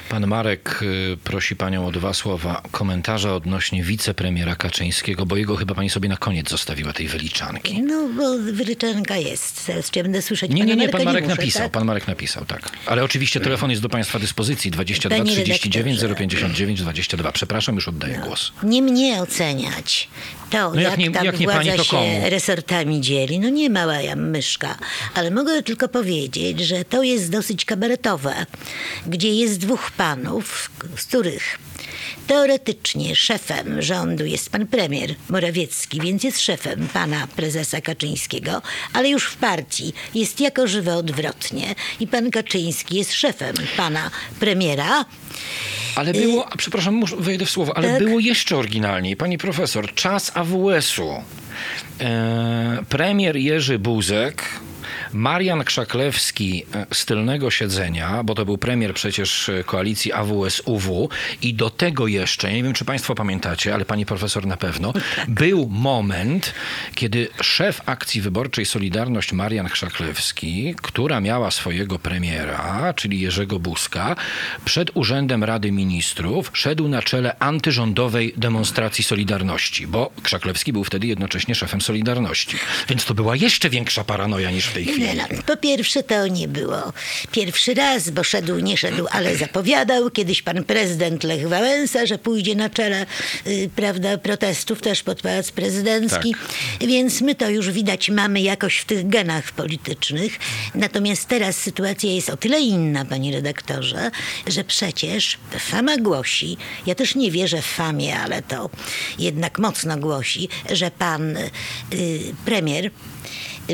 Pan 0.08 0.26
Marek 0.26 0.80
y, 0.82 1.16
prosi 1.24 1.56
panią 1.56 1.86
o 1.86 1.92
dwa 1.92 2.14
słowa 2.14 2.62
komentarza 2.70 3.34
odnośnie 3.34 3.82
wicepremiera 3.82 4.56
Kaczyńskiego, 4.56 5.26
bo 5.26 5.36
jego 5.36 5.56
chyba 5.56 5.74
pani 5.74 5.90
sobie 5.90 6.08
na 6.08 6.16
koniec 6.16 6.50
zostawiła 6.50 6.92
tej 6.92 7.08
wyliczanki. 7.08 7.82
No, 7.82 8.08
bo 8.16 8.38
wyryczanka 8.38 9.16
jest. 9.16 9.70
Cię 9.92 10.02
będę 10.02 10.22
słyszeć. 10.22 10.50
Nie, 10.50 10.64
nie, 10.64 10.76
nie, 10.76 10.88
pan 10.88 11.04
Marek 11.04 11.24
muszę, 11.24 11.36
napisał, 11.36 11.62
tak? 11.62 11.72
pan 11.72 11.84
Marek 11.84 12.08
napisał, 12.08 12.44
tak. 12.44 12.70
Ale 12.86 13.04
oczywiście 13.04 13.40
telefon 13.40 13.70
jest 13.70 13.82
do 13.82 13.88
państwa 13.88 14.18
dyspozycji 14.18 14.33
22 14.36 14.84
Panie 15.08 15.24
39 15.32 16.02
redaktorze. 16.02 16.14
059 16.16 16.80
22. 16.82 17.32
Przepraszam, 17.32 17.74
już 17.74 17.88
oddaję 17.88 18.18
głos. 18.26 18.52
Nie 18.62 18.82
mnie 18.82 19.22
oceniać. 19.22 20.08
To, 20.50 20.70
No 20.74 20.80
jak 20.80 20.90
jak, 20.90 20.98
nie- 20.98 21.10
tam 21.10 21.24
jak 21.24 21.40
nie 21.40 21.46
władza 21.46 21.76
się 21.84 21.90
komu? 21.90 22.20
resortami 22.24 23.00
dzieli. 23.00 23.38
No 23.40 23.48
nie 23.48 23.70
mała 23.70 24.00
ja 24.00 24.16
myszka. 24.16 24.78
Ale 25.14 25.30
mogę 25.30 25.62
tylko 25.62 25.88
powiedzieć, 25.88 26.60
że 26.60 26.84
to 26.84 27.02
jest 27.02 27.30
dosyć 27.30 27.64
kabaretowe, 27.64 28.46
gdzie 29.06 29.34
jest 29.34 29.58
dwóch 29.58 29.90
panów, 29.90 30.70
z 30.96 31.04
których 31.04 31.58
teoretycznie 32.26 33.16
szefem 33.16 33.82
rządu 33.82 34.24
jest 34.26 34.50
pan 34.50 34.66
premier 34.66 35.14
Morawiecki, 35.30 36.00
więc 36.00 36.24
jest 36.24 36.40
szefem 36.40 36.88
pana 36.92 37.26
prezesa 37.36 37.80
Kaczyńskiego, 37.80 38.62
ale 38.92 39.08
już 39.08 39.24
w 39.24 39.36
partii 39.36 39.92
jest 40.14 40.40
jako 40.40 40.66
żywe 40.66 40.96
odwrotnie 40.96 41.74
i 42.00 42.06
pan 42.06 42.30
Kaczyński 42.30 42.96
jest 42.96 43.12
szefem 43.12 43.54
pana 43.76 44.10
premiera. 44.40 45.04
Ale 45.96 46.12
było, 46.12 46.46
przepraszam, 46.58 46.94
muszę, 46.94 47.16
wejdę 47.16 47.46
w 47.46 47.50
słowo, 47.50 47.76
ale 47.76 47.88
Y, 47.88 47.90
Tak. 47.90 47.98
było 48.04 48.18
jeszcze 48.20 48.56
oryginalniej. 48.56 49.16
Pani 49.16 49.38
profesor, 49.38 49.94
czas 49.94 50.32
AWS-u. 50.34 51.22
E, 52.00 52.78
premier 52.88 53.36
Jerzy 53.36 53.78
Buzek, 53.78 54.42
Marian 55.14 55.64
Krzaklewski 55.64 56.64
e, 56.74 56.86
z 56.94 57.04
tylnego 57.04 57.50
siedzenia, 57.50 58.22
bo 58.24 58.34
to 58.34 58.44
był 58.44 58.58
premier 58.58 58.94
przecież 58.94 59.48
e, 59.48 59.64
koalicji 59.64 60.12
AWS-UW 60.12 61.08
i 61.42 61.54
do 61.54 61.70
tego 61.70 62.06
jeszcze, 62.06 62.52
nie 62.52 62.62
wiem 62.62 62.72
czy 62.72 62.84
państwo 62.84 63.14
pamiętacie, 63.14 63.74
ale 63.74 63.84
pani 63.84 64.06
profesor 64.06 64.46
na 64.46 64.56
pewno, 64.56 64.92
był 65.28 65.68
moment, 65.70 66.54
kiedy 66.94 67.28
szef 67.42 67.80
akcji 67.86 68.20
wyborczej 68.20 68.66
Solidarność 68.66 69.32
Marian 69.32 69.68
Krzaklewski, 69.68 70.74
która 70.82 71.20
miała 71.20 71.50
swojego 71.50 71.98
premiera, 71.98 72.94
czyli 72.96 73.20
Jerzego 73.20 73.58
Buzka, 73.58 74.16
przed 74.64 74.90
Urzędem 74.94 75.44
Rady 75.44 75.72
Ministrów 75.72 76.50
szedł 76.52 76.88
na 76.88 77.02
czele 77.02 77.38
antyrządowej 77.38 78.34
demonstracji 78.36 79.04
Solidarności, 79.04 79.86
bo 79.86 80.10
Krzaklewski 80.22 80.72
był 80.72 80.84
wtedy 80.84 81.06
jednocześnie 81.06 81.54
szefem 81.54 81.80
Solidarności. 81.80 82.56
Więc 82.88 83.04
to 83.04 83.14
była 83.14 83.36
jeszcze 83.36 83.70
większa 83.70 84.04
paranoja 84.04 84.50
niż 84.50 84.66
w 84.66 84.72
tej 84.74 84.84
chwili. 84.84 85.03
Po 85.46 85.56
pierwsze 85.56 86.02
to 86.02 86.26
nie 86.26 86.48
było. 86.48 86.92
Pierwszy 87.32 87.74
raz, 87.74 88.10
bo 88.10 88.24
szedł, 88.24 88.58
nie 88.58 88.76
szedł, 88.76 89.06
ale 89.10 89.36
zapowiadał. 89.36 90.10
Kiedyś 90.10 90.42
pan 90.42 90.64
prezydent 90.64 91.24
Lech 91.24 91.48
Wałęsa, 91.48 92.06
że 92.06 92.18
pójdzie 92.18 92.54
na 92.54 92.70
czele 92.70 93.06
y, 93.46 93.70
prawda, 93.76 94.18
protestów 94.18 94.80
też 94.80 95.02
pod 95.02 95.22
Pałac 95.22 95.50
Prezydencki. 95.50 96.34
Więc 96.80 97.20
my 97.20 97.34
to 97.34 97.50
już 97.50 97.70
widać 97.70 98.10
mamy 98.10 98.40
jakoś 98.40 98.76
w 98.76 98.84
tych 98.84 99.08
genach 99.08 99.52
politycznych. 99.52 100.38
Natomiast 100.74 101.28
teraz 101.28 101.56
sytuacja 101.56 102.10
jest 102.10 102.30
o 102.30 102.36
tyle 102.36 102.60
inna, 102.60 103.04
panie 103.04 103.32
redaktorze, 103.32 104.10
że 104.46 104.64
przecież 104.64 105.38
fama 105.58 105.96
głosi, 105.96 106.56
ja 106.86 106.94
też 106.94 107.14
nie 107.14 107.30
wierzę 107.30 107.62
w 107.62 107.66
famie, 107.66 108.18
ale 108.18 108.42
to 108.42 108.70
jednak 109.18 109.58
mocno 109.58 109.96
głosi, 109.96 110.48
że 110.70 110.90
pan 110.90 111.36
y, 111.36 111.50
premier 112.44 112.90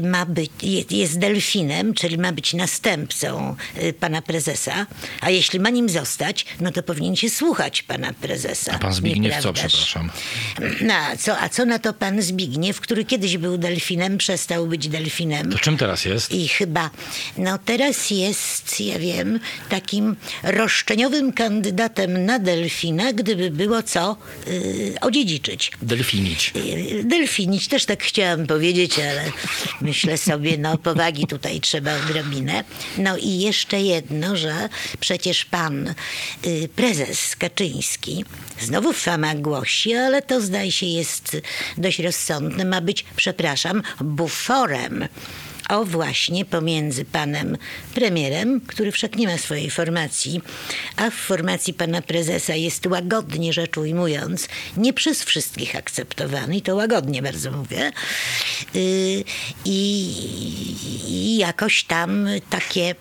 ma 0.03 0.26
być, 0.26 0.51
jest, 0.91 1.18
delfinem, 1.18 1.95
czyli 1.95 2.18
ma 2.18 2.32
być 2.32 2.55
następcą 2.55 3.57
y, 3.82 3.93
pana 3.93 4.22
prezesa, 4.22 4.86
a 5.20 5.30
jeśli 5.30 5.61
ma 5.61 5.70
nim 5.70 5.88
zostać, 5.88 6.47
no 6.61 6.72
to 6.72 6.82
powinien 6.82 7.16
się 7.16 7.30
słuchać 7.30 7.82
pana 7.82 8.12
prezesa. 8.12 8.72
A 8.72 8.78
pan 8.78 8.95
Zbigniew 8.95 9.43
co, 9.43 9.53
przepraszam? 9.53 10.11
No, 10.80 10.95
a 10.95 11.16
co, 11.16 11.38
a 11.38 11.49
co 11.49 11.64
na 11.64 11.78
to 11.78 11.93
pan 11.93 12.22
Zbigniew, 12.22 12.80
który 12.80 13.05
kiedyś 13.05 13.36
był 13.36 13.59
delfinem, 13.59 14.18
przestał 14.18 14.66
być 14.66 14.88
delfinem? 14.88 15.53
To 15.53 15.59
czym 15.59 15.76
teraz 15.76 16.05
jest? 16.05 16.32
I 16.32 16.49
chyba, 16.49 16.91
no 17.38 17.59
teraz 17.64 18.11
jest, 18.11 18.80
ja 18.80 18.99
wiem, 18.99 19.41
takim 19.68 20.16
roszczeniowym 20.43 21.32
kandydatem 21.32 22.24
na 22.24 22.38
delfina, 22.38 23.12
gdyby 23.12 23.51
było 23.51 23.82
co 23.82 24.16
y, 24.49 24.95
odziedziczyć. 25.01 25.72
Delfinić. 25.82 26.53
Y, 26.57 27.05
Delfinić, 27.05 27.68
też 27.68 27.84
tak 27.84 28.03
chciałam 28.03 28.47
powiedzieć, 28.47 28.99
ale 28.99 29.24
Myślę 29.81 30.18
sobie, 30.18 30.59
no 30.59 30.78
powagi 30.78 31.26
tutaj 31.26 31.61
trzeba 31.61 31.97
odrobinę. 31.97 32.64
No 32.99 33.16
i 33.16 33.39
jeszcze 33.39 33.81
jedno, 33.81 34.37
że 34.37 34.68
przecież 35.01 35.45
pan 35.45 35.95
y, 36.47 36.68
prezes 36.76 37.37
Kaczyński, 37.37 38.24
znowu 38.61 38.93
fama 38.93 39.35
głosi, 39.35 39.95
ale 39.95 40.22
to 40.22 40.41
zdaje 40.41 40.72
się 40.72 40.87
jest 40.87 41.37
dość 41.78 41.99
rozsądne, 41.99 42.64
ma 42.64 42.81
być, 42.81 43.05
przepraszam, 43.16 43.83
buforem 44.01 45.09
o 45.71 45.85
właśnie 45.85 46.45
pomiędzy 46.45 47.05
panem 47.05 47.57
premierem, 47.95 48.61
który 48.61 48.93
wszak 48.93 49.16
nie 49.16 49.29
ma 49.29 49.39
swojej 49.39 49.71
formacji, 49.71 50.41
a 50.97 51.11
w 51.11 51.14
formacji 51.14 51.75
pana 51.75 52.03
prezesa 52.03 52.55
jest 52.55 52.87
łagodnie 52.87 53.53
rzecz 53.53 53.77
ujmując, 53.77 54.49
nie 54.77 54.93
przez 54.93 55.23
wszystkich 55.23 55.77
akceptowany, 55.77 56.57
i 56.57 56.62
to 56.62 56.75
łagodnie 56.75 57.23
bardzo 57.23 57.51
mówię, 57.51 57.93
yy, 58.75 59.25
i, 59.64 60.14
i 61.09 61.37
jakoś 61.37 61.85
tam 61.85 62.29
takie 62.51 62.95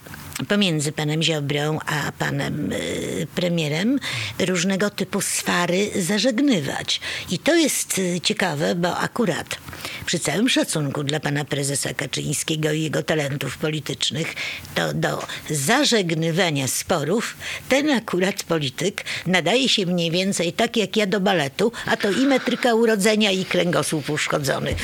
pomiędzy 0.48 0.92
panem 0.92 1.24
Ziobrą 1.24 1.80
a 1.86 2.12
panem 2.12 2.72
y, 2.72 3.28
premierem 3.36 4.00
różnego 4.40 4.90
typu 4.90 5.22
swary 5.22 5.92
zażegnywać. 6.02 7.02
I 7.32 7.40
to 7.40 7.56
jest 7.56 7.98
y, 7.98 8.22
ciekawe, 8.24 8.76
bo 8.76 8.98
akurat 8.98 9.58
przy 10.06 10.20
całym 10.20 10.50
szacunku 10.50 11.04
dla 11.04 11.20
pana 11.20 11.46
prezesa 11.46 11.94
Kaczyńskiego 11.94 12.72
i 12.72 12.82
jego 12.82 13.04
talentów 13.04 13.58
politycznych, 13.58 14.34
to 14.76 14.94
do 14.94 15.28
zażegnywania 15.50 16.68
sporów 16.68 17.38
ten 17.70 17.90
akurat 17.90 18.44
polityk 18.44 19.06
nadaje 19.26 19.70
się 19.70 19.86
mniej 19.86 20.12
więcej 20.12 20.54
tak 20.54 20.78
jak 20.78 20.98
ja 20.98 21.06
do 21.06 21.20
baletu, 21.20 21.72
a 21.86 21.98
to 21.98 22.12
i 22.12 22.26
metryka 22.26 22.74
urodzenia 22.74 23.32
i 23.32 23.46
kręgosłup 23.46 24.10
uszkodzony. 24.10 24.76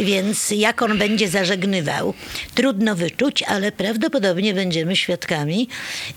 Więc 0.00 0.50
jak 0.50 0.82
on 0.82 0.98
będzie 0.98 1.28
zażegnywał, 1.28 2.14
trudno 2.54 2.96
wyczuć, 2.96 3.42
ale 3.42 3.72
prawdopodobnie 3.72 4.54
będziemy 4.54 4.96
świadkami 5.02 5.68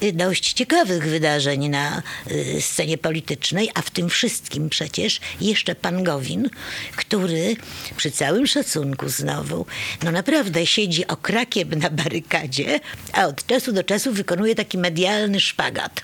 y, 0.04 0.14
dość 0.14 0.54
ciekawych 0.54 1.04
wydarzeń 1.04 1.70
na 1.70 2.02
y, 2.32 2.62
scenie 2.62 2.98
politycznej, 2.98 3.70
a 3.74 3.82
w 3.82 3.90
tym 3.90 4.10
wszystkim 4.10 4.70
przecież 4.70 5.20
jeszcze 5.42 5.76
pan 5.76 6.04
Gowin, 6.04 6.50
który 6.96 7.56
przy 7.98 8.12
całym 8.12 8.48
szacunku 8.48 9.10
znowu, 9.10 9.66
no 10.04 10.12
naprawdę 10.12 10.66
siedzi 10.66 11.08
okrakiem 11.08 11.70
na 11.70 11.90
barykadzie, 11.90 12.80
a 13.14 13.26
od 13.26 13.46
czasu 13.46 13.72
do 13.72 13.84
czasu 13.84 14.14
wykonuje 14.14 14.56
taki 14.56 14.78
medialny 14.78 15.40
szpagat, 15.40 16.04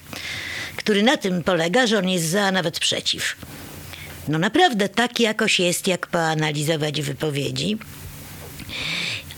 który 0.76 1.04
na 1.04 1.18
tym 1.18 1.44
polega, 1.44 1.88
że 1.88 1.98
on 1.98 2.10
jest 2.10 2.26
za, 2.26 2.42
a 2.42 2.52
nawet 2.52 2.80
przeciw. 2.80 3.36
No 4.28 4.40
naprawdę 4.40 4.90
tak 4.90 5.20
jakoś 5.20 5.60
jest, 5.60 5.88
jak 5.88 6.08
poanalizować 6.08 7.02
wypowiedzi. 7.02 7.78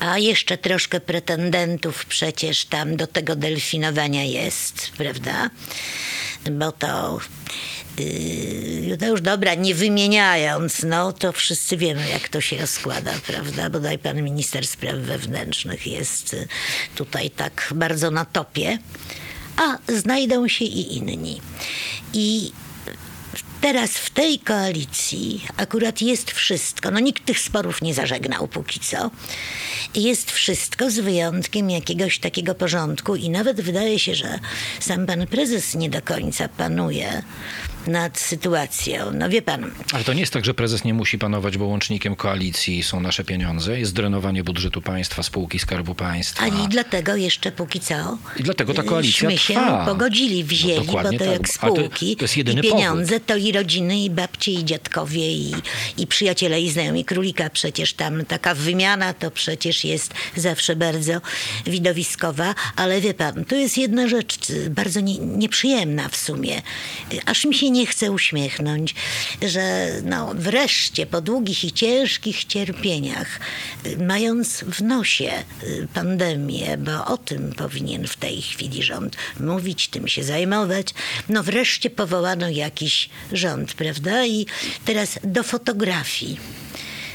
A 0.03 0.17
jeszcze 0.17 0.57
troszkę 0.57 0.99
pretendentów 0.99 2.05
przecież 2.05 2.65
tam 2.65 2.95
do 2.95 3.07
tego 3.07 3.35
delfinowania 3.35 4.23
jest, 4.23 4.91
prawda? 4.97 5.49
Bo 6.51 6.71
to 6.71 7.19
Yy, 7.99 9.07
już 9.07 9.21
dobra, 9.21 9.55
nie 9.55 9.75
wymieniając, 9.75 10.83
no 10.83 11.13
to 11.13 11.31
wszyscy 11.31 11.77
wiemy, 11.77 12.09
jak 12.09 12.29
to 12.29 12.41
się 12.41 12.57
rozkłada, 12.57 13.11
prawda? 13.27 13.69
Bodaj 13.69 13.99
pan 13.99 14.21
minister 14.21 14.67
spraw 14.67 14.95
wewnętrznych 14.95 15.87
jest 15.87 16.33
y, 16.33 16.47
tutaj 16.95 17.29
tak 17.29 17.73
bardzo 17.75 18.11
na 18.11 18.25
topie, 18.25 18.77
a 19.57 19.91
znajdą 19.91 20.47
się 20.47 20.65
i 20.65 20.97
inni. 20.97 21.41
I 22.13 22.51
teraz 23.63 23.91
w 23.91 24.09
tej 24.09 24.39
koalicji 24.39 25.45
akurat 25.57 26.01
jest 26.01 26.31
wszystko. 26.31 26.91
No 26.91 26.99
nikt 26.99 27.25
tych 27.25 27.39
sporów 27.39 27.81
nie 27.81 27.93
zażegnał 27.93 28.47
póki 28.47 28.79
co. 28.79 29.11
Jest 29.95 30.31
wszystko 30.31 30.89
z 30.91 30.99
wyjątkiem 30.99 31.69
jakiegoś 31.69 32.19
takiego 32.19 32.55
porządku 32.55 33.15
i 33.15 33.29
nawet 33.29 33.61
wydaje 33.61 33.99
się, 33.99 34.15
że 34.15 34.39
sam 34.79 35.05
pan 35.05 35.27
prezes 35.27 35.75
nie 35.75 35.89
do 35.89 36.01
końca 36.01 36.47
panuje 36.47 37.23
nad 37.87 38.19
sytuacją. 38.19 39.11
No 39.13 39.29
wie 39.29 39.41
pan. 39.41 39.71
Ale 39.93 40.03
to 40.03 40.13
nie 40.13 40.19
jest 40.19 40.33
tak, 40.33 40.45
że 40.45 40.53
prezes 40.53 40.83
nie 40.83 40.93
musi 40.93 41.17
panować, 41.17 41.57
bo 41.57 41.65
łącznikiem 41.65 42.15
koalicji 42.15 42.83
są 42.83 42.99
nasze 42.99 43.23
pieniądze. 43.23 43.79
Jest 43.79 43.93
drenowanie 43.93 44.43
budżetu 44.43 44.81
państwa, 44.81 45.23
spółki 45.23 45.59
Skarbu 45.59 45.95
Państwa. 45.95 46.43
A 46.43 46.47
i 46.47 46.67
dlatego 46.69 47.15
jeszcze 47.15 47.51
póki 47.51 47.79
co. 47.79 48.17
I 48.37 48.43
dlatego 48.43 48.73
ta 48.73 48.83
koalicja 48.83 49.29
Myśmy 49.29 49.53
się 49.53 49.53
trwa. 49.53 49.85
pogodzili, 49.85 50.43
wzięli, 50.43 50.87
No, 50.87 50.93
bo 50.93 51.03
to 51.03 51.09
tak. 51.11 51.21
jak 51.21 51.47
to- 51.47 51.53
spółki 51.53 52.15
to 52.15 52.23
jest 52.23 52.37
jedyny 52.37 52.59
i 52.61 52.63
pieniądze, 52.63 53.13
powód. 53.13 53.25
to 53.27 53.35
i 53.35 53.51
rodziny, 53.51 53.99
i 53.99 54.09
babcie, 54.09 54.51
i 54.51 54.65
dziadkowie, 54.65 55.31
i, 55.31 55.53
i 55.97 56.07
przyjaciele, 56.07 56.61
i 56.61 56.69
znajomi 56.69 57.05
królika. 57.05 57.49
Przecież 57.49 57.93
tam 57.93 58.25
taka 58.25 58.55
wymiana 58.55 59.13
to 59.13 59.31
przecież 59.31 59.83
jest 59.85 60.13
zawsze 60.35 60.75
bardzo 60.75 61.21
widowiskowa. 61.65 62.55
Ale 62.75 63.01
wie 63.01 63.13
pan, 63.13 63.45
to 63.45 63.55
jest 63.55 63.77
jedna 63.77 64.07
rzecz 64.07 64.37
bardzo 64.69 64.99
nie, 64.99 65.17
nieprzyjemna 65.19 66.09
w 66.09 66.15
sumie. 66.15 66.61
Aż 67.25 67.45
mi 67.45 67.55
się 67.55 67.71
nie 67.73 67.87
chce 67.87 68.11
uśmiechnąć, 68.11 68.95
że 69.41 69.89
no 70.03 70.33
wreszcie 70.35 71.05
po 71.05 71.21
długich 71.21 71.63
i 71.63 71.71
ciężkich 71.71 72.45
cierpieniach, 72.45 73.39
y, 73.85 73.97
mając 73.97 74.63
w 74.63 74.81
nosie 74.81 75.31
y, 75.63 75.87
pandemię, 75.93 76.77
bo 76.77 77.05
o 77.05 77.17
tym 77.17 77.53
powinien 77.57 78.07
w 78.07 78.15
tej 78.15 78.41
chwili 78.41 78.83
rząd 78.83 79.17
mówić, 79.39 79.87
tym 79.87 80.07
się 80.07 80.23
zajmować, 80.23 80.87
no 81.29 81.43
wreszcie 81.43 81.89
powołano 81.89 82.49
jakiś 82.49 83.09
rząd, 83.31 83.73
prawda? 83.73 84.25
I 84.25 84.45
teraz 84.85 85.19
do 85.23 85.43
fotografii. 85.43 86.39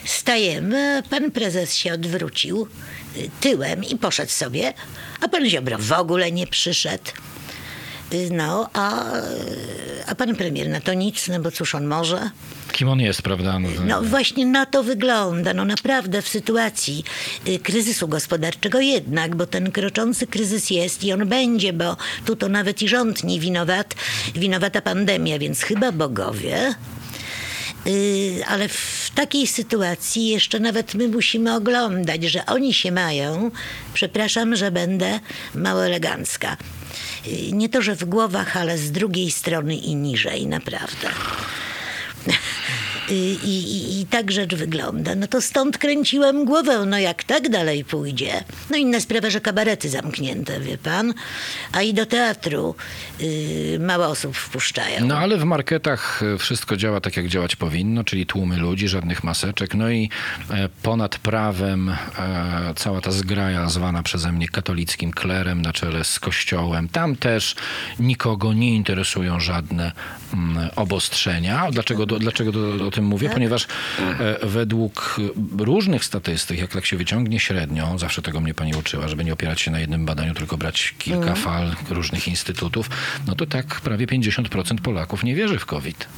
Stajemy, 0.05 1.03
pan 1.11 1.31
prezes 1.31 1.75
się 1.75 1.93
odwrócił 1.93 2.69
y, 3.17 3.31
tyłem 3.41 3.85
i 3.85 3.97
poszedł 3.97 4.33
sobie, 4.33 4.75
a 5.21 5.29
pan 5.29 5.49
Ziobro 5.49 5.79
w 5.79 5.93
ogóle 5.93 6.33
nie 6.33 6.47
przyszedł. 6.47 7.13
No, 8.31 8.71
a, 8.73 9.05
a 10.07 10.15
pan 10.15 10.37
premier 10.37 10.69
na 10.69 10.81
to 10.81 10.95
nic, 10.95 11.29
no 11.29 11.41
bo 11.41 11.51
cóż 11.51 11.75
on 11.75 11.87
może? 11.87 12.31
Kim 12.73 12.89
on 12.89 13.01
jest, 13.01 13.23
prawda? 13.23 13.59
No, 13.59 13.69
No 13.87 14.03
właśnie 14.03 14.47
na 14.47 14.67
to 14.67 14.83
wygląda, 14.83 15.55
no 15.55 15.65
naprawdę 15.65 16.23
w 16.23 16.29
sytuacji 16.29 17.05
y, 17.49 17.59
kryzysu 17.59 18.09
gospodarczego 18.09 18.81
jednak, 18.81 19.37
bo 19.37 19.47
ten 19.47 19.73
kroczący 19.73 20.27
kryzys 20.27 20.71
jest 20.71 21.05
i 21.05 21.13
on 21.13 21.29
będzie, 21.29 21.73
bo 21.73 21.97
tu 22.25 22.37
to 22.37 22.49
nawet 22.49 22.83
i 22.83 22.89
rząd 22.89 23.25
nie 23.25 23.41
winowat, 23.41 23.95
winowata 24.35 24.81
pandemia, 24.81 25.39
więc 25.39 25.63
chyba 25.63 25.93
bogowie. 25.93 26.75
Y, 27.87 28.43
ale 28.49 28.69
w 28.69 29.11
takiej 29.15 29.47
sytuacji 29.47 30.29
jeszcze 30.29 30.61
nawet 30.61 30.95
my 30.95 31.09
musimy 31.09 31.55
oglądać, 31.55 32.25
że 32.25 32.47
oni 32.47 32.75
się 32.75 32.93
mają. 32.93 33.51
Przepraszam, 33.95 34.57
że 34.57 34.71
będę 34.71 35.21
mało 35.55 35.87
elegancka. 35.87 36.57
Nie 37.53 37.69
to, 37.69 37.83
że 37.83 37.97
w 37.97 38.05
głowach, 38.05 38.57
ale 38.57 38.79
z 38.79 38.93
drugiej 38.93 39.31
strony 39.31 39.77
i 39.77 39.95
niżej, 39.95 40.47
naprawdę. 40.47 41.09
Y, 43.11 43.15
I, 43.45 43.49
i, 43.49 44.01
I 44.01 44.07
tak 44.07 44.33
rzecz 44.33 44.55
wygląda. 44.55 45.15
No 45.15 45.27
to 45.27 45.41
stąd 45.41 45.79
kręciłem 45.79 46.45
głowę. 46.45 46.87
No 46.87 46.99
jak 46.99 47.25
tak 47.25 47.49
dalej 47.49 47.85
pójdzie? 47.85 48.45
No 48.71 48.77
inna 48.77 49.01
sprawa, 49.01 49.31
że 49.31 49.41
kabarety 49.41 49.89
zamknięte, 49.89 50.61
wie 50.61 50.79
pan. 50.79 51.15
A 51.73 51.83
i 51.83 51.95
do 51.95 52.07
teatru 52.07 52.75
y, 53.21 53.79
mało 53.81 54.07
osób 54.07 54.37
wpuszczają. 54.37 55.07
No 55.07 55.19
ale 55.19 55.37
w 55.37 55.45
marketach 55.45 56.23
e, 56.23 56.39
wszystko 56.39 56.77
działa 56.77 57.01
tak, 57.01 57.17
jak 57.17 57.29
działać 57.29 57.57
powinno, 57.57 58.05
czyli 58.05 58.27
tłumy 58.27 58.57
ludzi, 58.57 58.89
żadnych 58.89 59.25
maseczek. 59.25 59.75
No 59.75 59.91
i 59.91 60.11
e, 60.51 60.69
ponad 60.83 61.19
prawem 61.19 61.89
e, 61.89 61.97
cała 62.77 63.01
ta 63.01 63.11
zgraja 63.11 63.69
zwana 63.69 64.03
przeze 64.03 64.33
mnie 64.33 64.49
katolickim 64.49 65.11
klerem 65.11 65.63
na 65.63 65.73
czele 65.73 66.05
z 66.05 66.21
kościołem. 66.21 66.89
Tam 66.89 67.17
też 67.17 67.55
nikogo 68.01 68.53
nie 68.53 68.75
interesują 68.75 69.41
żadne 69.41 69.93
mm, 70.35 70.69
obostrzenia. 70.77 71.71
Dlaczego, 71.71 72.07
do, 72.07 72.19
dlaczego 72.19 72.53
do, 72.53 72.87
o 72.87 72.91
tym 72.99 73.07
mówię? 73.07 73.31
Ponieważ 73.31 73.67
e, 74.01 74.47
według 74.47 75.17
różnych 75.59 76.05
statystyk, 76.05 76.59
jak 76.59 76.73
tak 76.73 76.87
się 76.87 76.97
wyciągnie 76.97 77.41
średnio, 77.41 77.99
zawsze 77.99 78.23
tego 78.23 78.41
mnie 78.41 78.55
pani 78.55 78.75
uczyła, 78.75 79.09
żeby 79.09 79.25
nie 79.25 79.33
opierać 79.33 79.61
się 79.61 79.71
na 79.71 79.81
jednym 79.81 80.07
badaniu, 80.07 80.35
tylko 80.35 80.57
brać 80.57 80.95
kilka 80.99 81.35
fal 81.35 81.77
różnych 81.91 82.29
instytutów, 82.29 82.91
no 83.27 83.35
to 83.35 83.47
tak 83.47 83.81
prawie 83.81 84.07
50% 84.07 84.81
Polaków 84.81 85.25
nie 85.25 85.35
wierzy 85.35 85.59
w 85.59 85.67
COVID. 85.67 86.09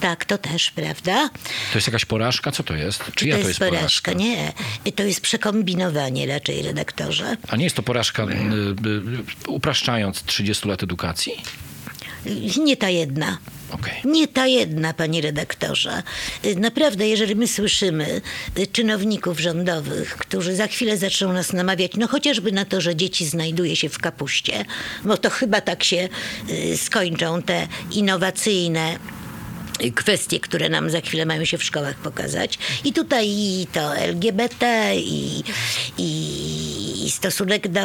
Tak, 0.00 0.24
to 0.24 0.38
też, 0.38 0.70
prawda? 0.70 1.28
To 1.72 1.78
jest 1.78 1.86
jakaś 1.86 2.04
porażka? 2.04 2.52
Co 2.52 2.62
to 2.62 2.74
jest? 2.74 3.04
Czyja 3.14 3.38
to 3.38 3.48
jest 3.48 3.58
porażka? 3.58 4.12
Nie, 4.12 4.52
to 4.96 5.02
jest 5.02 5.20
przekombinowanie 5.20 6.26
raczej, 6.26 6.62
redaktorze. 6.62 7.36
A 7.48 7.56
nie 7.56 7.64
jest 7.64 7.76
to 7.76 7.82
porażka, 7.82 8.22
y, 8.22 8.26
y, 8.26 9.48
upraszczając 9.48 10.22
30 10.22 10.68
lat 10.68 10.82
edukacji? 10.82 11.32
Nie 12.58 12.76
ta 12.76 12.90
jedna. 12.90 13.38
Okej. 13.70 13.94
Nie 14.04 14.28
ta 14.28 14.46
jedna, 14.46 14.94
panie 14.94 15.20
redaktorze. 15.20 16.02
Naprawdę, 16.56 17.08
jeżeli 17.08 17.36
my 17.36 17.48
słyszymy 17.48 18.20
y, 18.58 18.66
czynowników 18.66 19.40
rządowych, 19.40 20.16
którzy 20.16 20.56
za 20.56 20.66
chwilę 20.66 20.96
zaczną 20.96 21.32
nas 21.32 21.52
namawiać, 21.52 21.92
no 21.96 22.08
chociażby 22.08 22.52
na 22.52 22.64
to, 22.64 22.80
że 22.80 22.96
dzieci 22.96 23.26
znajduje 23.26 23.76
się 23.76 23.88
w 23.88 23.98
kapuście, 23.98 24.64
bo 25.04 25.16
to 25.16 25.30
chyba 25.30 25.60
tak 25.60 25.84
się 25.84 26.08
y, 26.50 26.76
skończą 26.76 27.42
te 27.42 27.68
innowacyjne 27.92 28.98
kwestie, 29.94 30.40
które 30.40 30.68
nam 30.68 30.90
za 30.90 31.00
chwilę 31.00 31.26
mają 31.26 31.44
się 31.44 31.58
w 31.58 31.64
szkołach 31.64 31.94
pokazać. 31.94 32.58
I 32.84 32.92
tutaj 32.92 33.28
i 33.28 33.66
to 33.72 33.96
LGBT, 33.96 34.92
i, 34.96 35.42
i, 35.98 37.06
i 37.06 37.10
stosunek 37.10 37.68
do 37.68 37.82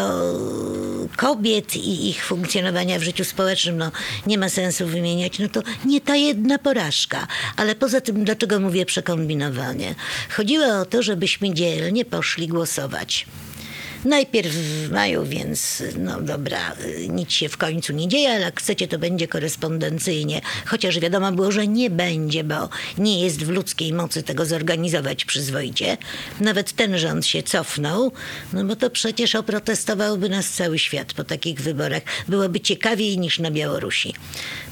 kobiet 1.15 1.75
i 1.75 2.09
ich 2.09 2.25
funkcjonowania 2.25 2.99
w 2.99 3.03
życiu 3.03 3.23
społecznym, 3.23 3.77
no 3.77 3.91
nie 4.27 4.37
ma 4.37 4.49
sensu 4.49 4.87
wymieniać, 4.87 5.39
no 5.39 5.49
to 5.49 5.61
nie 5.85 6.01
ta 6.01 6.15
jedna 6.15 6.57
porażka. 6.57 7.27
Ale 7.57 7.75
poza 7.75 8.01
tym, 8.01 8.23
dlaczego 8.23 8.59
mówię 8.59 8.85
przekombinowanie? 8.85 9.95
Chodziło 10.29 10.65
o 10.65 10.85
to, 10.85 11.03
żebyśmy 11.03 11.53
dzielnie 11.53 12.05
poszli 12.05 12.47
głosować. 12.47 13.25
Najpierw 14.05 14.51
w 14.51 14.91
maju, 14.91 15.25
więc 15.25 15.83
no 15.97 16.21
dobra, 16.21 16.75
y, 16.85 17.07
nic 17.09 17.31
się 17.31 17.49
w 17.49 17.57
końcu 17.57 17.93
nie 17.93 18.07
dzieje, 18.07 18.29
ale 18.31 18.41
jak 18.41 18.59
chcecie, 18.59 18.87
to 18.87 18.99
będzie 18.99 19.27
korespondencyjnie. 19.27 20.41
Chociaż 20.65 20.99
wiadomo 20.99 21.31
było, 21.31 21.51
że 21.51 21.67
nie 21.67 21.89
będzie, 21.89 22.43
bo 22.43 22.69
nie 22.97 23.23
jest 23.23 23.43
w 23.43 23.49
ludzkiej 23.49 23.93
mocy 23.93 24.23
tego 24.23 24.45
zorganizować 24.45 25.25
przyzwoicie. 25.25 25.97
Nawet 26.39 26.73
ten 26.73 26.97
rząd 26.97 27.25
się 27.25 27.43
cofnął, 27.43 28.11
no 28.53 28.63
bo 28.63 28.75
to 28.75 28.89
przecież 28.89 29.35
oprotestowałby 29.35 30.29
nas 30.29 30.49
cały 30.49 30.79
świat 30.79 31.13
po 31.13 31.23
takich 31.23 31.61
wyborach. 31.61 32.03
Byłoby 32.27 32.59
ciekawiej 32.59 33.17
niż 33.17 33.39
na 33.39 33.51
Białorusi. 33.51 34.13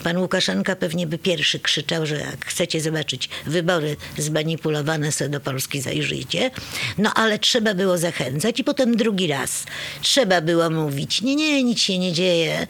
Pan 0.04 0.18
Łukaszenka 0.18 0.76
pewnie 0.76 1.08
by 1.08 1.18
pierwszy 1.18 1.60
krzyczał, 1.60 2.06
że 2.06 2.20
jak 2.20 2.46
chcecie 2.46 2.82
zobaczyć 2.82 3.30
wybory 3.46 3.96
zmanipulowane, 4.18 5.12
sobie 5.12 5.30
do 5.30 5.40
Polski 5.40 5.82
zajrzyjcie. 5.82 6.52
No 6.98 7.14
ale 7.14 7.40
trzeba 7.40 7.74
było 7.74 7.98
zachęcać 7.98 8.60
i 8.60 8.64
potem 8.64 8.98
drugi 8.98 9.21
raz 9.28 9.64
trzeba 10.02 10.42
było 10.42 10.70
mówić, 10.70 11.22
nie, 11.22 11.36
nie, 11.36 11.64
nic 11.64 11.80
się 11.80 11.98
nie 11.98 12.14
dzieje, 12.14 12.68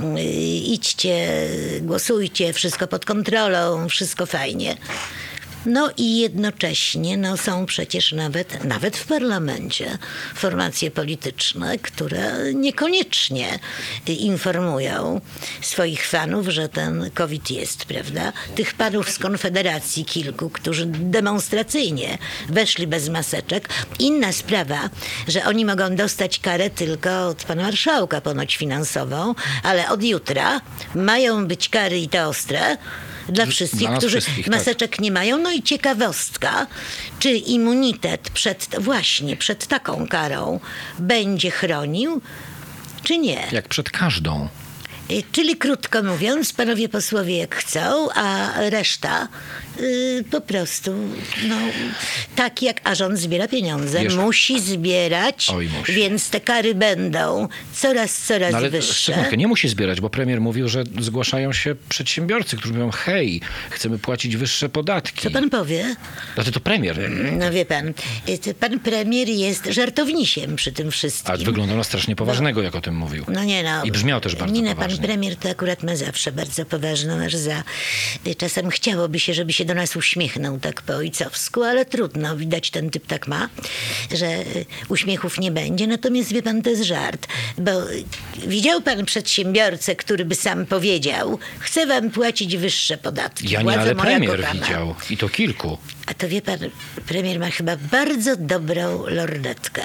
Yy, 0.00 0.22
idźcie, 0.58 1.48
głosujcie, 1.80 2.52
wszystko 2.52 2.86
pod 2.86 3.04
kontrolą, 3.04 3.88
wszystko 3.88 4.26
fajnie. 4.26 4.76
No 5.66 5.90
i 5.96 6.18
jednocześnie 6.18 7.16
no, 7.16 7.36
są 7.36 7.66
przecież 7.66 8.12
nawet, 8.12 8.64
nawet 8.64 8.96
w 8.96 9.06
parlamencie 9.06 9.98
formacje 10.34 10.90
polityczne, 10.90 11.78
które 11.78 12.54
niekoniecznie 12.54 13.58
informują 14.06 15.20
swoich 15.60 16.06
fanów, 16.06 16.48
że 16.48 16.68
ten 16.68 17.10
COVID 17.14 17.50
jest, 17.50 17.84
prawda? 17.84 18.32
Tych 18.54 18.74
panów 18.74 19.10
z 19.10 19.18
Konfederacji 19.18 20.04
kilku, 20.04 20.50
którzy 20.50 20.86
demonstracyjnie 20.86 22.18
weszli 22.48 22.86
bez 22.86 23.08
maseczek. 23.08 23.68
Inna 23.98 24.32
sprawa, 24.32 24.90
że 25.28 25.44
oni 25.44 25.64
mogą 25.64 25.96
dostać 25.96 26.38
karę 26.38 26.70
tylko 26.70 27.28
od 27.28 27.44
pana 27.44 27.62
marszałka 27.62 28.20
ponoć 28.20 28.56
finansową, 28.56 29.34
ale 29.62 29.88
od 29.88 30.02
jutra 30.02 30.60
mają 30.94 31.46
być 31.46 31.68
kary 31.68 31.98
i 31.98 32.08
te 32.08 32.26
ostre 32.26 32.76
dla 33.28 33.46
wszystkich, 33.46 33.88
dla 33.88 33.98
którzy 33.98 34.20
wszystkich, 34.20 34.44
tak. 34.46 34.54
maseczek 34.54 34.98
nie 34.98 35.12
mają. 35.12 35.38
No 35.38 35.52
i 35.52 35.62
ciekawostka, 35.62 36.66
czy 37.18 37.30
immunitet 37.30 38.30
przed, 38.30 38.68
właśnie 38.78 39.36
przed 39.36 39.66
taką 39.66 40.08
karą 40.08 40.60
będzie 40.98 41.50
chronił, 41.50 42.20
czy 43.02 43.18
nie. 43.18 43.48
Jak 43.52 43.68
przed 43.68 43.90
każdą. 43.90 44.48
Y, 45.10 45.22
Czyli 45.32 45.56
krótko 45.56 46.02
mówiąc, 46.02 46.52
panowie 46.52 46.88
posłowie 46.88 47.36
jak 47.36 47.54
chcą, 47.54 48.08
a 48.14 48.52
reszta 48.70 49.28
y, 49.80 50.24
po 50.30 50.40
prostu, 50.40 50.92
no, 51.48 51.56
tak 52.36 52.62
jak 52.62 52.80
a 52.84 52.94
rząd 52.94 53.18
zbiera 53.18 53.48
pieniądze, 53.48 54.02
Wiesz- 54.02 54.16
musi 54.16 54.60
zbierać, 54.60 55.48
Oj, 55.54 55.68
musi. 55.78 55.92
więc 55.92 56.30
te 56.30 56.40
kary 56.40 56.74
będą 56.74 57.48
coraz, 57.74 58.22
coraz 58.22 58.52
No 58.52 58.58
ale 58.58 58.70
wyższe. 58.70 59.28
nie 59.36 59.46
musi 59.46 59.68
zbierać, 59.68 60.00
bo 60.00 60.10
premier 60.10 60.40
mówił, 60.40 60.68
że 60.68 60.84
zgłaszają 61.00 61.52
się 61.52 61.74
przedsiębiorcy, 61.88 62.56
którzy 62.56 62.74
mówią, 62.74 62.90
hej, 62.90 63.40
chcemy 63.70 63.98
płacić 63.98 64.36
wyższe 64.36 64.68
podatki. 64.68 65.22
Co 65.22 65.30
pan 65.30 65.50
powie? 65.50 65.96
Znaczy 66.34 66.52
to 66.52 66.60
premier. 66.60 67.10
No 67.38 67.50
wie 67.50 67.64
pan, 67.66 67.88
y, 68.48 68.54
pan 68.54 68.80
premier 68.80 69.28
jest 69.28 69.64
żartownisiem 69.66 70.56
przy 70.56 70.72
tym 70.72 70.90
wszystkim. 70.90 71.34
A 71.34 71.36
wyglądał 71.36 71.76
na 71.76 71.84
strasznie 71.84 72.16
poważnego, 72.16 72.62
jak 72.62 72.74
o 72.74 72.80
tym 72.80 72.96
mówił. 72.96 73.24
No 73.28 73.44
nie 73.44 73.62
no. 73.62 73.84
I 73.84 73.90
brzmiał 73.92 74.20
też 74.20 74.36
bardzo 74.36 74.54
Minę 74.54 74.74
poważnie. 74.74 74.96
pan 74.98 75.06
premier 75.06 75.36
to 75.36 75.48
akurat 75.50 75.82
ma 75.82 75.96
zawsze 75.96 76.32
bardzo 76.32 76.64
poważną 76.66 77.24
aż 77.24 77.34
za. 77.34 77.62
y, 78.26 78.34
Czasem 78.34 78.70
chciałoby 78.70 79.18
się, 79.20 79.34
żeby 79.34 79.52
się 79.52 79.64
do 79.66 79.74
nas 79.74 79.96
uśmiechnął 79.96 80.58
tak 80.58 80.82
po 80.82 80.92
ojcowsku, 80.92 81.62
ale 81.62 81.84
trudno. 81.84 82.36
Widać 82.36 82.70
ten 82.70 82.90
typ 82.90 83.06
tak 83.06 83.26
ma, 83.26 83.48
że 84.14 84.26
y, 84.26 84.66
uśmiechów 84.88 85.38
nie 85.38 85.50
będzie. 85.50 85.86
Natomiast 85.86 86.32
wie 86.32 86.42
pan, 86.42 86.62
to 86.62 86.70
jest 86.70 86.82
żart. 86.82 87.26
Bo 87.58 87.90
y, 87.90 88.04
widział 88.46 88.82
pan 88.82 89.04
przedsiębiorcę, 89.04 89.96
który 89.96 90.24
by 90.24 90.34
sam 90.34 90.66
powiedział, 90.66 91.38
chcę 91.58 91.86
wam 91.86 92.10
płacić 92.10 92.56
wyższe 92.56 92.98
podatki. 92.98 93.50
Ja 93.50 93.58
nie, 93.58 93.64
Władza 93.64 93.80
ale 93.80 93.94
premier 93.94 94.46
widział. 94.52 94.94
I 95.10 95.16
to 95.16 95.28
kilku. 95.28 95.78
A 96.06 96.14
to 96.14 96.28
wie 96.28 96.42
pan, 96.42 96.58
premier 97.06 97.38
ma 97.38 97.50
chyba 97.50 97.76
bardzo 97.76 98.36
dobrą 98.36 99.06
lornetkę, 99.06 99.82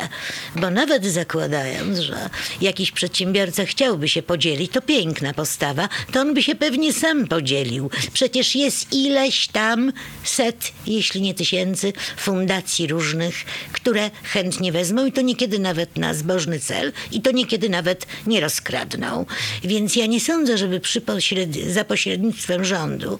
bo 0.55 0.69
nawet 0.69 1.05
zakładając, 1.05 1.99
że 1.99 2.29
jakiś 2.61 2.91
przedsiębiorca 2.91 3.65
chciałby 3.65 4.09
się 4.09 4.21
podzielić, 4.21 4.71
to 4.71 4.81
piękna 4.81 5.33
postawa, 5.33 5.89
to 6.11 6.21
on 6.21 6.33
by 6.33 6.43
się 6.43 6.55
pewnie 6.55 6.93
sam 6.93 7.27
podzielił. 7.27 7.89
Przecież 8.13 8.55
jest 8.55 8.93
ileś 8.93 9.47
tam 9.47 9.93
set, 10.23 10.71
jeśli 10.87 11.21
nie 11.21 11.33
tysięcy, 11.33 11.93
fundacji 12.17 12.87
różnych, 12.87 13.35
które 13.73 14.11
chętnie 14.23 14.71
wezmą 14.71 15.05
i 15.05 15.11
to 15.11 15.21
niekiedy 15.21 15.59
nawet 15.59 15.97
na 15.97 16.13
zbożny 16.13 16.59
cel 16.59 16.93
i 17.11 17.21
to 17.21 17.31
niekiedy 17.31 17.69
nawet 17.69 18.05
nie 18.27 18.41
rozkradną. 18.41 19.25
Więc 19.63 19.95
ja 19.95 20.05
nie 20.05 20.19
sądzę, 20.19 20.57
żeby 20.57 20.79
przy 20.79 21.01
pośred... 21.01 21.55
za 21.55 21.85
pośrednictwem 21.85 22.65
rządu, 22.65 23.19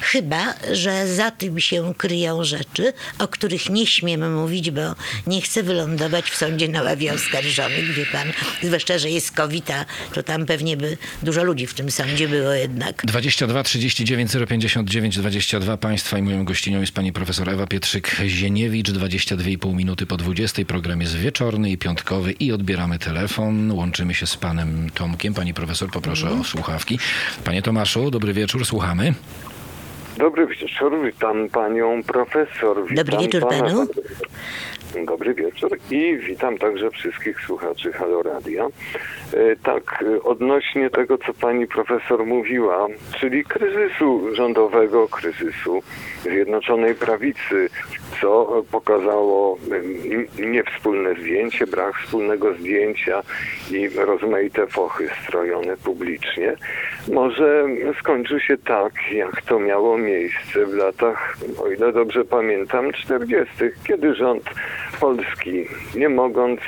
chyba, 0.00 0.54
że 0.72 1.14
za 1.14 1.30
tym 1.30 1.60
się 1.60 1.94
kryją 1.94 2.39
rzeczy, 2.44 2.92
o 3.18 3.28
których 3.28 3.70
nie 3.70 3.86
śmiem 3.86 4.34
mówić, 4.34 4.70
bo 4.70 4.80
nie 5.26 5.40
chcę 5.42 5.62
wylądować 5.62 6.30
w 6.30 6.36
sądzie 6.36 6.68
na 6.68 6.82
ławie 6.82 7.12
oskarżonych, 7.12 7.92
wie 7.94 8.06
pan. 8.06 8.32
Zwłaszcza, 8.62 8.98
że 8.98 9.10
jest 9.10 9.30
COVID, 9.32 9.70
to 10.14 10.22
tam 10.22 10.46
pewnie 10.46 10.76
by 10.76 10.96
dużo 11.22 11.44
ludzi 11.44 11.66
w 11.66 11.74
tym 11.74 11.90
sądzie 11.90 12.28
było 12.28 12.52
jednak. 12.52 13.02
22 13.06 13.62
39 13.62 14.30
059 14.48 15.18
22 15.18 15.76
Państwa 15.76 16.18
i 16.18 16.22
moją 16.22 16.44
gościnią 16.44 16.80
jest 16.80 16.92
pani 16.92 17.12
profesor 17.12 17.48
Ewa 17.50 17.64
Pietrzyk-Zieniewicz. 17.66 18.90
22,5 18.92 19.74
minuty 19.74 20.06
po 20.06 20.16
20. 20.16 20.64
Program 20.64 21.00
jest 21.00 21.16
wieczorny 21.16 21.70
i 21.70 21.78
piątkowy 21.78 22.32
i 22.32 22.52
odbieramy 22.52 22.98
telefon. 22.98 23.72
Łączymy 23.72 24.14
się 24.14 24.26
z 24.26 24.36
panem 24.36 24.90
Tomkiem. 24.94 25.34
Pani 25.34 25.54
profesor, 25.54 25.90
poproszę 25.90 26.22
Mhm. 26.22 26.40
o 26.40 26.44
słuchawki. 26.44 26.98
Panie 27.44 27.62
Tomaszu, 27.62 28.10
dobry 28.10 28.32
wieczór, 28.32 28.66
słuchamy. 28.66 29.14
Dobry 30.20 30.46
wieczór, 30.46 30.92
witam 31.04 31.48
panią 31.48 32.02
profesor. 32.02 32.86
Witam 32.86 32.96
Dobry 33.04 33.18
wieczór 33.18 33.40
pana- 33.48 33.62
panu. 33.62 33.86
Dobry 35.06 35.34
wieczór 35.34 35.78
i 35.90 36.18
witam 36.18 36.58
także 36.58 36.90
wszystkich 36.90 37.40
słuchaczy 37.46 37.92
Halo 37.92 38.22
Radia. 38.22 38.66
E, 39.34 39.56
Tak, 39.62 40.04
e, 40.06 40.22
odnośnie 40.22 40.90
tego, 40.90 41.18
co 41.18 41.34
pani 41.34 41.66
profesor 41.66 42.26
mówiła, 42.26 42.86
czyli 43.20 43.44
kryzysu 43.44 44.34
rządowego, 44.34 45.08
kryzysu 45.08 45.82
Zjednoczonej 46.22 46.94
Prawicy, 46.94 47.68
co 48.20 48.62
pokazało 48.70 49.58
e, 50.38 50.46
niewspólne 50.46 51.14
zdjęcie, 51.14 51.66
brak 51.66 51.98
wspólnego 51.98 52.54
zdjęcia 52.54 53.22
i 53.70 53.88
rozmaite 53.88 54.66
fochy 54.66 55.08
strojone 55.22 55.76
publicznie, 55.76 56.56
może 57.12 57.66
skończy 58.00 58.40
się 58.40 58.58
tak, 58.58 58.92
jak 59.12 59.42
to 59.42 59.58
miało 59.58 59.98
miejsce 59.98 60.66
w 60.66 60.74
latach, 60.74 61.36
o 61.62 61.68
ile 61.68 61.92
dobrze 61.92 62.24
pamiętam, 62.24 62.92
40., 62.92 63.54
kiedy 63.84 64.14
rząd 64.14 64.44
Polski, 65.00 65.66
nie 65.94 66.08
mogąc 66.08 66.60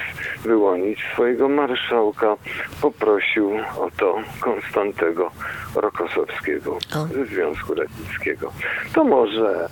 wyłonić 0.44 0.98
swojego 1.12 1.48
marszałka, 1.48 2.36
poprosił 2.80 3.50
o 3.78 3.90
to 3.98 4.18
Konstantego 4.40 5.30
Rokosowskiego 5.74 6.78
ze 7.14 7.24
Związku 7.24 7.74
Radzieckiego. 7.74 8.52
To 8.94 9.04
może 9.04 9.68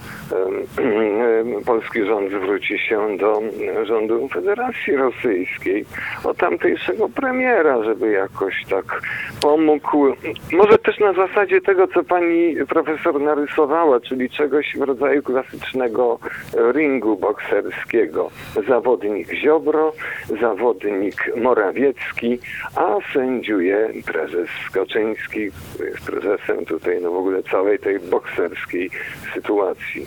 em, 0.77 1.65
polski 1.65 2.05
rząd 2.05 2.33
zwróci 2.33 2.79
się 2.79 3.17
do 3.17 3.43
rządu 3.85 4.29
Federacji 4.29 4.97
Rosyjskiej, 4.97 5.85
o 6.25 6.35
tamtejszego 6.35 7.09
premiera, 7.09 7.85
żeby 7.85 8.11
jakoś 8.11 8.65
tak 8.71 9.03
pomógł. 9.41 10.07
Może 10.53 10.79
też 10.79 10.99
na 10.99 11.13
zasadzie 11.13 11.61
tego, 11.61 11.89
co 11.89 12.05
pani 12.05 12.57
profesor 12.69 13.21
narysowała, 13.21 14.01
czyli 14.01 14.31
czegoś 14.31 14.77
w 14.77 14.83
rodzaju 14.83 15.23
klasycznego 15.23 16.19
ringu 16.73 17.17
bokserskiego. 17.17 18.31
Zawodnik 18.69 19.35
Ziobro, 19.35 19.93
zawodnik 20.41 21.37
Morawiecki, 21.37 22.39
a 22.77 22.97
sędziuje 23.13 23.89
prezes 24.07 24.49
Skoczyński, 24.71 25.51
który 25.75 25.91
jest 25.91 26.03
prezesem 26.03 26.67
tutaj 26.67 26.99
no 27.03 27.11
w 27.11 27.17
ogóle 27.17 27.43
całej 27.43 27.79
tej 27.79 27.99
bokserskiej 28.01 28.91
sytuacji, 29.35 30.07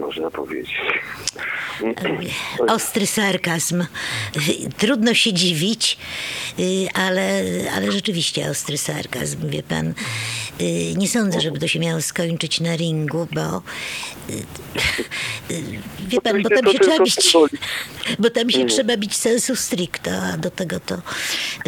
można 0.00 0.30
powiedzieć. 0.30 0.76
Ostry 2.68 3.06
sarkazm. 3.06 3.84
Trudno 4.78 5.14
się 5.14 5.32
dziwić. 5.32 5.98
Y, 6.58 6.62
Ale, 6.94 7.42
ale 7.76 7.92
rzeczywiście 7.92 8.50
ostry 8.50 8.78
sarkazm, 8.78 9.48
wie 9.48 9.62
pan. 9.62 9.88
Y, 10.60 10.94
Nie 10.96 11.08
sądzę, 11.08 11.40
żeby 11.40 11.58
to 11.58 11.68
się 11.68 11.78
miało 11.78 12.02
skończyć 12.02 12.60
na 12.60 12.76
ringu, 12.76 13.28
bo 13.32 13.62
y, 15.50 15.54
wie 16.08 16.20
pan, 16.20 16.42
bo 16.42 16.48
tam 16.48 16.72
się 16.72 16.78
trzeba 16.78 17.04
bić, 17.04 17.36
bo 18.18 18.30
tam 18.30 18.50
się 18.50 18.66
trzeba 18.66 18.96
bić 18.96 19.16
sensu 19.16 19.56
stricto, 19.56 20.10
a 20.32 20.36
do 20.36 20.50
tego 20.50 20.80
to 20.80 20.96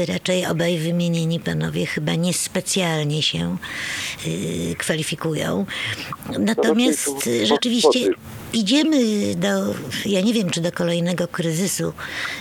raczej 0.09 0.34
obaj 0.49 0.79
wymienieni 0.79 1.41
panowie 1.41 1.87
chyba 1.87 2.15
niespecjalnie 2.15 3.23
się 3.23 3.57
y, 4.27 4.75
kwalifikują. 4.79 5.67
Natomiast 6.39 7.05
są 7.05 7.19
y, 7.27 7.47
rzeczywiście 7.47 8.01
kłopoty. 8.01 8.21
idziemy 8.53 8.99
do, 9.35 9.75
ja 10.07 10.21
nie 10.21 10.33
wiem, 10.33 10.51
czy 10.51 10.61
do 10.61 10.73
kolejnego 10.73 11.29
kryzysu 11.29 11.93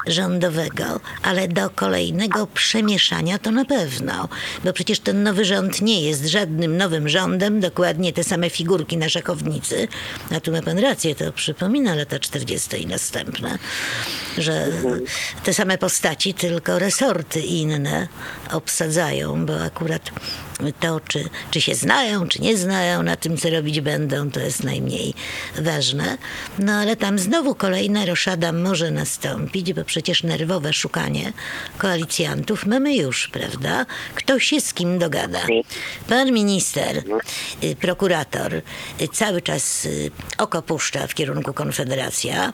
rządowego, 0.07 0.99
ale 1.23 1.47
do 1.47 1.69
kolejnego 1.69 2.47
przemieszania 2.47 3.39
to 3.39 3.51
na 3.51 3.65
pewno. 3.65 4.29
Bo 4.63 4.73
przecież 4.73 4.99
ten 4.99 5.23
nowy 5.23 5.45
rząd 5.45 5.81
nie 5.81 6.01
jest 6.01 6.25
żadnym 6.25 6.77
nowym 6.77 7.09
rządem, 7.09 7.59
dokładnie 7.59 8.13
te 8.13 8.23
same 8.23 8.49
figurki 8.49 8.97
na 8.97 9.09
szachownicy. 9.09 9.87
A 10.35 10.39
tu 10.39 10.51
ma 10.51 10.61
pan 10.61 10.79
rację, 10.79 11.15
to 11.15 11.31
przypomina 11.31 11.95
lata 11.95 12.19
40. 12.19 12.81
i 12.81 12.87
następne, 12.87 13.57
że 14.37 14.67
te 15.43 15.53
same 15.53 15.77
postaci, 15.77 16.33
tylko 16.33 16.79
resorty 16.79 17.39
inne 17.41 17.82
obsadzają, 18.51 19.45
bo 19.45 19.63
akurat 19.63 20.11
to, 20.79 20.99
czy, 20.99 21.29
czy 21.51 21.61
się 21.61 21.75
znają, 21.75 22.27
czy 22.27 22.41
nie 22.41 22.57
znają 22.57 23.03
na 23.03 23.15
tym, 23.15 23.37
co 23.37 23.49
robić 23.49 23.81
będą, 23.81 24.31
to 24.31 24.39
jest 24.39 24.63
najmniej 24.63 25.13
ważne. 25.59 26.17
No 26.59 26.73
ale 26.73 26.95
tam 26.95 27.19
znowu 27.19 27.55
kolejna 27.55 28.05
roszada 28.05 28.51
może 28.51 28.91
nastąpić, 28.91 29.73
bo 29.73 29.83
przecież 29.83 30.23
nerwowe 30.23 30.73
szukanie 30.73 31.33
koalicjantów 31.77 32.65
mamy 32.65 32.95
już, 32.95 33.27
prawda? 33.27 33.85
Kto 34.15 34.39
się 34.39 34.61
z 34.61 34.73
kim 34.73 34.99
dogada. 34.99 35.39
Pan 36.09 36.31
minister, 36.31 37.03
y, 37.63 37.75
prokurator, 37.75 38.53
y, 38.53 39.07
cały 39.07 39.41
czas 39.41 39.85
y, 39.85 40.11
oko 40.37 40.61
puszcza 40.61 41.07
w 41.07 41.13
kierunku 41.13 41.53
Konfederacja. 41.53 42.53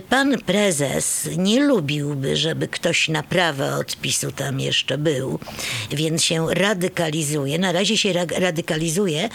Pan 0.00 0.38
prezes 0.46 1.28
nie 1.36 1.60
lubiłby, 1.60 2.36
żeby 2.36 2.68
ktoś 2.68 3.08
na 3.08 3.22
prawo 3.22 3.64
od 3.76 3.96
PiSu 3.96 4.32
tam 4.32 4.60
jeszcze 4.60 4.98
był, 4.98 5.38
więc 5.90 6.24
się 6.24 6.46
radykalizuje. 6.54 7.58
Na 7.58 7.72
razie 7.72 7.96
się 7.98 8.12
ra- 8.12 8.38
radykalizuje 8.38 9.28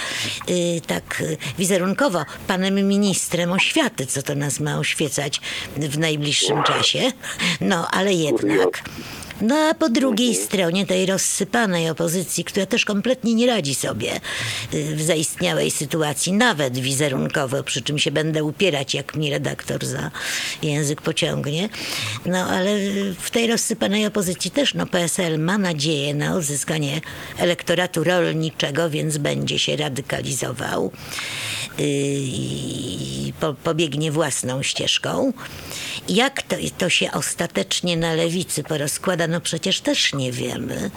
y, 0.50 0.82
tak 0.88 1.24
wizerunkowo 1.60 2.24
panem 2.48 2.88
ministrem 2.88 3.52
oświaty, 3.52 4.06
co 4.06 4.22
to 4.24 4.36
nas 4.36 4.60
ma 4.60 4.78
oświecać 4.80 5.42
w 5.78 5.98
najbliższym 5.98 6.64
czasie. 6.64 7.12
No, 7.62 7.88
ale 7.92 8.14
jednak. 8.14 8.84
No 9.42 9.56
a 9.56 9.74
po 9.74 9.90
drugiej 9.90 10.36
stronie 10.36 10.86
tej 10.86 11.06
rozsypanej 11.06 11.90
opozycji, 11.90 12.44
która 12.44 12.66
też 12.66 12.86
kompletnie 12.86 13.36
nie 13.36 13.48
radzi 13.48 13.76
sobie 13.76 14.16
y, 14.74 14.96
w 14.96 15.02
zaistniałej 15.02 15.72
sytuacji, 15.72 16.34
nawet 16.34 16.78
wizerunkowo, 16.78 17.64
przy 17.64 17.82
czym 17.82 18.00
się 18.00 18.12
będę 18.12 18.44
upierać, 18.44 18.94
jak 18.94 19.16
mnie 19.16 19.30
redaktor 19.32 19.86
za 19.86 20.12
język 20.62 21.02
pociągnie. 21.02 21.70
No 22.26 22.46
ale 22.46 22.70
w 23.20 23.32
tej 23.32 23.48
rozsypanej 23.48 24.06
opozycji 24.06 24.52
też 24.52 24.74
no, 24.74 24.86
PSL 24.86 25.40
ma 25.40 25.58
nadzieję 25.58 26.14
na 26.14 26.36
uzyskanie 26.36 27.02
elektoratu 27.38 28.04
rolniczego, 28.04 28.90
więc 28.90 29.18
będzie 29.18 29.60
się 29.60 29.76
radykalizował 29.76 30.92
y, 31.80 31.84
i 31.84 33.34
po, 33.40 33.54
pobiegnie 33.54 34.12
własną 34.12 34.64
ścieżką. 34.64 35.34
Jak 36.10 36.42
to, 36.42 36.56
to 36.78 36.90
się 36.90 37.12
ostatecznie 37.12 37.98
na 37.98 38.14
lewicy 38.14 38.64
porozkłada, 38.64 39.27
no 39.28 39.42
przecież 39.42 39.82
też 39.82 40.14
nie 40.14 40.32
wiemy. 40.32 40.92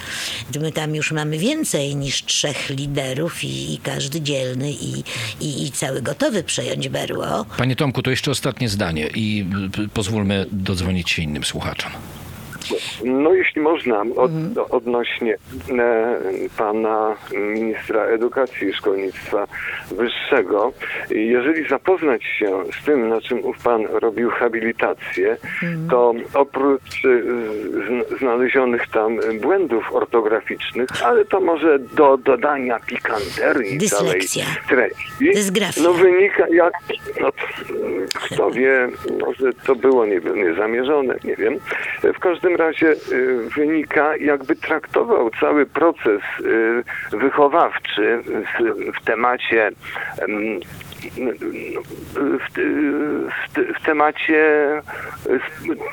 My 0.60 0.72
tam 0.72 0.94
już 0.94 1.12
mamy 1.12 1.38
więcej 1.38 1.96
niż 1.96 2.24
trzech 2.24 2.70
liderów 2.70 3.44
i, 3.44 3.74
i 3.74 3.78
każdy 3.78 4.20
dzielny 4.20 4.72
i, 4.72 5.04
i, 5.40 5.66
i 5.66 5.72
cały 5.72 6.02
gotowy 6.02 6.44
przejąć 6.44 6.88
berło. 6.88 7.44
Panie 7.56 7.76
Tomku, 7.76 8.02
to 8.02 8.10
jeszcze 8.10 8.30
ostatnie 8.30 8.68
zdanie 8.68 9.06
i 9.14 9.46
y, 9.78 9.88
pozwólmy 9.88 10.46
dodzwonić 10.52 11.10
się 11.10 11.22
innym 11.22 11.44
słuchaczom. 11.44 11.92
No 13.04 13.34
jeśli 13.34 13.60
można, 13.62 14.02
od, 14.16 14.30
odnośnie 14.70 15.34
e, 15.78 16.20
pana 16.58 17.16
ministra 17.32 18.04
edukacji 18.04 18.68
i 18.68 18.72
szkolnictwa 18.72 19.46
wyższego, 19.90 20.72
jeżeli 21.10 21.68
zapoznać 21.68 22.24
się 22.24 22.64
z 22.80 22.84
tym, 22.84 23.08
na 23.08 23.20
czym 23.20 23.44
ów 23.44 23.58
pan 23.62 23.86
robił 23.86 24.30
habilitację, 24.30 25.36
to 25.90 26.14
oprócz 26.34 27.02
z, 27.02 28.18
znalezionych 28.18 28.88
tam 28.88 29.18
błędów 29.40 29.92
ortograficznych, 29.94 30.88
ale 31.04 31.24
to 31.24 31.40
może 31.40 31.78
do 31.78 32.16
dodania 32.16 32.80
pikanterii 32.80 33.78
Dyslekcja. 33.78 34.44
całej 34.44 34.58
treści, 34.68 35.34
Dysgrafia. 35.34 35.82
no 35.82 35.92
wynika 35.92 36.48
jak, 36.48 36.72
no, 37.20 37.28
kto 38.14 38.50
wie, 38.50 38.88
może 39.20 39.52
to 39.66 39.74
było 39.74 40.06
nie, 40.06 40.20
niezamierzone, 40.20 41.14
nie 41.24 41.36
wiem. 41.36 41.58
W 42.02 42.18
każdym 42.18 42.56
razie 42.60 42.92
y, 43.12 43.48
wynika, 43.56 44.16
jakby 44.16 44.56
traktował 44.56 45.30
cały 45.40 45.66
proces 45.66 46.20
y, 46.40 47.16
wychowawczy 47.16 48.22
w, 49.00 49.04
temacie 49.04 49.70
em, 50.18 50.60
w, 51.00 52.52
w, 52.54 53.80
w 53.80 53.84
temacie 53.84 54.70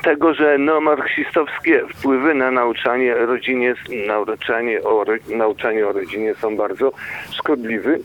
tego, 0.02 0.34
że 0.34 0.58
neomarksistowskie 0.58 1.82
wpływy 1.94 2.34
na 2.34 2.50
nauczanie 2.50 3.14
rodzinie, 3.14 3.74
nauczanie 4.06 4.82
o, 4.82 5.04
nauczanie 5.28 5.86
o 5.86 5.92
rodzinie 5.92 6.34
są 6.34 6.56
bardzo 6.56 6.92
szkodliwy, 7.32 8.00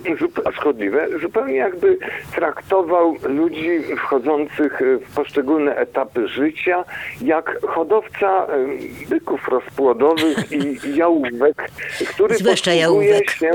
szkodliwe. 0.54 1.08
Zupełnie 1.22 1.56
jakby 1.56 1.98
traktował 2.36 3.18
ludzi 3.24 3.80
wchodzących 3.98 4.82
w 5.02 5.16
poszczególne 5.16 5.76
etapy 5.76 6.28
życia 6.28 6.86
jak 7.22 7.60
hodowca 7.68 8.48
byków 9.10 9.48
rozpłodowych 9.48 10.52
i 10.52 10.96
jałówek, 10.96 11.70
który 12.10 12.36
Zwłaszcza 12.36 12.74
jałówek. 12.74 13.30
się 13.32 13.52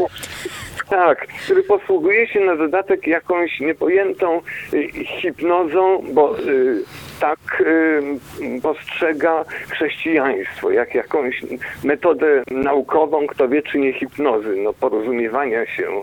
tak, 0.85 1.27
który 1.45 1.63
posługuje 1.63 2.29
się 2.29 2.41
na 2.41 2.57
dodatek 2.57 3.07
jakąś 3.07 3.61
niepojętą 3.61 4.41
y, 4.73 4.89
hipnozą, 4.93 6.05
bo 6.13 6.39
y, 6.39 6.85
tak 7.21 7.39
y, 7.61 8.61
postrzega 8.63 9.45
chrześcijaństwo, 9.69 10.71
jak 10.71 10.95
jakąś 10.95 11.43
metodę 11.85 12.43
naukową, 12.51 13.27
kto 13.27 13.49
wie 13.49 13.63
czy 13.63 13.79
nie 13.79 13.93
hipnozy, 13.93 14.57
no 14.57 14.73
porozumiewania 14.73 15.67
się 15.67 16.03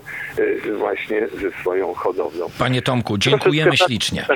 właśnie 0.78 1.28
ze 1.28 1.50
swoją 1.50 1.94
hodowlą. 1.94 2.46
Panie 2.58 2.82
Tomku, 2.82 3.18
dziękujemy 3.18 3.76
ślicznie. 3.76 4.26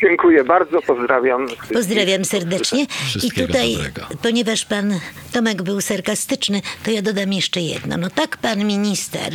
Dziękuję 0.00 0.44
bardzo, 0.44 0.82
pozdrawiam. 0.82 1.48
Pozdrawiam 1.72 2.24
serdecznie. 2.24 2.86
I 3.22 3.30
tutaj, 3.30 3.74
dobrego. 3.74 4.06
ponieważ 4.22 4.64
pan 4.64 5.00
Tomek 5.32 5.62
był 5.62 5.80
sarkastyczny, 5.80 6.62
to 6.84 6.90
ja 6.90 7.02
dodam 7.02 7.32
jeszcze 7.32 7.60
jedno. 7.60 7.96
No 7.96 8.10
tak 8.10 8.36
pan 8.36 8.64
minister 8.64 9.34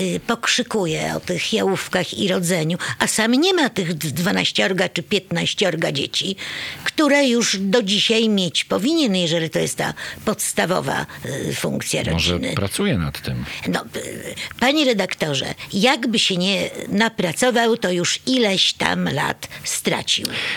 y, 0.00 0.20
pokrzykuje 0.26 1.12
o 1.16 1.20
tych 1.20 1.52
jałówkach 1.52 2.14
i 2.18 2.28
rodzeniu, 2.28 2.78
a 2.98 3.06
sam 3.06 3.32
nie 3.32 3.54
ma 3.54 3.68
tych 3.68 3.94
dwanaściorga 3.94 4.88
czy 4.88 5.02
piętnaściorga 5.02 5.92
dzieci, 5.92 6.36
które 6.84 7.28
już 7.28 7.56
do 7.60 7.82
dzisiaj 7.82 8.28
mieć 8.28 8.64
powinien, 8.64 9.16
jeżeli 9.16 9.50
to 9.50 9.58
jest 9.58 9.76
ta 9.78 9.94
podstawowa 10.24 11.06
y, 11.50 11.54
funkcja 11.54 12.02
Może 12.12 12.32
rodziny. 12.32 12.54
pracuje 12.54 12.98
nad 12.98 13.20
tym. 13.22 13.44
No, 13.68 13.84
y, 13.96 14.34
panie 14.60 14.84
redaktorze, 14.84 15.54
jakby 15.72 16.18
się 16.18 16.36
nie 16.36 16.70
napracował, 16.88 17.76
to 17.76 17.90
już 17.92 18.18
ileś 18.26 18.72
tam 18.72 19.04
lat 19.14 19.48
stracił. 19.64 19.97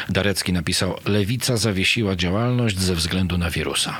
Darecki 0.09 0.53
napisał, 0.53 0.95
lewica 1.05 1.57
zawiesiła 1.57 2.15
działalność 2.15 2.79
ze 2.79 2.95
względu 2.95 3.37
na 3.37 3.49
wirusa. 3.49 3.99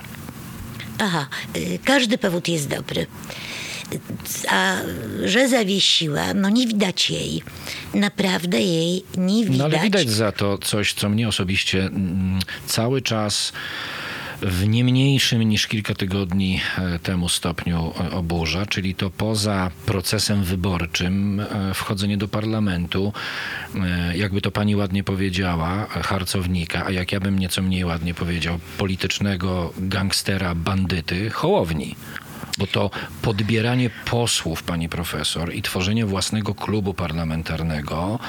Aha, 1.00 1.28
y, 1.56 1.80
każdy 1.86 2.18
powód 2.18 2.48
jest 2.48 2.70
dobry. 2.70 3.06
A 4.50 4.76
że 5.26 5.50
zawiesiła, 5.50 6.34
no 6.34 6.50
nie 6.50 6.68
widać 6.68 7.10
jej. 7.10 7.44
Naprawdę 7.94 8.62
jej 8.62 9.04
nie 9.18 9.44
widać. 9.44 9.58
No 9.58 9.66
ale 9.66 9.80
widać 9.80 10.10
za 10.10 10.32
to 10.32 10.58
coś, 10.58 10.94
co 10.94 11.10
mnie 11.10 11.28
osobiście 11.28 11.80
mm, 11.80 12.40
cały 12.68 13.02
czas 13.02 13.54
w 14.42 14.68
nie 14.68 14.84
mniejszym 14.84 15.44
niż 15.44 15.68
kilka 15.68 15.94
tygodni 15.94 16.62
e, 16.78 17.00
temu 17.00 17.30
stopniu 17.30 17.94
e, 18.00 18.12
oburza, 18.12 18.66
czyli 18.66 18.96
to 18.96 19.10
poza 19.10 19.72
procesem 19.86 20.44
wyborczym 20.44 21.40
e, 21.40 21.74
wchodzenie 21.74 22.18
do 22.18 22.28
parlamentu, 22.28 23.14
jakby 24.16 24.42
to 24.42 24.52
pani 24.52 24.76
ładnie 24.76 25.04
powiedziała, 25.04 25.86
harcownika, 25.86 26.86
a 26.86 26.92
jak 26.92 27.12
ja 27.12 27.20
bym 27.20 27.40
nieco 27.40 27.62
mniej 27.62 27.86
ładnie 27.86 28.14
powiedział, 28.14 28.60
politycznego 28.78 29.74
gangstera, 29.78 30.56
bandyty, 30.56 31.30
hołowni. 31.30 31.96
Bo 32.62 32.68
to 32.68 32.90
podbieranie 33.22 33.90
posłów, 33.90 34.64
pani 34.64 34.90
profesor, 34.90 35.54
i 35.54 35.62
tworzenie 35.62 36.06
własnego 36.06 36.56
klubu 36.56 36.94
parlamentarnego 36.94 38.20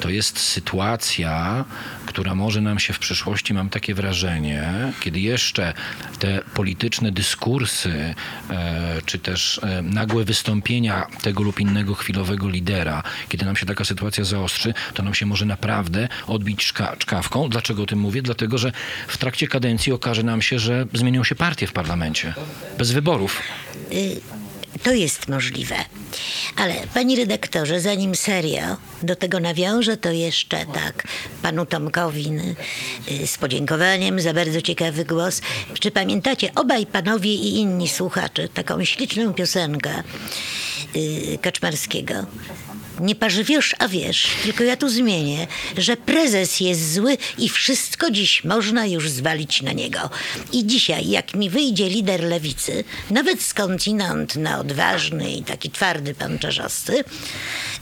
to 0.00 0.10
jest 0.10 0.38
sytuacja, 0.38 1.64
która 2.06 2.34
może 2.34 2.60
nam 2.60 2.78
się 2.78 2.92
w 2.92 2.98
przyszłości, 2.98 3.54
mam 3.54 3.68
takie 3.68 3.94
wrażenie, 3.94 4.92
kiedy 5.00 5.20
jeszcze 5.20 5.72
te 6.18 6.40
polityczne 6.54 7.12
dyskursy, 7.12 8.14
e, 8.50 9.02
czy 9.06 9.18
też 9.18 9.60
e, 9.62 9.82
nagłe 9.82 10.24
wystąpienia 10.24 11.06
tego 11.22 11.42
lub 11.42 11.60
innego 11.60 11.94
chwilowego 11.94 12.48
lidera, 12.48 13.02
kiedy 13.28 13.44
nam 13.44 13.56
się 13.56 13.66
taka 13.66 13.84
sytuacja 13.84 14.24
zaostrzy, 14.24 14.74
to 14.94 15.02
nam 15.02 15.14
się 15.14 15.26
może 15.26 15.46
naprawdę 15.46 16.08
odbić 16.26 16.72
czkawką. 16.98 17.48
Dlaczego 17.48 17.82
o 17.82 17.86
tym 17.86 17.98
mówię? 17.98 18.22
Dlatego, 18.22 18.58
że 18.58 18.72
w 19.08 19.18
trakcie 19.18 19.48
kadencji 19.48 19.92
okaże 19.92 20.22
nam 20.22 20.42
się, 20.42 20.58
że 20.58 20.86
zmienią 20.92 21.24
się 21.24 21.34
partie 21.34 21.66
w 21.66 21.72
parlamencie. 21.72 22.34
Bez 22.78 22.92
wyborów. 22.92 23.42
Y, 23.92 24.20
To 24.82 24.92
jest 24.92 25.28
możliwe. 25.28 25.76
Ale 26.56 26.74
panie 26.94 27.16
redaktorze, 27.16 27.80
zanim 27.80 28.14
serio 28.14 28.76
do 29.02 29.16
tego 29.16 29.40
nawiążę, 29.40 29.96
to 29.96 30.10
jeszcze 30.12 30.66
tak 30.66 31.04
panu 31.42 31.66
Tomkowi 31.66 32.30
y, 33.10 33.26
z 33.26 33.38
podziękowaniem 33.38 34.20
za 34.20 34.34
bardzo 34.34 34.62
ciekawy 34.62 35.04
głos. 35.04 35.40
Czy 35.80 35.90
pamiętacie 35.90 36.54
obaj 36.54 36.86
panowie 36.86 37.34
i 37.34 37.58
inni 37.58 37.88
słuchacze 37.88 38.48
taką 38.48 38.84
śliczną 38.84 39.34
piosenkę 39.34 40.02
y, 40.96 41.38
Kaczmarskiego? 41.42 42.14
Nie 43.00 43.14
parzy 43.14 43.44
wiesz, 43.44 43.74
a 43.78 43.88
wiesz, 43.88 44.26
tylko 44.42 44.64
ja 44.64 44.76
tu 44.76 44.88
zmienię, 44.88 45.46
że 45.78 45.96
prezes 45.96 46.60
jest 46.60 46.92
zły 46.94 47.16
i 47.38 47.48
wszystko 47.48 48.10
dziś 48.10 48.44
można 48.44 48.86
już 48.86 49.10
zwalić 49.10 49.62
na 49.62 49.72
niego. 49.72 50.10
I 50.52 50.66
dzisiaj, 50.66 51.08
jak 51.08 51.34
mi 51.34 51.50
wyjdzie 51.50 51.88
lider 51.88 52.22
lewicy, 52.22 52.84
nawet 53.10 53.42
skądinąd 53.42 54.36
na 54.36 54.58
odważny 54.60 55.32
i 55.32 55.42
taki 55.42 55.70
twardy 55.70 56.14
pan 56.14 56.38
Czarzosty, 56.38 57.04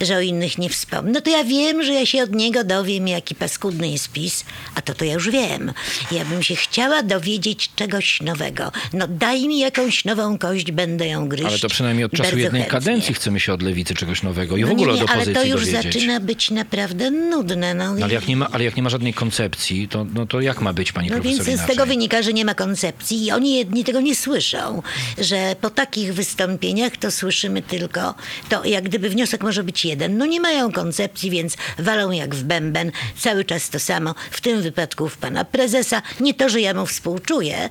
że 0.01 0.17
o 0.17 0.21
innych 0.21 0.59
nie 0.59 0.69
wspomnę, 0.71 1.13
no 1.13 1.21
to 1.21 1.31
ja 1.31 1.45
wiem, 1.45 1.83
że 1.83 1.93
ja 1.93 2.07
się 2.07 2.23
od 2.23 2.35
niego 2.35 2.65
dowiem, 2.65 3.09
jaki 3.09 3.35
paskudny 3.35 3.89
jest 3.89 4.09
PiS, 4.09 4.45
a 4.75 4.83
to 4.83 4.95
to 4.95 5.05
ja 5.05 5.13
już 5.15 5.31
wiem. 5.31 5.73
Ja 6.13 6.25
bym 6.25 6.43
się 6.43 6.57
chciała 6.57 7.03
dowiedzieć 7.03 7.71
czegoś 7.77 8.21
nowego. 8.21 8.73
No 8.93 9.07
daj 9.09 9.49
mi 9.49 9.59
jakąś 9.59 10.05
nową 10.05 10.39
kość, 10.39 10.73
będę 10.73 11.07
ją 11.07 11.29
gryźć. 11.29 11.47
Ale 11.47 11.59
to 11.59 11.69
przynajmniej 11.69 12.05
od 12.05 12.13
czasu 12.13 12.39
jednej 12.39 12.63
chętnie. 12.63 12.81
kadencji 12.81 13.15
chcemy 13.15 13.41
się 13.41 13.53
od 13.53 13.63
lewicy 13.63 13.95
czegoś 13.95 14.23
nowego 14.23 14.57
i 14.57 14.65
w 14.65 14.67
No 14.67 14.73
ogóle 14.73 15.02
od 15.05 15.11
ale 15.11 15.23
opozycji 15.23 15.43
to 15.43 15.57
już 15.57 15.67
dowiedzieć. 15.67 15.95
zaczyna 15.95 16.21
być 16.21 16.51
naprawdę 16.51 17.11
nudne. 17.11 17.75
No, 17.75 17.95
No, 17.95 18.05
ale, 18.05 18.15
jak 18.15 18.29
nie 18.29 18.37
ma, 18.37 18.49
ale 18.53 18.65
jak 18.65 18.77
nie 18.77 18.83
ma 18.83 18.91
żadnej 18.91 19.15
koncepcji, 19.15 19.89
to, 19.89 20.07
no 20.15 20.27
to 20.27 20.41
jak 20.41 20.61
ma 20.61 20.73
być, 20.73 20.93
pani 20.93 21.09
no 21.09 21.15
profesor, 21.21 21.47
więc 21.47 21.61
z 21.61 21.67
tego 21.67 21.87
wynika, 21.87 22.23
że 22.23 22.33
nie 22.33 22.45
ma 22.45 22.55
koncepcji 22.55 23.25
i 23.27 23.33
oni 23.33 23.57
jedni 23.57 23.85
tego 23.85 24.01
nie 24.01 24.17
słyszą, 24.17 24.83
że 25.19 25.57
po 25.61 25.71
takich 25.71 26.15
wystąpieniach 26.15 26.97
to 26.97 27.11
słyszymy 27.11 27.63
tylko, 27.63 28.15
to 28.49 28.65
jak 28.65 28.85
gdyby 28.85 29.09
wniosek 29.11 29.43
może 29.43 29.65
być 29.65 29.85
jeden. 29.85 30.19
No 30.19 30.27
nie 30.27 30.41
mają 30.41 30.73
koncepcji, 30.73 31.31
więc 31.31 31.57
walą 31.79 32.11
jak 32.11 32.35
w 32.35 32.43
bęben, 32.43 32.93
cały 33.19 33.45
czas 33.45 33.71
to 33.71 33.79
samo, 33.81 34.15
w 34.31 34.41
tym 34.41 34.63
wypadku 34.63 35.09
w 35.09 35.17
pana 35.17 35.45
prezesa. 35.45 36.03
Nie 36.21 36.35
to, 36.35 36.49
że 36.49 36.61
ja 36.61 36.75
mu 36.75 36.87
współczuję, 36.87 37.69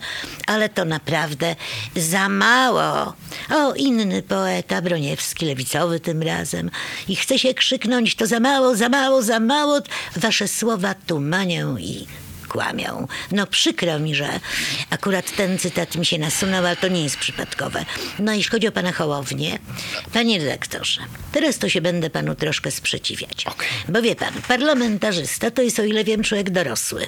ale 0.48 0.70
to 0.70 0.86
naprawdę 0.86 1.56
za 1.96 2.30
mało. 2.30 3.14
O, 3.50 3.74
inny 3.74 4.22
poeta, 4.22 4.82
Broniewski, 4.82 5.46
lewicowy 5.46 6.00
tym 6.00 6.22
razem. 6.22 6.72
I 7.08 7.16
chce 7.22 7.40
się 7.40 7.54
krzyknąć, 7.54 8.16
to 8.16 8.28
za 8.28 8.40
mało, 8.40 8.76
za 8.76 8.90
mało, 8.90 9.22
za 9.22 9.40
mało. 9.40 9.80
Wasze 10.16 10.48
słowa 10.48 10.94
tumanią 11.08 11.78
i 11.78 12.08
kłamią. 12.48 13.08
No 13.32 13.48
przykro 13.48 14.00
mi, 14.00 14.16
że 14.16 14.40
akurat 14.90 15.36
ten 15.36 15.58
cytat 15.60 15.96
mi 15.96 16.06
się 16.06 16.18
nasunął, 16.20 16.66
ale 16.66 16.76
to 16.76 16.88
nie 16.88 17.04
jest 17.04 17.18
przypadkowe. 17.18 17.86
No 18.20 18.34
jeśli 18.34 18.52
chodzi 18.52 18.68
o 18.68 18.72
pana 18.72 18.92
Hołownię, 18.92 19.60
panie 20.14 20.40
redaktorze, 20.40 21.02
teraz 21.32 21.58
to 21.58 21.70
się 21.70 21.82
będę 21.82 22.10
panu 22.10 22.36
troszkę 22.36 22.72
sprzeciwiać. 22.72 23.46
Okej. 23.46 23.68
Bo 23.90 24.02
wie 24.02 24.16
pan, 24.16 24.34
parlamentarzysta 24.48 25.52
to 25.52 25.62
jest, 25.62 25.80
o 25.80 25.84
ile 25.84 26.04
wiem, 26.04 26.24
człowiek 26.24 26.50
dorosły. 26.50 27.08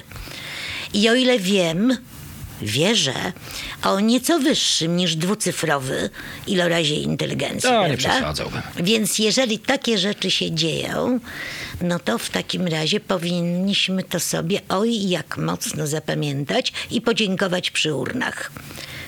I 0.92 1.08
o 1.08 1.14
ile 1.14 1.38
wiem, 1.38 1.98
wierzę 2.62 3.32
o 3.82 4.00
nieco 4.00 4.38
wyższym 4.38 4.96
niż 4.96 5.16
dwucyfrowy 5.16 6.10
ilorazie 6.46 6.94
inteligencji. 6.94 7.70
To 7.70 7.88
nie 7.88 7.96
przesadzałbym. 7.96 8.62
Więc 8.76 9.18
jeżeli 9.18 9.58
takie 9.58 9.98
rzeczy 9.98 10.30
się 10.30 10.52
dzieją, 10.52 11.20
no 11.80 11.98
to 11.98 12.18
w 12.18 12.30
takim 12.30 12.66
razie 12.66 13.00
powinniśmy 13.00 14.02
to 14.02 14.20
sobie 14.20 14.60
oj 14.68 15.08
jak 15.08 15.36
mocno 15.38 15.86
zapamiętać 15.86 16.72
i 16.90 17.00
podziękować 17.00 17.70
przy 17.70 17.94
urnach. 17.94 18.52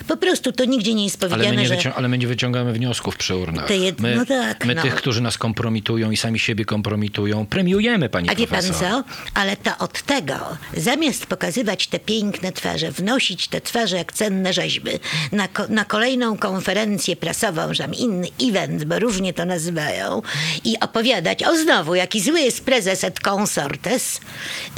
Po 0.09 0.17
prostu 0.17 0.53
to 0.53 0.65
nigdzie 0.65 0.95
nie 0.95 1.05
jest 1.05 1.23
Ale 1.25 1.31
my, 1.31 1.37
powiedziane, 1.45 1.77
nie 1.77 1.83
że... 1.83 1.95
ale 1.95 2.09
my 2.09 2.19
nie 2.19 2.27
wyciągamy 2.27 2.73
wniosków 2.73 3.17
przy 3.17 3.37
urnach. 3.37 3.69
Jed- 3.71 4.01
my, 4.01 4.17
no 4.17 4.27
tak, 4.27 4.67
my 4.67 4.75
no. 4.75 4.83
tych, 4.83 4.95
którzy 4.95 5.21
nas 5.21 5.39
kompromitują 5.39 6.11
i 6.11 6.17
sami 6.17 6.39
siebie 6.39 6.65
kompromitują, 6.65 7.47
premiujemy, 7.47 8.09
pani 8.09 8.29
A 8.31 8.35
wie 8.35 8.47
pan 8.47 8.61
profesor. 8.63 8.91
co? 8.91 9.05
Ale 9.35 9.57
to 9.57 9.79
od 9.79 10.03
tego, 10.03 10.35
zamiast 10.77 11.27
pokazywać 11.27 11.87
te 11.87 11.99
piękne 11.99 12.53
twarze, 12.53 12.91
wnosić 12.93 13.49
te 13.49 13.61
twarze 13.61 13.97
jak 13.97 14.13
cenne 14.13 14.53
rzeźby 14.53 14.91
na, 15.33 15.49
ko- 15.49 15.69
na 15.69 15.85
kolejną 15.85 16.39
konferencję 16.39 17.17
prasową, 17.17 17.75
że 17.75 17.83
tam 17.83 17.95
inny 17.95 18.29
event, 18.43 18.85
bo 18.85 18.99
różnie 18.99 19.33
to 19.35 19.45
nazywają, 19.45 20.23
i 20.65 20.81
opowiadać, 20.81 21.43
o 21.43 21.57
znowu, 21.57 21.95
jaki 21.95 22.21
zły 22.21 22.41
jest 22.41 22.65
prezes 22.65 23.05
et 23.05 23.21
consortes, 23.31 24.21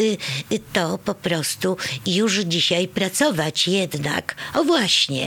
y, 0.00 0.16
y, 0.52 0.60
to 0.72 0.98
po 0.98 1.14
prostu 1.14 1.76
już 2.06 2.34
dzisiaj 2.38 2.88
pracować 2.88 3.68
jednak, 3.68 4.34
o 4.54 4.64
właśnie, 4.64 5.17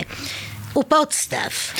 u 0.73 0.83
podstaw. 0.83 1.73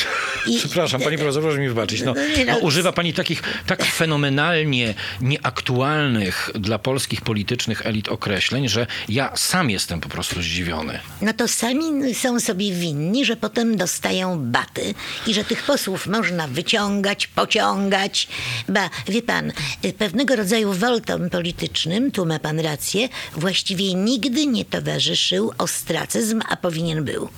I, 0.48 0.58
Przepraszam, 0.58 1.02
pani 1.02 1.18
profesor, 1.18 1.42
proszę 1.44 1.58
mi 1.60 1.68
wybaczyć. 1.68 2.02
No, 2.02 2.14
No 2.14 2.28
nie, 2.38 2.46
no. 2.46 2.54
no, 2.54 2.60
używa 2.60 2.92
pani 2.92 3.14
takich 3.14 3.44
tak 3.68 3.84
fenomenalnie 3.86 4.94
nieaktualnych 5.22 6.50
dla 6.56 6.80
polskich 6.80 7.22
politycznych 7.22 7.86
elit 7.86 8.10
określeń, 8.10 8.70
że 8.70 8.88
ja 9.10 9.32
sam 9.36 9.70
jestem 9.70 10.02
po 10.02 10.10
prostu 10.10 10.42
zdziwiony. 10.42 11.00
No 11.22 11.34
to 11.34 11.48
sami 11.48 12.16
są 12.16 12.40
sobie 12.40 12.72
winni, 12.74 13.26
że 13.26 13.36
potem 13.36 13.78
dostają 13.78 14.40
baty 14.52 14.94
i 15.28 15.34
że 15.34 15.44
tych 15.44 15.64
posłów 15.64 16.08
można 16.08 16.48
wyciągać, 16.48 17.28
pociągać. 17.28 18.28
Ba, 18.70 18.90
wie 19.08 19.22
pan, 19.22 19.52
pewnego 19.98 20.36
rodzaju 20.36 20.74
woltom 20.74 21.30
politycznym, 21.30 22.12
tu 22.12 22.26
ma 22.26 22.40
pan 22.40 22.60
rację, 22.60 23.10
właściwie 23.36 23.94
nigdy 23.94 24.46
nie 24.48 24.66
towarzyszył 24.66 25.54
ostracyzm, 25.58 26.42
a 26.50 26.56
powinien 26.58 27.04
był. 27.04 27.30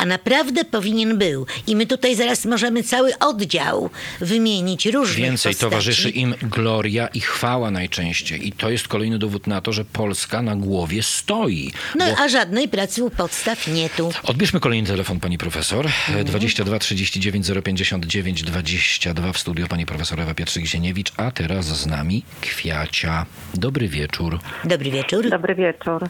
A 0.00 0.06
naprawdę 0.06 0.64
powinien 0.64 1.18
był. 1.18 1.46
I 1.66 1.76
my 1.76 1.86
tutaj 1.86 2.16
zaraz 2.16 2.44
możemy 2.44 2.82
cały 2.82 3.18
oddział 3.18 3.90
wymienić 4.20 4.86
różnych 4.86 5.16
Więcej 5.18 5.52
postaci. 5.52 5.70
towarzyszy 5.70 6.10
im 6.10 6.34
gloria 6.42 7.06
i 7.06 7.20
chwała 7.20 7.70
najczęściej. 7.70 8.48
I 8.48 8.52
to 8.52 8.70
jest 8.70 8.88
kolejny 8.88 9.18
dowód 9.18 9.46
na 9.46 9.60
to, 9.60 9.72
że 9.72 9.84
Polska 9.84 10.42
na 10.42 10.56
głowie 10.56 11.02
stoi. 11.02 11.72
No 11.94 12.06
Bo 12.06 12.18
a 12.18 12.28
żadnej 12.28 12.68
pracy 12.68 13.04
u 13.04 13.10
podstaw 13.10 13.68
nie 13.68 13.90
tu. 13.90 14.12
Odbierzmy 14.22 14.60
kolejny 14.60 14.88
telefon, 14.88 15.20
pani 15.20 15.38
profesor. 15.38 15.86
Mhm. 15.86 16.24
22 16.24 16.78
39 16.78 17.46
059 17.64 18.42
22 18.42 19.32
w 19.32 19.38
studio 19.38 19.66
pani 19.66 19.86
profesor 19.86 20.20
Ewa 20.20 20.32
Pietrzyk-Zieniewicz, 20.34 21.12
a 21.16 21.30
teraz 21.30 21.66
z 21.66 21.86
nami 21.86 22.22
Kwiacia. 22.40 23.26
Dobry 23.54 23.88
wieczór. 23.88 24.38
Dobry 24.64 24.90
wieczór. 24.90 25.30
Dobry 25.30 25.54
wieczór. 25.54 26.08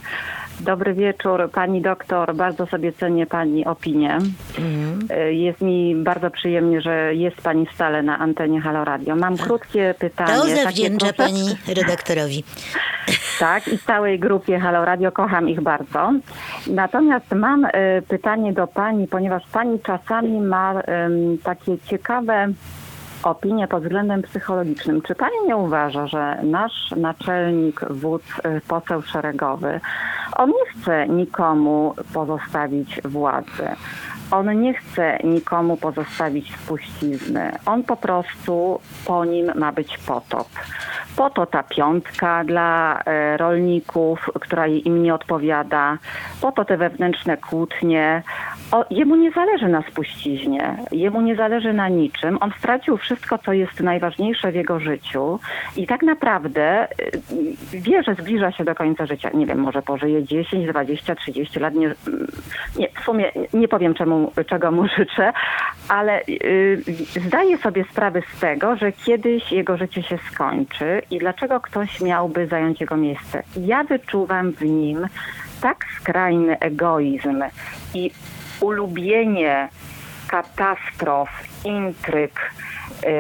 Dobry 0.65 0.95
wieczór, 0.95 1.51
pani 1.53 1.83
doktor. 1.83 2.35
Bardzo 2.35 2.67
sobie 2.67 2.93
cenię 2.93 3.27
pani 3.27 3.65
opinię. 3.65 4.19
Y, 5.29 5.35
Jest 5.35 5.61
mi 5.61 5.95
bardzo 5.97 6.31
przyjemnie, 6.31 6.81
że 6.81 7.15
jest 7.15 7.37
pani 7.43 7.67
stale 7.75 8.03
na 8.03 8.19
antenie 8.19 8.61
Halo 8.61 8.85
Radio. 8.85 9.17
Mam 9.17 9.37
krótkie 9.37 9.95
pytanie. 9.99 10.33
To 10.33 10.63
zawdzięcza 10.63 11.13
pani 11.13 11.43
redaktorowi. 11.77 12.45
Tak, 13.41 13.69
i 13.69 13.79
całej 13.79 14.19
grupie 14.19 14.59
Halo 14.59 14.85
Radio 14.85 15.13
kocham 15.13 15.49
ich 15.49 15.61
bardzo. 15.61 16.13
Natomiast 16.67 17.33
mam 17.35 17.65
y, 17.65 17.71
pytanie 18.09 18.53
do 18.53 18.67
pani, 18.67 19.07
ponieważ 19.09 19.43
pani 19.53 19.81
czasami 19.81 20.41
ma 20.41 20.83
takie 21.43 21.79
ciekawe 21.79 22.49
opinie 23.23 23.69
pod 23.69 23.83
względem 23.83 24.23
psychologicznym. 24.23 25.03
Czy 25.03 25.15
pani 25.15 25.37
nie 25.47 25.57
uważa, 25.57 26.07
że 26.07 26.39
nasz 26.43 26.91
naczelnik, 26.97 27.81
wódz, 27.91 28.39
y, 28.39 28.61
poseł 28.69 29.03
szeregowy, 29.03 29.81
on 30.37 30.51
nie 30.51 30.73
chce 30.73 31.09
nikomu 31.09 31.95
pozostawić 32.15 33.01
władzy? 33.05 33.69
On 34.31 34.61
nie 34.61 34.75
chce 34.75 35.19
nikomu 35.25 35.77
pozostawić 35.77 36.55
spuścizny. 36.55 37.53
On 37.67 37.83
po 37.83 37.97
prostu 37.97 38.81
po 39.05 39.25
nim 39.25 39.53
ma 39.55 39.73
być 39.73 39.99
potop. 39.99 40.49
Po 41.17 41.31
to 41.31 41.47
ta 41.47 41.63
piątka 41.63 42.45
dla 42.45 43.01
e, 43.05 43.37
rolników, 43.37 44.31
która 44.41 44.67
im 44.67 45.03
nie 45.03 45.15
odpowiada. 45.15 45.99
Po 46.41 46.53
to 46.53 46.65
te 46.65 46.77
wewnętrzne 46.77 47.37
kłótnie. 47.37 48.23
O, 48.73 48.85
jemu 48.91 49.17
nie 49.17 49.31
zależy 49.31 49.69
na 49.69 49.83
spuściźnie. 49.83 50.77
Jemu 50.93 51.21
nie 51.21 51.37
zależy 51.37 51.73
na 51.73 51.89
niczym. 51.89 52.39
On 52.41 52.53
stracił 52.59 52.97
wszystko, 52.97 53.39
co 53.39 53.53
jest 53.53 53.81
najważniejsze 53.81 54.53
w 54.53 54.55
jego 54.55 54.81
życiu 54.81 55.41
i 55.77 55.87
tak 55.87 56.03
naprawdę 56.03 56.89
y, 57.73 57.81
wie, 57.81 58.03
że 58.03 58.15
zbliża 58.15 58.53
się 58.53 58.65
do 58.65 58.75
końca 58.75 59.07
życia. 59.07 59.31
Nie 59.35 59.47
wiem, 59.47 59.59
może 59.59 59.83
pożyje 59.83 60.25
10, 60.25 60.67
20, 60.67 61.15
30 61.15 61.61
lat. 61.61 61.75
Nie, 61.75 61.95
nie, 62.79 62.89
w 63.01 63.05
sumie 63.05 63.33
nie 63.55 63.69
powiem, 63.69 63.95
czemu, 63.95 64.33
czego 64.47 64.71
mu 64.71 64.89
życzę, 64.99 65.33
ale 65.89 66.23
y, 66.29 66.83
zdaję 67.27 67.59
sobie 67.59 67.85
sprawę 67.93 68.23
z 68.37 68.41
tego, 68.41 68.77
że 68.77 68.93
kiedyś 68.93 69.53
jego 69.53 69.77
życie 69.77 70.03
się 70.03 70.19
skończy 70.33 71.00
i 71.11 71.19
dlaczego 71.19 71.61
ktoś 71.61 72.01
miałby 72.01 72.47
zająć 72.47 72.81
jego 72.81 72.97
miejsce. 72.97 73.43
Ja 73.57 73.85
wyczuwam 73.85 74.53
w 74.53 74.63
nim 74.63 75.07
tak 75.61 75.85
skrajny 76.01 76.59
egoizm 76.59 77.43
i 77.95 78.11
ulubienie 78.61 79.69
katastrof, 80.29 81.29
intryg, 81.65 82.51
yy, 83.03 83.11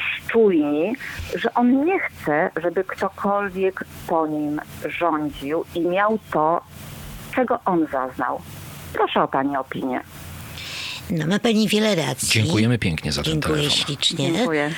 szczujni, 0.00 0.92
że 1.34 1.54
on 1.54 1.84
nie 1.84 1.98
chce, 2.00 2.50
żeby 2.62 2.84
ktokolwiek 2.84 3.84
po 4.06 4.26
nim 4.26 4.60
rządził 4.84 5.64
i 5.74 5.80
miał 5.80 6.18
to, 6.32 6.60
czego 7.34 7.60
on 7.64 7.86
zaznał. 7.92 8.40
Proszę 8.92 9.22
o 9.22 9.28
Pani 9.28 9.56
opinię. 9.56 10.00
No 11.10 11.26
ma 11.26 11.38
pani 11.38 11.68
wiele 11.68 11.94
racji. 11.94 12.42
Dziękujemy 12.42 12.78
pięknie 12.78 13.12
za 13.12 13.22
ten 13.22 13.32
Dziękuję 13.32 13.56
telefon. 13.56 13.78
ślicznie. 13.78 14.32
Dziękuję. 14.32 14.70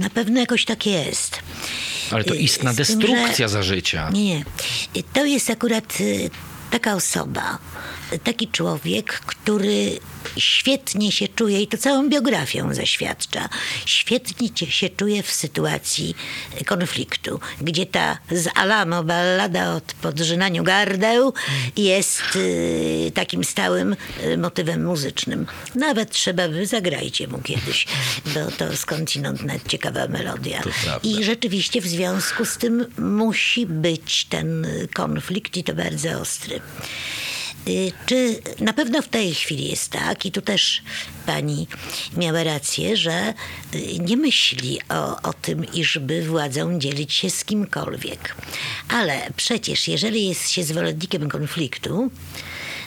Na 0.00 0.10
pewno 0.10 0.40
jakoś 0.40 0.64
tak 0.64 0.86
jest. 0.86 1.38
Ale 2.10 2.24
to 2.24 2.34
Y, 2.34 2.36
istna 2.36 2.70
tym, 2.74 2.76
destrukcja 2.76 3.48
za 3.48 3.62
życia. 3.62 4.10
Nie, 4.12 4.34
nie. 4.34 4.44
To 5.12 5.24
jest 5.24 5.50
akurat 5.50 6.00
y, 6.00 6.30
taka 6.70 6.94
osoba, 6.94 7.58
taki 8.18 8.48
człowiek, 8.48 9.12
który 9.12 9.98
świetnie 10.36 11.12
się 11.12 11.28
czuje 11.28 11.62
i 11.62 11.66
to 11.66 11.78
całą 11.78 12.08
biografią 12.08 12.74
zaświadcza. 12.74 13.48
Świetnie 13.86 14.48
się 14.68 14.88
czuje 14.88 15.22
w 15.22 15.32
sytuacji 15.32 16.16
konfliktu, 16.66 17.40
gdzie 17.60 17.86
ta 17.86 18.18
z 18.30 18.48
Alamo 18.54 19.04
ballada 19.04 19.74
o 19.74 19.80
podrzynaniu 20.02 20.64
gardeł 20.64 21.32
jest 21.76 22.22
y, 22.36 23.12
takim 23.14 23.44
stałym 23.44 23.96
y, 24.24 24.38
motywem 24.38 24.84
muzycznym. 24.86 25.46
Nawet 25.74 26.10
trzeba 26.10 26.48
by 26.48 26.66
zagrajcie 26.66 27.28
mu 27.28 27.38
kiedyś, 27.38 27.86
bo 28.26 28.50
to 28.58 28.76
skądinąd 28.76 29.42
nawet 29.42 29.68
ciekawa 29.68 30.06
melodia. 30.08 30.62
I 31.02 31.24
rzeczywiście 31.24 31.80
w 31.80 31.86
związku 31.86 32.44
z 32.44 32.56
tym 32.56 32.86
musi 32.98 33.66
być 33.66 34.24
ten 34.24 34.66
konflikt 34.94 35.56
i 35.56 35.64
to 35.64 35.74
bardzo 35.74 36.20
ostry. 36.20 36.60
Y, 37.68 37.92
Czy 38.06 38.40
na 38.60 38.72
pewno 38.72 39.02
w 39.02 39.08
tej 39.08 39.34
chwili 39.34 39.68
jest 39.68 39.90
tak, 39.90 40.26
i 40.26 40.32
tu 40.32 40.42
też 40.42 40.82
pani 41.26 41.66
miała 42.16 42.44
rację, 42.44 42.96
że 42.96 43.34
y, 43.74 43.98
nie 43.98 44.16
myśli 44.16 44.78
o, 44.88 45.22
o 45.22 45.32
tym, 45.32 45.72
iżby 45.72 46.22
władzą 46.22 46.78
dzielić 46.78 47.12
się 47.12 47.30
z 47.30 47.44
kimkolwiek. 47.44 48.36
Ale 48.88 49.30
przecież, 49.36 49.88
jeżeli 49.88 50.28
jest 50.28 50.50
się 50.50 50.64
zwolennikiem 50.64 51.28
konfliktu, 51.28 52.10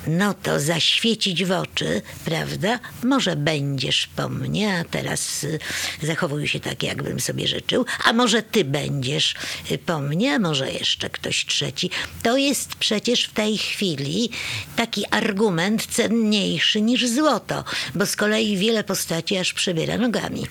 no 0.07 0.33
to 0.33 0.59
zaświecić 0.59 1.45
w 1.45 1.51
oczy, 1.51 2.01
prawda? 2.25 2.79
Może 3.03 3.35
będziesz 3.35 4.07
po 4.15 4.29
mnie, 4.29 4.77
a 4.79 4.83
teraz 4.83 5.43
y, 5.43 5.59
zachowuj 6.01 6.47
się 6.47 6.59
tak, 6.59 6.83
jakbym 6.83 7.19
sobie 7.19 7.47
życzył, 7.47 7.85
a 8.03 8.13
może 8.13 8.41
ty 8.41 8.65
będziesz 8.65 9.35
y, 9.71 9.77
po 9.77 9.99
mnie, 9.99 10.35
a 10.35 10.39
może 10.39 10.71
jeszcze 10.71 11.09
ktoś 11.09 11.45
trzeci. 11.45 11.89
To 12.23 12.37
jest 12.37 12.75
przecież 12.75 13.23
w 13.23 13.33
tej 13.33 13.57
chwili 13.57 14.29
taki 14.75 15.05
argument 15.11 15.85
cenniejszy 15.85 16.81
niż 16.81 17.07
złoto, 17.09 17.63
bo 17.95 18.05
z 18.05 18.15
kolei 18.15 18.57
wiele 18.57 18.83
postaci 18.83 19.37
aż 19.37 19.53
przebiera 19.53 19.97
nogami. 19.97 20.47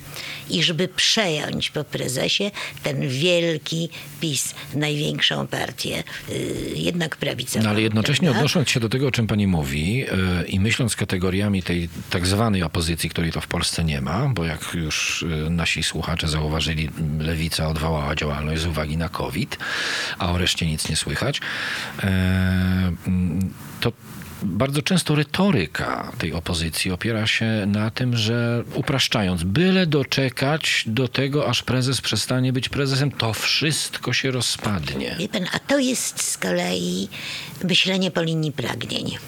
I 0.50 0.62
żeby 0.62 0.88
przejąć 0.88 1.70
po 1.70 1.84
prezesie 1.84 2.50
ten 2.82 3.08
wielki 3.08 3.88
PiS, 4.20 4.54
największą 4.74 5.46
partię, 5.46 6.04
y, 6.30 6.72
jednak 6.74 7.16
prawicową. 7.16 7.64
No 7.64 7.70
ale 7.70 7.82
jednocześnie 7.82 8.26
prawda? 8.26 8.40
odnosząc 8.40 8.70
się 8.70 8.80
do 8.80 8.88
tego, 8.88 9.06
o 9.06 9.10
czym 9.10 9.26
pani 9.26 9.45
mówi 9.46 9.96
yy, 9.96 10.06
i 10.48 10.60
myśląc 10.60 10.96
kategoriami 10.96 11.62
tej 11.62 11.88
tak 12.10 12.26
zwanej 12.26 12.62
opozycji, 12.62 13.10
której 13.10 13.32
to 13.32 13.40
w 13.40 13.46
Polsce 13.46 13.84
nie 13.84 14.00
ma, 14.00 14.28
bo 14.28 14.44
jak 14.44 14.74
już 14.74 15.24
yy, 15.28 15.50
nasi 15.50 15.82
słuchacze 15.82 16.28
zauważyli, 16.28 16.90
lewica 17.18 17.68
odwołała 17.68 18.14
działalność 18.14 18.62
z 18.62 18.66
uwagi 18.66 18.96
na 18.96 19.08
COVID, 19.08 19.58
a 20.18 20.32
o 20.32 20.38
reszcie 20.38 20.66
nic 20.66 20.88
nie 20.88 20.96
słychać, 20.96 21.40
mm, 22.02 23.50
to 23.80 23.92
bardzo 24.42 24.82
często 24.82 25.14
retoryka 25.14 26.12
tej 26.18 26.32
opozycji 26.32 26.90
opiera 26.90 27.26
się 27.26 27.46
na 27.66 27.90
tym, 27.90 28.16
że 28.16 28.64
upraszczając, 28.74 29.42
byle 29.42 29.86
doczekać 29.86 30.84
do 30.86 31.08
tego, 31.08 31.48
aż 31.48 31.62
prezes 31.62 32.00
przestanie 32.00 32.52
być 32.52 32.68
prezesem, 32.68 33.10
to 33.10 33.32
wszystko 33.32 34.12
się 34.12 34.30
rozpadnie. 34.30 35.16
Wie 35.18 35.28
pan, 35.28 35.46
a 35.52 35.58
to 35.58 35.78
jest 35.78 36.22
z 36.22 36.38
kolei 36.38 37.08
myślenie 37.64 38.10
po 38.10 38.22
linii 38.22 38.52
pragnień. 38.52 39.18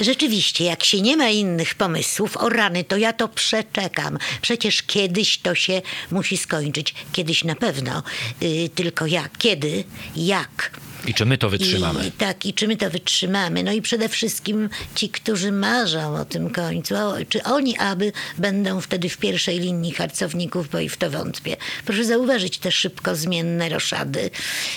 Rzeczywiście, 0.00 0.64
jak 0.64 0.84
się 0.84 1.00
nie 1.00 1.16
ma 1.16 1.28
innych 1.28 1.74
pomysłów, 1.74 2.36
o 2.36 2.48
rany, 2.48 2.84
to 2.84 2.96
ja 2.96 3.12
to 3.12 3.28
przeczekam. 3.28 4.18
Przecież 4.42 4.82
kiedyś 4.82 5.38
to 5.38 5.54
się 5.54 5.82
musi 6.10 6.36
skończyć. 6.36 6.94
Kiedyś 7.12 7.44
na 7.44 7.54
pewno. 7.54 8.02
Y, 8.42 8.70
tylko 8.74 9.06
jak? 9.06 9.38
Kiedy? 9.38 9.84
Jak? 10.16 10.70
I 11.06 11.14
czy 11.14 11.26
my 11.26 11.38
to 11.38 11.50
wytrzymamy? 11.50 12.06
I, 12.06 12.12
tak, 12.12 12.46
i 12.46 12.54
czy 12.54 12.68
my 12.68 12.76
to 12.76 12.90
wytrzymamy? 12.90 13.62
No 13.62 13.72
i 13.72 13.82
przede 13.82 14.08
wszystkim 14.08 14.68
ci, 14.94 15.08
którzy 15.08 15.52
marzą 15.52 16.16
o 16.16 16.24
tym 16.24 16.50
końcu, 16.50 16.96
o, 16.96 17.14
czy 17.28 17.42
oni 17.42 17.78
aby 17.78 18.12
będą 18.38 18.80
wtedy 18.80 19.08
w 19.08 19.18
pierwszej 19.18 19.60
linii 19.60 19.92
harcowników, 19.92 20.68
bo 20.70 20.78
i 20.78 20.88
w 20.88 20.96
to 20.96 21.10
wątpię. 21.10 21.56
Proszę 21.84 22.04
zauważyć 22.04 22.58
te 22.58 22.72
szybko 22.72 23.16
zmienne 23.16 23.68
roszady, 23.68 24.30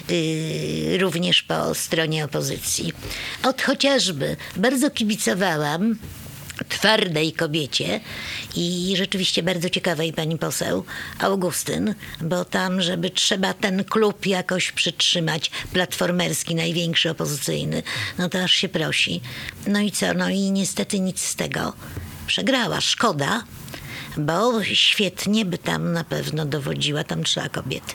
yy, 0.09 0.97
również 0.97 1.43
po 1.43 1.75
stronie 1.75 2.25
opozycji. 2.25 2.93
Od 3.43 3.61
chociażby 3.61 4.37
bardzo 4.55 4.91
kibicowałam 4.91 5.95
twardej 6.69 7.33
kobiecie 7.33 7.99
i 8.55 8.93
rzeczywiście 8.97 9.43
bardzo 9.43 9.69
ciekawej 9.69 10.13
pani 10.13 10.37
poseł 10.37 10.85
Augustyn, 11.19 11.95
bo 12.21 12.45
tam, 12.45 12.81
żeby 12.81 13.09
trzeba 13.09 13.53
ten 13.53 13.83
klub 13.83 14.25
jakoś 14.25 14.71
przytrzymać, 14.71 15.51
platformerski, 15.73 16.55
największy 16.55 17.09
opozycyjny, 17.09 17.83
no 18.17 18.29
to 18.29 18.43
aż 18.43 18.51
się 18.51 18.69
prosi. 18.69 19.21
No 19.67 19.79
i 19.79 19.91
co? 19.91 20.13
No 20.13 20.29
i 20.29 20.51
niestety 20.51 20.99
nic 20.99 21.21
z 21.21 21.35
tego. 21.35 21.73
Przegrała. 22.27 22.81
Szkoda, 22.81 23.43
bo 24.17 24.63
świetnie 24.63 25.45
by 25.45 25.57
tam 25.57 25.93
na 25.93 26.03
pewno 26.03 26.45
dowodziła, 26.45 27.03
tam 27.03 27.23
trzeba 27.23 27.49
kobiety. 27.49 27.93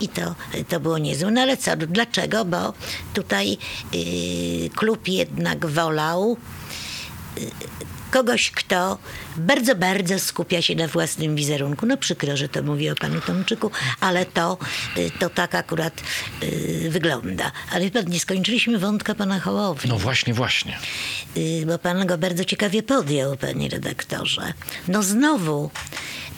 I 0.00 0.08
to, 0.08 0.34
to 0.68 0.80
było 0.80 0.98
niezłe. 0.98 1.30
No 1.30 1.40
ale 1.40 1.56
co, 1.56 1.76
dlaczego? 1.76 2.44
Bo 2.44 2.72
tutaj 3.14 3.58
yy, 3.92 4.70
klub 4.70 5.08
jednak 5.08 5.66
wolał 5.66 6.36
kogoś, 8.10 8.50
kto 8.50 8.98
bardzo, 9.36 9.74
bardzo 9.74 10.18
skupia 10.18 10.62
się 10.62 10.74
na 10.74 10.88
własnym 10.88 11.36
wizerunku. 11.36 11.86
No 11.86 11.96
przykro, 11.96 12.36
że 12.36 12.48
to 12.48 12.62
mówię 12.62 12.92
o 12.92 12.94
panu 12.94 13.20
Tomczyku, 13.20 13.70
ale 14.00 14.26
to, 14.26 14.58
y, 14.98 15.10
to 15.18 15.30
tak 15.30 15.54
akurat 15.54 16.02
y, 16.42 16.88
wygląda. 16.90 17.52
Ale 17.72 17.90
pan, 17.90 18.04
nie 18.06 18.20
skończyliśmy 18.20 18.78
wątka 18.78 19.14
pana 19.14 19.40
Hołowni. 19.40 19.90
No 19.90 19.98
właśnie, 19.98 20.34
właśnie. 20.34 20.78
Y, 21.36 21.66
bo 21.66 21.78
pan 21.78 22.06
go 22.06 22.18
bardzo 22.18 22.44
ciekawie 22.44 22.82
podjął, 22.82 23.36
panie 23.36 23.68
redaktorze. 23.68 24.52
No 24.88 25.02
znowu, 25.02 25.70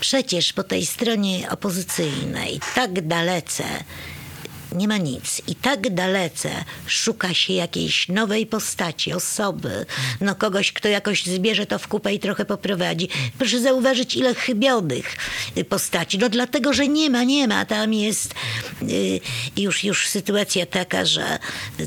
przecież 0.00 0.52
po 0.52 0.62
tej 0.62 0.86
stronie 0.86 1.50
opozycyjnej 1.50 2.60
tak 2.74 3.06
dalece 3.06 3.64
nie 4.72 4.88
ma 4.88 4.96
nic. 4.96 5.42
I 5.46 5.54
tak 5.54 5.94
dalece 5.94 6.50
szuka 6.86 7.34
się 7.34 7.52
jakiejś 7.52 8.08
nowej 8.08 8.46
postaci, 8.46 9.12
osoby, 9.12 9.86
no 10.20 10.34
kogoś, 10.34 10.72
kto 10.72 10.88
jakoś 10.88 11.26
zbierze 11.26 11.66
to 11.66 11.78
w 11.78 11.88
kupę 11.88 12.14
i 12.14 12.18
trochę 12.18 12.44
poprowadzi. 12.44 13.08
Proszę 13.38 13.60
zauważyć, 13.60 14.16
ile 14.16 14.34
chybionych 14.34 15.16
postaci. 15.68 16.18
No 16.18 16.28
dlatego, 16.28 16.72
że 16.72 16.88
nie 16.88 17.10
ma, 17.10 17.24
nie 17.24 17.48
ma. 17.48 17.64
Tam 17.64 17.92
jest 17.94 18.34
y, 18.82 19.20
już, 19.56 19.84
już 19.84 20.08
sytuacja 20.08 20.66
taka, 20.66 21.04
że 21.04 21.38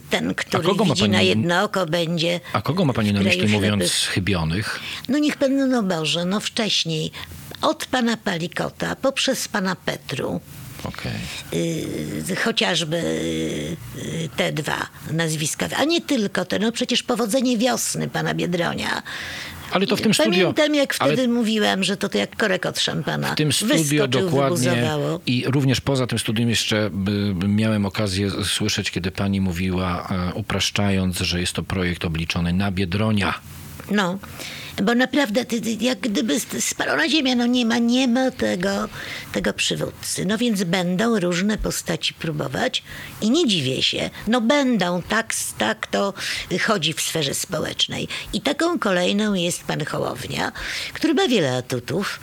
ten, 0.10 0.36
który 0.36 0.68
widzi 0.84 1.02
pani- 1.02 1.12
na 1.12 1.22
jedno 1.22 1.64
oko, 1.64 1.86
będzie... 1.86 2.40
A 2.54 2.62
kogo 2.62 2.86
ma 2.86 2.94
pani 2.94 3.14
na 3.14 3.22
myśli 3.22 3.48
mówiąc 3.48 3.92
chybionych? 3.92 4.80
No 5.10 5.18
niech 5.18 5.38
pan, 5.38 5.70
no 5.70 5.84
Boże, 5.84 6.26
no 6.26 6.40
wcześniej 6.40 7.12
od 7.62 7.86
pana 7.86 8.18
Palikota 8.18 8.96
poprzez 8.96 9.48
pana 9.48 9.76
Petru, 9.76 10.42
Okej. 10.86 11.12
y, 12.30 12.36
chociażby 12.36 12.98
y, 12.98 14.30
te 14.36 14.54
dwa 14.54 14.88
nazwiska, 15.12 15.68
a 15.78 15.84
nie 15.84 16.02
tylko 16.02 16.46
te, 16.46 16.60
no 16.60 16.72
przecież 16.72 17.04
powodzenie 17.04 17.58
wiosny 17.58 18.10
pana 18.10 18.34
Biedronia. 18.34 19.04
Ale 19.72 19.88
to 19.88 19.96
w 19.96 20.02
tym 20.02 20.14
studio... 20.14 20.54
Pamiętam, 20.54 20.76
jak 20.76 20.96
ale 21.00 21.14
wtedy 21.14 21.28
mówiłam, 21.28 21.84
że 21.84 21.98
to, 21.98 22.10
to 22.10 22.18
jak 22.18 22.36
korek 22.36 22.66
od 22.66 22.80
szampana. 22.80 23.32
W 23.32 23.36
tym 23.36 23.54
studio 23.54 24.08
dokładnie 24.08 24.90
i 25.26 25.44
również 25.48 25.82
poza 25.82 26.08
tym 26.08 26.20
studiem 26.20 26.50
jeszcze 26.50 26.90
miałem 27.48 27.86
okazję 27.86 28.32
słyszeć, 28.44 28.92
kiedy 28.92 29.12
pani 29.12 29.42
mówiła, 29.42 30.08
e, 30.12 30.34
upraszczając, 30.34 31.20
że 31.20 31.40
jest 31.40 31.54
to 31.54 31.64
projekt 31.64 32.06
obliczony 32.06 32.54
na 32.54 32.72
Biedronia. 32.72 33.34
No, 33.92 34.20
bo 34.84 34.96
naprawdę 34.96 35.46
jak 35.80 36.00
gdyby 36.00 36.40
spalona 36.40 37.10
ziemia, 37.10 37.36
no 37.36 37.46
nie 37.46 37.66
ma, 37.66 37.78
nie 37.78 38.08
ma 38.08 38.32
tego, 38.32 38.90
tego 39.32 39.54
przywódcy. 39.54 40.26
No 40.26 40.38
więc 40.38 40.64
będą 40.64 41.20
różne 41.20 41.58
postaci 41.58 42.14
próbować 42.14 42.84
i 43.22 43.30
nie 43.30 43.48
dziwię 43.48 43.84
się. 43.84 44.10
No 44.28 44.42
będą, 44.42 45.02
tak, 45.02 45.34
tak 45.58 45.88
to 45.88 46.14
chodzi 46.66 46.94
w 46.94 47.02
sferze 47.02 47.34
społecznej. 47.34 48.08
I 48.34 48.42
taką 48.42 48.80
kolejną 48.80 49.34
jest 49.34 49.64
pan 49.64 49.86
Hołownia, 49.86 50.52
który 50.94 51.14
ma 51.14 51.28
wiele 51.28 51.58
atutów. 51.58 52.20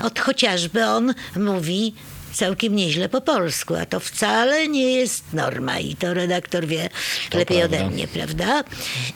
Od 0.00 0.18
chociażby 0.18 0.86
on 0.86 1.14
mówi 1.36 1.94
całkiem 2.32 2.76
nieźle 2.76 3.08
po 3.08 3.20
polsku, 3.20 3.74
a 3.74 3.86
to 3.86 4.00
wcale 4.00 4.68
nie 4.68 4.92
jest 4.92 5.24
norma 5.32 5.78
i 5.78 5.96
to 5.96 6.14
redaktor 6.14 6.66
wie 6.66 6.88
lepiej 7.34 7.58
prawda. 7.58 7.76
ode 7.78 7.90
mnie, 7.90 8.08
prawda? 8.08 8.64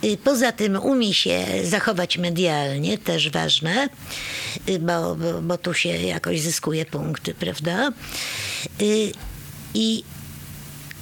Y, 0.05 0.17
Poza 0.25 0.53
tym 0.53 0.77
umie 0.77 1.15
się 1.15 1.45
zachować 1.65 2.19
medialnie, 2.19 2.99
też 2.99 3.31
ważne, 3.31 3.89
y, 4.69 4.79
bo, 4.79 5.15
bo, 5.15 5.43
bo 5.43 5.59
tu 5.59 5.75
się 5.75 5.89
jakoś 5.89 6.41
zyskuje 6.41 6.87
punkty, 6.87 7.35
prawda? 7.35 7.93
Y, 8.83 9.13
I 9.75 10.05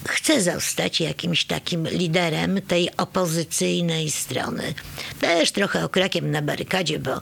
chce 0.09 0.43
zostać 0.43 1.01
jakimś 1.01 1.45
takim 1.45 1.89
liderem 1.89 2.63
tej 2.63 2.97
opozycyjnej 2.97 4.11
strony. 4.11 4.75
Też 5.21 5.53
trochę 5.53 5.85
okrakiem 5.85 6.31
na 6.31 6.43
barykadzie, 6.43 6.99
bo 6.99 7.21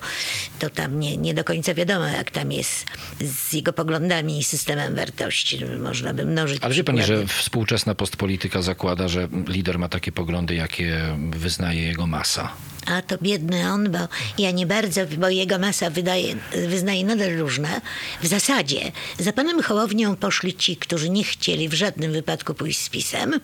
to 0.59 0.70
tam 0.70 1.01
nie, 1.01 1.16
nie 1.16 1.35
do 1.35 1.44
końca 1.44 1.74
wiadomo, 1.74 2.07
jak 2.07 2.31
tam 2.31 2.52
jest 2.52 2.85
z 3.20 3.52
jego 3.52 3.73
poglądami 3.73 4.39
i 4.39 4.44
systemem 4.44 4.94
wartości. 4.94 5.65
Można 5.65 6.15
by 6.15 6.24
mnożyć 6.24 6.59
Ale 6.62 6.74
wie 6.74 6.85
pani, 6.85 7.02
że 7.02 7.27
współczesna 7.27 7.94
postpolityka 7.94 8.62
zakłada, 8.62 9.09
że 9.09 9.28
lider 9.47 9.78
ma 9.78 9.89
takie 9.89 10.12
poglądy, 10.12 10.55
jakie 10.55 11.16
wyznaje 11.31 11.82
jego 11.82 12.07
masa. 12.07 12.52
A 12.86 13.02
to 13.02 13.19
biedny 13.19 13.73
on, 13.73 13.90
bo 13.93 13.98
ja 14.39 14.51
nie 14.51 14.66
bardzo, 14.66 15.01
bo 15.19 15.28
jego 15.28 15.59
masa 15.59 15.90
wydaje, 15.90 16.36
wyznaje 16.69 17.05
nadal 17.05 17.36
różne. 17.36 17.81
W 18.23 18.27
zasadzie 18.27 18.93
za 19.19 19.32
panem 19.32 19.62
Hołownią 19.62 20.16
poszli 20.16 20.55
ci, 20.55 20.77
którzy 20.77 21.11
nie 21.11 21.24
chcieli 21.24 21.69
w 21.69 21.74
żadnym 21.74 22.12
wypadku 22.12 22.55
pójść 22.55 22.81
z 22.81 22.89
pisem. 22.89 23.40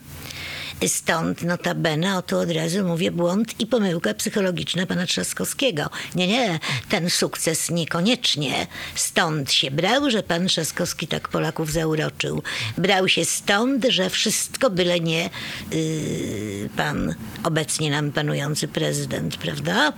Stąd 0.87 1.41
notabene, 1.41 2.17
o 2.17 2.21
tu 2.21 2.37
od 2.37 2.51
razu 2.51 2.83
mówię, 2.83 3.11
błąd 3.11 3.59
i 3.59 3.67
pomyłka 3.67 4.13
psychologiczna 4.13 4.85
pana 4.85 5.05
Trzaskowskiego. 5.05 5.89
Nie, 6.15 6.27
nie, 6.27 6.59
ten 6.89 7.09
sukces 7.09 7.69
niekoniecznie 7.69 8.67
stąd 8.95 9.51
się 9.51 9.71
brał, 9.71 10.09
że 10.09 10.23
pan 10.23 10.47
Trzaskowski 10.47 11.07
tak 11.07 11.29
Polaków 11.29 11.71
zauroczył. 11.71 12.43
Brał 12.77 13.07
się 13.07 13.25
stąd, 13.25 13.85
że 13.89 14.09
wszystko 14.09 14.69
byle 14.69 14.99
nie 14.99 15.29
yy, 15.71 16.69
pan 16.77 17.15
obecnie 17.43 17.91
nam 17.91 18.11
panujący 18.11 18.67
prezydent, 18.67 19.37
prawda? 19.37 19.93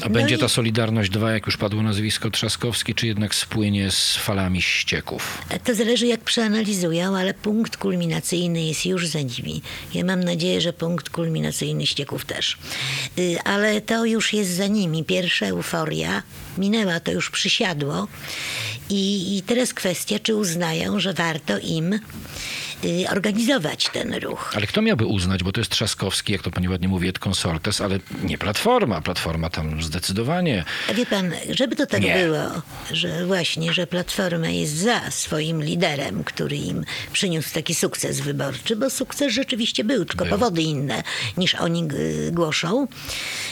A 0.00 0.08
będzie 0.08 0.38
ta 0.38 0.48
Solidarność 0.48 1.10
2, 1.10 1.32
jak 1.32 1.46
już 1.46 1.56
padło 1.56 1.82
nazwisko 1.82 2.30
Trzaskowski, 2.30 2.94
czy 2.94 3.06
jednak 3.06 3.34
spłynie 3.34 3.90
z 3.90 4.16
falami 4.16 4.62
ścieków? 4.62 5.42
To 5.64 5.74
zależy 5.74 6.06
jak 6.06 6.20
przeanalizują, 6.20 7.16
ale 7.16 7.34
punkt 7.34 7.76
kulminacyjny 7.76 8.64
jest 8.64 8.86
już 8.86 9.06
za 9.06 9.20
nimi. 9.20 9.62
Ja 9.94 10.03
mam 10.04 10.24
nadzieję, 10.24 10.60
że 10.60 10.72
punkt 10.72 11.10
kulminacyjny 11.10 11.86
ścieków 11.86 12.24
też. 12.24 12.58
Y, 13.18 13.36
Ale 13.44 13.80
to 13.80 14.04
już 14.04 14.32
jest 14.32 14.50
za 14.50 14.66
nimi. 14.66 15.04
Pierwsza 15.04 15.46
euforia 15.46 16.22
minęła, 16.58 17.00
to 17.00 17.12
już 17.12 17.30
przysiadło. 17.30 18.08
I, 18.90 19.36
i 19.38 19.42
teraz 19.42 19.74
kwestia, 19.74 20.18
czy 20.18 20.34
uznają, 20.34 21.00
że 21.00 21.12
warto 21.14 21.58
im 21.58 21.98
organizować 23.10 23.90
ten 23.92 24.14
ruch. 24.14 24.52
Ale 24.56 24.66
kto 24.66 24.82
miałby 24.82 25.06
uznać, 25.06 25.42
bo 25.42 25.52
to 25.52 25.60
jest 25.60 25.70
Trzaskowski, 25.70 26.32
jak 26.32 26.42
to 26.42 26.50
pani 26.50 26.68
ładnie 26.68 26.88
mówi, 26.88 27.08
et 27.08 27.18
consortes, 27.26 27.80
ale 27.80 27.98
nie 28.22 28.38
Platforma. 28.38 29.00
Platforma 29.00 29.50
tam 29.50 29.82
zdecydowanie. 29.82 30.64
A 30.90 30.94
wie 30.94 31.06
pan, 31.06 31.32
żeby 31.50 31.76
to 31.76 31.86
tak 31.86 32.02
Nie. 32.02 32.14
było, 32.14 32.62
że 32.92 33.26
właśnie, 33.26 33.72
że 33.72 33.86
Platforma 33.86 34.48
jest 34.48 34.72
za 34.76 35.10
swoim 35.10 35.62
liderem, 35.62 36.24
który 36.24 36.56
im 36.56 36.84
przyniósł 37.12 37.54
taki 37.54 37.74
sukces 37.74 38.20
wyborczy, 38.20 38.76
bo 38.76 38.90
sukces 38.90 39.32
rzeczywiście 39.32 39.84
był, 39.84 40.04
tylko 40.04 40.24
Był. 40.24 40.32
powody 40.38 40.62
inne 40.62 41.02
niż 41.36 41.54
oni 41.54 41.88
y, 41.92 42.30
głoszą. 42.32 42.86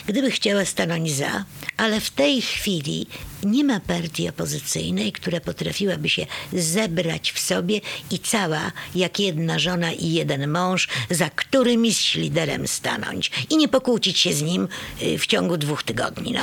Gdyby 0.06 0.30
chciała 0.30 0.64
stanąć 0.64 1.12
za, 1.12 1.44
ale 1.76 2.00
w 2.00 2.10
tej 2.10 2.42
chwili 2.42 3.06
nie 3.42 3.64
ma 3.64 3.80
partii 3.80 4.28
opozycyjnej, 4.28 5.12
która 5.12 5.40
potrafiłaby 5.40 6.08
się 6.08 6.26
zebrać 6.52 7.32
w 7.32 7.40
sobie 7.40 7.80
i 8.10 8.18
cała, 8.18 8.72
jak 8.94 9.20
jedna 9.20 9.58
żona 9.58 9.92
i 9.92 10.12
jeden 10.12 10.50
mąż, 10.50 10.88
za 11.10 11.30
którymś 11.30 12.14
liderem 12.14 12.68
stanąć 12.68 13.30
i 13.50 13.56
nie 13.56 13.68
pokłócić 13.68 14.18
się 14.18 14.34
z 14.34 14.42
nim 14.42 14.68
y, 15.02 15.18
w 15.18 15.26
ciągu 15.26 15.56
dwóch 15.56 15.82
tygodni. 15.82 16.32
No. 16.32 16.40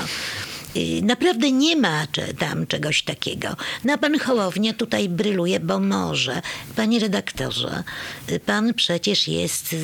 Y, 0.76 1.02
Naprawdę 1.02 1.52
nie 1.52 1.76
ma 1.76 2.08
tam 2.40 2.68
czegoś 2.68 3.04
takiego. 3.04 3.56
No 3.84 3.94
a 3.94 3.98
pan 3.98 4.20
Hołownia 4.20 4.74
tutaj 4.74 5.10
bryluje, 5.10 5.60
bo 5.60 5.80
może. 5.80 6.42
Panie 6.76 7.00
redaktorze, 7.00 7.84
y, 8.32 8.40
pan 8.40 8.74
przecież 8.74 9.28
jest 9.28 9.76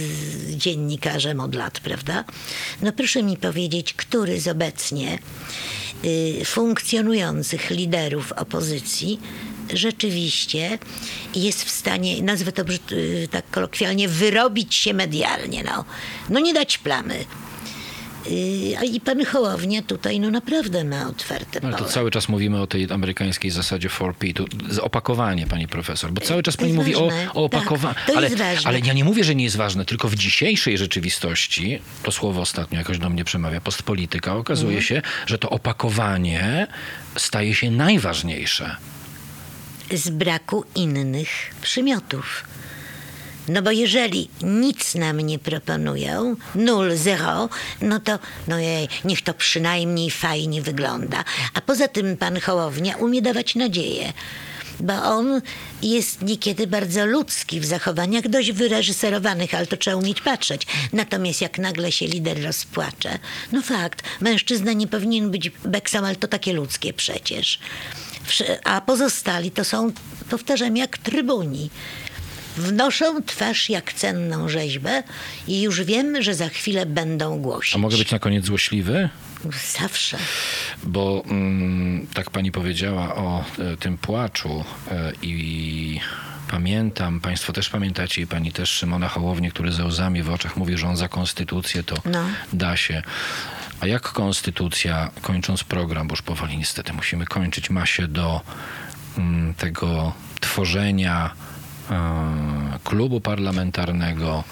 dziennikarzem 0.50 1.40
od 1.40 1.56
lat, 1.56 1.80
prawda? 1.80 2.24
No 2.82 2.92
proszę 2.92 3.24
mi 3.24 3.38
powiedzieć, 3.38 3.94
który 3.94 4.42
z 4.42 4.48
obecnie 4.48 5.20
funkcjonujących 6.46 7.70
liderów 7.70 8.32
opozycji 8.32 9.20
rzeczywiście 9.74 10.80
jest 11.36 11.64
w 11.64 11.70
stanie, 11.70 12.24
nazwę 12.24 12.52
to 12.52 12.64
y, 12.92 13.28
tak 13.32 13.50
kolokwialnie, 13.52 14.08
wyrobić 14.08 14.76
się 14.76 14.94
medialnie. 14.94 15.64
No, 15.64 15.86
no 16.30 16.40
nie 16.40 16.54
dać 16.54 16.78
plamy. 16.78 17.26
A 18.80 18.84
i 18.84 19.00
pan 19.00 19.26
Hołownia 19.26 19.82
tutaj 19.82 20.20
no 20.20 20.32
naprawdę 20.32 20.84
ma 20.84 21.08
otwarte 21.08 21.60
Ale 21.64 21.72
to 21.74 21.78
pole. 21.80 21.92
cały 21.92 22.12
czas 22.12 22.30
mówimy 22.30 22.62
o 22.62 22.68
tej 22.68 22.88
amerykańskiej 22.92 23.52
zasadzie 23.52 23.90
4P. 23.90 24.34
Tu 24.34 24.46
z- 24.70 24.80
opakowanie, 24.80 25.48
pani 25.48 25.68
profesor. 25.68 26.12
Bo 26.12 26.22
cały 26.22 26.44
czas 26.44 26.56
To 26.56 26.62
pani 26.62 26.74
mówi 26.74 26.96
o, 26.96 27.06
ważne. 27.06 27.28
o 27.34 27.44
opakowaniu. 27.46 27.96
Tak, 27.96 28.06
to 28.06 28.18
ale, 28.18 28.28
jest 28.28 28.38
ważne. 28.40 28.70
ale 28.70 28.80
ja 28.80 28.94
nie 28.94 29.04
mówię, 29.04 29.24
że 29.24 29.36
nie 29.36 29.44
jest 29.44 29.56
ważne, 29.56 29.86
tylko 29.86 30.08
w 30.10 30.16
dzisiejszej 30.16 30.78
rzeczywistości, 30.78 31.80
to 32.04 32.12
słowo 32.12 32.42
ostatnio 32.42 32.78
jakoś 32.78 32.98
do 33.00 33.10
mnie 33.10 33.24
przemawia, 33.24 33.62
postpolityka, 33.62 34.36
okazuje 34.36 34.78
Mhm. 34.78 34.84
się, 34.88 35.02
że 35.26 35.38
to 35.38 35.50
opakowanie 35.50 36.68
staje 37.16 37.56
się 37.56 37.72
najważniejsze. 37.72 38.76
Z 39.94 40.10
braku 40.10 40.64
innych 40.76 41.30
przymiotów. 41.62 42.44
No 43.48 43.62
bo 43.62 43.72
jeżeli 43.72 44.30
nic 44.42 44.96
nam 44.96 45.22
nie 45.22 45.40
proponują, 45.40 46.36
nul, 46.56 46.96
zero, 46.96 47.50
no 47.82 48.00
to 48.00 48.20
no 48.48 48.60
jej, 48.60 48.88
niech 49.06 49.22
to 49.22 49.34
przynajmniej 49.34 50.12
fajnie 50.12 50.62
wygląda. 50.62 51.24
A 51.54 51.62
poza 51.62 51.88
tym 51.88 52.18
pan 52.18 52.40
Hołownia 52.40 52.98
umie 52.98 53.22
dawać 53.22 53.56
nadzieję. 53.56 54.14
Bo 54.80 54.94
on 55.04 55.42
jest 55.82 56.22
niekiedy 56.22 56.68
bardzo 56.68 57.06
ludzki 57.06 57.60
w 57.60 57.66
zachowaniach, 57.66 58.28
dość 58.28 58.52
wyreżyserowanych, 58.52 59.54
ale 59.54 59.68
to 59.68 59.78
trzeba 59.78 59.98
umieć 59.98 60.22
patrzeć. 60.22 60.68
Natomiast 60.94 61.42
jak 61.42 61.58
nagle 61.58 61.92
się 61.92 62.08
lider 62.08 62.44
rozpłacze, 62.44 63.20
no 63.52 63.62
fakt, 63.62 64.04
mężczyzna 64.22 64.74
nie 64.74 64.88
powinien 64.88 65.32
być 65.32 65.50
beksem, 65.50 66.06
ale 66.06 66.16
to 66.16 66.28
takie 66.28 66.54
ludzkie 66.54 66.94
przecież. 66.94 67.60
A 68.64 68.82
pozostali 68.82 69.52
to 69.52 69.64
są, 69.64 69.92
powtarzam, 70.30 70.78
jak 70.78 70.98
trybuni. 70.98 71.70
Wnoszą 72.58 73.24
twarz 73.24 73.70
jak 73.70 73.94
cenną 73.94 74.50
rzeźbę 74.50 75.04
i 75.48 75.62
już 75.62 75.84
wiem, 75.84 76.22
że 76.22 76.36
za 76.36 76.50
chwilę 76.50 76.86
będą 76.86 77.40
głosić. 77.42 77.76
A 77.76 77.78
mogę 77.78 77.98
być 77.98 78.12
na 78.12 78.20
koniec 78.20 78.46
złośliwy? 78.46 79.10
Zawsze. 79.80 80.18
Bo 80.84 81.24
mm, 81.28 82.08
tak 82.14 82.30
pani 82.30 82.52
powiedziała 82.52 83.16
o 83.16 83.44
e, 83.60 83.78
tym 83.78 83.98
płaczu 83.98 84.64
e, 84.92 85.12
i 85.22 86.00
pamiętam, 86.52 87.20
państwo 87.20 87.54
też 87.54 87.70
pamiętacie 87.70 88.22
i 88.22 88.28
pani 88.28 88.52
też 88.52 88.70
Szymona 88.70 89.08
Hołownię, 89.08 89.52
który 89.52 89.72
ze 89.72 89.86
łzami 89.86 90.24
w 90.24 90.30
oczach 90.30 90.58
mówi, 90.58 90.78
że 90.78 90.88
on 90.88 90.98
za 90.98 91.08
konstytucję 91.08 91.84
to 91.84 91.96
No. 92.06 92.24
da 92.54 92.78
się. 92.78 93.04
A 93.80 93.88
jak 93.88 94.02
konstytucja, 94.02 95.12
kończąc 95.22 95.64
program, 95.64 96.08
bo 96.08 96.14
już 96.14 96.22
powoli 96.22 96.58
niestety 96.58 96.94
musimy 96.94 97.26
kończyć, 97.26 97.70
ma 97.70 97.86
się 97.86 98.08
do 98.08 98.42
mm, 99.18 99.54
tego 99.54 100.14
tworzenia 100.42 101.32
klubu 102.84 103.22
parlamentarnego 103.22 104.44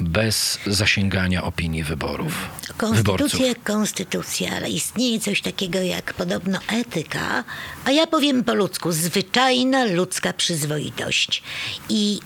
bez 0.00 0.58
zasięgania 0.66 1.42
opinii 1.44 1.84
wyborów. 1.84 2.48
Konstytucja 2.76 3.46
jak 3.46 3.62
konstytucja, 3.62 4.56
ale 4.56 4.68
istnieje 4.68 5.20
coś 5.20 5.40
takiego 5.42 5.78
jak 5.78 6.14
podobno 6.14 6.58
etyka, 6.68 7.44
a 7.84 7.90
ja 7.90 8.06
powiem 8.06 8.44
po 8.44 8.54
ludzku, 8.54 8.92
zwyczajna 8.92 9.84
ludzka 9.84 10.32
przyzwoitość. 10.32 11.42
I 11.88 12.20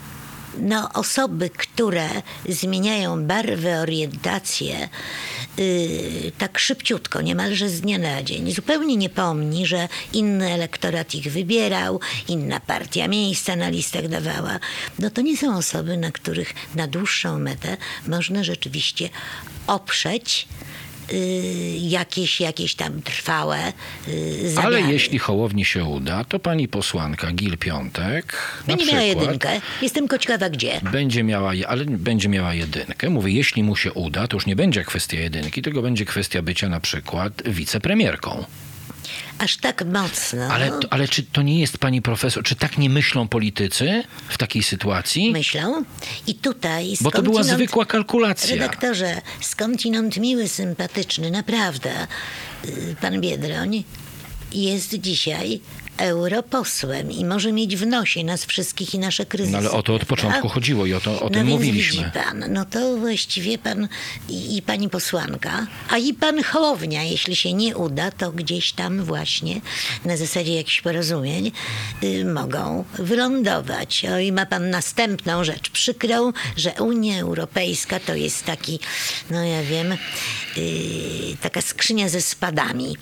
no, 0.59 0.93
osoby, 0.93 1.51
które 1.51 2.09
zmieniają 2.49 3.25
barwę, 3.25 3.81
orientację 3.81 4.89
yy, 5.57 6.33
tak 6.39 6.59
szybciutko, 6.59 7.23
niemalże 7.23 7.69
z 7.69 7.81
dnia 7.81 7.99
na 7.99 8.23
dzień, 8.23 8.53
zupełnie 8.53 8.97
nie 8.97 9.11
pomni, 9.11 9.67
że 9.67 9.89
inny 10.13 10.53
elektorat 10.53 11.15
ich 11.15 11.33
wybierał, 11.33 12.01
inna 12.29 12.61
partia 12.61 13.09
miejsca 13.09 13.57
na 13.57 13.69
listach 13.69 14.09
dawała, 14.09 14.59
no 14.99 15.11
to 15.11 15.21
nie 15.21 15.37
są 15.37 15.57
osoby, 15.57 15.97
na 15.97 16.13
których 16.13 16.55
na 16.75 16.87
dłuższą 16.87 17.39
metę 17.39 17.77
można 18.07 18.45
rzeczywiście 18.45 19.09
oprzeć 19.67 20.49
jakieś, 21.81 22.41
jakieś 22.41 22.75
tam 22.75 23.03
trwałe 23.03 23.73
y, 24.09 24.51
zamiary. 24.51 24.77
Ale 24.77 24.93
jeśli 24.93 25.19
Hołowni 25.19 25.65
się 25.65 25.85
uda, 25.85 26.25
to 26.25 26.39
pani 26.39 26.69
posłanka 26.69 27.33
Gil 27.33 27.59
Piątek 27.59 28.37
Będzie 28.67 28.87
miała 28.87 29.03
jedynkę. 29.03 29.61
Jestem 29.83 30.09
ciekawa 30.19 30.51
gdzie. 30.51 30.81
będzie 30.93 31.23
miała, 31.23 31.53
ale 31.69 31.85
będzie 31.85 32.29
miała 32.29 32.55
jedynkę. 32.55 33.11
Mówię, 33.11 33.33
jeśli 33.33 33.63
mu 33.63 33.77
się 33.77 33.93
uda, 33.93 34.29
to 34.29 34.37
już 34.37 34.47
nie 34.47 34.57
będzie 34.57 34.85
kwestia 34.85 35.19
jedynki, 35.19 35.63
tylko 35.63 35.83
będzie 35.83 36.05
kwestia 36.05 36.43
bycia 36.43 36.69
na 36.69 36.81
przykład 36.81 37.43
wicepremierką. 37.47 38.45
Aż 39.39 39.57
tak 39.57 39.85
mocno. 39.85 40.45
Ale, 40.45 40.71
ale 40.91 41.09
czy 41.09 41.23
to 41.23 41.43
nie 41.43 41.61
jest 41.61 41.79
pani 41.79 42.03
profesor, 42.03 42.45
czy 42.45 42.57
tak 42.57 42.79
nie 42.79 42.91
myślą 42.91 43.29
politycy 43.29 44.03
w 44.29 44.39
takiej 44.39 44.63
sytuacji? 44.63 45.33
Myślą. 45.33 45.85
I 46.27 46.35
tutaj 46.35 46.95
Bo 47.01 47.11
to 47.11 47.23
była 47.23 47.43
zwykła 47.43 47.87
kalkulacja. 47.87 48.55
Redaktorze, 48.55 49.21
skądinąd 49.41 50.17
miły, 50.17 50.49
sympatyczny, 50.49 51.31
naprawdę, 51.31 52.07
y, 52.65 52.97
pan 53.01 53.21
Biedroń 53.21 53.85
jest 54.53 54.95
dzisiaj 54.95 55.61
europosłem 55.97 57.13
i 57.13 57.25
może 57.25 57.53
mieć 57.53 57.77
w 57.77 57.87
nosie 57.87 58.25
nas 58.25 58.45
wszystkich 58.45 58.95
i 58.95 58.99
nasze 58.99 59.27
kryzysy. 59.27 59.53
No 59.53 59.59
ale 59.59 59.71
o 59.71 59.83
to 59.83 59.95
od 59.95 60.05
początku 60.05 60.49
chodziło 60.49 60.87
i 60.87 60.95
o, 60.95 61.01
to, 61.01 61.21
o 61.21 61.25
no 61.25 61.31
tym 61.31 61.47
mówiliśmy. 61.47 62.11
Pan, 62.15 62.45
no 62.49 62.65
to 62.65 62.97
właściwie 62.97 63.59
pan 63.59 63.89
i, 64.29 64.57
i 64.57 64.63
pani 64.63 64.89
posłanka, 64.89 65.67
a 65.91 65.99
i 65.99 66.15
pan 66.15 66.43
Hołownia, 66.43 67.03
jeśli 67.03 67.37
się 67.37 67.53
nie 67.53 67.77
uda, 67.77 68.11
to 68.11 68.33
gdzieś 68.33 68.73
tam 68.73 69.05
właśnie 69.05 69.61
na 70.05 70.17
zasadzie 70.17 70.55
jakichś 70.55 70.81
porozumień 70.81 71.53
y, 72.03 72.25
mogą 72.25 72.85
wylądować. 72.99 74.05
O, 74.05 74.19
i 74.19 74.33
ma 74.33 74.47
pan 74.47 74.71
następną 74.71 75.45
rzecz 75.45 75.71
przykrą, 75.71 76.33
że 76.57 76.73
Unia 76.73 77.21
Europejska 77.21 78.01
to 78.01 78.15
jest 78.15 78.45
taki, 78.45 78.79
no 79.31 79.45
ja 79.45 79.63
wiem, 79.63 79.93
y, 79.93 81.37
taka 81.41 81.61
skrzynia 81.61 82.09
ze 82.09 82.21
spadami. 82.21 82.97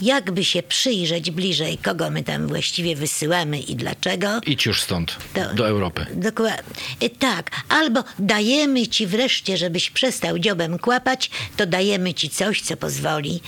Jakby 0.00 0.44
się 0.44 0.62
przyjrzeć 0.62 1.30
bliżej, 1.30 1.78
kogo 1.78 2.10
my 2.10 2.22
tam 2.24 2.46
właściwie 2.48 2.96
wysyłamy 2.96 3.60
i 3.60 3.76
dlaczego, 3.76 4.40
Idź 4.46 4.66
już 4.66 4.82
stąd, 4.82 5.16
To- 5.34 5.54
do 5.54 5.68
Europy. 5.68 6.06
Dokładnie. 6.14 6.74
Y, 7.02 7.10
Tak. 7.10 7.50
Albo 7.68 8.04
dajemy 8.18 8.86
ci 8.86 9.06
wreszcie, 9.06 9.56
żebyś 9.56 9.90
przestał 9.90 10.38
dziobem 10.38 10.78
kłapać, 10.78 11.30
to 11.56 11.66
dajemy 11.66 12.14
ci 12.14 12.30
coś, 12.30 12.60
co 12.62 12.76
pozwoli, 12.76 13.40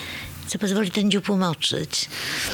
co 0.47 0.59
pozwoli 0.59 0.91
ten 0.91 1.11
dziób 1.11 1.31
umoczyć. 1.31 2.09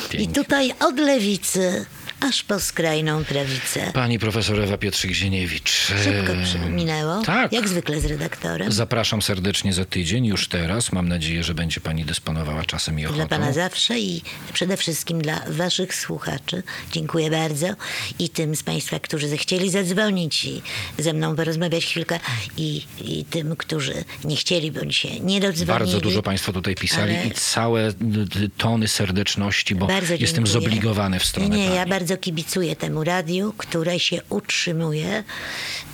I 0.08 0.10
Pięknie. 0.10 0.34
tutaj 0.44 0.72
od 0.80 0.98
lewicy 0.98 1.86
aż 2.20 2.42
po 2.42 2.60
skrajną 2.60 3.24
prawicę. 3.24 3.90
Pani 3.94 4.18
profesor 4.18 4.60
Ewa 4.60 4.76
Pietrzyk-Zieniewicz. 4.76 5.68
Szybko 6.04 6.32
e, 6.32 6.44
przy- 6.44 6.58
minęło. 6.58 7.22
Tak. 7.22 7.52
Jak 7.52 7.68
zwykle 7.68 8.00
z 8.00 8.04
redaktorem. 8.04 8.72
Zapraszam 8.72 9.22
serdecznie 9.22 9.72
za 9.72 9.84
tydzień, 9.84 10.26
już 10.26 10.48
teraz. 10.48 10.92
Mam 10.92 11.08
nadzieję, 11.08 11.44
że 11.44 11.54
będzie 11.54 11.80
pani 11.80 12.04
dysponowała 12.04 12.64
czasem 12.64 13.00
i 13.00 13.06
ochotą. 13.06 13.18
Dla 13.18 13.26
pana 13.38 13.52
zawsze 13.52 13.98
i 13.98 14.22
przede 14.52 14.76
wszystkim 14.76 15.22
dla 15.22 15.40
waszych 15.48 15.94
słuchaczy. 15.94 16.62
Dziękuję 16.92 17.30
bardzo. 17.30 17.66
I 18.18 18.28
tym 18.28 18.56
z 18.56 18.62
państwa, 18.62 18.98
którzy 19.00 19.28
zechcieli 19.28 19.70
zadzwonić 19.70 20.44
i 20.44 20.62
ze 20.98 21.12
mną 21.12 21.36
porozmawiać 21.36 21.86
chwilkę 21.86 22.20
i, 22.56 22.82
i 23.00 23.24
tym, 23.24 23.56
którzy 23.56 24.04
nie 24.24 24.36
chcieli 24.36 24.72
bądź 24.72 24.96
się 24.96 25.20
nie 25.20 25.40
dodzwonili. 25.40 25.78
Bardzo 25.78 26.00
dużo 26.00 26.22
państwo 26.22 26.52
tutaj 26.52 26.74
pisali 26.74 27.16
Ale- 27.16 27.26
i 27.26 27.30
całe 27.30 27.92
d- 27.92 28.24
d- 28.24 28.48
tony 28.56 28.88
serdeczności, 28.88 29.74
bo 29.74 29.86
Bardzo 29.86 30.14
jestem 30.14 30.46
zobligowany 30.46 31.18
w 31.20 31.24
stronę 31.24 31.48
Nie, 31.56 31.68
nie, 31.68 31.74
ja 31.74 31.80
pani. 31.80 31.90
Bardzo 32.08 32.22
kibicuję 32.22 32.76
temu 32.76 33.04
radiu, 33.04 33.54
które 33.58 34.00
się 34.00 34.20
utrzymuje 34.28 35.24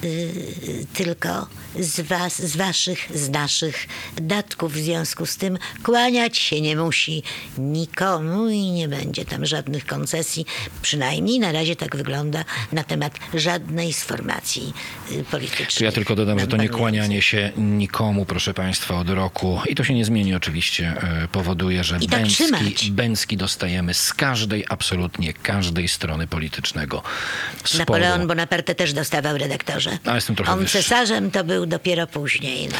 y, 0.04 0.86
tylko 0.94 1.46
z 1.80 2.00
was, 2.00 2.42
z 2.42 2.56
waszych, 2.56 3.08
z 3.14 3.28
naszych 3.28 3.86
datków. 4.16 4.72
W 4.72 4.76
związku 4.76 5.26
z 5.26 5.36
tym 5.36 5.58
kłaniać 5.82 6.38
się 6.38 6.60
nie 6.60 6.76
musi 6.76 7.22
nikomu 7.58 8.48
i 8.48 8.70
nie 8.70 8.88
będzie 8.88 9.24
tam 9.24 9.46
żadnych 9.46 9.86
koncesji. 9.86 10.46
Przynajmniej 10.82 11.38
na 11.38 11.52
razie 11.52 11.76
tak 11.76 11.96
wygląda 11.96 12.44
na 12.72 12.84
temat 12.84 13.18
żadnej 13.34 13.92
z 13.92 14.04
formacji 14.04 14.72
y, 15.12 15.24
politycznej. 15.24 15.78
Tu 15.78 15.84
ja 15.84 15.92
tylko 15.92 16.14
dodam, 16.14 16.38
że 16.38 16.46
to 16.46 16.56
nie 16.56 16.68
kłanianie 16.68 17.22
się 17.22 17.52
nikomu, 17.56 18.26
proszę 18.26 18.54
państwa, 18.54 18.98
od 18.98 19.10
roku, 19.10 19.60
i 19.68 19.74
to 19.74 19.84
się 19.84 19.94
nie 19.94 20.04
zmieni 20.04 20.34
oczywiście, 20.34 20.94
e, 21.02 21.28
powoduje, 21.28 21.84
że 21.84 21.98
I 22.00 22.08
tak 22.08 22.20
bęcki, 22.20 22.92
bęcki 22.92 23.36
dostajemy 23.36 23.94
z 23.94 24.14
każdej, 24.14 24.64
absolutnie 24.68 25.32
każdej 25.32 25.88
strony 25.88 26.03
politycznego 26.30 27.02
sporu. 27.64 27.78
Napoleon 27.78 28.26
Bonaparte 28.26 28.74
też 28.74 28.92
dostawał 28.92 29.38
redaktorze. 29.38 29.98
A, 30.04 30.14
jestem 30.14 30.36
trochę 30.36 30.52
On 30.52 30.58
wyższy. 30.58 30.78
cesarzem 30.78 31.30
to 31.30 31.44
był 31.44 31.66
dopiero 31.66 32.06
później. 32.06 32.68
No. 32.68 32.76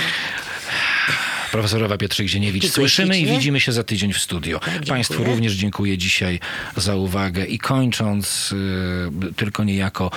Profesorowa 1.54 1.96
Pietrzyk-Zieniewicz. 1.96 2.62
Dziękuję 2.62 2.88
Słyszymy 2.88 3.18
i 3.18 3.26
widzimy 3.26 3.60
się 3.60 3.72
za 3.72 3.84
tydzień 3.84 4.12
w 4.12 4.18
studio. 4.18 4.60
dziękuję. 4.64 4.86
Państwu 4.86 5.24
również 5.24 5.52
dziękuję 5.52 5.98
dzisiaj 5.98 6.40
za 6.76 6.96
uwagę 6.96 7.44
i 7.44 7.58
kończąc, 7.58 8.52
y, 8.52 9.34
tylko 9.34 9.64
niejako 9.64 10.10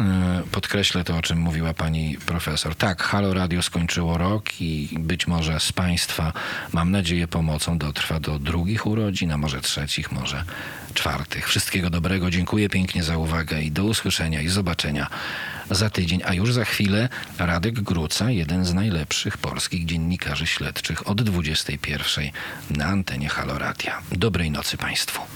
y, 0.00 0.02
podkreślę 0.50 1.04
to, 1.04 1.16
o 1.16 1.22
czym 1.22 1.38
mówiła 1.38 1.74
pani 1.74 2.16
profesor. 2.26 2.74
Tak, 2.74 3.02
Halo 3.02 3.34
Radio 3.34 3.62
skończyło 3.62 4.18
rok 4.18 4.60
i 4.60 4.88
być 4.98 5.26
może 5.26 5.60
z 5.60 5.72
państwa, 5.72 6.32
mam 6.72 6.90
nadzieję, 6.90 7.28
pomocą 7.28 7.78
dotrwa 7.78 8.20
do 8.20 8.38
drugich 8.38 8.86
urodzin, 8.86 9.32
a 9.32 9.36
może 9.36 9.60
trzecich, 9.60 10.12
może 10.12 10.44
czwartych. 10.94 11.48
Wszystkiego 11.48 11.90
dobrego. 11.90 12.30
Dziękuję 12.30 12.68
pięknie 12.68 13.02
za 13.02 13.16
uwagę 13.16 13.62
i 13.62 13.70
do 13.70 13.84
usłyszenia 13.84 14.40
i 14.40 14.48
zobaczenia 14.48 15.06
za 15.74 15.90
tydzień, 15.90 16.20
a 16.24 16.34
już 16.34 16.52
za 16.52 16.64
chwilę 16.64 17.08
Radek 17.38 17.80
Gruca, 17.80 18.30
jeden 18.30 18.64
z 18.64 18.74
najlepszych 18.74 19.38
polskich 19.38 19.86
dziennikarzy 19.86 20.46
śledczych 20.46 21.08
od 21.08 21.22
21 21.22 22.30
na 22.70 22.84
antenie 22.84 23.28
Halo 23.28 23.58
Radia. 23.58 24.02
Dobrej 24.12 24.50
nocy 24.50 24.76
Państwu. 24.76 25.32